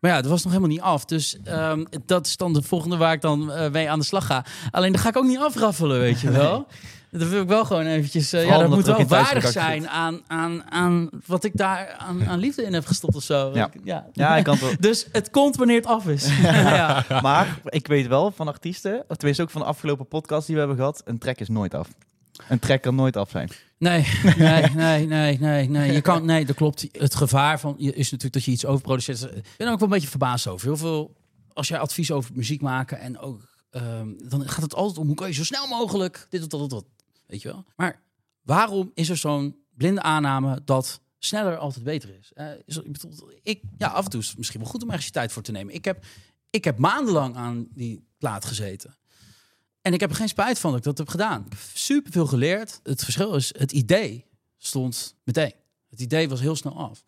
maar 0.00 0.10
ja, 0.10 0.20
dat 0.20 0.30
was 0.30 0.42
nog 0.42 0.52
helemaal 0.52 0.74
niet 0.74 0.84
af. 0.84 1.04
Dus 1.04 1.36
um, 1.48 1.86
dat 2.06 2.26
is 2.26 2.36
dan 2.36 2.52
de 2.52 2.62
volgende 2.62 2.96
waar 2.96 3.12
ik 3.12 3.20
dan 3.20 3.50
uh, 3.50 3.70
mee 3.70 3.90
aan 3.90 3.98
de 3.98 4.04
slag 4.04 4.26
ga. 4.26 4.44
Alleen 4.70 4.92
dan 4.92 5.00
ga 5.00 5.08
ik 5.08 5.16
ook 5.16 5.26
niet 5.26 5.38
afraffelen, 5.38 5.98
weet 5.98 6.20
je 6.20 6.30
wel. 6.30 6.66
Dat 7.18 7.28
wil 7.28 7.42
ik 7.42 7.48
wel 7.48 7.64
gewoon 7.64 7.86
eventjes... 7.86 8.34
Uh, 8.34 8.46
ja, 8.46 8.58
dat 8.58 8.68
moet 8.68 8.86
wel 8.86 9.06
waardig 9.06 9.50
zijn 9.50 9.88
aan, 9.88 10.20
aan, 10.26 10.70
aan 10.70 11.08
wat 11.26 11.44
ik 11.44 11.56
daar 11.56 11.94
aan, 11.98 12.26
aan 12.28 12.38
liefde 12.38 12.62
in 12.62 12.72
heb 12.72 12.86
gestopt 12.86 13.14
of 13.14 13.22
zo. 13.22 13.50
Ja, 13.54 13.70
ja. 13.84 14.06
ja 14.12 14.36
ik 14.36 14.44
kan 14.44 14.54
het 14.54 14.62
wel. 14.62 14.74
Dus 14.90 15.06
het 15.12 15.30
komt 15.30 15.56
wanneer 15.56 15.76
het 15.76 15.86
af 15.86 16.06
is. 16.06 16.38
ja. 16.42 17.04
Maar 17.22 17.60
ik 17.64 17.86
weet 17.86 18.06
wel 18.06 18.30
van 18.30 18.48
artiesten, 18.48 19.04
of 19.08 19.16
tenminste 19.16 19.42
ook 19.42 19.50
van 19.50 19.60
de 19.60 19.66
afgelopen 19.66 20.08
podcast 20.08 20.46
die 20.46 20.54
we 20.54 20.60
hebben 20.60 20.78
gehad, 20.78 21.02
een 21.04 21.18
track 21.18 21.38
is 21.38 21.48
nooit 21.48 21.74
af. 21.74 21.88
Een 22.48 22.58
track 22.58 22.82
kan 22.82 22.94
nooit 22.94 23.16
af 23.16 23.30
zijn. 23.30 23.50
Nee, 23.78 24.06
nee, 24.38 24.70
nee, 24.74 25.06
nee, 25.06 25.38
nee, 25.38 25.68
nee. 25.68 25.92
Je 25.92 26.00
kan, 26.00 26.24
nee, 26.24 26.44
dat 26.44 26.56
klopt. 26.56 26.86
Het 26.92 27.14
gevaar 27.14 27.60
van 27.60 27.78
is 27.78 27.94
natuurlijk 27.94 28.32
dat 28.32 28.44
je 28.44 28.50
iets 28.50 28.66
overproduceert. 28.66 29.22
Ik 29.22 29.54
ben 29.56 29.66
er 29.66 29.72
ook 29.72 29.78
wel 29.78 29.88
een 29.88 29.94
beetje 29.94 30.08
verbaasd 30.08 30.46
over. 30.46 30.66
Heel 30.66 30.76
veel, 30.76 31.14
als 31.52 31.68
jij 31.68 31.78
advies 31.78 32.10
over 32.10 32.30
muziek 32.34 32.60
maken 32.60 32.98
en 32.98 33.18
ook, 33.18 33.40
um, 33.70 34.16
dan 34.28 34.48
gaat 34.48 34.62
het 34.62 34.74
altijd 34.74 34.98
om 34.98 35.06
hoe 35.06 35.16
kan 35.16 35.26
je 35.26 35.34
zo 35.34 35.44
snel 35.44 35.66
mogelijk 35.66 36.26
dit 36.30 36.42
of 36.42 36.48
dat 36.48 36.60
of 36.60 36.68
dat. 36.68 36.84
Weet 37.26 37.42
je 37.42 37.48
wel? 37.48 37.64
Maar 37.76 38.02
waarom 38.42 38.90
is 38.94 39.08
er 39.08 39.16
zo'n 39.16 39.56
blinde 39.70 40.02
aanname 40.02 40.60
dat 40.64 41.00
sneller 41.18 41.56
altijd 41.56 41.84
beter 41.84 42.18
is? 42.18 42.32
Uh, 42.34 42.50
is 42.64 42.76
ik, 42.76 42.92
bedoel, 42.92 43.30
ik, 43.42 43.62
ja, 43.78 43.88
af 43.88 44.04
en 44.04 44.10
toe 44.10 44.20
is 44.20 44.28
het 44.28 44.38
misschien 44.38 44.60
wel 44.60 44.68
goed 44.68 44.82
om 44.82 44.88
ergens 44.88 45.06
je 45.06 45.12
tijd 45.12 45.32
voor 45.32 45.42
te 45.42 45.52
nemen. 45.52 45.74
Ik 45.74 45.84
heb, 45.84 46.04
ik 46.50 46.64
heb 46.64 46.78
maandenlang 46.78 47.36
aan 47.36 47.66
die 47.70 48.06
plaat 48.18 48.44
gezeten. 48.44 48.96
En 49.82 49.92
ik 49.92 50.00
heb 50.00 50.10
er 50.10 50.16
geen 50.16 50.28
spijt 50.28 50.58
van 50.58 50.70
dat 50.70 50.78
ik 50.78 50.84
dat 50.84 50.98
heb 50.98 51.08
gedaan. 51.08 51.44
Ik 51.44 51.52
heb 51.52 51.60
super 51.74 52.12
veel 52.12 52.26
geleerd. 52.26 52.80
Het 52.82 53.04
verschil 53.04 53.34
is, 53.34 53.54
het 53.58 53.72
idee 53.72 54.24
stond 54.58 55.14
meteen. 55.24 55.52
Het 55.90 56.00
idee 56.00 56.28
was 56.28 56.40
heel 56.40 56.56
snel 56.56 56.78
af. 56.78 57.04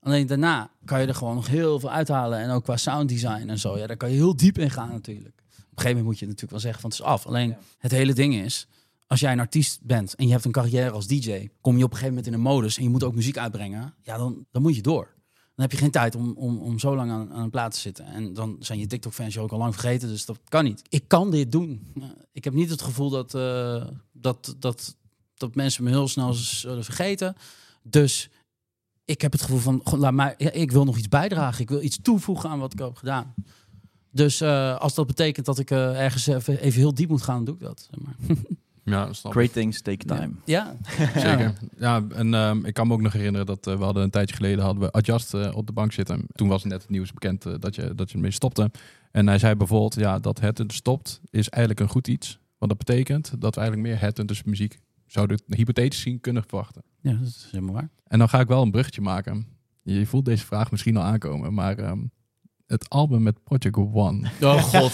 Alleen 0.00 0.26
daarna 0.26 0.70
kan 0.84 1.00
je 1.00 1.06
er 1.06 1.14
gewoon 1.14 1.34
nog 1.34 1.46
heel 1.46 1.80
veel 1.80 1.90
uithalen. 1.90 2.38
En 2.38 2.50
ook 2.50 2.64
qua 2.64 2.76
sounddesign 2.76 3.48
en 3.48 3.58
zo. 3.58 3.78
Ja, 3.78 3.86
daar 3.86 3.96
kan 3.96 4.10
je 4.10 4.16
heel 4.16 4.36
diep 4.36 4.58
in 4.58 4.70
gaan 4.70 4.88
natuurlijk. 4.88 5.34
Op 5.36 5.82
een 5.82 5.82
gegeven 5.82 5.88
moment 5.88 6.04
moet 6.04 6.18
je 6.18 6.24
natuurlijk 6.24 6.52
wel 6.52 6.60
zeggen 6.60 6.80
van 6.80 6.90
het 6.90 6.98
is 6.98 7.06
af. 7.06 7.26
Alleen 7.26 7.56
het 7.78 7.90
hele 7.90 8.12
ding 8.12 8.34
is, 8.34 8.66
als 9.06 9.20
jij 9.20 9.32
een 9.32 9.40
artiest 9.40 9.80
bent 9.82 10.14
en 10.14 10.26
je 10.26 10.32
hebt 10.32 10.44
een 10.44 10.50
carrière 10.50 10.90
als 10.90 11.06
DJ, 11.06 11.48
kom 11.60 11.76
je 11.76 11.84
op 11.84 11.90
een 11.90 11.96
gegeven 11.96 12.08
moment 12.08 12.26
in 12.26 12.32
een 12.32 12.40
modus 12.40 12.76
en 12.76 12.82
je 12.82 12.88
moet 12.88 13.04
ook 13.04 13.14
muziek 13.14 13.38
uitbrengen. 13.38 13.94
Ja, 14.02 14.16
dan, 14.16 14.46
dan 14.50 14.62
moet 14.62 14.76
je 14.76 14.82
door. 14.82 15.14
Dan 15.54 15.64
heb 15.64 15.72
je 15.72 15.78
geen 15.78 15.90
tijd 15.90 16.14
om, 16.14 16.32
om, 16.36 16.58
om 16.58 16.78
zo 16.78 16.96
lang 16.96 17.10
aan, 17.10 17.32
aan 17.32 17.42
een 17.42 17.50
plaat 17.50 17.72
te 17.72 17.80
zitten. 17.80 18.04
En 18.04 18.34
dan 18.34 18.56
zijn 18.60 18.78
je 18.78 18.86
TikTok-fans 18.86 19.34
je 19.34 19.40
ook 19.40 19.52
al 19.52 19.58
lang 19.58 19.72
vergeten, 19.72 20.08
dus 20.08 20.24
dat 20.24 20.38
kan 20.48 20.64
niet. 20.64 20.82
Ik 20.88 21.04
kan 21.06 21.30
dit 21.30 21.52
doen. 21.52 21.94
Ik 22.32 22.44
heb 22.44 22.54
niet 22.54 22.70
het 22.70 22.82
gevoel 22.82 23.10
dat, 23.10 23.34
eh, 23.34 23.86
dat, 24.12 24.56
dat, 24.58 24.96
dat 25.34 25.54
mensen 25.54 25.84
me 25.84 25.90
heel 25.90 26.08
snel 26.08 26.32
zullen 26.32 26.84
vergeten. 26.84 27.36
Dus 27.82 28.30
ik 29.04 29.20
heb 29.20 29.32
het 29.32 29.42
gevoel 29.42 29.58
van, 29.58 29.80
goh, 29.84 29.98
laat 29.98 30.12
mij, 30.12 30.34
ja, 30.38 30.50
ik 30.50 30.72
wil 30.72 30.84
nog 30.84 30.98
iets 30.98 31.08
bijdragen. 31.08 31.62
Ik 31.62 31.68
wil 31.68 31.82
iets 31.82 31.98
toevoegen 32.02 32.50
aan 32.50 32.58
wat 32.58 32.72
ik 32.72 32.78
heb 32.78 32.96
gedaan. 32.96 33.34
Dus 34.10 34.40
eh, 34.40 34.78
als 34.78 34.94
dat 34.94 35.06
betekent 35.06 35.46
dat 35.46 35.58
ik 35.58 35.70
eh, 35.70 36.02
ergens 36.02 36.26
even, 36.26 36.60
even 36.60 36.80
heel 36.80 36.94
diep 36.94 37.08
moet 37.08 37.22
gaan, 37.22 37.36
dan 37.36 37.44
doe 37.44 37.54
ik 37.54 37.60
dat. 37.60 37.88
Zeg 37.90 38.00
maar. 38.00 38.36
Ja, 38.86 39.12
snap. 39.12 39.32
Great 39.32 39.52
things 39.52 39.82
take 39.82 40.04
time. 40.04 40.30
Ja, 40.44 40.76
Zeker. 41.14 41.52
Ja, 41.78 42.04
en 42.14 42.34
ehm, 42.34 42.64
ik 42.64 42.74
kan 42.74 42.86
me 42.86 42.92
ook 42.92 43.00
nog 43.00 43.12
herinneren 43.12 43.46
dat 43.46 43.66
eh, 43.66 43.76
we 43.76 43.84
hadden 43.84 44.02
een 44.02 44.10
tijdje 44.10 44.36
geleden 44.36 44.64
hadden 44.64 44.82
we 44.82 44.90
Adjust 44.90 45.34
eh, 45.34 45.56
op 45.56 45.66
de 45.66 45.72
bank 45.72 45.92
zitten. 45.92 46.26
Toen 46.32 46.48
was 46.48 46.64
net 46.64 46.80
het 46.80 46.90
nieuws 46.90 47.12
bekend 47.12 47.46
eh, 47.46 47.54
dat, 47.58 47.74
je, 47.74 47.94
dat 47.94 48.08
je 48.10 48.14
ermee 48.14 48.30
stopte. 48.30 48.70
En 49.10 49.26
hij 49.26 49.38
zei 49.38 49.54
bijvoorbeeld, 49.54 49.94
ja, 49.94 50.18
dat 50.18 50.40
het 50.40 50.64
stopt 50.72 51.20
is 51.30 51.48
eigenlijk 51.48 51.80
een 51.80 51.92
goed 51.92 52.08
iets. 52.08 52.38
Want 52.58 52.70
dat 52.70 52.86
betekent 52.86 53.40
dat 53.40 53.54
we 53.54 53.60
eigenlijk 53.60 53.88
meer 53.88 54.00
Headhunters 54.00 54.42
muziek 54.42 54.80
zouden 55.06 55.42
hypothetisch 55.46 56.00
zien 56.00 56.20
kunnen 56.20 56.44
verwachten. 56.46 56.82
ja, 57.00 57.12
dat 57.12 57.26
is 57.26 57.48
helemaal 57.50 57.74
waar. 57.74 57.90
En 58.06 58.18
dan 58.18 58.28
ga 58.28 58.40
ik 58.40 58.48
wel 58.48 58.62
een 58.62 58.70
bruggetje 58.70 59.00
maken. 59.00 59.46
Je 59.82 60.06
voelt 60.06 60.24
deze 60.24 60.46
vraag 60.46 60.70
misschien 60.70 60.96
al 60.96 61.02
aankomen, 61.02 61.54
maar 61.54 61.78
ehm, 61.78 61.98
het 62.66 62.88
album 62.88 63.22
met 63.22 63.44
Project 63.44 63.76
One. 63.76 64.30
Oh 64.40 64.62
god. 64.62 64.92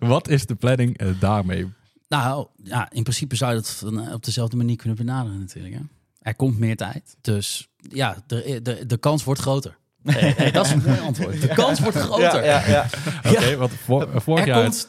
Wat 0.10 0.28
is 0.28 0.46
de 0.46 0.54
planning 0.54 0.98
eh, 0.98 1.20
daarmee? 1.20 1.72
nou, 2.08 2.46
ja, 2.62 2.90
in 2.90 3.02
principe 3.02 3.36
zou 3.36 3.50
je 3.50 3.56
dat 3.56 3.70
van, 3.70 4.00
eh, 4.00 4.12
op 4.12 4.24
dezelfde 4.24 4.56
manier 4.56 4.76
kunnen 4.76 4.96
benaderen 4.96 5.38
natuurlijk. 5.38 5.74
Hè? 5.74 5.80
Er 6.18 6.34
komt 6.34 6.58
meer 6.58 6.76
tijd. 6.76 7.16
Dus 7.20 7.68
ja, 7.76 8.22
de, 8.26 8.60
de, 8.62 8.86
de 8.86 8.96
kans 8.96 9.24
wordt 9.24 9.40
groter. 9.40 9.78
Hey, 10.04 10.50
dat 10.50 10.66
is 10.66 10.72
een 10.72 10.82
mooi 10.86 10.98
antwoord. 11.00 11.40
De 11.40 11.48
kans 11.48 11.80
wordt 11.80 11.96
groter. 11.96 12.44
Ja, 12.44 12.66
ja, 12.66 12.86
ja. 13.24 13.30
Oké, 13.30 13.56
want 13.56 13.72
vorig 14.14 14.40
Er 14.40 14.46
jaar... 14.46 14.62
komt 14.62 14.88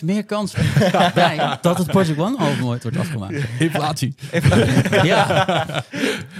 22% 0.00 0.04
meer 0.04 0.24
kans 0.24 0.54
bij 1.14 1.58
dat 1.60 1.78
het 1.78 1.86
Project 1.86 2.18
One 2.18 2.38
album 2.38 2.64
ooit 2.66 2.82
wordt 2.82 2.98
afgemaakt. 2.98 3.44
Inflatie. 3.58 4.14
Ja, 5.02 5.66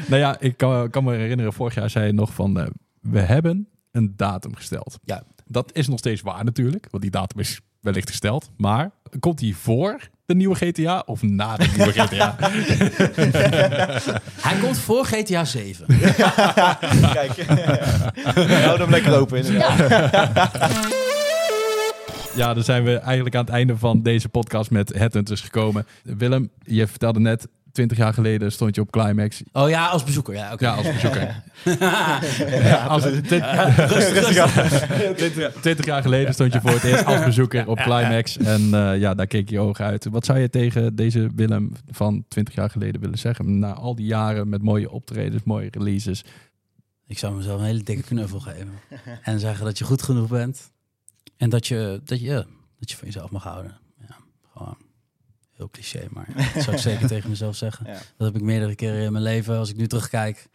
Nou 0.09 0.20
ja, 0.20 0.36
ik 0.40 0.57
kan, 0.57 0.90
kan 0.90 1.05
me 1.05 1.14
herinneren, 1.16 1.53
vorig 1.53 1.74
jaar 1.74 1.90
zei 1.90 2.07
je 2.07 2.12
nog 2.12 2.34
van... 2.34 2.61
eh, 2.61 2.66
we 3.01 3.20
hebben 3.20 3.68
een 3.92 4.12
datum 4.16 4.55
gesteld. 4.55 4.99
Ja. 5.05 5.22
Dat 5.46 5.70
is 5.72 5.88
nog 5.88 5.99
steeds 5.99 6.20
waar 6.20 6.44
natuurlijk, 6.44 6.86
want 6.90 7.03
die 7.03 7.12
datum 7.12 7.40
is 7.40 7.61
wellicht 7.80 8.09
gesteld. 8.11 8.51
Maar 8.57 8.90
komt 9.20 9.38
die 9.38 9.57
voor 9.57 10.09
de 10.28 10.34
nieuwe 10.34 10.54
GTA 10.54 11.02
of 11.06 11.22
na 11.22 11.56
de 11.56 11.66
nieuwe 11.76 11.92
GTA? 11.92 12.36
hij 14.48 14.58
komt 14.60 14.78
voor 14.78 15.04
GTA 15.04 15.44
7. 15.44 15.86
Kijk. 17.16 17.44
Hou 18.64 18.78
hem 18.78 18.90
lekker 18.90 19.18
open 19.18 19.38
inderdaad. 19.38 19.78
ja, 22.34 22.54
dan 22.54 22.62
zijn 22.62 22.84
we 22.84 22.96
eigenlijk 22.96 23.34
aan 23.34 23.44
het 23.44 23.54
einde 23.54 23.76
van 23.76 24.02
deze 24.02 24.28
podcast 24.28 24.70
met 24.70 24.94
Headhunters 24.94 25.40
gekomen. 25.40 25.86
Willem, 26.02 26.50
je 26.62 26.86
vertelde 26.86 27.20
net, 27.20 27.48
20 27.78 27.98
jaar 27.98 28.14
geleden 28.14 28.52
stond 28.52 28.74
je 28.74 28.80
op 28.80 28.90
Climax. 28.90 29.42
Oh 29.52 29.68
ja, 29.68 29.86
als 29.86 30.04
bezoeker. 30.04 30.34
Ja, 30.34 30.52
oké. 30.52 30.64
Ja, 30.64 30.74
als 30.74 30.92
bezoeker. 30.92 31.42
20 35.60 35.84
jaar 35.92 36.02
geleden 36.02 36.34
stond 36.34 36.52
je 36.52 36.60
voor 36.60 36.70
het 36.70 36.84
eerst 36.84 37.04
als 37.04 37.24
bezoeker 37.24 37.68
op 37.68 37.78
Climax. 37.78 38.36
En 38.36 38.74
eh, 38.74 38.98
ja, 38.98 39.14
daar 39.14 39.26
keek 39.26 39.50
je 39.50 39.60
ogen 39.60 39.84
uit. 39.84 40.06
Wat 40.10 40.24
zou 40.24 40.38
je 40.38 40.50
tegen 40.50 40.96
deze 40.96 41.30
Willem 41.34 41.72
van 41.90 42.24
20 42.28 42.54
jaar 42.54 42.70
geleden 42.70 43.00
willen 43.00 43.18
zeggen? 43.18 43.58
Na 43.58 43.72
al 43.72 43.94
die 43.94 44.06
jaren 44.06 44.48
met 44.48 44.62
mooie 44.62 44.90
optredens, 44.90 45.42
mooie 45.44 45.68
releases. 45.70 46.24
Ik 47.06 47.18
zou 47.18 47.36
mezelf 47.36 47.60
een 47.60 47.66
hele 47.66 47.82
dikke 47.82 48.02
knuffel 48.02 48.40
geven. 48.40 48.72
En 49.22 49.40
zeggen 49.40 49.64
dat 49.64 49.78
je 49.78 49.84
goed 49.84 50.02
genoeg 50.02 50.28
bent. 50.28 50.72
En 51.36 51.50
dat 51.50 51.66
je, 51.66 52.00
dat 52.04 52.20
je, 52.20 52.46
dat 52.78 52.90
je 52.90 52.96
van 52.96 53.06
jezelf 53.06 53.30
mag 53.30 53.42
houden. 53.42 53.88
Heel 55.59 55.70
cliché, 55.70 56.06
maar 56.11 56.52
dat 56.54 56.62
zou 56.62 56.76
ik 56.76 56.82
zeker 56.82 57.09
tegen 57.14 57.30
mezelf 57.30 57.56
zeggen. 57.56 57.86
Ja. 57.86 57.92
Dat 58.16 58.26
heb 58.26 58.36
ik 58.36 58.42
meerdere 58.42 58.74
keren 58.74 59.04
in 59.04 59.12
mijn 59.12 59.24
leven, 59.24 59.56
als 59.59 59.70
ik 59.70 59.76
nu 59.76 59.86
terugkijk, 59.86 60.48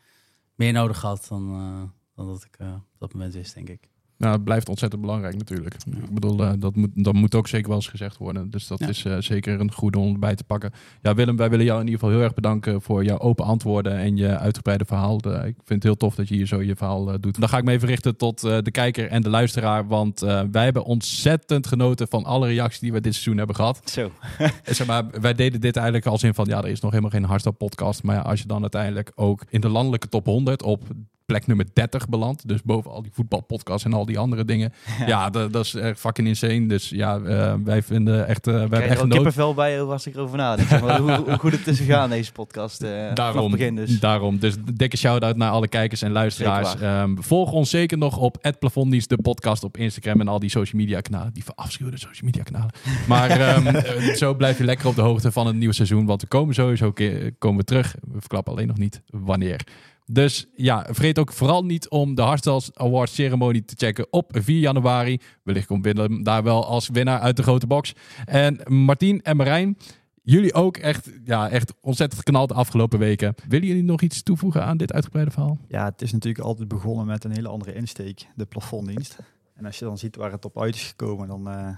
meer 0.56 0.72
nodig 0.72 0.99
gehad 0.99 1.26
dan, 1.30 1.54
eh, 1.54 1.89
dan 2.16 2.28
dat 2.28 2.43
ik 2.43 2.56
eh, 2.58 2.74
op 2.74 2.99
dat 2.99 3.14
moment 3.14 3.34
wist, 3.34 3.54
denk 3.54 3.70
ik. 3.70 3.89
Nou, 4.24 4.36
het 4.36 4.43
blijft 4.43 4.69
ontzettend 4.69 5.01
belangrijk 5.01 5.38
natuurlijk. 5.38 5.74
Ik 5.86 6.13
bedoel, 6.13 6.43
eh, 6.43 6.51
dat, 6.59 6.76
moet, 6.76 6.89
dat 6.93 7.13
moet 7.13 7.36
ook 7.36 7.47
zeker 7.47 7.67
wel 7.67 7.76
eens 7.78 7.88
gezegd 7.88 8.17
worden. 8.17 8.49
Dus 8.49 8.67
dat 8.67 8.80
Ja. 8.80 8.88
is 8.88 9.05
eh, 9.05 9.15
zeker 9.19 9.59
een 9.59 9.71
goede 9.71 9.99
om 9.99 10.13
erbij 10.13 10.36
te 10.36 10.43
pakken. 10.43 10.71
Ja, 11.01 11.13
Willem, 11.15 11.36
wij 11.38 11.49
willen 11.49 11.65
jou 11.65 11.80
in 11.80 11.86
ieder 11.86 11.99
geval 11.99 12.15
heel 12.15 12.24
erg 12.26 12.34
bedanken 12.34 12.82
voor 12.82 13.03
jouw 13.03 13.17
open 13.19 13.45
antwoorden 13.45 13.97
en 13.97 14.17
je 14.17 14.38
uitgebreide 14.38 14.86
verhaal. 14.86 15.15
Ik 15.17 15.55
vind 15.55 15.67
het 15.67 15.84
heel 15.84 15.97
tof 15.97 16.15
dat 16.15 16.28
je 16.28 16.36
hier 16.36 16.47
zo 16.47 16.61
je 16.61 16.76
verhaal 16.76 17.11
eh, 17.11 17.15
doet. 17.19 17.39
Dan 17.39 17.49
ga 17.49 17.57
ik 17.57 17.63
me 17.63 17.71
even 17.71 17.88
richten 17.88 18.17
tot 18.17 18.41
de 18.41 18.71
kijker 18.71 19.07
en 19.09 19.21
de 19.21 19.30
luisteraar. 19.30 19.88
Want 19.88 20.19
wij 20.51 20.63
hebben 20.63 20.84
ontzettend 20.84 21.67
genoten 21.67 22.07
van 22.07 22.24
alle 22.24 22.47
reacties 22.47 22.80
die 22.80 22.91
we 22.91 23.01
dit 23.01 23.13
seizoen 23.13 23.38
hebben 23.38 23.55
gehad. 23.55 23.82
Zo. 23.89 24.11
Zeg 24.65 24.88
maar, 24.88 25.05
wij 25.21 25.34
deden 25.34 25.61
dit 25.61 25.76
eigenlijk 25.76 26.05
als 26.05 26.24
in 26.24 26.34
van, 26.34 26.45
ja, 26.45 26.57
er 26.57 26.67
is 26.67 26.80
nog 26.82 26.91
helemaal 26.91 27.11
geen 27.11 27.24
hardstyle 27.24 27.55
podcast. 27.55 28.03
Maar 28.03 28.15
ja, 28.15 28.21
als 28.21 28.41
je 28.41 28.47
dan 28.47 28.61
uiteindelijk 28.61 29.11
ook 29.15 29.43
in 29.49 29.61
de 29.61 29.69
landelijke 29.69 30.07
top 30.07 30.26
100 30.26 30.63
op 30.63 30.84
plek 31.26 31.47
nummer 31.47 31.65
30 31.74 32.09
belandt. 32.09 32.47
Dus 32.47 32.63
boven 32.63 32.91
al 32.91 33.01
die 33.01 33.11
voetbalpodcasts 33.13 33.86
en 33.86 33.93
al 33.93 34.05
die 34.05 34.19
andere 34.19 34.45
dingen. 34.45 34.74
Ja, 35.05 35.30
dat, 35.30 35.53
dat 35.53 35.65
is 35.65 35.74
echt 35.74 35.99
fucking 35.99 36.28
insane. 36.28 36.65
Dus 36.65 36.89
ja, 36.89 37.19
eh, 37.19 37.53
wij 37.63 37.82
vinden 37.84 38.28
echt, 38.28 38.47
eh 38.47 38.53
wij 38.53 38.61
hebben 38.61 38.89
echt 38.89 39.07
kippenvel 39.07 39.53
bij 39.53 39.80
hoe 39.80 39.91
als 39.91 40.07
ik 40.07 40.15
erover 40.15 40.38
nadenk. 40.38 40.67
Zeg 40.69 40.82
maar, 40.82 40.99
hoe, 40.99 41.11
hoe 41.11 41.38
goed 41.38 41.51
het 41.51 41.67
is 41.67 41.78
gegaan 41.78 42.09
deze 42.09 42.32
podcast. 42.32 42.82
eh 42.82 42.89
vanaf 42.89 43.13
Daarom, 43.13 43.51
begin 43.51 43.76
dus. 43.76 43.99
daarom. 43.99 44.39
Dus 44.39 44.55
dikke 44.74 44.97
shout-out 44.97 45.36
naar 45.36 45.51
alle 45.51 45.67
kijkers 45.67 46.01
en 46.01 46.11
luisteraars. 46.11 46.76
Ehm, 46.76 47.15
volg 47.15 47.51
ons 47.51 47.69
zeker 47.69 47.97
nog 47.97 48.17
op 48.17 48.38
het 48.41 48.59
Plafonddienst, 48.59 49.09
de 49.09 49.17
podcast 49.21 49.63
op 49.63 49.78
Instagram 49.78 50.19
en 50.19 50.28
al 50.28 50.39
die 50.39 50.49
social 50.49 50.82
media 50.82 50.99
kanalen. 51.01 51.34
Die 51.34 51.43
verafschuwde 51.43 51.97
social 51.97 52.26
media 52.26 52.43
kanalen. 52.43 52.71
Maar 53.07 53.30
ehm, 53.39 53.67
eh, 53.67 54.15
zo 54.15 54.34
blijf 54.34 54.57
je 54.57 54.63
lekker 54.63 54.88
op 54.88 54.95
de 54.95 55.01
hoogte 55.01 55.32
van 55.32 55.47
het 55.47 55.55
nieuwe 55.55 55.74
seizoen. 55.74 56.05
Want 56.05 56.21
we 56.21 56.28
komen 56.28 56.53
sowieso 56.53 56.91
keer, 56.91 57.34
komen 57.38 57.57
we 57.59 57.63
terug. 57.63 57.95
We 58.11 58.19
verklappen 58.19 58.53
alleen 58.53 58.67
nog 58.67 58.78
niet 58.78 59.01
wanneer. 59.09 59.65
Dus 60.06 60.47
ja, 60.56 60.86
vergeet 60.86 61.20
ook 61.20 61.34
vooral 61.34 61.66
niet 61.66 61.89
om 61.89 62.16
de 62.16 62.22
Hardstyle 62.22 62.62
Awards 62.74 63.16
ceremonie 63.16 63.66
te 63.66 63.74
checken 63.78 64.08
op 64.10 64.32
4 64.34 64.60
januari. 64.60 65.20
Wellicht 65.43 65.68
komt 65.68 65.86
Willem 65.86 66.24
daar 66.24 66.43
wel 66.43 66.66
als 66.66 66.89
winnaar 66.89 67.20
uit 67.20 67.38
de 67.38 67.43
grote 67.43 67.68
box. 67.68 67.93
En 68.26 68.60
Martien 68.68 69.22
en 69.22 69.38
Marijn, 69.38 69.78
jullie 70.24 70.54
ook 70.54 70.78
echt, 70.78 71.10
ja, 71.26 71.49
echt 71.49 71.74
ontzettend 71.82 72.22
geknald 72.22 72.49
de 72.49 72.56
afgelopen 72.56 72.99
weken. 72.99 73.36
Willen 73.47 73.68
jullie 73.68 73.84
nog 73.84 74.01
iets 74.01 74.24
toevoegen 74.24 74.66
aan 74.66 74.78
dit 74.78 74.93
uitgebreide 74.93 75.32
verhaal? 75.32 75.58
Ja, 75.68 75.86
het 75.86 76.01
is 76.01 76.12
natuurlijk 76.12 76.45
altijd 76.45 76.68
begonnen 76.68 77.06
met 77.06 77.24
een 77.24 77.32
hele 77.32 77.47
andere 77.47 77.74
insteek, 77.74 78.28
de 78.36 78.45
plafonddienst. 78.45 79.18
En 79.56 79.66
als 79.66 79.80
je 79.80 79.86
dan 79.86 79.97
ziet 79.97 80.16
waar 80.16 80.32
het 80.32 80.45
op 80.45 80.62
uit 80.62 80.76
is 80.76 80.84
gekomen, 80.88 81.28
dan... 81.28 81.49
eh, 81.49 81.70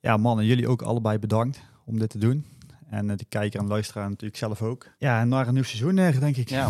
ja, 0.00 0.16
mannen, 0.16 0.44
jullie 0.44 0.68
ook 0.68 0.82
allebei 0.82 1.18
bedankt 1.18 1.62
om 1.84 1.98
dit 1.98 2.10
te 2.10 2.18
doen. 2.18 2.44
En 2.90 3.06
de 3.06 3.24
kijker 3.28 3.60
en 3.60 3.66
luisteraar 3.66 4.08
natuurlijk 4.08 4.38
zelf 4.38 4.62
ook. 4.62 4.86
Ja, 4.98 5.20
en 5.20 5.28
naar 5.28 5.48
een 5.48 5.54
nieuw 5.54 5.62
seizoen, 5.62 5.98
eh, 5.98 6.20
denk 6.20 6.36
ik. 6.36 6.48
Ja. 6.48 6.68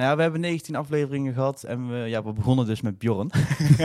Nou 0.00 0.12
ja, 0.12 0.16
we 0.16 0.22
hebben 0.22 0.40
19 0.40 0.76
afleveringen 0.76 1.34
gehad 1.34 1.62
en 1.62 1.88
we, 1.88 1.96
ja, 1.96 2.24
we 2.24 2.32
begonnen 2.32 2.66
dus 2.66 2.80
met 2.80 2.98
Bjorn. 2.98 3.30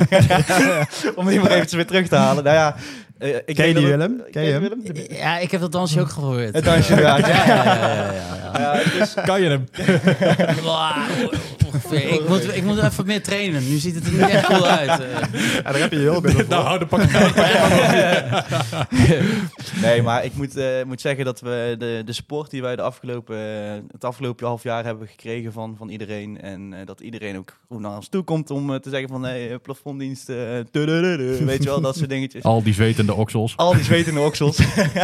Om 1.15 1.27
die 1.27 1.39
maar 1.39 1.51
eventjes 1.51 1.73
weer 1.73 1.85
terug 1.85 2.07
te 2.07 2.15
halen. 2.15 2.43
Nou 2.43 2.55
ja, 2.55 2.75
eh, 3.17 3.35
ik 3.45 3.55
Ken 3.55 3.67
je 3.67 3.73
die, 3.73 3.85
Willem? 3.87 4.21
ken 4.31 4.43
je? 4.43 4.59
Willem? 4.59 4.81
Ja, 5.09 5.37
ik 5.37 5.51
heb 5.51 5.61
dat 5.61 5.71
dansje 5.71 5.99
ook 5.99 6.09
geprobeerd. 6.09 6.55
Het 6.55 6.63
dansje, 6.65 6.95
ja. 6.95 7.17
ja, 7.27 7.27
ja, 7.27 8.13
ja, 8.53 8.81
dus, 8.99 9.13
Kan 9.25 9.41
je 9.41 9.49
hem? 9.49 9.65
Ik 11.91 12.27
moet, 12.27 12.55
ik 12.55 12.63
moet 12.63 12.77
even 12.83 13.05
meer 13.05 13.23
trainen. 13.23 13.69
Nu 13.69 13.77
ziet 13.77 13.95
het 13.95 14.05
er 14.05 14.11
niet 14.11 14.21
echt 14.21 14.45
cool 14.45 14.65
uit. 14.67 14.89
eh. 14.89 14.97
Ja, 15.55 15.61
daar 15.71 15.79
heb 15.79 15.91
je 15.91 15.99
je 15.99 16.05
hulp 16.05 16.25
in 16.25 16.31
voor. 16.31 16.45
Nou, 16.55 16.79
de 16.79 16.85
pak 16.85 17.01
nee, 19.81 20.01
maar 20.01 20.25
ik 20.25 20.35
moet, 20.35 20.57
eh, 20.57 20.65
moet 20.85 21.01
zeggen 21.01 21.25
dat 21.25 21.39
we 21.41 21.75
de, 21.77 22.01
de 22.05 22.13
support 22.13 22.49
die 22.51 22.61
wij 22.61 22.75
de 22.75 22.81
afgelopen, 22.81 23.37
eh, 23.37 23.71
het 23.91 24.03
afgelopen 24.03 24.47
half 24.47 24.63
jaar 24.63 24.83
hebben 24.83 25.07
gekregen 25.07 25.51
van, 25.53 25.75
van 25.77 25.89
iedereen. 25.89 26.41
En 26.41 26.73
eh, 26.73 26.85
dat 26.85 26.99
iedereen 26.99 27.37
ook 27.37 27.57
goed 27.67 27.79
naar 27.79 27.95
ons 27.95 28.07
toe 28.09 28.23
komt 28.23 28.49
om 28.51 28.73
eh, 28.73 28.79
te 28.79 28.89
zeggen 28.89 29.09
van 29.09 29.23
hey, 29.23 29.51
eh, 29.51 29.55
plafonddienst, 29.61 30.29
eh, 30.29 30.35
weet 30.71 31.63
je 31.63 31.69
wel, 31.69 31.81
dat 31.81 31.97
soort 31.97 32.09
dingetjes. 32.09 32.43
Al 32.43 32.63
die 32.63 32.73
zwetende 33.05 33.21
oksels. 33.21 33.57
Al 33.57 33.73
die 33.73 33.83
zwetende 33.83 34.19
oksels. 34.29 34.57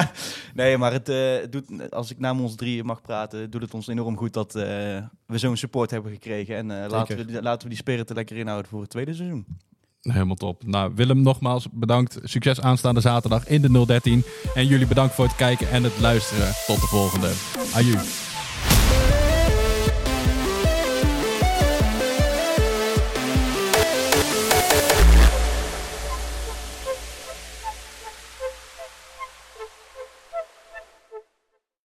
nee, 0.53 0.77
maar 0.77 0.91
het, 0.91 1.09
eh, 1.09 1.33
het 1.41 1.51
doet, 1.51 1.91
als 1.91 2.11
ik 2.11 2.19
namens 2.19 2.43
ons 2.43 2.55
drieën 2.55 2.85
mag 2.85 3.01
praten, 3.01 3.49
doet 3.49 3.61
het 3.61 3.73
ons 3.73 3.87
enorm 3.87 4.17
goed 4.17 4.33
dat 4.33 4.55
eh, 4.55 4.63
we 5.25 5.37
zo'n 5.37 5.57
support 5.57 5.91
hebben 5.91 6.11
gekregen. 6.11 6.55
En 6.55 6.83
eh, 6.83 6.89
laten, 6.89 7.17
we, 7.17 7.25
die- 7.25 7.41
laten 7.41 7.61
we 7.63 7.69
die 7.69 7.77
spirit 7.77 8.09
er 8.09 8.15
lekker 8.15 8.37
inhouden 8.37 8.69
voor 8.69 8.81
het 8.81 8.89
tweede 8.89 9.13
seizoen. 9.13 9.45
Helemaal 10.01 10.35
top. 10.35 10.65
Nou, 10.65 10.91
Willem, 10.95 11.21
nogmaals 11.21 11.67
bedankt. 11.71 12.19
Succes 12.23 12.61
aanstaande 12.61 13.01
zaterdag 13.01 13.47
in 13.47 13.61
de 13.61 13.85
013. 13.85 14.23
En 14.55 14.67
jullie 14.67 14.87
bedankt 14.87 15.13
voor 15.15 15.25
het 15.25 15.35
kijken 15.35 15.69
en 15.69 15.83
het 15.83 15.99
luisteren. 15.99 16.53
Tot 16.67 16.79
de 16.81 16.87
volgende. 16.87 17.31
Aju. 17.73 17.97